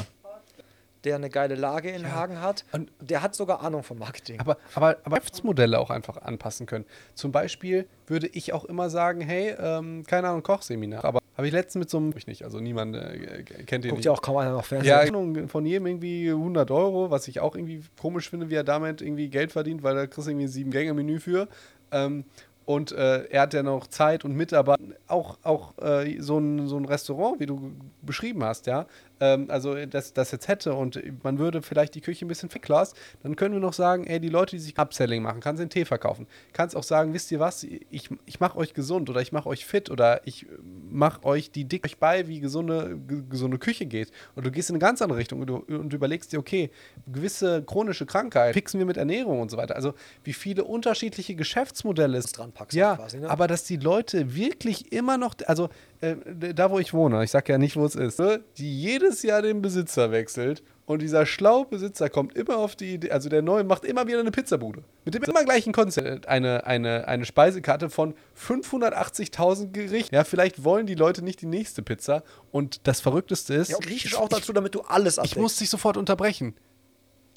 Der 1.04 1.16
eine 1.16 1.30
geile 1.30 1.56
Lage 1.56 1.90
in 1.90 2.04
ja. 2.04 2.12
Hagen 2.12 2.40
hat. 2.40 2.64
Und 2.74 2.92
der 3.00 3.24
hat 3.24 3.34
sogar 3.34 3.62
Ahnung 3.62 3.82
vom 3.82 3.98
Marketing. 3.98 4.40
Aber, 4.40 4.58
aber, 4.76 4.98
aber 5.04 5.18
Geschäftsmodelle 5.18 5.80
auch 5.80 5.90
einfach 5.90 6.18
anpassen 6.18 6.68
können. 6.68 6.86
Zum 7.16 7.32
Beispiel 7.32 7.88
würde 8.06 8.28
ich 8.28 8.54
auch 8.54 8.66
immer 8.66 8.92
sagen, 8.92 9.22
hey, 9.22 9.56
ähm, 9.60 10.04
keine 10.06 10.30
Ahnung, 10.30 10.44
Kochseminar. 10.44 11.04
Aber 11.04 11.20
habe 11.36 11.48
ich 11.48 11.54
letztens 11.54 11.82
mit 11.82 11.90
so 11.90 11.98
einem, 11.98 12.14
ich 12.16 12.28
nicht, 12.28 12.44
also 12.44 12.60
niemand 12.60 12.96
äh, 12.96 13.44
kennt 13.66 13.84
den 13.84 13.92
Guckt 13.92 14.06
ja 14.06 14.12
auch 14.12 14.22
kaum 14.22 14.38
einer 14.38 14.52
noch 14.52 14.66
Fernsehen. 14.66 15.36
Ja, 15.36 15.48
von 15.48 15.66
jedem 15.66 15.88
irgendwie 15.88 16.30
100 16.30 16.70
Euro, 16.70 17.10
was 17.10 17.28
ich 17.28 17.40
auch 17.40 17.56
irgendwie 17.56 17.82
komisch 18.00 18.30
finde, 18.30 18.50
wie 18.52 18.56
er 18.56 18.64
damit 18.64 19.02
irgendwie 19.02 19.30
Geld 19.30 19.52
verdient, 19.52 19.82
weil 19.82 19.96
da 19.96 20.06
kriegst 20.06 20.28
du 20.28 20.32
irgendwie 20.32 20.46
ein 20.46 20.52
Sieben-Gänge-Menü 20.52 21.20
für. 21.20 21.48
Ähm, 21.92 22.26
und 22.68 22.92
äh, 22.92 23.24
er 23.30 23.44
hat 23.44 23.54
ja 23.54 23.64
noch 23.64 23.88
Zeit 23.88 24.26
und 24.26 24.36
Mitarbeiter. 24.36 24.84
Auch, 25.08 25.38
auch 25.44 25.78
äh, 25.78 26.20
so, 26.20 26.38
ein, 26.38 26.68
so 26.68 26.76
ein 26.76 26.84
Restaurant, 26.84 27.40
wie 27.40 27.46
du 27.46 27.72
beschrieben 28.02 28.44
hast, 28.44 28.68
ja. 28.68 28.88
Ähm, 29.20 29.48
also, 29.50 29.86
das, 29.86 30.14
das 30.14 30.32
jetzt 30.32 30.48
hätte 30.48 30.74
und 30.74 31.02
man 31.24 31.40
würde 31.40 31.62
vielleicht 31.62 31.96
die 31.96 32.02
Küche 32.02 32.26
ein 32.26 32.28
bisschen 32.28 32.50
verklassen, 32.50 32.98
dann 33.24 33.36
können 33.36 33.54
wir 33.54 33.62
noch 33.62 33.74
sagen, 33.74 34.06
ey, 34.06 34.20
die 34.20 34.30
Leute, 34.30 34.56
die 34.56 34.60
sich 34.60 34.78
Upselling 34.78 35.24
machen, 35.24 35.40
kannst 35.40 35.62
den 35.62 35.70
Tee 35.70 35.86
verkaufen. 35.86 36.28
Kannst 36.54 36.76
auch 36.76 36.84
sagen, 36.84 37.14
wisst 37.14 37.32
ihr 37.32 37.40
was, 37.40 37.64
ich, 37.64 38.10
ich 38.26 38.40
mache 38.40 38.58
euch 38.58 38.74
gesund 38.74 39.10
oder 39.10 39.22
ich 39.22 39.32
mache 39.32 39.50
euch 39.50 39.66
fit 39.66 39.90
oder 39.90 40.22
ich 40.26 40.46
mach 40.90 41.24
euch 41.24 41.52
die 41.52 41.66
dick 41.66 41.86
euch 41.86 41.98
bei, 41.98 42.28
wie 42.28 42.40
gesunde, 42.40 42.98
gesunde 43.30 43.58
Küche 43.58 43.86
geht. 43.86 44.12
Und 44.36 44.46
du 44.46 44.52
gehst 44.52 44.70
in 44.70 44.76
eine 44.76 44.80
ganz 44.80 45.02
andere 45.02 45.20
Richtung 45.20 45.42
und 45.42 45.48
du, 45.48 45.58
und 45.58 45.94
überlegst 45.94 46.32
dir, 46.32 46.40
okay, 46.40 46.70
gewisse 47.08 47.64
chronische 47.64 48.06
Krankheit 48.06 48.54
fixen 48.54 48.80
wir 48.80 48.86
mit 48.86 48.98
Ernährung 48.98 49.42
und 49.42 49.52
so 49.52 49.58
weiter. 49.58 49.76
Also 49.76 49.94
wie 50.24 50.34
viele 50.34 50.64
unterschiedliche 50.64 51.36
Geschäftsmodelle 51.36 52.18
es 52.18 52.32
dran 52.32 52.52
packst 52.52 52.76
ja, 52.76 52.96
quasi, 52.96 53.20
ne? 53.20 53.30
aber 53.30 53.48
dass 53.48 53.64
die 53.64 53.78
Leute 53.78 54.36
wirklich 54.36 54.92
immer 54.92 55.18
noch, 55.18 55.36
also 55.46 55.70
äh, 56.02 56.16
da 56.54 56.72
wo 56.72 56.80
ich 56.80 56.94
wohne, 56.94 57.24
ich 57.24 57.32
sag 57.32 57.50
ja 57.50 57.58
nicht, 57.58 57.76
wo 57.76 57.86
es 57.86 57.96
ist, 57.96 58.20
ne, 58.20 58.42
die 58.58 58.82
jedes 58.82 59.24
Jahr 59.24 59.42
den 59.42 59.62
Besitzer 59.62 60.12
wechselt 60.12 60.64
und 60.88 61.02
dieser 61.02 61.26
schlaue 61.26 61.66
Besitzer 61.66 62.10
kommt 62.10 62.38
immer 62.38 62.58
auf 62.58 62.78
die 62.78 62.94
Idee, 62.94 63.12
also 63.12 63.28
der 63.28 63.42
neue 63.42 63.66
macht 63.66 63.84
immer 63.84 64.08
wieder 64.08 64.22
eine 64.22 64.32
Pizzabude. 64.32 64.84
Mit 65.04 65.16
dem 65.16 65.24
immer 65.24 65.44
gleichen 65.44 65.74
Konzept. 65.74 66.30
Eine, 66.30 66.66
eine, 66.66 67.10
eine 67.10 67.26
Speisekarte 67.26 67.90
von 67.90 68.14
580.000 68.42 69.72
Gerichten. 69.74 70.16
Ja, 70.16 70.24
vielleicht 70.24 70.64
wollen 70.64 70.86
die 70.86 70.96
Leute 70.96 71.24
nicht 71.24 71.42
die 71.42 71.46
nächste 71.46 71.82
Pizza. 71.82 72.24
Und 72.52 72.88
das 72.88 73.02
Verrückteste 73.02 73.54
ist. 73.54 73.70
Ja, 73.70 73.78
Griechisch 73.80 74.16
auch 74.16 74.30
dazu, 74.30 74.54
damit 74.54 74.76
du 74.76 74.82
alles 74.82 75.20
Ich 75.24 75.36
muss 75.36 75.58
dich 75.58 75.70
sofort 75.70 75.98
unterbrechen. 75.98 76.56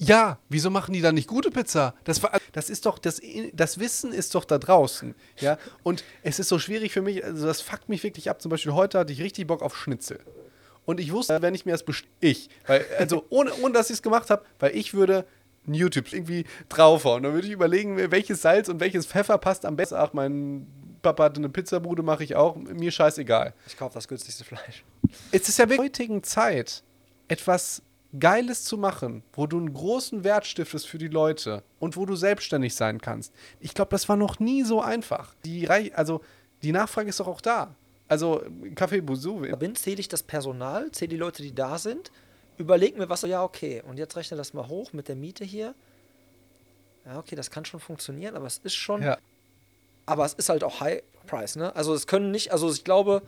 Ja, 0.03 0.39
wieso 0.49 0.71
machen 0.71 0.93
die 0.93 1.01
dann 1.01 1.13
nicht 1.13 1.27
gute 1.27 1.51
Pizza? 1.51 1.93
Das, 2.05 2.21
das 2.53 2.71
ist 2.71 2.87
doch, 2.87 2.97
das, 2.97 3.21
das 3.53 3.79
Wissen 3.79 4.11
ist 4.11 4.33
doch 4.33 4.45
da 4.45 4.57
draußen. 4.57 5.13
Ja, 5.39 5.59
und 5.83 6.03
es 6.23 6.39
ist 6.39 6.49
so 6.49 6.57
schwierig 6.57 6.91
für 6.91 7.03
mich, 7.03 7.23
also 7.23 7.45
das 7.45 7.61
fuckt 7.61 7.87
mich 7.87 8.01
wirklich 8.01 8.27
ab. 8.27 8.41
Zum 8.41 8.49
Beispiel 8.49 8.73
heute 8.73 8.97
hatte 8.97 9.13
ich 9.13 9.21
richtig 9.21 9.45
Bock 9.45 9.61
auf 9.61 9.77
Schnitzel. 9.77 10.19
Und 10.85 10.99
ich 10.99 11.11
wusste, 11.11 11.39
wenn 11.43 11.53
ich 11.53 11.67
mir 11.67 11.73
das 11.73 11.85
ich, 12.19 12.49
weil, 12.65 12.83
also 12.97 13.25
ohne, 13.29 13.53
ohne 13.61 13.73
dass 13.73 13.91
ich 13.91 13.97
es 13.97 14.01
gemacht 14.01 14.31
habe, 14.31 14.43
weil 14.59 14.75
ich 14.75 14.95
würde 14.95 15.23
ein 15.67 15.75
YouTube 15.75 16.11
irgendwie 16.11 16.45
draufhauen. 16.69 17.21
Dann 17.21 17.33
würde 17.35 17.45
ich 17.45 17.53
überlegen, 17.53 17.95
welches 18.11 18.41
Salz 18.41 18.69
und 18.69 18.79
welches 18.79 19.05
Pfeffer 19.05 19.37
passt 19.37 19.65
am 19.65 19.75
besten. 19.75 19.95
Ach, 19.95 20.13
mein 20.13 20.65
Papa 21.03 21.25
hatte 21.25 21.37
eine 21.37 21.49
Pizzabude, 21.49 22.01
mache 22.01 22.23
ich 22.23 22.35
auch. 22.35 22.55
Mir 22.55 22.89
scheißegal. 22.89 23.53
Ich 23.67 23.77
kaufe 23.77 23.93
das 23.93 24.07
günstigste 24.07 24.43
Fleisch. 24.43 24.83
Es 25.31 25.47
ist 25.47 25.59
ja 25.59 25.65
in 25.65 25.69
der 25.69 25.77
heutigen 25.77 26.23
Zeit 26.23 26.81
etwas 27.27 27.83
Geiles 28.19 28.63
zu 28.63 28.77
machen, 28.77 29.23
wo 29.33 29.47
du 29.47 29.57
einen 29.57 29.73
großen 29.73 30.23
Wert 30.23 30.45
stiftest 30.45 30.87
für 30.87 30.97
die 30.97 31.07
Leute 31.07 31.63
und 31.79 31.95
wo 31.95 32.05
du 32.05 32.15
selbstständig 32.15 32.75
sein 32.75 32.99
kannst. 32.99 33.33
Ich 33.59 33.73
glaube, 33.73 33.91
das 33.91 34.09
war 34.09 34.17
noch 34.17 34.39
nie 34.39 34.63
so 34.63 34.81
einfach. 34.81 35.33
Die, 35.45 35.69
also, 35.69 36.21
die 36.61 36.71
Nachfrage 36.71 37.09
ist 37.09 37.19
doch 37.19 37.27
auch 37.27 37.41
da. 37.41 37.75
Also 38.07 38.43
Café 38.75 39.01
Bouzou. 39.01 39.39
Bin, 39.57 39.75
zähle 39.75 40.01
ich 40.01 40.09
das 40.09 40.21
Personal, 40.21 40.91
zähle 40.91 41.09
die 41.09 41.17
Leute, 41.17 41.41
die 41.41 41.55
da 41.55 41.77
sind, 41.77 42.11
überleg 42.57 42.97
mir 42.97 43.07
was, 43.07 43.21
ja 43.21 43.41
okay, 43.41 43.81
und 43.87 43.97
jetzt 43.97 44.17
rechne 44.17 44.35
das 44.35 44.53
mal 44.53 44.67
hoch 44.67 44.91
mit 44.91 45.07
der 45.07 45.15
Miete 45.15 45.45
hier. 45.45 45.73
Ja, 47.05 47.17
okay, 47.17 47.35
das 47.35 47.49
kann 47.49 47.63
schon 47.63 47.79
funktionieren, 47.79 48.35
aber 48.35 48.47
es 48.47 48.57
ist 48.57 48.75
schon, 48.75 49.01
ja. 49.01 49.17
aber 50.05 50.25
es 50.25 50.33
ist 50.33 50.49
halt 50.49 50.65
auch 50.65 50.81
High 50.81 51.03
Price, 51.25 51.55
ne? 51.55 51.73
Also 51.73 51.93
es 51.93 52.05
können 52.05 52.31
nicht, 52.31 52.51
also 52.51 52.69
ich 52.69 52.83
glaube, 52.83 53.21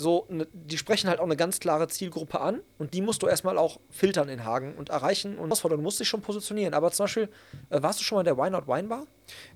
so, 0.00 0.24
ne, 0.30 0.46
die 0.52 0.78
sprechen 0.78 1.10
halt 1.10 1.20
auch 1.20 1.24
eine 1.24 1.36
ganz 1.36 1.60
klare 1.60 1.86
Zielgruppe 1.86 2.40
an 2.40 2.62
und 2.78 2.94
die 2.94 3.02
musst 3.02 3.22
du 3.22 3.26
erstmal 3.26 3.58
auch 3.58 3.80
filtern 3.90 4.30
in 4.30 4.46
Hagen 4.46 4.74
und 4.74 4.88
erreichen 4.88 5.36
und 5.36 5.48
herausfordern. 5.48 5.78
Du 5.78 5.82
musst 5.82 6.00
dich 6.00 6.08
schon 6.08 6.22
positionieren. 6.22 6.72
Aber 6.72 6.90
zum 6.90 7.04
Beispiel, 7.04 7.28
äh, 7.68 7.82
warst 7.82 8.00
du 8.00 8.04
schon 8.04 8.16
mal 8.16 8.22
in 8.22 8.24
der 8.24 8.38
Why 8.38 8.50
Not 8.50 8.66
Wine 8.66 8.88
Bar? 8.88 9.06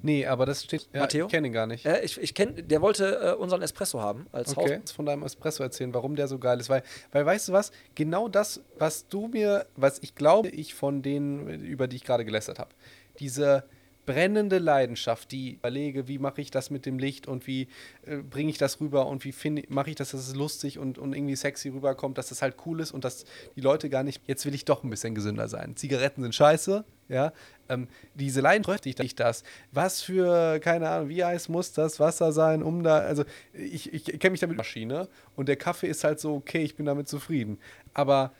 Nee, 0.02 0.26
aber 0.26 0.44
das 0.44 0.64
steht. 0.64 0.86
Ja, 0.92 1.00
Matteo? 1.00 1.26
Ich 1.26 1.32
kenne 1.32 1.46
ihn 1.46 1.52
gar 1.54 1.66
nicht. 1.66 1.86
Äh, 1.86 2.04
ich 2.04 2.20
ich 2.20 2.34
kenne, 2.34 2.62
der 2.62 2.82
wollte 2.82 3.34
äh, 3.36 3.40
unseren 3.40 3.62
Espresso 3.62 4.02
haben 4.02 4.26
als 4.32 4.54
okay. 4.56 4.80
Haus. 4.82 4.92
von 4.92 5.06
deinem 5.06 5.22
Espresso 5.22 5.62
erzählen, 5.62 5.94
warum 5.94 6.14
der 6.14 6.28
so 6.28 6.38
geil 6.38 6.60
ist. 6.60 6.68
Weil, 6.68 6.82
weil, 7.10 7.24
weißt 7.24 7.48
du 7.48 7.52
was? 7.52 7.72
Genau 7.94 8.28
das, 8.28 8.60
was 8.78 9.08
du 9.08 9.28
mir, 9.28 9.66
was 9.76 9.98
ich 10.02 10.14
glaube, 10.14 10.50
ich 10.50 10.74
von 10.74 11.00
denen, 11.00 11.64
über 11.64 11.88
die 11.88 11.96
ich 11.96 12.04
gerade 12.04 12.26
gelästert 12.26 12.58
habe, 12.58 12.70
diese 13.18 13.64
brennende 14.06 14.58
Leidenschaft, 14.58 15.32
die 15.32 15.54
überlege, 15.54 16.08
wie 16.08 16.18
mache 16.18 16.40
ich 16.40 16.50
das 16.50 16.70
mit 16.70 16.86
dem 16.86 16.98
Licht 16.98 17.26
und 17.26 17.46
wie 17.46 17.68
äh, 18.06 18.16
bringe 18.16 18.50
ich 18.50 18.58
das 18.58 18.80
rüber 18.80 19.06
und 19.06 19.24
wie 19.24 19.34
mache 19.68 19.90
ich 19.90 19.96
das, 19.96 20.10
dass 20.10 20.28
es 20.28 20.34
lustig 20.34 20.78
und, 20.78 20.98
und 20.98 21.14
irgendwie 21.14 21.36
sexy 21.36 21.68
rüberkommt, 21.70 22.18
dass 22.18 22.28
das 22.28 22.42
halt 22.42 22.56
cool 22.66 22.80
ist 22.80 22.92
und 22.92 23.04
dass 23.04 23.24
die 23.56 23.60
Leute 23.60 23.88
gar 23.88 24.02
nicht, 24.02 24.22
jetzt 24.26 24.44
will 24.46 24.54
ich 24.54 24.64
doch 24.64 24.84
ein 24.84 24.90
bisschen 24.90 25.14
gesünder 25.14 25.48
sein. 25.48 25.76
Zigaretten 25.76 26.22
sind 26.22 26.34
scheiße, 26.34 26.84
ja. 27.08 27.32
Ähm, 27.68 27.88
diese 28.14 28.40
Leidenschaft, 28.40 28.84
ich 28.86 29.14
das, 29.14 29.42
was 29.72 30.02
für, 30.02 30.58
keine 30.60 30.88
Ahnung, 30.88 31.08
wie 31.08 31.24
heiß 31.24 31.48
muss 31.48 31.72
das 31.72 31.98
Wasser 31.98 32.32
sein, 32.32 32.62
um 32.62 32.82
da, 32.82 32.98
also 32.98 33.24
ich, 33.52 33.92
ich 33.92 34.04
kenne 34.04 34.32
mich 34.32 34.40
damit 34.40 34.56
Maschine 34.56 35.08
und 35.34 35.48
der 35.48 35.56
Kaffee 35.56 35.88
ist 35.88 36.04
halt 36.04 36.20
so, 36.20 36.34
okay, 36.34 36.62
ich 36.62 36.76
bin 36.76 36.84
damit 36.86 37.08
zufrieden. 37.08 37.58
Aber 37.94 38.32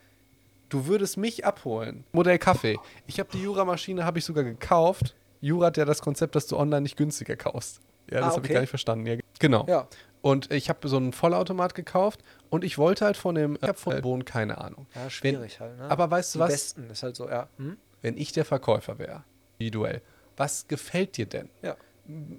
du 0.69 0.85
würdest 0.85 1.17
mich 1.17 1.45
abholen. 1.45 2.03
Modell 2.11 2.37
Kaffee. 2.37 2.77
Ich 3.07 3.19
habe 3.19 3.29
die 3.33 3.41
Jura-Maschine, 3.41 4.05
habe 4.05 4.19
ich 4.19 4.25
sogar 4.25 4.43
gekauft 4.43 5.15
Jura 5.45 5.67
hat 5.67 5.77
ja 5.77 5.85
das 5.85 6.01
Konzept, 6.01 6.35
dass 6.35 6.47
du 6.47 6.57
online 6.57 6.81
nicht 6.81 6.97
günstiger 6.97 7.35
kaufst. 7.35 7.79
Ja, 8.09 8.19
das 8.19 8.23
ah, 8.23 8.27
okay. 8.27 8.35
habe 8.35 8.47
ich 8.47 8.53
gar 8.53 8.59
nicht 8.61 8.69
verstanden. 8.71 9.05
Ja, 9.05 9.17
genau. 9.37 9.65
Ja. 9.67 9.87
Und 10.21 10.51
ich 10.51 10.69
habe 10.69 10.87
so 10.87 10.97
einen 10.97 11.13
Vollautomat 11.13 11.75
gekauft 11.75 12.21
und 12.49 12.63
ich 12.63 12.79
wollte 12.79 13.05
halt 13.05 13.15
von 13.15 13.35
dem, 13.35 13.55
ich 13.55 13.61
habe 13.61 13.77
von 13.77 14.01
Bohnen 14.01 14.25
keine 14.25 14.57
Ahnung. 14.57 14.87
Ja, 14.95 15.07
schwierig 15.07 15.59
Wenn, 15.59 15.67
halt, 15.67 15.77
ne? 15.77 15.91
Aber 15.91 16.09
weißt 16.09 16.33
du 16.33 16.39
was? 16.39 16.51
Besten 16.51 16.89
ist 16.89 17.03
halt 17.03 17.15
so, 17.15 17.29
ja. 17.29 17.47
Hm? 17.57 17.77
Wenn 18.01 18.17
ich 18.17 18.31
der 18.31 18.43
Verkäufer 18.43 18.97
wäre, 18.97 19.23
individuell, 19.59 20.01
was 20.35 20.67
gefällt 20.67 21.15
dir 21.15 21.27
denn? 21.27 21.49
Ja. 21.61 21.75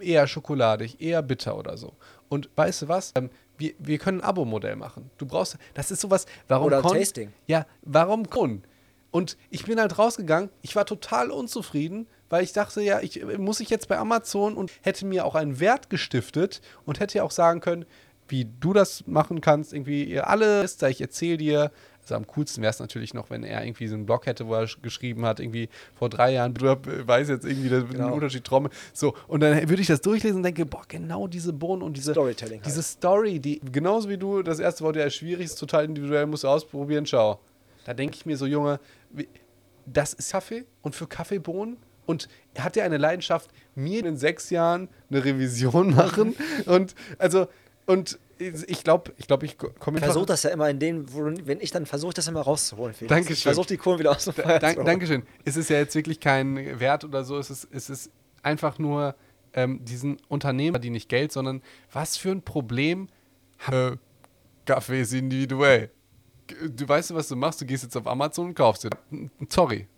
Eher 0.01 0.27
schokoladig, 0.27 1.01
eher 1.01 1.23
bitter 1.23 1.57
oder 1.57 1.77
so. 1.77 1.95
Und 2.29 2.51
weißt 2.57 2.83
du 2.83 2.89
was? 2.89 3.13
Ähm, 3.15 3.31
wir, 3.57 3.75
wir 3.79 3.99
können 3.99 4.21
ein 4.21 4.25
Abo-Modell 4.25 4.75
machen. 4.75 5.11
Du 5.17 5.27
brauchst, 5.27 5.57
das 5.75 5.93
ist 5.93 6.01
sowas, 6.01 6.27
warum 6.49 6.67
Oder 6.67 6.83
Tasting. 6.83 7.33
Ja, 7.47 7.67
warum 7.83 8.29
Kon? 8.29 8.65
Und 9.13 9.37
ich 9.49 9.65
bin 9.65 9.79
halt 9.79 9.97
rausgegangen, 9.97 10.51
ich 10.63 10.75
war 10.75 10.87
total 10.87 11.31
unzufrieden, 11.31 12.09
weil 12.29 12.43
ich 12.45 12.53
dachte, 12.53 12.83
ja, 12.83 13.01
ich 13.01 13.25
muss 13.39 13.61
ich 13.61 13.71
jetzt 13.71 13.89
bei 13.89 13.99
Amazon 13.99 14.55
und 14.55 14.73
hätte 14.83 15.07
mir 15.07 15.25
auch 15.25 15.35
einen 15.35 15.61
Wert 15.61 15.91
gestiftet 15.91 16.61
und 16.85 17.01
hätte 17.01 17.19
ja 17.19 17.25
auch 17.25 17.31
sagen 17.31 17.61
können, 17.61 17.87
wie 18.29 18.45
du 18.45 18.73
das 18.73 19.07
machen 19.07 19.41
kannst, 19.41 19.73
irgendwie 19.73 20.05
ihr 20.05 20.29
alles, 20.29 20.81
ich 20.83 21.01
erzähle 21.01 21.37
dir. 21.37 21.71
Also 22.03 22.15
am 22.15 22.27
coolsten 22.29 22.63
wäre 22.63 22.71
es 22.71 22.79
natürlich 22.79 23.15
noch, 23.15 23.31
wenn 23.31 23.43
er 23.43 23.65
irgendwie 23.65 23.89
so 23.89 23.97
einen 23.97 24.07
Blog 24.07 24.27
hätte, 24.27 24.47
wo 24.47 24.55
er 24.55 24.69
geschrieben 24.81 25.27
hat, 25.27 25.41
irgendwie 25.41 25.69
vor 25.95 26.09
drei 26.09 26.35
Jahren, 26.35 26.55
du 26.55 26.65
weißt 26.65 27.31
jetzt 27.31 27.45
irgendwie 27.45 27.69
den 27.69 27.89
genau. 27.89 28.15
Unterschied 28.15 28.45
Trommel. 28.45 28.71
So, 28.93 29.15
und 29.27 29.41
dann 29.41 29.69
würde 29.69 29.83
ich 29.83 29.89
das 29.89 30.03
durchlesen 30.03 30.39
und 30.39 30.43
denke, 30.45 30.67
boah, 30.67 30.83
genau 30.87 31.27
diese 31.27 31.53
Bohnen 31.53 31.83
und 31.83 31.97
diese 31.97 32.13
Storytelling. 32.13 32.63
Diese 32.65 32.77
halt. 32.77 32.87
Story, 32.87 33.41
die 33.41 33.61
genauso 33.73 34.09
wie 34.09 34.19
du, 34.19 34.43
das 34.43 34.61
erste 34.61 34.85
Wort 34.85 34.95
ja 34.95 35.11
schwierig 35.11 35.47
ist, 35.47 35.57
total 35.57 35.85
individuell, 35.85 36.27
musst 36.27 36.45
du 36.45 36.49
ausprobieren, 36.49 37.07
schau. 37.07 37.41
Da 37.85 37.93
denke 37.93 38.17
ich 38.17 38.25
mir 38.25 38.37
so, 38.37 38.47
Junge, 38.47 38.79
das 39.85 40.13
ist 40.13 40.31
Kaffee 40.31 40.65
und 40.83 40.95
für 40.95 41.09
Kaffeebohnen 41.09 41.77
und 42.07 42.29
er 42.55 42.65
hat 42.65 42.77
ja 42.77 42.85
eine 42.85 42.97
Leidenschaft, 42.97 43.51
mir 43.75 44.05
in 44.05 44.17
sechs 44.17 44.51
Jahren 44.51 44.89
eine 45.11 45.25
Revision 45.25 45.95
machen. 45.95 46.35
und 46.67 46.95
also, 47.19 47.47
und 47.87 48.19
ich 48.39 48.85
glaube, 48.85 49.13
ich 49.17 49.27
glaube, 49.27 49.47
ich 49.47 49.57
komme 49.57 49.99
Ich 49.99 50.05
versuche 50.05 50.27
das 50.27 50.43
ja 50.43 50.51
immer 50.51 50.69
in 50.69 50.79
den, 50.79 51.13
wo, 51.13 51.25
wenn 51.25 51.61
ich 51.61 51.71
dann 51.71 51.87
versuche, 51.87 52.13
das 52.15 52.29
immer 52.29 52.43
rauszuholen. 52.43 52.95
Felix. 52.95 53.09
Dankeschön. 53.09 53.35
Ich 53.35 53.43
versuche 53.43 53.69
die 53.69 53.77
Kohlen 53.77 53.99
wieder 53.99 54.11
auszuholen. 54.11 54.61
Da, 54.61 54.75
Dankeschön. 54.75 55.23
Es 55.45 55.57
ist 55.57 55.71
ja 55.71 55.79
jetzt 55.79 55.95
wirklich 55.95 56.21
kein 56.21 56.79
Wert 56.79 57.05
oder 57.05 57.25
so. 57.25 57.39
Es 57.39 57.49
ist, 57.51 57.67
es 57.71 57.89
ist 57.89 58.11
einfach 58.43 58.79
nur 58.79 59.15
ähm, 59.55 59.83
diesen 59.85 60.19
Unternehmer, 60.29 60.79
die 60.79 60.91
nicht 60.91 61.09
Geld, 61.09 61.33
sondern 61.33 61.63
was 61.93 62.17
für 62.17 62.31
ein 62.31 62.43
Problem. 62.43 63.09
Äh, 63.71 63.93
Kaffee 64.67 65.01
ist 65.01 65.15
individuell. 65.15 65.91
Du 66.69 66.87
weißt, 66.87 67.15
was 67.15 67.29
du 67.29 67.37
machst. 67.37 67.61
Du 67.61 67.65
gehst 67.65 67.85
jetzt 67.85 67.97
auf 67.97 68.07
Amazon 68.07 68.49
und 68.49 68.55
kaufst 68.55 68.85
dir. 68.85 68.91
Sorry. 69.49 69.89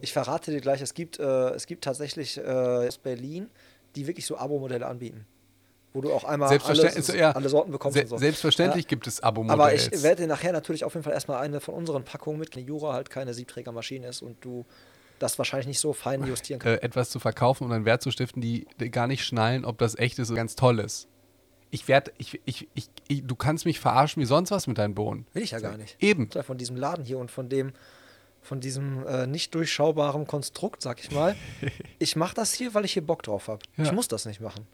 Ich 0.00 0.12
verrate 0.12 0.50
dir 0.50 0.60
gleich, 0.60 0.80
es 0.80 0.94
gibt, 0.94 1.18
äh, 1.18 1.50
es 1.50 1.66
gibt 1.66 1.84
tatsächlich 1.84 2.38
äh, 2.38 2.42
aus 2.42 2.98
Berlin, 2.98 3.50
die 3.96 4.06
wirklich 4.06 4.26
so 4.26 4.36
Abo-Modelle 4.36 4.86
anbieten. 4.86 5.26
Wo 5.92 6.02
du 6.02 6.12
auch 6.12 6.24
einmal 6.24 6.48
alle, 6.48 7.18
ja, 7.18 7.32
alle, 7.32 7.48
Sorten 7.48 7.72
bekommst. 7.72 7.98
Se 7.98 8.06
so. 8.06 8.18
Selbstverständlich 8.18 8.84
ja. 8.84 8.88
gibt 8.88 9.06
es 9.06 9.22
Abo-Modelle. 9.22 9.62
Aber 9.62 9.74
ich 9.74 9.90
werde 10.02 10.22
dir 10.22 10.28
nachher 10.28 10.52
natürlich 10.52 10.84
auf 10.84 10.94
jeden 10.94 11.04
Fall 11.04 11.14
erstmal 11.14 11.40
eine 11.40 11.60
von 11.60 11.74
unseren 11.74 12.04
Packungen 12.04 12.38
mit, 12.38 12.54
Jura 12.54 12.92
halt 12.92 13.10
keine 13.10 13.34
Siebträgermaschine 13.34 14.06
ist 14.08 14.22
und 14.22 14.36
du 14.44 14.64
das 15.18 15.38
wahrscheinlich 15.38 15.66
nicht 15.66 15.80
so 15.80 15.92
fein 15.92 16.24
justieren 16.26 16.60
kannst. 16.60 16.82
Äh, 16.82 16.86
etwas 16.86 17.10
zu 17.10 17.18
verkaufen 17.18 17.64
und 17.64 17.72
einen 17.72 17.84
Wert 17.84 18.02
zu 18.02 18.10
stiften, 18.10 18.40
die, 18.40 18.66
die 18.78 18.90
gar 18.90 19.06
nicht 19.06 19.24
schnallen, 19.24 19.64
ob 19.64 19.78
das 19.78 19.96
echt 19.96 20.18
ist 20.18 20.30
oder 20.30 20.36
ganz 20.36 20.54
toll 20.54 20.78
ist. 20.78 21.08
Ich 21.70 21.88
werde, 21.88 22.12
ich, 22.16 22.40
ich, 22.44 22.68
ich, 22.74 22.88
ich, 23.08 23.26
du 23.26 23.34
kannst 23.34 23.66
mich 23.66 23.78
verarschen 23.80 24.22
wie 24.22 24.26
sonst 24.26 24.50
was 24.50 24.66
mit 24.66 24.78
deinen 24.78 24.94
Bohnen. 24.94 25.26
Will 25.32 25.42
ich 25.42 25.50
ja 25.50 25.60
gar 25.60 25.76
nicht. 25.76 25.96
Eben. 26.00 26.30
Von 26.30 26.56
diesem 26.56 26.76
Laden 26.76 27.04
hier 27.04 27.18
und 27.18 27.30
von 27.30 27.48
dem, 27.48 27.72
von 28.40 28.60
diesem 28.60 29.06
äh, 29.06 29.26
nicht 29.26 29.54
durchschaubaren 29.54 30.26
Konstrukt, 30.26 30.82
sag 30.82 31.00
ich 31.00 31.10
mal. 31.10 31.36
ich 31.98 32.16
mache 32.16 32.34
das 32.34 32.52
hier, 32.52 32.74
weil 32.74 32.84
ich 32.84 32.92
hier 32.92 33.06
Bock 33.06 33.22
drauf 33.22 33.48
habe. 33.48 33.60
Ja. 33.76 33.84
Ich 33.84 33.92
muss 33.92 34.08
das 34.08 34.26
nicht 34.26 34.40
machen. 34.40 34.66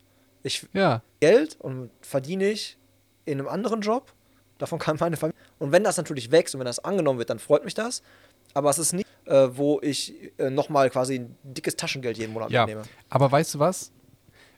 Ich 0.43 0.67
ja. 0.73 1.03
Geld 1.21 1.57
und 1.61 1.91
verdiene 2.03 2.51
ich 2.51 2.79
in 3.25 3.39
einem 3.39 3.49
anderen 3.49 3.81
Job. 3.81 4.12
Davon 4.59 4.79
kann 4.79 4.97
meine 5.01 5.17
Familie. 5.17 5.39
Und 5.59 5.73
wenn 5.73 5.83
das 5.85 5.97
natürlich 5.97 6.31
wächst 6.31 6.55
und 6.55 6.59
wenn 6.59 6.67
das 6.67 6.81
angenommen 6.81 7.19
wird, 7.19 7.31
dann 7.31 7.39
freut 7.39 7.65
mich 7.65 7.75
das. 7.75 8.03
Aber 8.55 8.71
es 8.71 8.79
ist 8.79 8.93
nicht, 8.93 9.09
äh, 9.25 9.49
wo 9.57 9.81
ich 9.81 10.33
äh, 10.37 10.51
nochmal 10.51 10.91
quasi 10.91 11.21
ein 11.21 11.37
dickes 11.43 11.77
Taschengeld 11.77 12.19
jeden 12.19 12.33
Monat 12.33 12.51
ja. 12.51 12.67
mitnehme. 12.67 12.83
Aber 13.09 13.31
weißt 13.33 13.55
du 13.55 13.59
was? 13.61 13.93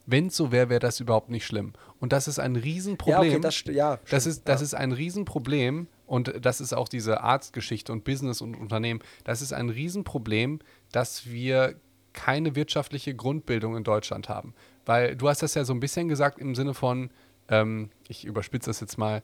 Wenn 0.07 0.29
es 0.29 0.37
so 0.37 0.53
wäre, 0.53 0.69
wäre 0.69 0.81
das 0.81 1.01
überhaupt 1.01 1.31
nicht 1.31 1.47
schlimm. 1.47 1.75
Und 2.01 2.13
das 2.13 2.29
ist 2.29 2.39
ein 2.39 2.57
Riesenproblem. 2.57 3.23
Ja, 3.23 3.37
okay, 3.37 3.41
das, 3.41 3.65
ja, 3.67 3.99
das, 4.09 4.27
ist, 4.27 4.49
das 4.49 4.63
ist 4.63 4.75
ein 4.75 4.93
Riesenproblem, 4.93 5.87
und 6.07 6.33
das 6.41 6.61
ist 6.61 6.73
auch 6.73 6.89
diese 6.89 7.23
Arztgeschichte 7.23 7.93
und 7.93 8.05
Business 8.05 8.41
und 8.41 8.55
Unternehmen. 8.55 9.01
Das 9.25 9.43
ist 9.43 9.53
ein 9.53 9.69
Riesenproblem, 9.69 10.61
dass 10.93 11.27
wir 11.27 11.77
keine 12.13 12.57
wirtschaftliche 12.57 13.15
Grundbildung 13.15 13.77
in 13.77 13.85
Deutschland 13.85 14.29
haben. 14.29 14.55
Weil 14.85 15.17
du 15.17 15.29
hast 15.29 15.43
das 15.43 15.55
ja 15.55 15.65
so 15.65 15.75
ein 15.75 15.81
bisschen 15.81 16.09
gesagt 16.09 16.39
im 16.39 16.55
Sinne 16.55 16.75
von, 16.75 17.11
ähm, 17.49 17.91
ich 18.09 18.25
überspitze 18.25 18.71
das 18.71 18.81
jetzt 18.81 18.99
mal, 18.99 19.23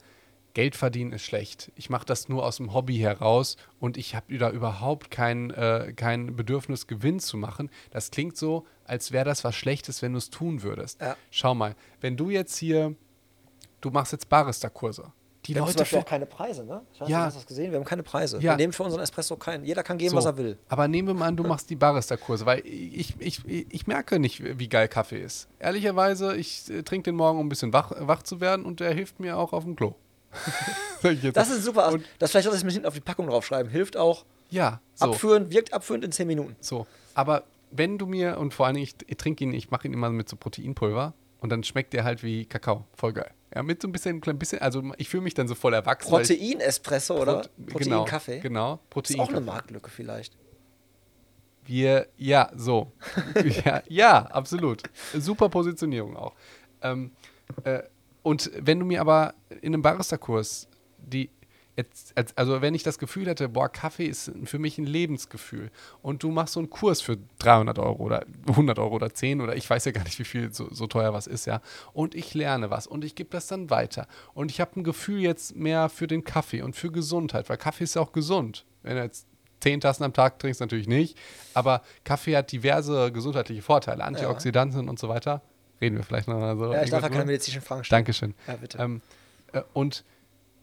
Geld 0.55 0.77
verdienen 0.77 1.13
ist 1.13 1.23
schlecht. 1.23 1.73
Ich 1.77 1.89
mache 1.89 2.05
das 2.05 2.29
nur 2.29 2.45
aus 2.45 2.59
dem 2.59 2.75
Hobby 2.75 2.99
heraus 2.99 3.57
und 3.81 3.97
ich 3.97 4.15
habe 4.15 4.37
da 4.37 4.51
überhaupt 4.51 5.11
kein, 5.11 5.51
äh, 5.51 5.95
kein 5.97 6.37
Bedürfnis, 6.37 6.87
Gewinn 6.87 7.21
zu 7.21 7.39
machen. 7.39 7.71
Das 7.91 8.11
klingt 8.11 8.37
so, 8.37 8.67
als 8.85 9.13
wäre 9.13 9.25
das 9.25 9.45
was 9.45 9.55
Schlechtes, 9.55 10.03
wenn 10.03 10.13
du 10.13 10.19
es 10.19 10.29
tun 10.29 10.63
würdest. 10.63 11.01
Ja. 11.01 11.17
Schau 11.31 11.55
mal, 11.55 11.75
wenn 12.03 12.19
du 12.19 12.29
jetzt 12.29 12.57
hier, 12.59 12.95
du 13.81 13.91
machst 13.91 14.13
jetzt 14.13 14.29
Barista-Kurse. 14.29 15.13
Die 15.47 15.55
Wir 15.55 15.61
haben 15.61 15.67
Leute 15.67 15.79
Beispiel 15.81 15.99
fi- 15.99 16.05
auch 16.05 16.09
keine 16.09 16.27
Preise, 16.27 16.65
ne? 16.65 16.83
Ich 16.95 17.01
weiß 17.01 17.09
Ja. 17.09 17.25
hast 17.25 17.35
du 17.35 17.41
das 17.41 17.47
gesehen? 17.49 17.73
Wir 17.73 17.79
haben 17.79 17.85
keine 17.85 18.05
Preise. 18.05 18.37
Ja. 18.37 18.53
Wir 18.53 18.57
nehmen 18.59 18.73
für 18.73 18.85
unseren 18.85 19.01
Espresso 19.03 19.35
keinen. 19.37 19.65
Jeder 19.65 19.83
kann 19.83 19.99
geben, 19.99 20.11
So, 20.11 20.17
was 20.19 20.25
er 20.25 20.37
will. 20.37 20.57
Aber 20.69 20.87
nehmen 20.87 21.09
wir 21.09 21.15
mal 21.15 21.27
an, 21.27 21.37
du 21.37 21.43
machst 21.43 21.69
die 21.69 21.75
Barista-Kurse, 21.75 22.47
weil 22.47 22.61
ich, 22.65 23.15
ich, 23.19 23.41
ich 23.47 23.87
merke 23.89 24.21
nicht, 24.21 24.41
wie 24.59 24.69
geil 24.69 24.87
Kaffee 24.87 25.21
ist. 25.21 25.49
Ehrlicherweise, 25.59 26.37
ich 26.37 26.71
äh, 26.71 26.83
trinke 26.85 27.11
den 27.11 27.17
morgen, 27.17 27.41
um 27.41 27.47
ein 27.47 27.49
bisschen 27.49 27.73
wach, 27.73 27.91
wach 27.99 28.23
zu 28.23 28.41
werden 28.41 28.65
und 28.65 28.79
der 28.79 28.95
hilft 28.95 29.19
mir 29.19 29.37
auch 29.37 29.53
auf 29.53 29.65
dem 29.65 29.75
Klo. 29.77 29.95
Das 31.35 31.51
ist 31.51 31.65
super. 31.65 31.89
Und- 31.93 32.05
das 32.21 32.31
vielleicht 32.31 32.45
sollte 32.45 32.59
ich 32.59 32.65
mir 32.65 32.71
hinten 32.71 32.87
auf 32.87 32.95
die 32.95 33.01
Packung 33.01 33.27
draufschreiben. 33.27 33.71
Hilft 33.71 33.97
auch. 33.97 34.25
ja, 34.51 34.81
so. 34.95 35.07
Abführen, 35.07 35.51
wirkt 35.51 35.73
abführend 35.75 36.05
in 36.05 36.13
10 36.13 36.29
Minuten. 36.29 36.55
So, 36.61 36.87
aber 37.15 37.43
wenn 37.73 37.99
du 37.99 38.07
mir, 38.07 38.39
und 38.39 38.55
vor 38.55 38.67
allen 38.67 38.77
Dingen, 38.77 38.85
ich, 38.85 38.95
ich 39.09 39.17
trinke 39.17 39.43
ihn, 39.43 39.53
ich 39.53 39.71
mache 39.73 39.89
ihn 39.89 39.93
immer 39.95 40.11
mit 40.11 40.29
so 40.29 40.37
Proteinpulver 40.37 41.15
und 41.41 41.51
dann 41.51 41.65
schmeckt 41.65 41.93
der 41.95 42.05
halt 42.05 42.23
wie 42.23 42.45
Kakao. 42.45 42.85
Voll 42.95 43.15
geil. 43.15 43.31
Ja, 43.55 43.63
mit 43.63 43.83
so 43.83 43.89
ein 43.89 43.93
bisschen, 43.93 44.21
klein 44.21 44.39
bisschen 44.39 44.61
also 44.61 44.83
ich 44.97 45.09
fühle 45.09 45.23
mich 45.23 45.35
dann 45.35 45.47
so 45.47 45.55
voll 45.55 45.75
erwachsen. 45.75 46.09
Protein-Espresso 46.09 47.21
oder 47.21 47.43
genau, 47.59 47.73
Protein-Kaffee. 47.73 48.41
Genau, 48.41 48.75
Ist 48.75 48.91
Protein. 48.91 49.21
auch 49.21 49.29
eine 49.29 49.41
Marktlücke 49.41 49.91
vielleicht. 49.91 50.37
Wir, 51.65 52.09
ja, 52.17 52.51
so. 52.57 52.93
ja, 53.65 53.83
ja, 53.89 54.23
absolut. 54.27 54.83
Super 55.15 55.49
Positionierung 55.49 56.17
auch. 56.17 56.35
Ähm, 56.81 57.13
äh, 57.65 57.83
und 58.23 58.51
wenn 58.59 58.81
du 58.81 58.87
mir 58.87 59.01
aber 59.01 59.35
in 59.61 59.75
einem 59.75 59.83
Barista-Kurs 59.83 60.69
die, 60.99 61.31
jetzt, 61.77 62.13
also 62.37 62.61
wenn 62.61 62.75
ich 62.75 62.83
das 62.83 62.99
Gefühl 62.99 63.27
hätte, 63.27 63.49
boah, 63.49 63.69
Kaffee 63.69 64.07
ist 64.07 64.31
für 64.45 64.59
mich 64.59 64.79
ein 64.79 64.87
Lebensgefühl 64.87 65.71
und 66.03 66.23
du 66.23 66.31
machst 66.31 66.55
so 66.55 66.61
einen 66.61 66.71
Kurs 66.71 67.01
für 67.01 67.19
300 67.39 67.79
Euro 67.79 68.03
oder 68.03 68.25
100 68.49 68.79
Euro 68.79 68.95
oder 68.97 69.13
10 69.13 69.41
oder 69.41 69.57
ich 69.57 69.69
weiß 69.69 69.85
ja 69.87 69.93
gar 69.93 70.05
nicht, 70.05 70.19
wie 70.19 70.25
viel 70.25 70.53
so, 70.53 70.69
so 70.73 70.87
teuer 70.87 71.13
was 71.13 71.27
ist, 71.27 71.47
ja, 71.47 71.61
und 71.93 72.15
ich 72.15 72.35
lerne 72.35 72.71
was 72.71 72.87
und 72.87 73.05
ich 73.05 73.15
gebe 73.15 73.31
das 73.31 73.47
dann 73.47 73.71
weiter 73.71 74.07
und 74.35 74.51
ich 74.51 74.61
habe 74.61 74.81
ein 74.81 74.85
Gefühl 74.85 75.21
jetzt 75.21 75.57
mehr 75.57 75.89
für 75.89 76.07
den 76.07 76.25
Kaffee 76.25 76.63
und 76.63 76.77
für 76.77 76.91
Gesundheit, 76.91 77.49
weil 77.49 77.57
Kaffee 77.57 77.85
ist 77.85 77.95
ja 77.95 78.03
auch 78.03 78.13
gesund. 78.13 78.65
Wenn 78.83 78.97
du 78.97 79.03
jetzt 79.03 79.27
zehn 79.61 79.81
Tassen 79.81 80.03
am 80.03 80.13
Tag 80.13 80.39
trinkst, 80.41 80.61
natürlich 80.61 80.89
nicht, 80.89 81.17
aber 81.55 81.83
Kaffee 82.05 82.37
hat 82.37 82.53
diverse 82.53 83.13
gesundheitliche 83.13 83.63
Vorteile, 83.63 84.05
Antioxidantien 84.05 84.89
und 84.89 84.99
so 84.99 85.09
weiter. 85.09 85.41
Reden 85.81 85.97
wir 85.97 86.05
vielleicht 86.05 86.29
noch 86.29 86.39
mal 86.39 86.57
so. 86.57 86.73
Ja, 86.73 86.83
ich 86.83 86.91
darf 86.91 87.03
ja 87.03 87.09
keine 87.09 87.25
medizinischen 87.25 87.63
Fragen 87.63 87.83
stellen. 87.83 87.99
Dankeschön. 87.99 88.35
Ja, 88.47 88.55
bitte. 88.55 88.79
Ähm, 88.79 89.01
äh, 89.53 89.63
und 89.73 90.05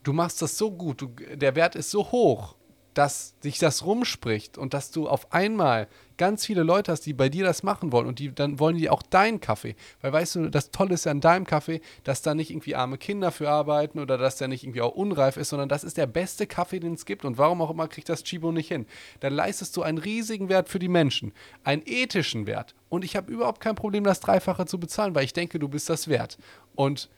du 0.10 0.14
machst 0.14 0.41
das 0.41 0.57
so 0.57 0.72
gut, 0.72 1.01
du, 1.01 1.07
der 1.36 1.53
Wert 1.55 1.76
ist 1.76 1.91
so 1.91 2.12
hoch, 2.12 2.55
dass 2.95 3.36
sich 3.41 3.60
das 3.60 3.86
rumspricht 3.86 4.57
und 4.57 4.74
dass 4.74 4.89
du 4.89 5.07
auf 5.07 5.32
einmal 5.32 5.88
ganz 6.18 6.47
viele 6.47 6.64
Leute 6.64 6.91
hast, 6.91 7.01
die 7.01 7.14
bei 7.14 7.30
dir 7.30 7.45
das 7.45 7.62
machen 7.62 7.91
wollen 7.91 8.07
und 8.07 8.18
die 8.18 8.34
dann 8.34 8.57
wollen 8.57 8.76
die 8.76 8.89
auch 8.89 9.03
deinen 9.03 9.39
Kaffee. 9.39 9.76
Weil 10.01 10.12
weißt 10.12 10.36
du, 10.36 10.49
das 10.49 10.72
Tolle 10.72 10.95
ist 10.95 11.05
ja 11.05 11.12
an 11.12 11.22
deinem 11.22 11.45
Kaffee, 11.45 11.82
dass 12.03 12.24
da 12.24 12.34
nicht 12.34 12.49
irgendwie 12.49 12.74
arme 12.74 12.97
Kinder 12.97 13.32
für 13.32 13.51
arbeiten 13.51 13.99
oder 13.99 14.18
dass 14.18 14.38
der 14.38 14.47
nicht 14.47 14.64
irgendwie 14.64 14.82
auch 14.82 14.95
unreif 14.95 15.38
ist, 15.38 15.49
sondern 15.49 15.70
das 15.70 15.84
ist 15.84 15.97
der 15.97 16.07
beste 16.07 16.47
Kaffee, 16.47 16.80
den 16.80 16.95
es 16.95 17.05
gibt 17.05 17.24
und 17.24 17.38
warum 17.38 17.62
auch 17.62 17.70
immer 17.70 17.88
kriegt 17.88 18.10
das 18.10 18.24
Chibo 18.24 18.51
nicht 18.51 18.70
hin. 18.70 18.88
Dann 19.20 19.34
leistest 19.34 19.78
du 19.78 19.84
einen 19.84 19.99
riesigen 19.99 20.49
Wert 20.49 20.70
für 20.70 20.80
die 20.80 20.89
Menschen, 20.89 21.34
einen 21.64 21.84
ethischen 21.86 22.47
Wert 22.47 22.74
und 22.89 23.05
ich 23.05 23.16
habe 23.16 23.32
überhaupt 23.32 23.62
kein 23.62 23.76
Problem, 23.76 24.03
das 24.03 24.22
Dreifache 24.22 24.66
zu 24.66 24.80
bezahlen, 24.80 25.14
weil 25.14 25.26
ich 25.26 25.34
denke, 25.34 25.60
du 25.60 25.70
bist 25.70 25.88
das 25.88 26.07
wert. 26.07 26.39
Und 26.74 27.10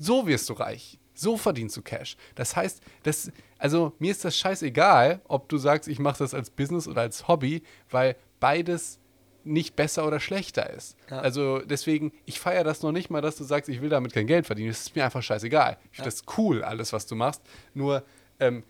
so 0.00 0.26
wirst 0.26 0.48
du 0.48 0.54
reich. 0.54 0.98
So 1.18 1.36
verdienst 1.36 1.76
du 1.76 1.82
Cash. 1.82 2.16
Das 2.36 2.54
heißt, 2.54 2.80
das, 3.02 3.32
also 3.58 3.92
mir 3.98 4.12
ist 4.12 4.24
das 4.24 4.36
scheißegal, 4.36 5.20
ob 5.26 5.48
du 5.48 5.58
sagst, 5.58 5.88
ich 5.88 5.98
mache 5.98 6.18
das 6.18 6.32
als 6.32 6.48
Business 6.48 6.86
oder 6.86 7.00
als 7.00 7.26
Hobby, 7.26 7.64
weil 7.90 8.14
beides 8.38 9.00
nicht 9.42 9.74
besser 9.74 10.06
oder 10.06 10.20
schlechter 10.20 10.70
ist. 10.70 10.96
Ja. 11.10 11.18
Also 11.18 11.58
deswegen, 11.58 12.12
ich 12.24 12.38
feiere 12.38 12.62
das 12.62 12.82
noch 12.82 12.92
nicht 12.92 13.10
mal, 13.10 13.20
dass 13.20 13.36
du 13.36 13.42
sagst, 13.42 13.68
ich 13.68 13.80
will 13.80 13.88
damit 13.88 14.12
kein 14.12 14.28
Geld 14.28 14.46
verdienen. 14.46 14.68
Das 14.68 14.82
ist 14.82 14.94
mir 14.94 15.04
einfach 15.04 15.22
scheißegal. 15.22 15.78
Ich 15.90 15.96
finde 15.96 16.10
das 16.10 16.22
cool, 16.36 16.62
alles, 16.62 16.92
was 16.92 17.06
du 17.06 17.16
machst. 17.16 17.42
Nur, 17.74 18.04
ähm, 18.38 18.62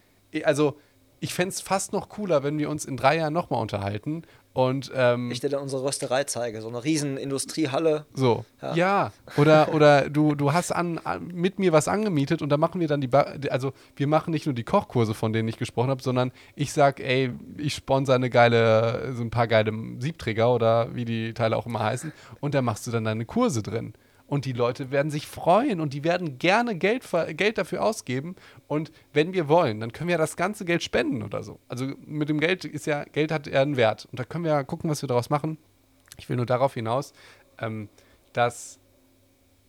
also 0.42 0.78
ich 1.20 1.34
fände 1.34 1.50
es 1.50 1.60
fast 1.60 1.92
noch 1.92 2.08
cooler, 2.08 2.44
wenn 2.44 2.58
wir 2.58 2.70
uns 2.70 2.86
in 2.86 2.96
drei 2.96 3.16
Jahren 3.16 3.34
nochmal 3.34 3.60
unterhalten 3.60 4.22
und 4.58 4.90
ähm, 4.92 5.30
Ich 5.30 5.38
dir 5.38 5.50
dann 5.50 5.62
unsere 5.62 5.84
Rösterei 5.84 6.24
zeige. 6.24 6.60
So 6.60 6.66
eine 6.66 6.82
riesen 6.82 7.16
Industriehalle. 7.16 8.06
so. 8.12 8.44
Ja. 8.60 8.74
Ja. 8.74 9.12
Oder, 9.36 9.72
oder 9.72 10.10
du, 10.10 10.34
du 10.34 10.52
hast 10.52 10.72
an, 10.72 10.98
an, 10.98 11.28
mit 11.28 11.60
mir 11.60 11.72
was 11.72 11.86
angemietet 11.86 12.42
und 12.42 12.48
da 12.48 12.56
machen 12.56 12.80
wir 12.80 12.88
dann 12.88 13.00
die, 13.00 13.06
ba 13.06 13.34
also 13.50 13.72
wir 13.94 14.08
machen 14.08 14.32
nicht 14.32 14.46
nur 14.46 14.56
die 14.56 14.64
Kochkurse, 14.64 15.14
von 15.14 15.32
denen 15.32 15.46
ich 15.48 15.58
gesprochen 15.58 15.90
habe, 15.90 16.02
sondern 16.02 16.32
ich 16.56 16.72
sag, 16.72 16.98
ey, 16.98 17.30
ich 17.56 17.74
sponsere 17.74 18.16
eine 18.16 18.30
geile, 18.30 19.12
so 19.14 19.22
ein 19.22 19.30
paar 19.30 19.46
geile 19.46 19.72
Siebträger 20.00 20.52
oder 20.52 20.92
wie 20.92 21.04
die 21.04 21.34
Teile 21.34 21.56
auch 21.56 21.66
immer 21.66 21.78
heißen 21.78 22.12
und 22.40 22.52
da 22.52 22.60
machst 22.60 22.84
du 22.88 22.90
dann 22.90 23.04
deine 23.04 23.26
Kurse 23.26 23.62
drin. 23.62 23.92
Und 24.28 24.44
die 24.44 24.52
Leute 24.52 24.90
werden 24.92 25.10
sich 25.10 25.26
freuen 25.26 25.80
und 25.80 25.94
die 25.94 26.04
werden 26.04 26.38
gerne 26.38 26.76
Geld, 26.76 27.02
Geld 27.36 27.58
dafür 27.58 27.82
ausgeben. 27.82 28.36
Und 28.66 28.92
wenn 29.12 29.32
wir 29.32 29.48
wollen, 29.48 29.80
dann 29.80 29.90
können 29.92 30.08
wir 30.10 30.18
das 30.18 30.36
ganze 30.36 30.64
Geld 30.66 30.82
spenden 30.82 31.22
oder 31.22 31.42
so. 31.42 31.58
Also 31.66 31.86
mit 32.06 32.28
dem 32.28 32.38
Geld 32.38 32.64
ist 32.66 32.86
ja, 32.86 33.04
Geld 33.04 33.32
hat 33.32 33.46
ja 33.46 33.62
einen 33.62 33.76
Wert. 33.78 34.06
Und 34.10 34.20
da 34.20 34.24
können 34.24 34.44
wir 34.44 34.52
ja 34.52 34.62
gucken, 34.64 34.90
was 34.90 35.02
wir 35.02 35.06
daraus 35.08 35.30
machen. 35.30 35.56
Ich 36.18 36.28
will 36.28 36.36
nur 36.36 36.44
darauf 36.46 36.74
hinaus, 36.74 37.14
ähm, 37.58 37.88
dass 38.34 38.78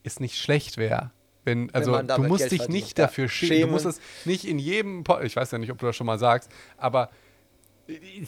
es 0.04 0.20
nicht 0.20 0.38
schlecht 0.38 0.78
wäre. 0.78 1.12
Wenn, 1.46 1.74
also 1.74 1.92
man 1.92 2.08
du 2.08 2.22
musst 2.24 2.40
Geld 2.42 2.52
dich 2.52 2.60
verdient. 2.60 2.84
nicht 2.84 2.98
Ja, 3.00 3.06
dafür 3.06 3.30
schämen. 3.30 3.50
Du 3.50 3.56
schämen. 3.60 3.72
musst 3.72 3.86
es 3.86 4.02
nicht 4.26 4.46
in 4.46 4.60
jedem, 4.60 5.06
Po- 5.06 5.22
ich 5.22 5.36
weiß 5.38 5.52
ja 5.52 5.58
nicht, 5.58 5.72
ob 5.72 5.78
du 5.78 5.86
das 5.86 5.96
schon 5.96 6.06
mal 6.06 6.20
sagst, 6.20 6.52
aber 6.76 7.10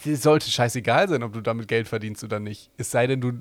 es 0.06 0.24
sollte 0.24 0.50
scheißegal 0.50 1.08
sein, 1.10 1.22
ob 1.24 1.34
du 1.34 1.42
damit 1.42 1.68
Geld 1.68 1.88
verdienst 1.88 2.24
oder 2.24 2.40
nicht. 2.40 2.72
Es 2.78 2.90
sei 2.90 3.06
denn, 3.06 3.22
du 3.22 3.34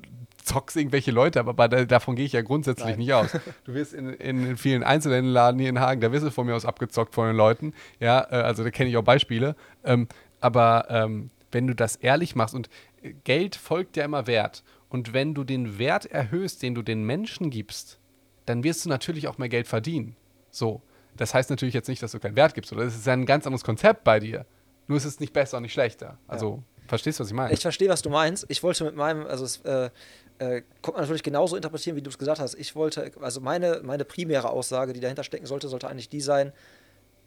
zockst 0.43 0.77
irgendwelche 0.77 1.11
Leute, 1.11 1.39
aber 1.39 1.53
bei, 1.53 1.67
davon 1.67 2.15
gehe 2.15 2.25
ich 2.25 2.33
ja 2.33 2.41
grundsätzlich 2.41 2.89
Nein. 2.89 2.99
nicht 2.99 3.13
aus. 3.13 3.29
Du 3.65 3.73
wirst 3.73 3.93
in, 3.93 4.09
in 4.13 4.57
vielen 4.57 4.83
Einzelhändlerladen 4.83 5.59
hier 5.59 5.69
in 5.69 5.79
Hagen, 5.79 6.01
da 6.01 6.11
wirst 6.11 6.25
du 6.25 6.31
von 6.31 6.45
mir 6.45 6.55
aus 6.55 6.65
abgezockt 6.65 7.13
von 7.13 7.27
den 7.27 7.35
Leuten. 7.35 7.73
Ja, 7.99 8.21
äh, 8.31 8.35
also 8.35 8.63
da 8.63 8.71
kenne 8.71 8.89
ich 8.89 8.97
auch 8.97 9.03
Beispiele. 9.03 9.55
Ähm, 9.83 10.07
aber 10.39 10.87
ähm, 10.89 11.29
wenn 11.51 11.67
du 11.67 11.75
das 11.75 11.95
ehrlich 11.95 12.35
machst 12.35 12.55
und 12.55 12.69
äh, 13.01 13.13
Geld 13.23 13.55
folgt 13.55 13.97
ja 13.97 14.05
immer 14.05 14.27
Wert. 14.27 14.63
Und 14.89 15.13
wenn 15.13 15.33
du 15.33 15.43
den 15.43 15.79
Wert 15.79 16.05
erhöhst, 16.05 16.63
den 16.63 16.75
du 16.75 16.81
den 16.81 17.03
Menschen 17.03 17.49
gibst, 17.49 17.99
dann 18.45 18.63
wirst 18.63 18.85
du 18.85 18.89
natürlich 18.89 19.27
auch 19.27 19.37
mehr 19.37 19.49
Geld 19.49 19.67
verdienen. 19.67 20.15
So. 20.49 20.81
Das 21.17 21.33
heißt 21.33 21.49
natürlich 21.49 21.73
jetzt 21.73 21.87
nicht, 21.87 22.01
dass 22.01 22.11
du 22.11 22.19
keinen 22.19 22.35
Wert 22.35 22.55
gibst, 22.55 22.71
oder? 22.73 22.83
Das 22.83 22.95
ist 22.95 23.05
ja 23.05 23.13
ein 23.13 23.25
ganz 23.25 23.45
anderes 23.45 23.63
Konzept 23.63 24.03
bei 24.03 24.19
dir. 24.19 24.45
Nur 24.87 24.97
ist 24.97 25.05
es 25.05 25.19
nicht 25.19 25.33
besser 25.33 25.57
und 25.57 25.63
nicht 25.63 25.73
schlechter. 25.73 26.17
Also, 26.27 26.63
verstehst 26.87 27.19
du, 27.19 27.23
was 27.23 27.29
ich 27.29 27.35
meine? 27.35 27.53
Ich 27.53 27.61
verstehe, 27.61 27.89
was 27.89 28.01
du 28.01 28.09
meinst. 28.09 28.45
Ich 28.49 28.63
wollte 28.63 28.83
mit 28.85 28.95
meinem, 28.95 29.25
also 29.25 29.45
es 29.45 29.61
äh, 29.61 29.89
äh, 30.41 30.63
kommt 30.81 30.97
man 30.97 31.03
natürlich 31.03 31.21
genauso 31.21 31.55
interpretieren, 31.55 31.95
wie 31.95 32.01
du 32.01 32.09
es 32.09 32.17
gesagt 32.17 32.39
hast. 32.39 32.55
Ich 32.55 32.75
wollte, 32.75 33.11
also 33.21 33.41
meine, 33.41 33.81
meine 33.83 34.05
primäre 34.05 34.49
Aussage, 34.49 34.91
die 34.91 34.99
dahinter 34.99 35.23
stecken 35.23 35.45
sollte, 35.45 35.67
sollte 35.67 35.87
eigentlich 35.87 36.09
die 36.09 36.21
sein, 36.21 36.51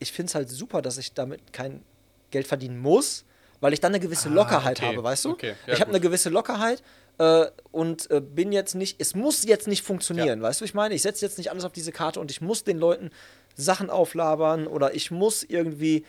ich 0.01 0.11
finde 0.11 0.31
es 0.31 0.35
halt 0.35 0.51
super, 0.51 0.83
dass 0.83 0.99
ich 0.99 1.15
damit 1.15 1.53
kein 1.53 1.85
Geld 2.33 2.49
verdienen 2.49 2.79
muss, 2.79 3.25
weil 3.61 3.73
ich 3.73 3.81
dann 3.81 3.93
eine 3.93 4.01
gewisse 4.01 4.29
Ah, 4.31 4.33
Lockerheit 4.33 4.79
okay. 4.79 4.89
habe, 4.89 5.05
weißt 5.05 5.27
du? 5.27 5.31
Okay, 5.31 5.55
ja, 5.67 5.75
ich 5.75 5.81
habe 5.81 5.91
eine 5.91 6.01
gewisse 6.01 6.29
Lockerheit 6.29 6.83
äh, 7.19 7.47
und 7.71 8.11
äh, 8.11 8.21
bin 8.21 8.51
jetzt 8.51 8.75
nicht, 8.75 9.01
es 9.01 9.15
muss 9.15 9.45
jetzt 9.45 9.69
nicht 9.69 9.85
funktionieren, 9.85 10.43
weißt 10.43 10.61
du, 10.61 10.65
ich 10.65 10.75
meine, 10.75 10.95
ich 10.97 11.03
setze 11.03 11.25
jetzt 11.25 11.39
nicht 11.39 11.53
alles 11.53 11.65
auf 11.65 11.73
diese 11.73 11.93
Karte 11.93 12.19
und 12.19 12.33
ich 12.33 12.41
muss 12.41 12.65
den 12.65 12.79
Leuten 12.79 13.11
Sachen 13.55 13.91
auflabern 13.91 14.67
oder 14.67 14.95
ich 14.95 15.13
muss 15.13 15.45
irgendwie 15.45 16.05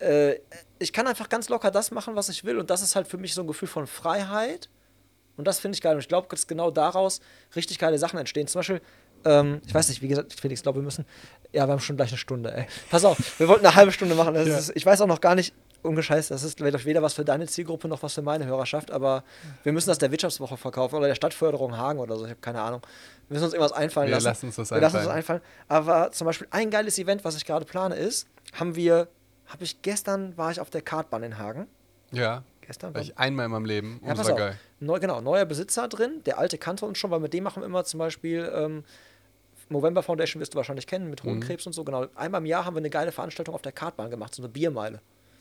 äh, 0.00 0.40
ich 0.80 0.92
kann 0.92 1.06
einfach 1.06 1.28
ganz 1.28 1.48
locker 1.48 1.70
das 1.70 1.92
machen, 1.92 2.16
was 2.16 2.28
ich 2.28 2.42
will. 2.42 2.58
Und 2.58 2.70
das 2.70 2.82
ist 2.82 2.96
halt 2.96 3.06
für 3.06 3.18
mich 3.18 3.34
so 3.34 3.42
ein 3.42 3.46
Gefühl 3.46 3.68
von 3.68 3.86
Freiheit. 3.86 4.68
Und 5.36 5.46
das 5.46 5.60
finde 5.60 5.76
ich 5.76 5.82
geil. 5.82 5.94
Und 5.94 6.00
ich 6.00 6.08
glaube, 6.08 6.28
dass 6.30 6.46
genau 6.46 6.70
daraus 6.70 7.20
richtig 7.56 7.78
geile 7.78 7.98
Sachen 7.98 8.18
entstehen. 8.18 8.46
Zum 8.46 8.58
Beispiel, 8.60 8.80
ähm, 9.24 9.60
ich 9.66 9.74
weiß 9.74 9.88
nicht, 9.88 10.02
wie 10.02 10.08
gesagt, 10.08 10.32
Felix, 10.38 10.62
glaube, 10.62 10.80
wir 10.80 10.84
müssen. 10.84 11.06
Ja, 11.52 11.66
wir 11.66 11.72
haben 11.72 11.80
schon 11.80 11.96
gleich 11.96 12.10
eine 12.10 12.18
Stunde, 12.18 12.52
ey. 12.54 12.66
Pass 12.90 13.04
auf, 13.04 13.38
wir 13.38 13.48
wollten 13.48 13.64
eine 13.66 13.74
halbe 13.74 13.92
Stunde 13.92 14.14
machen. 14.14 14.34
Ja. 14.34 14.42
ist, 14.42 14.72
ich 14.74 14.84
weiß 14.84 15.00
auch 15.00 15.06
noch 15.06 15.20
gar 15.20 15.34
nicht, 15.34 15.54
ungescheißt, 15.82 16.30
das 16.30 16.44
ist 16.44 16.58
vielleicht 16.58 16.84
weder 16.84 17.02
was 17.02 17.14
für 17.14 17.24
deine 17.24 17.46
Zielgruppe 17.46 17.88
noch 17.88 18.02
was 18.02 18.14
für 18.14 18.22
meine 18.22 18.46
Hörerschaft, 18.46 18.90
aber 18.90 19.24
wir 19.64 19.72
müssen 19.72 19.88
das 19.88 19.98
der 19.98 20.10
Wirtschaftswoche 20.12 20.56
verkaufen 20.56 20.94
oder 20.94 21.08
der 21.08 21.14
Stadtförderung 21.16 21.76
Hagen 21.76 21.98
oder 21.98 22.16
so, 22.16 22.24
ich 22.24 22.30
habe 22.30 22.40
keine 22.40 22.60
Ahnung. 22.62 22.82
Wir 23.28 23.34
müssen 23.34 23.44
uns 23.46 23.54
irgendwas 23.54 23.72
einfallen 23.72 24.08
Wir 24.08 24.14
lassen. 24.14 24.26
lassen 24.26 24.46
uns 24.46 24.56
das 24.56 24.70
wir 24.70 24.80
lassen 24.80 24.96
uns 24.98 25.06
das 25.06 25.12
einfallen. 25.14 25.40
einfallen. 25.42 25.86
Aber 25.90 26.12
zum 26.12 26.26
Beispiel 26.26 26.46
ein 26.50 26.70
geiles 26.70 26.98
Event, 26.98 27.24
was 27.24 27.36
ich 27.36 27.44
gerade 27.44 27.64
plane, 27.64 27.96
ist, 27.96 28.28
haben 28.52 28.76
wir, 28.76 29.08
habe 29.46 29.64
ich 29.64 29.82
gestern, 29.82 30.36
war 30.36 30.50
ich 30.52 30.60
auf 30.60 30.70
der 30.70 30.82
Kartbahn 30.82 31.22
in 31.24 31.38
Hagen. 31.38 31.66
ja. 32.12 32.44
Gestern? 32.72 32.94
War 32.94 33.02
ich 33.02 33.18
einmal 33.18 33.46
in 33.46 33.52
meinem 33.52 33.64
Leben. 33.66 34.00
Ja, 34.06 34.14
pass 34.14 34.30
auf. 34.30 34.38
geil. 34.38 34.58
Neu, 34.80 34.98
genau, 34.98 35.20
neuer 35.20 35.44
Besitzer 35.44 35.88
drin. 35.88 36.22
Der 36.24 36.38
alte 36.38 36.56
kannte 36.56 36.86
uns 36.86 36.96
schon, 36.98 37.10
weil 37.10 37.20
mit 37.20 37.34
dem 37.34 37.44
machen 37.44 37.62
wir 37.62 37.66
immer 37.66 37.84
zum 37.84 37.98
Beispiel 37.98 38.50
ähm, 38.54 38.84
Movember 39.68 40.02
Foundation 40.02 40.40
wirst 40.40 40.54
du 40.54 40.56
wahrscheinlich 40.56 40.86
kennen, 40.86 41.10
mit 41.10 41.22
Mhm. 41.22 41.28
Hohenkrebs 41.28 41.66
und 41.66 41.72
so. 41.74 41.84
Genau. 41.84 42.06
Einmal 42.14 42.40
im 42.40 42.46
Jahr 42.46 42.64
haben 42.64 42.74
wir 42.74 42.78
eine 42.80 42.90
geile 42.90 43.12
Veranstaltung 43.12 43.54
auf 43.54 43.62
der 43.62 43.72
Kartbahn 43.72 44.10
gemacht, 44.10 44.34
so 44.34 44.42
eine 44.42 44.48
Biermeile. 44.48 45.00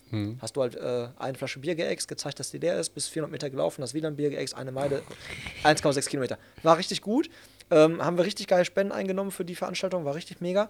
Mhm. 0.10 0.38
Hast 0.42 0.58
du 0.58 0.62
halt 0.62 0.76
äh, 0.76 1.08
eine 1.18 1.38
Flasche 1.38 1.60
Bier 1.60 1.76
geäxt, 1.76 2.08
gezeigt, 2.10 2.38
dass 2.40 2.52
die 2.52 2.58
leer 2.58 2.78
ist, 2.78 2.90
bis 2.90 3.08
400 3.08 3.32
Meter 3.32 3.50
gelaufen, 3.50 3.82
hast 3.82 3.94
wieder 3.94 4.10
ein 4.10 4.18
Bier 4.18 4.30
geäxt, 4.30 4.56
eine 4.56 4.72
Meile, 4.74 5.02
1,6 5.64 6.10
Kilometer. 6.10 6.38
War 6.64 6.78
richtig 6.78 7.02
gut. 7.02 7.30
Ähm, 7.70 8.04
haben 8.04 8.18
wir 8.18 8.26
richtig 8.26 8.48
geile 8.48 8.66
Spenden 8.66 8.92
eingenommen 8.92 9.32
für 9.32 9.46
die 9.46 9.56
Veranstaltung, 9.56 10.04
war 10.04 10.16
richtig 10.16 10.42
mega. 10.42 10.70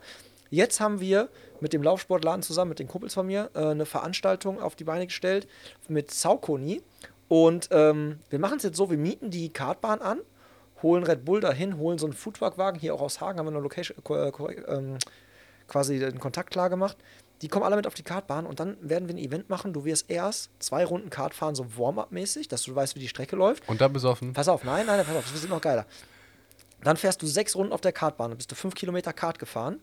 Jetzt 0.52 0.82
haben 0.82 0.99
wir 0.99 1.30
mit 1.62 1.72
dem 1.72 1.82
Laufsportladen 1.82 2.43
zusammen, 2.43 2.70
mit 2.70 2.80
den 2.80 2.89
Kumpels 2.89 3.14
von 3.14 3.26
mir, 3.26 3.49
äh, 3.56 3.68
eine 3.68 3.86
Veranstaltung 3.86 4.62
auf 4.62 4.76
die 4.76 4.84
Beine 4.84 5.08
gestellt 5.08 5.47
mit 5.88 6.12
Saucony. 6.12 6.84
Und 7.30 7.70
ähm, 7.72 8.20
wir 8.30 8.38
machen 8.38 8.58
es 8.58 8.64
jetzt 8.64 8.76
so, 8.76 8.91
wir 8.91 8.97
mieten 8.97 9.32
die 9.32 9.47
Kartbahn 9.47 10.02
an, 10.02 10.20
holen 10.84 11.04
Red 11.04 11.24
Bull 11.24 11.39
dahin, 11.39 11.78
holen 11.78 11.97
so 11.97 12.06
einen 12.06 12.14
Foodtruck-Wagen, 12.14 12.78
hier 12.78 12.93
auch 12.93 13.02
aus 13.02 13.22
Hagen 13.22 13.39
haben 13.39 13.45
wir 13.45 13.52
eine 13.52 13.62
Location, 13.62 13.97
äh, 14.10 14.32
ähm, 14.68 14.97
quasi 15.68 15.99
den 15.99 16.20
Kontakt 16.20 16.52
klar 16.52 16.70
gemacht. 16.70 16.97
Die 17.41 17.47
kommen 17.47 17.64
alle 17.64 17.78
mit 17.78 17.88
auf 17.88 17.93
die 17.93 18.04
Kartbahn 18.04 18.45
und 18.45 18.60
dann 18.60 18.76
werden 18.82 19.08
wir 19.08 19.16
ein 19.16 19.20
Event 19.20 19.49
machen. 19.49 19.72
Du 19.72 19.86
wirst 19.86 20.12
erst 20.12 20.52
zwei 20.60 20.84
Runden 20.84 21.10
Kart 21.10 21.34
fahren, 21.34 21.56
so 21.56 21.66
Warm-up-mäßig, 21.78 22.49
dass 22.49 22.64
du 22.64 22.76
weißt, 22.76 22.95
wie 22.95 22.99
die 22.99 23.08
Strecke 23.08 23.38
läuft. 23.38 23.68
Und 23.70 23.80
dann 23.80 23.93
besoffen. 23.93 24.34
Pass 24.34 24.49
auf, 24.49 24.66
nein, 24.66 24.86
nein, 24.86 25.06
pass 25.06 25.16
auf, 25.16 25.32
das 25.32 25.41
wird 25.41 25.49
noch 25.49 25.62
geiler. 25.62 25.86
Dann 26.84 26.97
fährst 26.97 27.22
du 27.22 27.28
sechs 27.28 27.56
Runden 27.56 27.72
auf 27.72 27.80
der 27.80 27.93
Kartbahn, 27.93 28.32
dann 28.32 28.38
bist 28.38 28.52
du 28.52 28.56
fünf 28.56 28.76
Kilometer 28.76 29.14
Kart 29.14 29.39
gefahren 29.39 29.80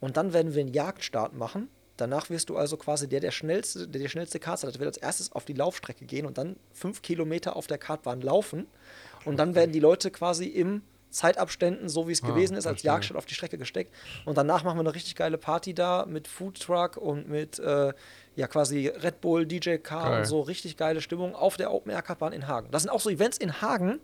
und 0.00 0.16
dann 0.16 0.32
werden 0.32 0.54
wir 0.54 0.60
einen 0.60 0.72
Jagdstart 0.72 1.34
machen. 1.34 1.68
Danach 1.96 2.30
wirst 2.30 2.48
du 2.48 2.56
also 2.56 2.76
quasi 2.78 3.08
der, 3.08 3.20
der 3.20 3.30
schnellste, 3.30 3.86
der 3.86 4.00
die 4.00 4.08
schnellste 4.08 4.38
Kart 4.40 4.62
hat, 4.62 4.78
wird 4.78 4.86
als 4.88 4.96
erstes 4.96 5.32
auf 5.32 5.44
die 5.44 5.52
Laufstrecke 5.52 6.06
gehen 6.06 6.24
und 6.24 6.38
dann 6.38 6.56
fünf 6.72 7.02
Kilometer 7.02 7.56
auf 7.56 7.66
der 7.66 7.76
Kartbahn 7.76 8.22
laufen. 8.22 8.66
Und 9.26 9.36
dann 9.38 9.54
werden 9.54 9.72
die 9.72 9.80
Leute 9.80 10.10
quasi 10.10 10.46
im 10.46 10.80
Zeitabständen, 11.10 11.88
so 11.90 12.08
wie 12.08 12.12
es 12.12 12.22
Ah, 12.22 12.28
gewesen 12.28 12.56
ist, 12.56 12.66
als. 12.66 12.82
Jagdstart 12.84 13.18
auf 13.18 13.26
die 13.26 13.34
Strecke 13.34 13.58
gesteckt. 13.58 13.92
Und 14.24 14.38
danach 14.38 14.62
machen 14.64 14.76
wir 14.78 14.80
eine 14.80 14.94
richtig 14.94 15.14
geile 15.16 15.36
Party 15.36 15.74
da 15.74 16.06
mit 16.06 16.26
Foodtruck 16.28 16.96
und 16.96 17.28
mit 17.28 17.58
äh, 17.58 17.92
ja 18.36 18.46
quasi 18.46 18.86
Red 18.88 19.20
Bull, 19.20 19.44
DJ 19.44 19.76
Car 19.76 20.08
Geil. 20.10 20.18
und 20.20 20.24
so 20.24 20.40
richtig 20.40 20.76
geile 20.78 21.02
Stimmung 21.02 21.34
auf 21.34 21.56
der 21.58 21.72
Open 21.72 21.90
Air 21.90 22.00
Kartbahn 22.02 22.32
in 22.32 22.46
Hagen. 22.48 22.70
Das 22.70 22.82
sind 22.82 22.90
auch 22.90 23.00
so 23.00 23.10
Events 23.10 23.36
in 23.36 23.60
Hagen, 23.60 24.00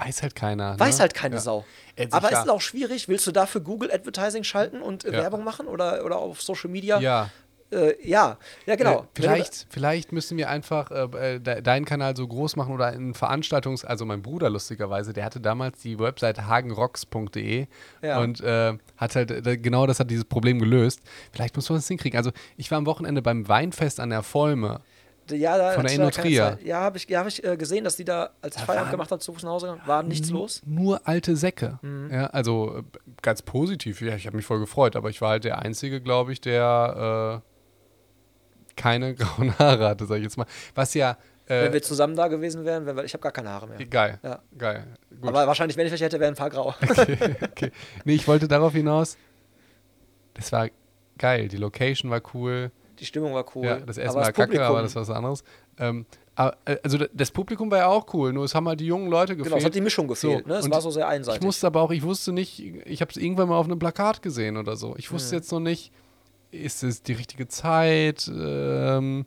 Weiß 0.00 0.22
halt 0.22 0.34
keiner. 0.34 0.78
weiß 0.78 0.96
ne? 0.96 1.00
halt 1.02 1.14
keine 1.14 1.36
Ja. 1.36 1.40
Sau. 1.40 1.64
Ey, 1.96 2.08
Aber 2.10 2.32
ist 2.32 2.38
es 2.38 2.48
auch 2.48 2.60
schwierig, 2.60 3.08
willst 3.08 3.26
du 3.26 3.32
dafür 3.32 3.60
Google 3.60 3.90
Advertising 3.92 4.44
schalten 4.44 4.80
und 4.82 5.04
äh, 5.04 5.12
Ja. 5.12 5.18
Werbung 5.22 5.44
machen 5.44 5.66
oder, 5.66 6.04
oder 6.04 6.16
auf 6.18 6.40
Social 6.42 6.70
Media? 6.70 6.98
Ja. 7.00 7.30
Äh, 7.72 7.94
ja. 8.02 8.36
ja, 8.66 8.74
genau. 8.74 9.02
Äh, 9.02 9.06
vielleicht, 9.14 9.66
vielleicht 9.70 10.10
müssen 10.10 10.36
wir 10.36 10.50
einfach 10.50 10.90
äh, 10.90 11.34
äh, 11.34 11.38
de 11.38 11.62
deinen 11.62 11.84
Kanal 11.84 12.16
so 12.16 12.26
groß 12.26 12.56
machen 12.56 12.74
oder 12.74 12.92
in 12.92 13.14
Veranstaltungs-, 13.14 13.84
also 13.84 14.04
mein 14.04 14.22
Bruder 14.22 14.50
lustigerweise, 14.50 15.12
der 15.12 15.24
hatte 15.24 15.40
damals 15.40 15.80
die 15.80 15.96
Website 15.98 16.40
hagenrocks.de 16.46 17.66
Ja. 18.02 18.18
und 18.20 18.40
äh, 18.40 18.76
hat 18.96 19.14
halt 19.14 19.30
äh, 19.46 19.56
genau 19.56 19.86
das 19.86 20.00
hat 20.00 20.10
dieses 20.10 20.24
Problem 20.24 20.58
gelöst. 20.58 21.00
Vielleicht 21.32 21.54
muss 21.54 21.68
man 21.68 21.78
das 21.78 21.86
hinkriegen. 21.86 22.16
Also 22.16 22.32
ich 22.56 22.70
war 22.72 22.78
am 22.78 22.86
Wochenende 22.86 23.22
beim 23.22 23.46
Weinfest 23.48 24.00
an 24.00 24.10
der 24.10 24.22
Volme. 24.24 24.80
Da, 25.30 25.36
ja, 25.36 25.56
da, 25.58 25.72
von 25.72 25.84
der 25.84 25.94
Industria. 25.94 26.50
Zeit. 26.56 26.62
Ja, 26.64 26.80
habe 26.80 26.98
ich, 26.98 27.08
ja, 27.08 27.20
hab 27.20 27.26
ich 27.26 27.42
äh, 27.44 27.56
gesehen, 27.56 27.84
dass 27.84 27.96
die 27.96 28.04
da, 28.04 28.30
als 28.42 28.56
ich 28.56 28.62
Feierabend 28.62 28.86
waren- 28.86 28.90
gemacht 28.92 29.10
habe, 29.10 29.20
zu 29.20 29.32
Fuß 29.32 29.42
nach 29.44 29.50
Hause 29.52 29.66
gegangen, 29.66 29.82
war 29.86 30.02
nichts 30.02 30.30
los. 30.30 30.62
Nur 30.66 31.00
alte 31.06 31.36
Säcke. 31.36 31.78
Mhm. 31.82 32.10
Ja, 32.12 32.26
also 32.26 32.78
äh, 32.78 32.82
ganz 33.22 33.42
positiv. 33.42 34.00
Ja, 34.02 34.14
ich 34.14 34.26
habe 34.26 34.36
mich 34.36 34.46
voll 34.46 34.60
gefreut, 34.60 34.96
aber 34.96 35.10
ich 35.10 35.20
war 35.20 35.30
halt 35.30 35.44
der 35.44 35.58
Einzige, 35.60 36.00
glaube 36.00 36.32
ich, 36.32 36.40
der 36.40 37.42
äh, 37.42 38.70
keine 38.76 39.14
grauen 39.16 39.58
Haare 39.58 39.88
hatte, 39.88 40.06
sag 40.06 40.16
ich 40.18 40.24
jetzt 40.24 40.36
mal. 40.36 40.46
Was 40.74 40.94
ja 40.94 41.16
äh, 41.46 41.64
Wenn 41.64 41.72
wir 41.72 41.82
zusammen 41.82 42.14
da 42.16 42.28
gewesen 42.28 42.64
wären, 42.64 42.86
wären 42.86 42.96
wir, 42.96 43.04
ich 43.04 43.12
habe 43.12 43.22
gar 43.22 43.32
keine 43.32 43.50
Haare 43.50 43.66
mehr. 43.66 43.84
geil, 43.86 44.18
Ja. 44.22 44.40
geil. 44.56 44.86
Gut. 45.20 45.28
Aber 45.28 45.46
wahrscheinlich, 45.46 45.76
wenn 45.76 45.84
ich 45.86 45.90
welche 45.92 46.04
hätte, 46.04 46.20
wären 46.20 46.34
ein 46.34 46.36
paar 46.36 46.50
grau. 46.50 46.68
okay, 46.88 47.18
okay. 47.42 47.72
Nee, 48.04 48.14
ich 48.14 48.26
wollte 48.28 48.46
darauf 48.48 48.72
hinaus. 48.72 49.16
Das 50.34 50.52
war 50.52 50.68
geil. 51.18 51.48
Die 51.48 51.56
Location 51.56 52.10
war 52.10 52.22
cool. 52.34 52.70
Die 53.00 53.06
Stimmung 53.06 53.32
war 53.34 53.44
cool. 53.54 53.64
Ja, 53.64 53.76
das 53.80 53.98
Essen 53.98 54.10
aber 54.10 54.20
war 54.26 54.32
kacke, 54.32 54.42
Publikum- 54.52 54.66
aber 54.66 54.82
das 54.82 54.94
war 54.94 55.02
was 55.02 55.10
anderes. 55.10 55.44
Ähm, 55.78 56.06
äh, 56.36 56.76
also 56.82 56.98
das 57.12 57.30
Publikum 57.30 57.70
war 57.70 57.78
ja 57.78 57.86
auch 57.86 58.12
cool, 58.14 58.32
nur 58.32 58.44
es 58.44 58.54
haben 58.54 58.68
halt 58.68 58.80
die 58.80 58.86
jungen 58.86 59.10
Leute 59.10 59.34
gefehlt. 59.36 59.46
Genau, 59.52 59.58
es 59.58 59.64
hat 59.64 59.74
die 59.74 59.80
Mischung 59.80 60.06
gefehlt. 60.06 60.44
So, 60.44 60.48
ne? 60.48 60.58
Es 60.58 60.70
war 60.70 60.80
so 60.80 60.90
sehr 60.90 61.08
einseitig. 61.08 61.40
Ich 61.40 61.44
musste 61.46 61.66
aber 61.66 61.80
auch, 61.82 61.90
ich 61.90 62.02
wusste 62.02 62.32
nicht, 62.32 62.60
ich 62.60 63.00
habe 63.00 63.10
es 63.10 63.16
irgendwann 63.16 63.48
mal 63.48 63.56
auf 63.56 63.66
einem 63.66 63.78
Plakat 63.78 64.22
gesehen 64.22 64.56
oder 64.56 64.76
so. 64.76 64.94
Ich 64.96 65.10
wusste 65.12 65.36
jetzt 65.36 65.50
noch 65.52 65.60
nicht, 65.60 65.92
ist 66.50 66.82
es 66.82 67.02
die 67.02 67.12
richtige 67.12 67.48
Zeit? 67.48 68.28
Ähm, 68.32 69.24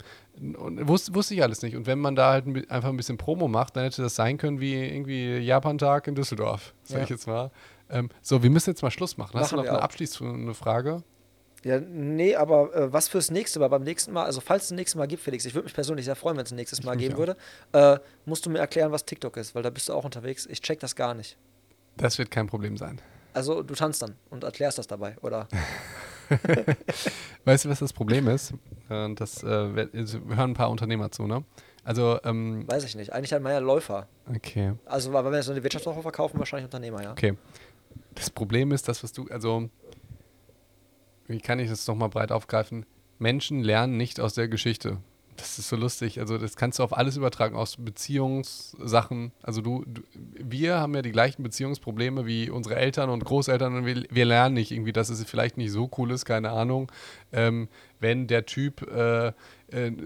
und 0.57 0.87
wusste, 0.87 1.13
wusste 1.13 1.35
ich 1.35 1.43
alles 1.43 1.61
nicht. 1.61 1.75
Und 1.75 1.85
wenn 1.85 1.99
man 1.99 2.15
da 2.15 2.31
halt 2.31 2.45
einfach 2.71 2.89
ein 2.89 2.97
bisschen 2.97 3.17
Promo 3.17 3.47
macht, 3.47 3.75
dann 3.75 3.83
hätte 3.83 4.01
das 4.01 4.15
sein 4.15 4.37
können 4.37 4.59
wie 4.59 4.73
irgendwie 4.73 5.37
Japantag 5.37 6.07
in 6.07 6.15
Düsseldorf, 6.15 6.73
sag 6.83 6.97
Ja. 6.97 7.03
ich 7.03 7.09
jetzt 7.09 7.27
mal. 7.27 7.51
Ähm, 7.89 8.09
so, 8.21 8.41
wir 8.41 8.49
müssen 8.49 8.71
jetzt 8.71 8.81
mal 8.81 8.89
Schluss 8.91 9.17
machen. 9.17 9.39
Hast 9.39 9.51
du 9.51 9.55
Machen 9.57 9.65
noch 9.67 9.73
eine 9.73 9.83
abschließende 9.83 10.53
Frage? 10.55 11.03
Ja, 11.63 11.79
nee, 11.79 12.35
aber 12.35 12.75
äh, 12.75 12.93
was 12.93 13.07
fürs 13.07 13.31
nächste 13.31 13.59
Mal? 13.59 13.69
Beim 13.69 13.83
nächsten 13.83 14.11
Mal, 14.11 14.25
also 14.25 14.41
falls 14.41 14.65
es 14.65 14.71
ein 14.71 14.75
nächstes 14.75 14.97
Mal 14.97 15.07
gibt, 15.07 15.23
Felix, 15.23 15.45
ich 15.45 15.53
würde 15.53 15.65
mich 15.65 15.73
persönlich 15.73 16.05
sehr 16.05 16.15
freuen, 16.15 16.37
wenn 16.37 16.45
es 16.45 16.51
ein 16.51 16.55
nächstes 16.55 16.83
Mal 16.83 16.95
mich 16.95 17.05
geben 17.05 17.17
würde, 17.17 17.37
äh, 17.71 17.97
musst 18.25 18.45
du 18.45 18.49
mir 18.49 18.59
erklären, 18.59 18.91
was 18.91 19.05
TikTok 19.05 19.37
ist, 19.37 19.55
weil 19.55 19.63
da 19.63 19.69
bist 19.69 19.89
du 19.89 19.93
auch 19.93 20.03
unterwegs. 20.03 20.45
Ich 20.45 20.61
check 20.61 20.79
das 20.79 20.95
gar 20.95 21.13
nicht. 21.13 21.37
Das 21.95 22.17
wird 22.17 22.31
kein 22.31 22.47
Problem 22.47 22.75
sein. 22.77 22.99
Also 23.33 23.63
du 23.63 23.73
tanzt 23.75 24.01
dann 24.01 24.15
und 24.29 24.43
erklärst 24.43 24.77
das 24.77 24.87
dabei, 24.87 25.15
oder? 25.21 25.47
Weißt 27.45 27.65
du, 27.65 27.69
was 27.69 27.79
das 27.79 27.93
Problem 27.93 28.27
ist? 28.27 28.53
Und 28.89 29.19
das 29.19 29.43
äh, 29.43 29.87
es 29.93 30.13
hören 30.13 30.51
ein 30.51 30.53
paar 30.53 30.69
Unternehmer 30.69 31.11
zu, 31.11 31.27
ne? 31.27 31.43
Also, 31.83 32.17
ähm, 32.23 32.65
Weiß 32.67 32.85
ich 32.85 32.95
nicht. 32.95 33.11
Eigentlich 33.11 33.33
hat 33.33 33.41
man 33.41 33.51
ja 33.51 33.59
Läufer. 33.59 34.07
okay. 34.33 34.73
Also 34.85 35.11
weil 35.11 35.25
wenn 35.25 35.33
wir 35.33 35.43
so 35.43 35.51
eine 35.51 35.63
Wirtschaftswoche 35.63 36.01
verkaufen, 36.01 36.39
wahrscheinlich 36.39 36.65
Unternehmer, 36.65 37.03
ja. 37.03 37.11
Okay. 37.11 37.35
Das 38.15 38.29
Problem 38.29 38.71
ist, 38.71 38.87
das, 38.87 39.03
was 39.03 39.11
du, 39.11 39.27
also, 39.29 39.69
wie 41.27 41.39
kann 41.39 41.59
ich 41.59 41.69
das 41.69 41.87
nochmal 41.87 42.09
breit 42.09 42.31
aufgreifen? 42.31 42.85
Menschen 43.19 43.63
lernen 43.63 43.97
nicht 43.97 44.19
aus 44.19 44.33
der 44.33 44.47
Geschichte. 44.47 44.97
Das 45.37 45.57
ist 45.57 45.69
so 45.69 45.75
lustig. 45.75 46.19
Also, 46.19 46.37
das 46.37 46.55
kannst 46.55 46.79
du 46.79 46.83
auf 46.83 46.95
alles 46.95 47.17
übertragen, 47.17 47.55
aus 47.55 47.77
Beziehungssachen. 47.77 49.31
Also, 49.41 49.61
du, 49.61 49.83
du 49.87 50.01
wir 50.13 50.79
haben 50.79 50.93
ja 50.93 51.01
die 51.01 51.11
gleichen 51.11 51.43
Beziehungsprobleme 51.43 52.25
wie 52.25 52.49
unsere 52.49 52.75
Eltern 52.75 53.09
und 53.09 53.25
Großeltern 53.25 53.75
und 53.75 53.85
wir, 53.85 54.03
wir 54.09 54.25
lernen 54.25 54.55
nicht 54.55 54.71
irgendwie, 54.71 54.91
dass 54.91 55.09
es 55.09 55.23
vielleicht 55.23 55.57
nicht 55.57 55.71
so 55.71 55.89
cool 55.97 56.11
ist, 56.11 56.25
keine 56.25 56.51
Ahnung, 56.51 56.91
ähm, 57.31 57.67
wenn 57.99 58.27
der 58.27 58.45
Typ 58.45 58.83
äh, 58.91 59.27
äh, 59.27 59.31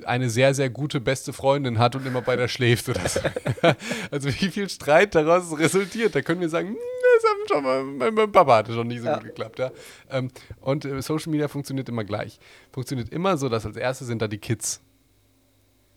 eine 0.06 0.30
sehr, 0.30 0.54
sehr 0.54 0.70
gute 0.70 1.02
beste 1.02 1.34
Freundin 1.34 1.78
hat 1.78 1.96
und 1.96 2.06
immer 2.06 2.22
bei 2.22 2.36
der 2.36 2.48
schläft 2.48 2.88
oder 2.88 3.08
so. 3.08 3.20
also, 4.12 4.30
wie 4.30 4.50
viel 4.50 4.70
Streit 4.70 5.16
daraus 5.16 5.58
resultiert. 5.58 6.16
Da 6.16 6.22
können 6.22 6.42
wir 6.42 6.50
sagen, 6.50 6.70
"Hm, 6.70 6.78
das 7.24 7.56
schon 7.56 7.64
mal, 7.64 7.84
mein, 7.84 8.14
mein 8.14 8.32
Papa 8.32 8.58
hatte 8.58 8.74
schon 8.74 8.88
nicht 8.88 9.02
so 9.02 9.08
Ja. 9.08 9.16
gut 9.16 9.24
geklappt. 9.26 9.60
Ja? 9.60 9.72
Ähm, 10.10 10.30
und 10.62 10.86
äh, 10.86 11.02
Social 11.02 11.32
Media 11.32 11.48
funktioniert 11.48 11.90
immer 11.90 12.04
gleich. 12.04 12.40
Funktioniert 12.72 13.10
immer 13.10 13.38
so, 13.38 13.50
dass 13.50 13.66
als 13.66 13.78
erstes 13.78 14.08
sind 14.08 14.22
da 14.22 14.28
die 14.28 14.38
Kids. 14.38 14.82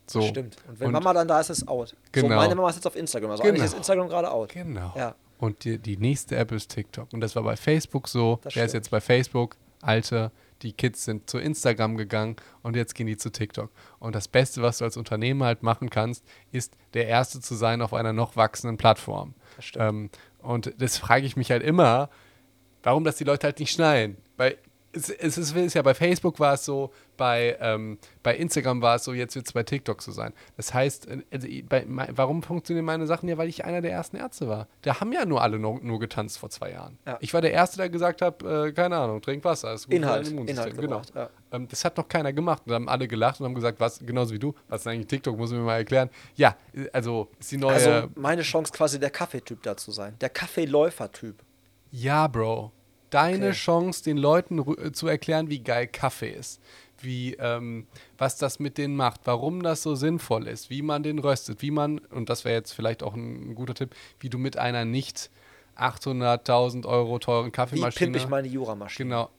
So. 0.07 0.23
Stimmt. 0.23 0.57
Und 0.69 0.81
wenn 0.81 0.87
Und- 0.89 0.93
Mama 0.95 1.13
dann 1.13 1.29
da 1.29 1.39
ist, 1.41 1.51
ist 1.51 1.59
es 1.63 1.69
out. 1.69 1.91
So, 1.91 1.97
Genau. 2.13 2.37
meine 2.37 2.55
Mama 2.57 2.69
ist 2.71 2.77
jetzt 2.77 2.87
auf 2.87 2.97
Instagram. 2.97 3.31
Also 3.31 3.43
Genau. 3.43 3.53
eigentlich 3.55 3.65
ist 3.67 3.77
Instagram 3.77 4.09
gerade 4.09 4.31
out. 4.31 4.53
Genau. 4.53 4.93
Ja. 4.97 5.15
Und 5.39 5.65
die, 5.65 5.79
die 5.79 5.97
nächste 5.97 6.37
App 6.37 6.51
ist 6.53 6.71
TikTok. 6.71 7.13
Und 7.13 7.21
das 7.21 7.37
war 7.37 7.43
bei 7.45 7.57
Facebook 7.57 8.09
so. 8.09 8.41
Das 8.43 8.55
Der 8.55 8.65
ist 8.65 8.75
jetzt 8.75 8.91
bei 8.91 9.01
Facebook. 9.01 9.57
Alte, 9.83 10.31
die 10.61 10.75
Kids 10.75 11.07
sind 11.07 11.31
zu 11.31 11.39
Instagram 11.39 11.97
gegangen 11.97 12.37
und 12.63 12.77
jetzt 12.77 12.95
gehen 12.95 13.07
die 13.07 13.17
zu 13.17 13.31
TikTok. 13.33 13.71
Und 13.99 14.15
das 14.15 14.29
Beste, 14.29 14.61
was 14.61 14.77
du 14.79 14.85
als 14.85 14.99
Unternehmer 14.99 15.47
halt 15.47 15.63
machen 15.63 15.89
kannst, 15.89 16.23
ist 16.53 16.75
der 16.93 17.07
Erste 17.07 17.41
zu 17.41 17.55
sein 17.55 17.81
auf 17.81 17.95
einer 17.95 18.13
noch 18.13 18.37
wachsenden 18.37 18.77
Plattform. 18.77 19.33
Das 19.57 19.65
stimmt. 19.65 19.85
Ähm, 19.89 20.11
und 20.43 20.75
das 20.79 20.99
frage 20.99 21.27
ich 21.27 21.37
mich 21.37 21.51
halt 21.51 21.63
immer, 21.63 22.11
warum 22.83 23.05
das 23.05 23.17
die 23.17 23.25
Leute 23.25 23.47
halt 23.47 23.59
nicht 23.59 23.73
schnallen. 23.73 24.17
Weil 24.37 24.57
es, 24.93 25.11
es 25.11 25.39
ist, 25.39 25.55
ist 25.55 25.75
ja 25.75 25.83
bei 25.83 25.95
Facebook 25.95 26.41
war 26.41 26.55
es 26.55 26.65
so, 26.65 26.93
bei, 27.17 27.57
ähm, 27.61 27.99
bei 28.23 28.37
Instagram 28.37 28.83
war 28.83 28.97
es 28.97 29.05
so, 29.05 29.13
jetzt 29.13 29.35
wird 29.37 29.47
es 29.47 29.53
bei 29.53 29.63
TikTok 29.63 30.03
so 30.03 30.11
sein. 30.11 30.33
Das 30.57 30.75
heißt, 30.75 31.09
äh, 31.09 31.23
also, 31.31 31.49
bei, 31.69 31.85
warum 31.87 32.43
funktionieren 32.43 32.85
meine 32.85 33.07
Sachen 33.07 33.29
ja? 33.29 33.39
Weil 33.39 33.49
ich 33.49 33.65
einer 33.65 33.83
der 33.83 33.93
ersten 33.93 34.17
Ärzte 34.17 34.49
war. 34.49 34.67
Da 34.83 35.01
haben 35.01 35.13
ja 35.13 35.25
nur 35.25 35.43
alle 35.43 35.59
nur, 35.59 35.81
nur 35.81 36.01
getanzt 36.01 36.39
vor 36.39 36.51
zwei 36.51 36.73
Jahren. 36.73 36.99
Ja. 37.07 37.19
Ich 37.21 37.33
war 37.35 37.41
der 37.41 37.53
Erste, 37.53 37.77
der 37.77 37.89
gesagt 37.89 38.23
hat, 38.23 38.43
äh, 38.43 38.73
keine 38.73 38.97
Ahnung, 38.97 39.21
trink 39.23 39.45
Wasser. 39.45 39.75
Ist 39.75 39.85
gut 39.85 39.93
für 39.93 39.97
Inhalt, 39.97 40.29
Immunsystem. 40.29 40.77
Inhalt 40.79 40.81
genau. 40.81 41.03
ja. 41.15 41.31
Ähm, 41.53 41.69
das 41.69 41.85
hat 41.85 41.97
noch 41.97 42.09
keiner 42.09 42.33
gemacht. 42.33 42.63
Und 42.65 42.73
dann 42.73 42.83
haben 42.83 42.89
alle 42.89 43.07
gelacht 43.07 43.41
und 43.41 43.47
haben 43.47 43.55
gesagt, 43.55 43.79
was, 43.81 44.01
genauso 44.01 44.35
wie 44.35 44.39
du, 44.39 44.55
was 44.69 44.81
ist 44.81 44.87
eigentlich 44.87 45.07
TikTok, 45.07 45.37
muss 45.37 45.53
mir 45.53 45.59
mal 45.59 45.77
erklären. 45.77 46.11
Ja, 46.35 46.57
also 46.93 47.29
ist 47.39 47.53
die 47.53 47.59
neue. 47.59 47.75
Also 47.75 48.09
meine 48.17 48.43
Chance 48.43 48.73
quasi 48.73 48.99
der 48.99 49.11
Kaffeetyp 49.11 49.63
da 49.63 49.77
zu 49.77 49.93
sein. 49.93 50.17
Der 50.21 50.31
Kaffeeläufer-Typ. 50.31 51.37
Ja, 51.93 52.27
Bro. 52.29 52.73
Deine 53.11 53.47
Okay. 53.49 53.55
Chance, 53.55 54.05
den 54.05 54.17
Leuten 54.17 54.59
äh, 54.59 54.93
zu 54.93 55.07
erklären, 55.07 55.51
wie 55.51 55.61
geil 55.61 55.87
Kaffee 55.87 56.31
ist. 56.31 56.61
Wie, 57.03 57.35
ähm, 57.35 57.87
was 58.19 58.37
das 58.37 58.59
mit 58.59 58.77
denen 58.77 58.95
macht, 58.95 59.23
warum 59.25 59.63
das 59.63 59.83
so 59.83 59.95
sinnvoll 59.95 60.47
ist, 60.47 60.69
wie 60.69 60.83
man 60.83 61.03
den 61.03 61.19
röstet, 61.19 61.63
wie 61.63 61.71
man, 61.71 61.99
und 61.99 62.29
das 62.29 62.45
wäre 62.45 62.55
jetzt 62.57 62.73
vielleicht 62.73 63.03
auch 63.03 63.15
ein, 63.15 63.55
guter 63.55 63.75
Tipp, 63.75 63.95
wie 64.21 64.29
du 64.29 64.37
mit 64.37 64.59
einer 64.59 64.85
nicht 64.85 65.31
800.000 65.81 66.87
Euro 66.87 67.19
teuren 67.19 67.47
Wie 67.47 67.51
Kaffeemaschine. 67.51 68.07
pimpe 68.13 68.19
ich 68.19 68.29
meine 68.29 68.49
Juramaschine? 68.49 69.09
Genau. 69.09 69.31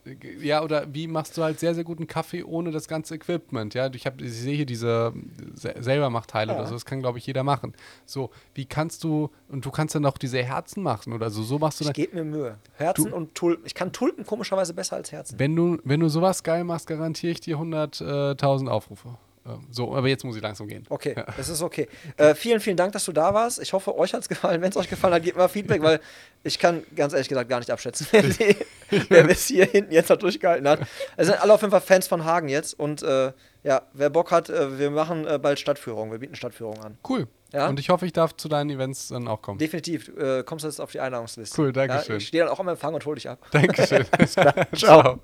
Ja, 0.42 0.64
oder 0.64 0.86
wie 0.94 1.08
machst 1.08 1.38
du 1.38 1.44
halt 1.44 1.60
sehr, 1.60 1.76
sehr 1.76 1.84
guten 1.84 2.08
Kaffee 2.08 2.44
ohne 2.44 2.72
das 2.72 2.88
ganze 2.88 3.16
Equipment? 3.16 3.74
Ja, 3.74 3.90
ich, 3.94 4.06
hab, 4.06 4.20
ich 4.22 4.34
sehe 4.34 4.56
hier 4.56 4.66
diese 4.66 5.14
Se 5.54 5.74
Selbermachteile 5.80 6.54
Ja. 6.54 6.58
oder 6.60 6.68
so, 6.68 6.74
das 6.74 6.86
kann, 6.86 7.00
glaube 7.02 7.18
ich, 7.20 7.28
jeder 7.28 7.44
machen. 7.44 7.74
So, 8.06 8.32
wie 8.54 8.66
kannst 8.66 9.04
du, 9.04 9.30
und 9.50 9.66
du 9.66 9.72
kannst 9.72 9.96
dann 9.96 10.06
auch 10.06 10.18
diese 10.18 10.42
Herzen 10.44 10.84
machen 10.84 11.14
oder 11.14 11.30
so, 11.30 11.44
so 11.44 11.60
machst 11.60 11.80
du 11.80 11.84
Ich 11.84 11.88
dann. 11.88 11.94
gebe 11.94 12.16
mir 12.16 12.24
Mühe. 12.24 12.58
Herzen 12.74 13.14
und 13.14 13.36
Tulpen. 13.36 13.66
Ich 13.66 13.76
kann 13.76 13.92
Tulpen 13.92 14.26
komischerweise 14.26 14.74
besser 14.74 14.96
als 14.98 15.12
Herzen. 15.12 15.38
Wenn 15.40 15.56
du, 15.56 15.78
wenn 15.84 16.00
du 16.00 16.10
sowas 16.10 16.42
geil 16.44 16.64
machst, 16.64 16.88
garantiere 16.88 17.32
ich 17.34 17.42
dir 17.42 17.58
100.000 17.58 18.68
Aufrufe. 18.68 19.18
Ähm, 19.46 19.68
so, 19.72 19.96
aber 19.96 20.08
jetzt 20.08 20.24
muss 20.24 20.36
ich 20.36 20.42
langsam 20.42 20.68
gehen. 20.68 20.86
Okay, 20.90 21.16
das 21.36 21.50
ist 21.50 21.62
okay. 21.62 21.88
Äh, 22.18 22.36
vielen, 22.36 22.60
vielen 22.60 22.78
Dank, 22.78 22.94
dass 22.94 23.06
du 23.06 23.12
da 23.12 23.34
warst. 23.34 23.60
Ich 23.60 23.74
hoffe, 23.74 23.98
euch 23.98 24.14
hat 24.14 24.22
es 24.22 24.30
gefallen. 24.30 24.62
Wenn 24.62 24.70
es 24.70 24.78
euch 24.78 24.90
gefallen 24.90 25.16
hat, 25.16 25.24
gebt 25.24 25.38
mal 25.38 25.48
Feedback, 25.48 25.82
weil 25.82 26.00
ich 26.44 26.60
kann 26.60 26.84
ganz 26.96 27.14
ehrlich 27.14 27.30
gesagt 27.30 27.50
gar 27.50 27.60
nicht 27.60 27.72
abschätzen, 27.72 28.08
wer, 28.12 28.24
die, 28.24 28.56
wer 29.10 29.24
bis 29.24 29.48
hier 29.48 29.66
hinten 29.66 29.92
jetzt 29.94 30.10
noch 30.10 30.18
durchgehalten 30.18 30.68
hat. 30.68 30.82
Es 31.18 31.28
sind 31.28 31.42
alle 31.42 31.54
auf 31.54 31.62
jeden 31.62 31.72
Fall 31.72 31.82
Fans 31.82 32.08
von 32.08 32.24
Hagen 32.24 32.50
jetzt 32.50 32.80
und 32.80 33.02
äh, 33.02 33.32
ja, 33.64 33.84
wer 33.94 34.10
Bock 34.10 34.32
hat, 34.32 34.50
äh, 34.50 34.78
wir 34.78 34.92
machen 34.92 35.26
äh, 35.26 35.40
bald 35.40 35.60
Stadtführung. 35.60 36.12
Wir 36.12 36.20
bieten 36.20 36.36
Stadtführung 36.36 36.80
an. 36.84 36.98
Cool. 37.08 37.28
Ja? 37.52 37.68
Und 37.68 37.80
ich 37.80 37.90
hoffe, 37.90 38.06
ich 38.06 38.14
darf 38.14 38.36
zu 38.36 38.48
deinen 38.48 38.70
Events 38.70 39.10
dann 39.10 39.28
auch 39.28 39.42
kommen. 39.42 39.60
Definitiv. 39.60 40.10
Äh, 40.18 40.44
kommst 40.44 40.64
du 40.64 40.70
jetzt 40.70 40.80
auf 40.80 40.92
die 40.92 41.00
Einladungsliste. 41.00 41.60
Cool, 41.60 41.74
danke 41.74 42.00
schön. 42.00 42.14
Ja, 42.14 42.18
ich 42.18 42.28
stehe 42.28 42.44
dann 42.44 42.54
auch 42.54 42.60
am 42.60 42.68
Empfang 42.70 42.94
und 42.94 43.06
hole 43.06 43.16
dich 43.16 43.30
ab. 43.30 43.40
Dankeschön. 43.52 44.06
Ciao. 44.26 44.66
Ciao. 44.74 45.20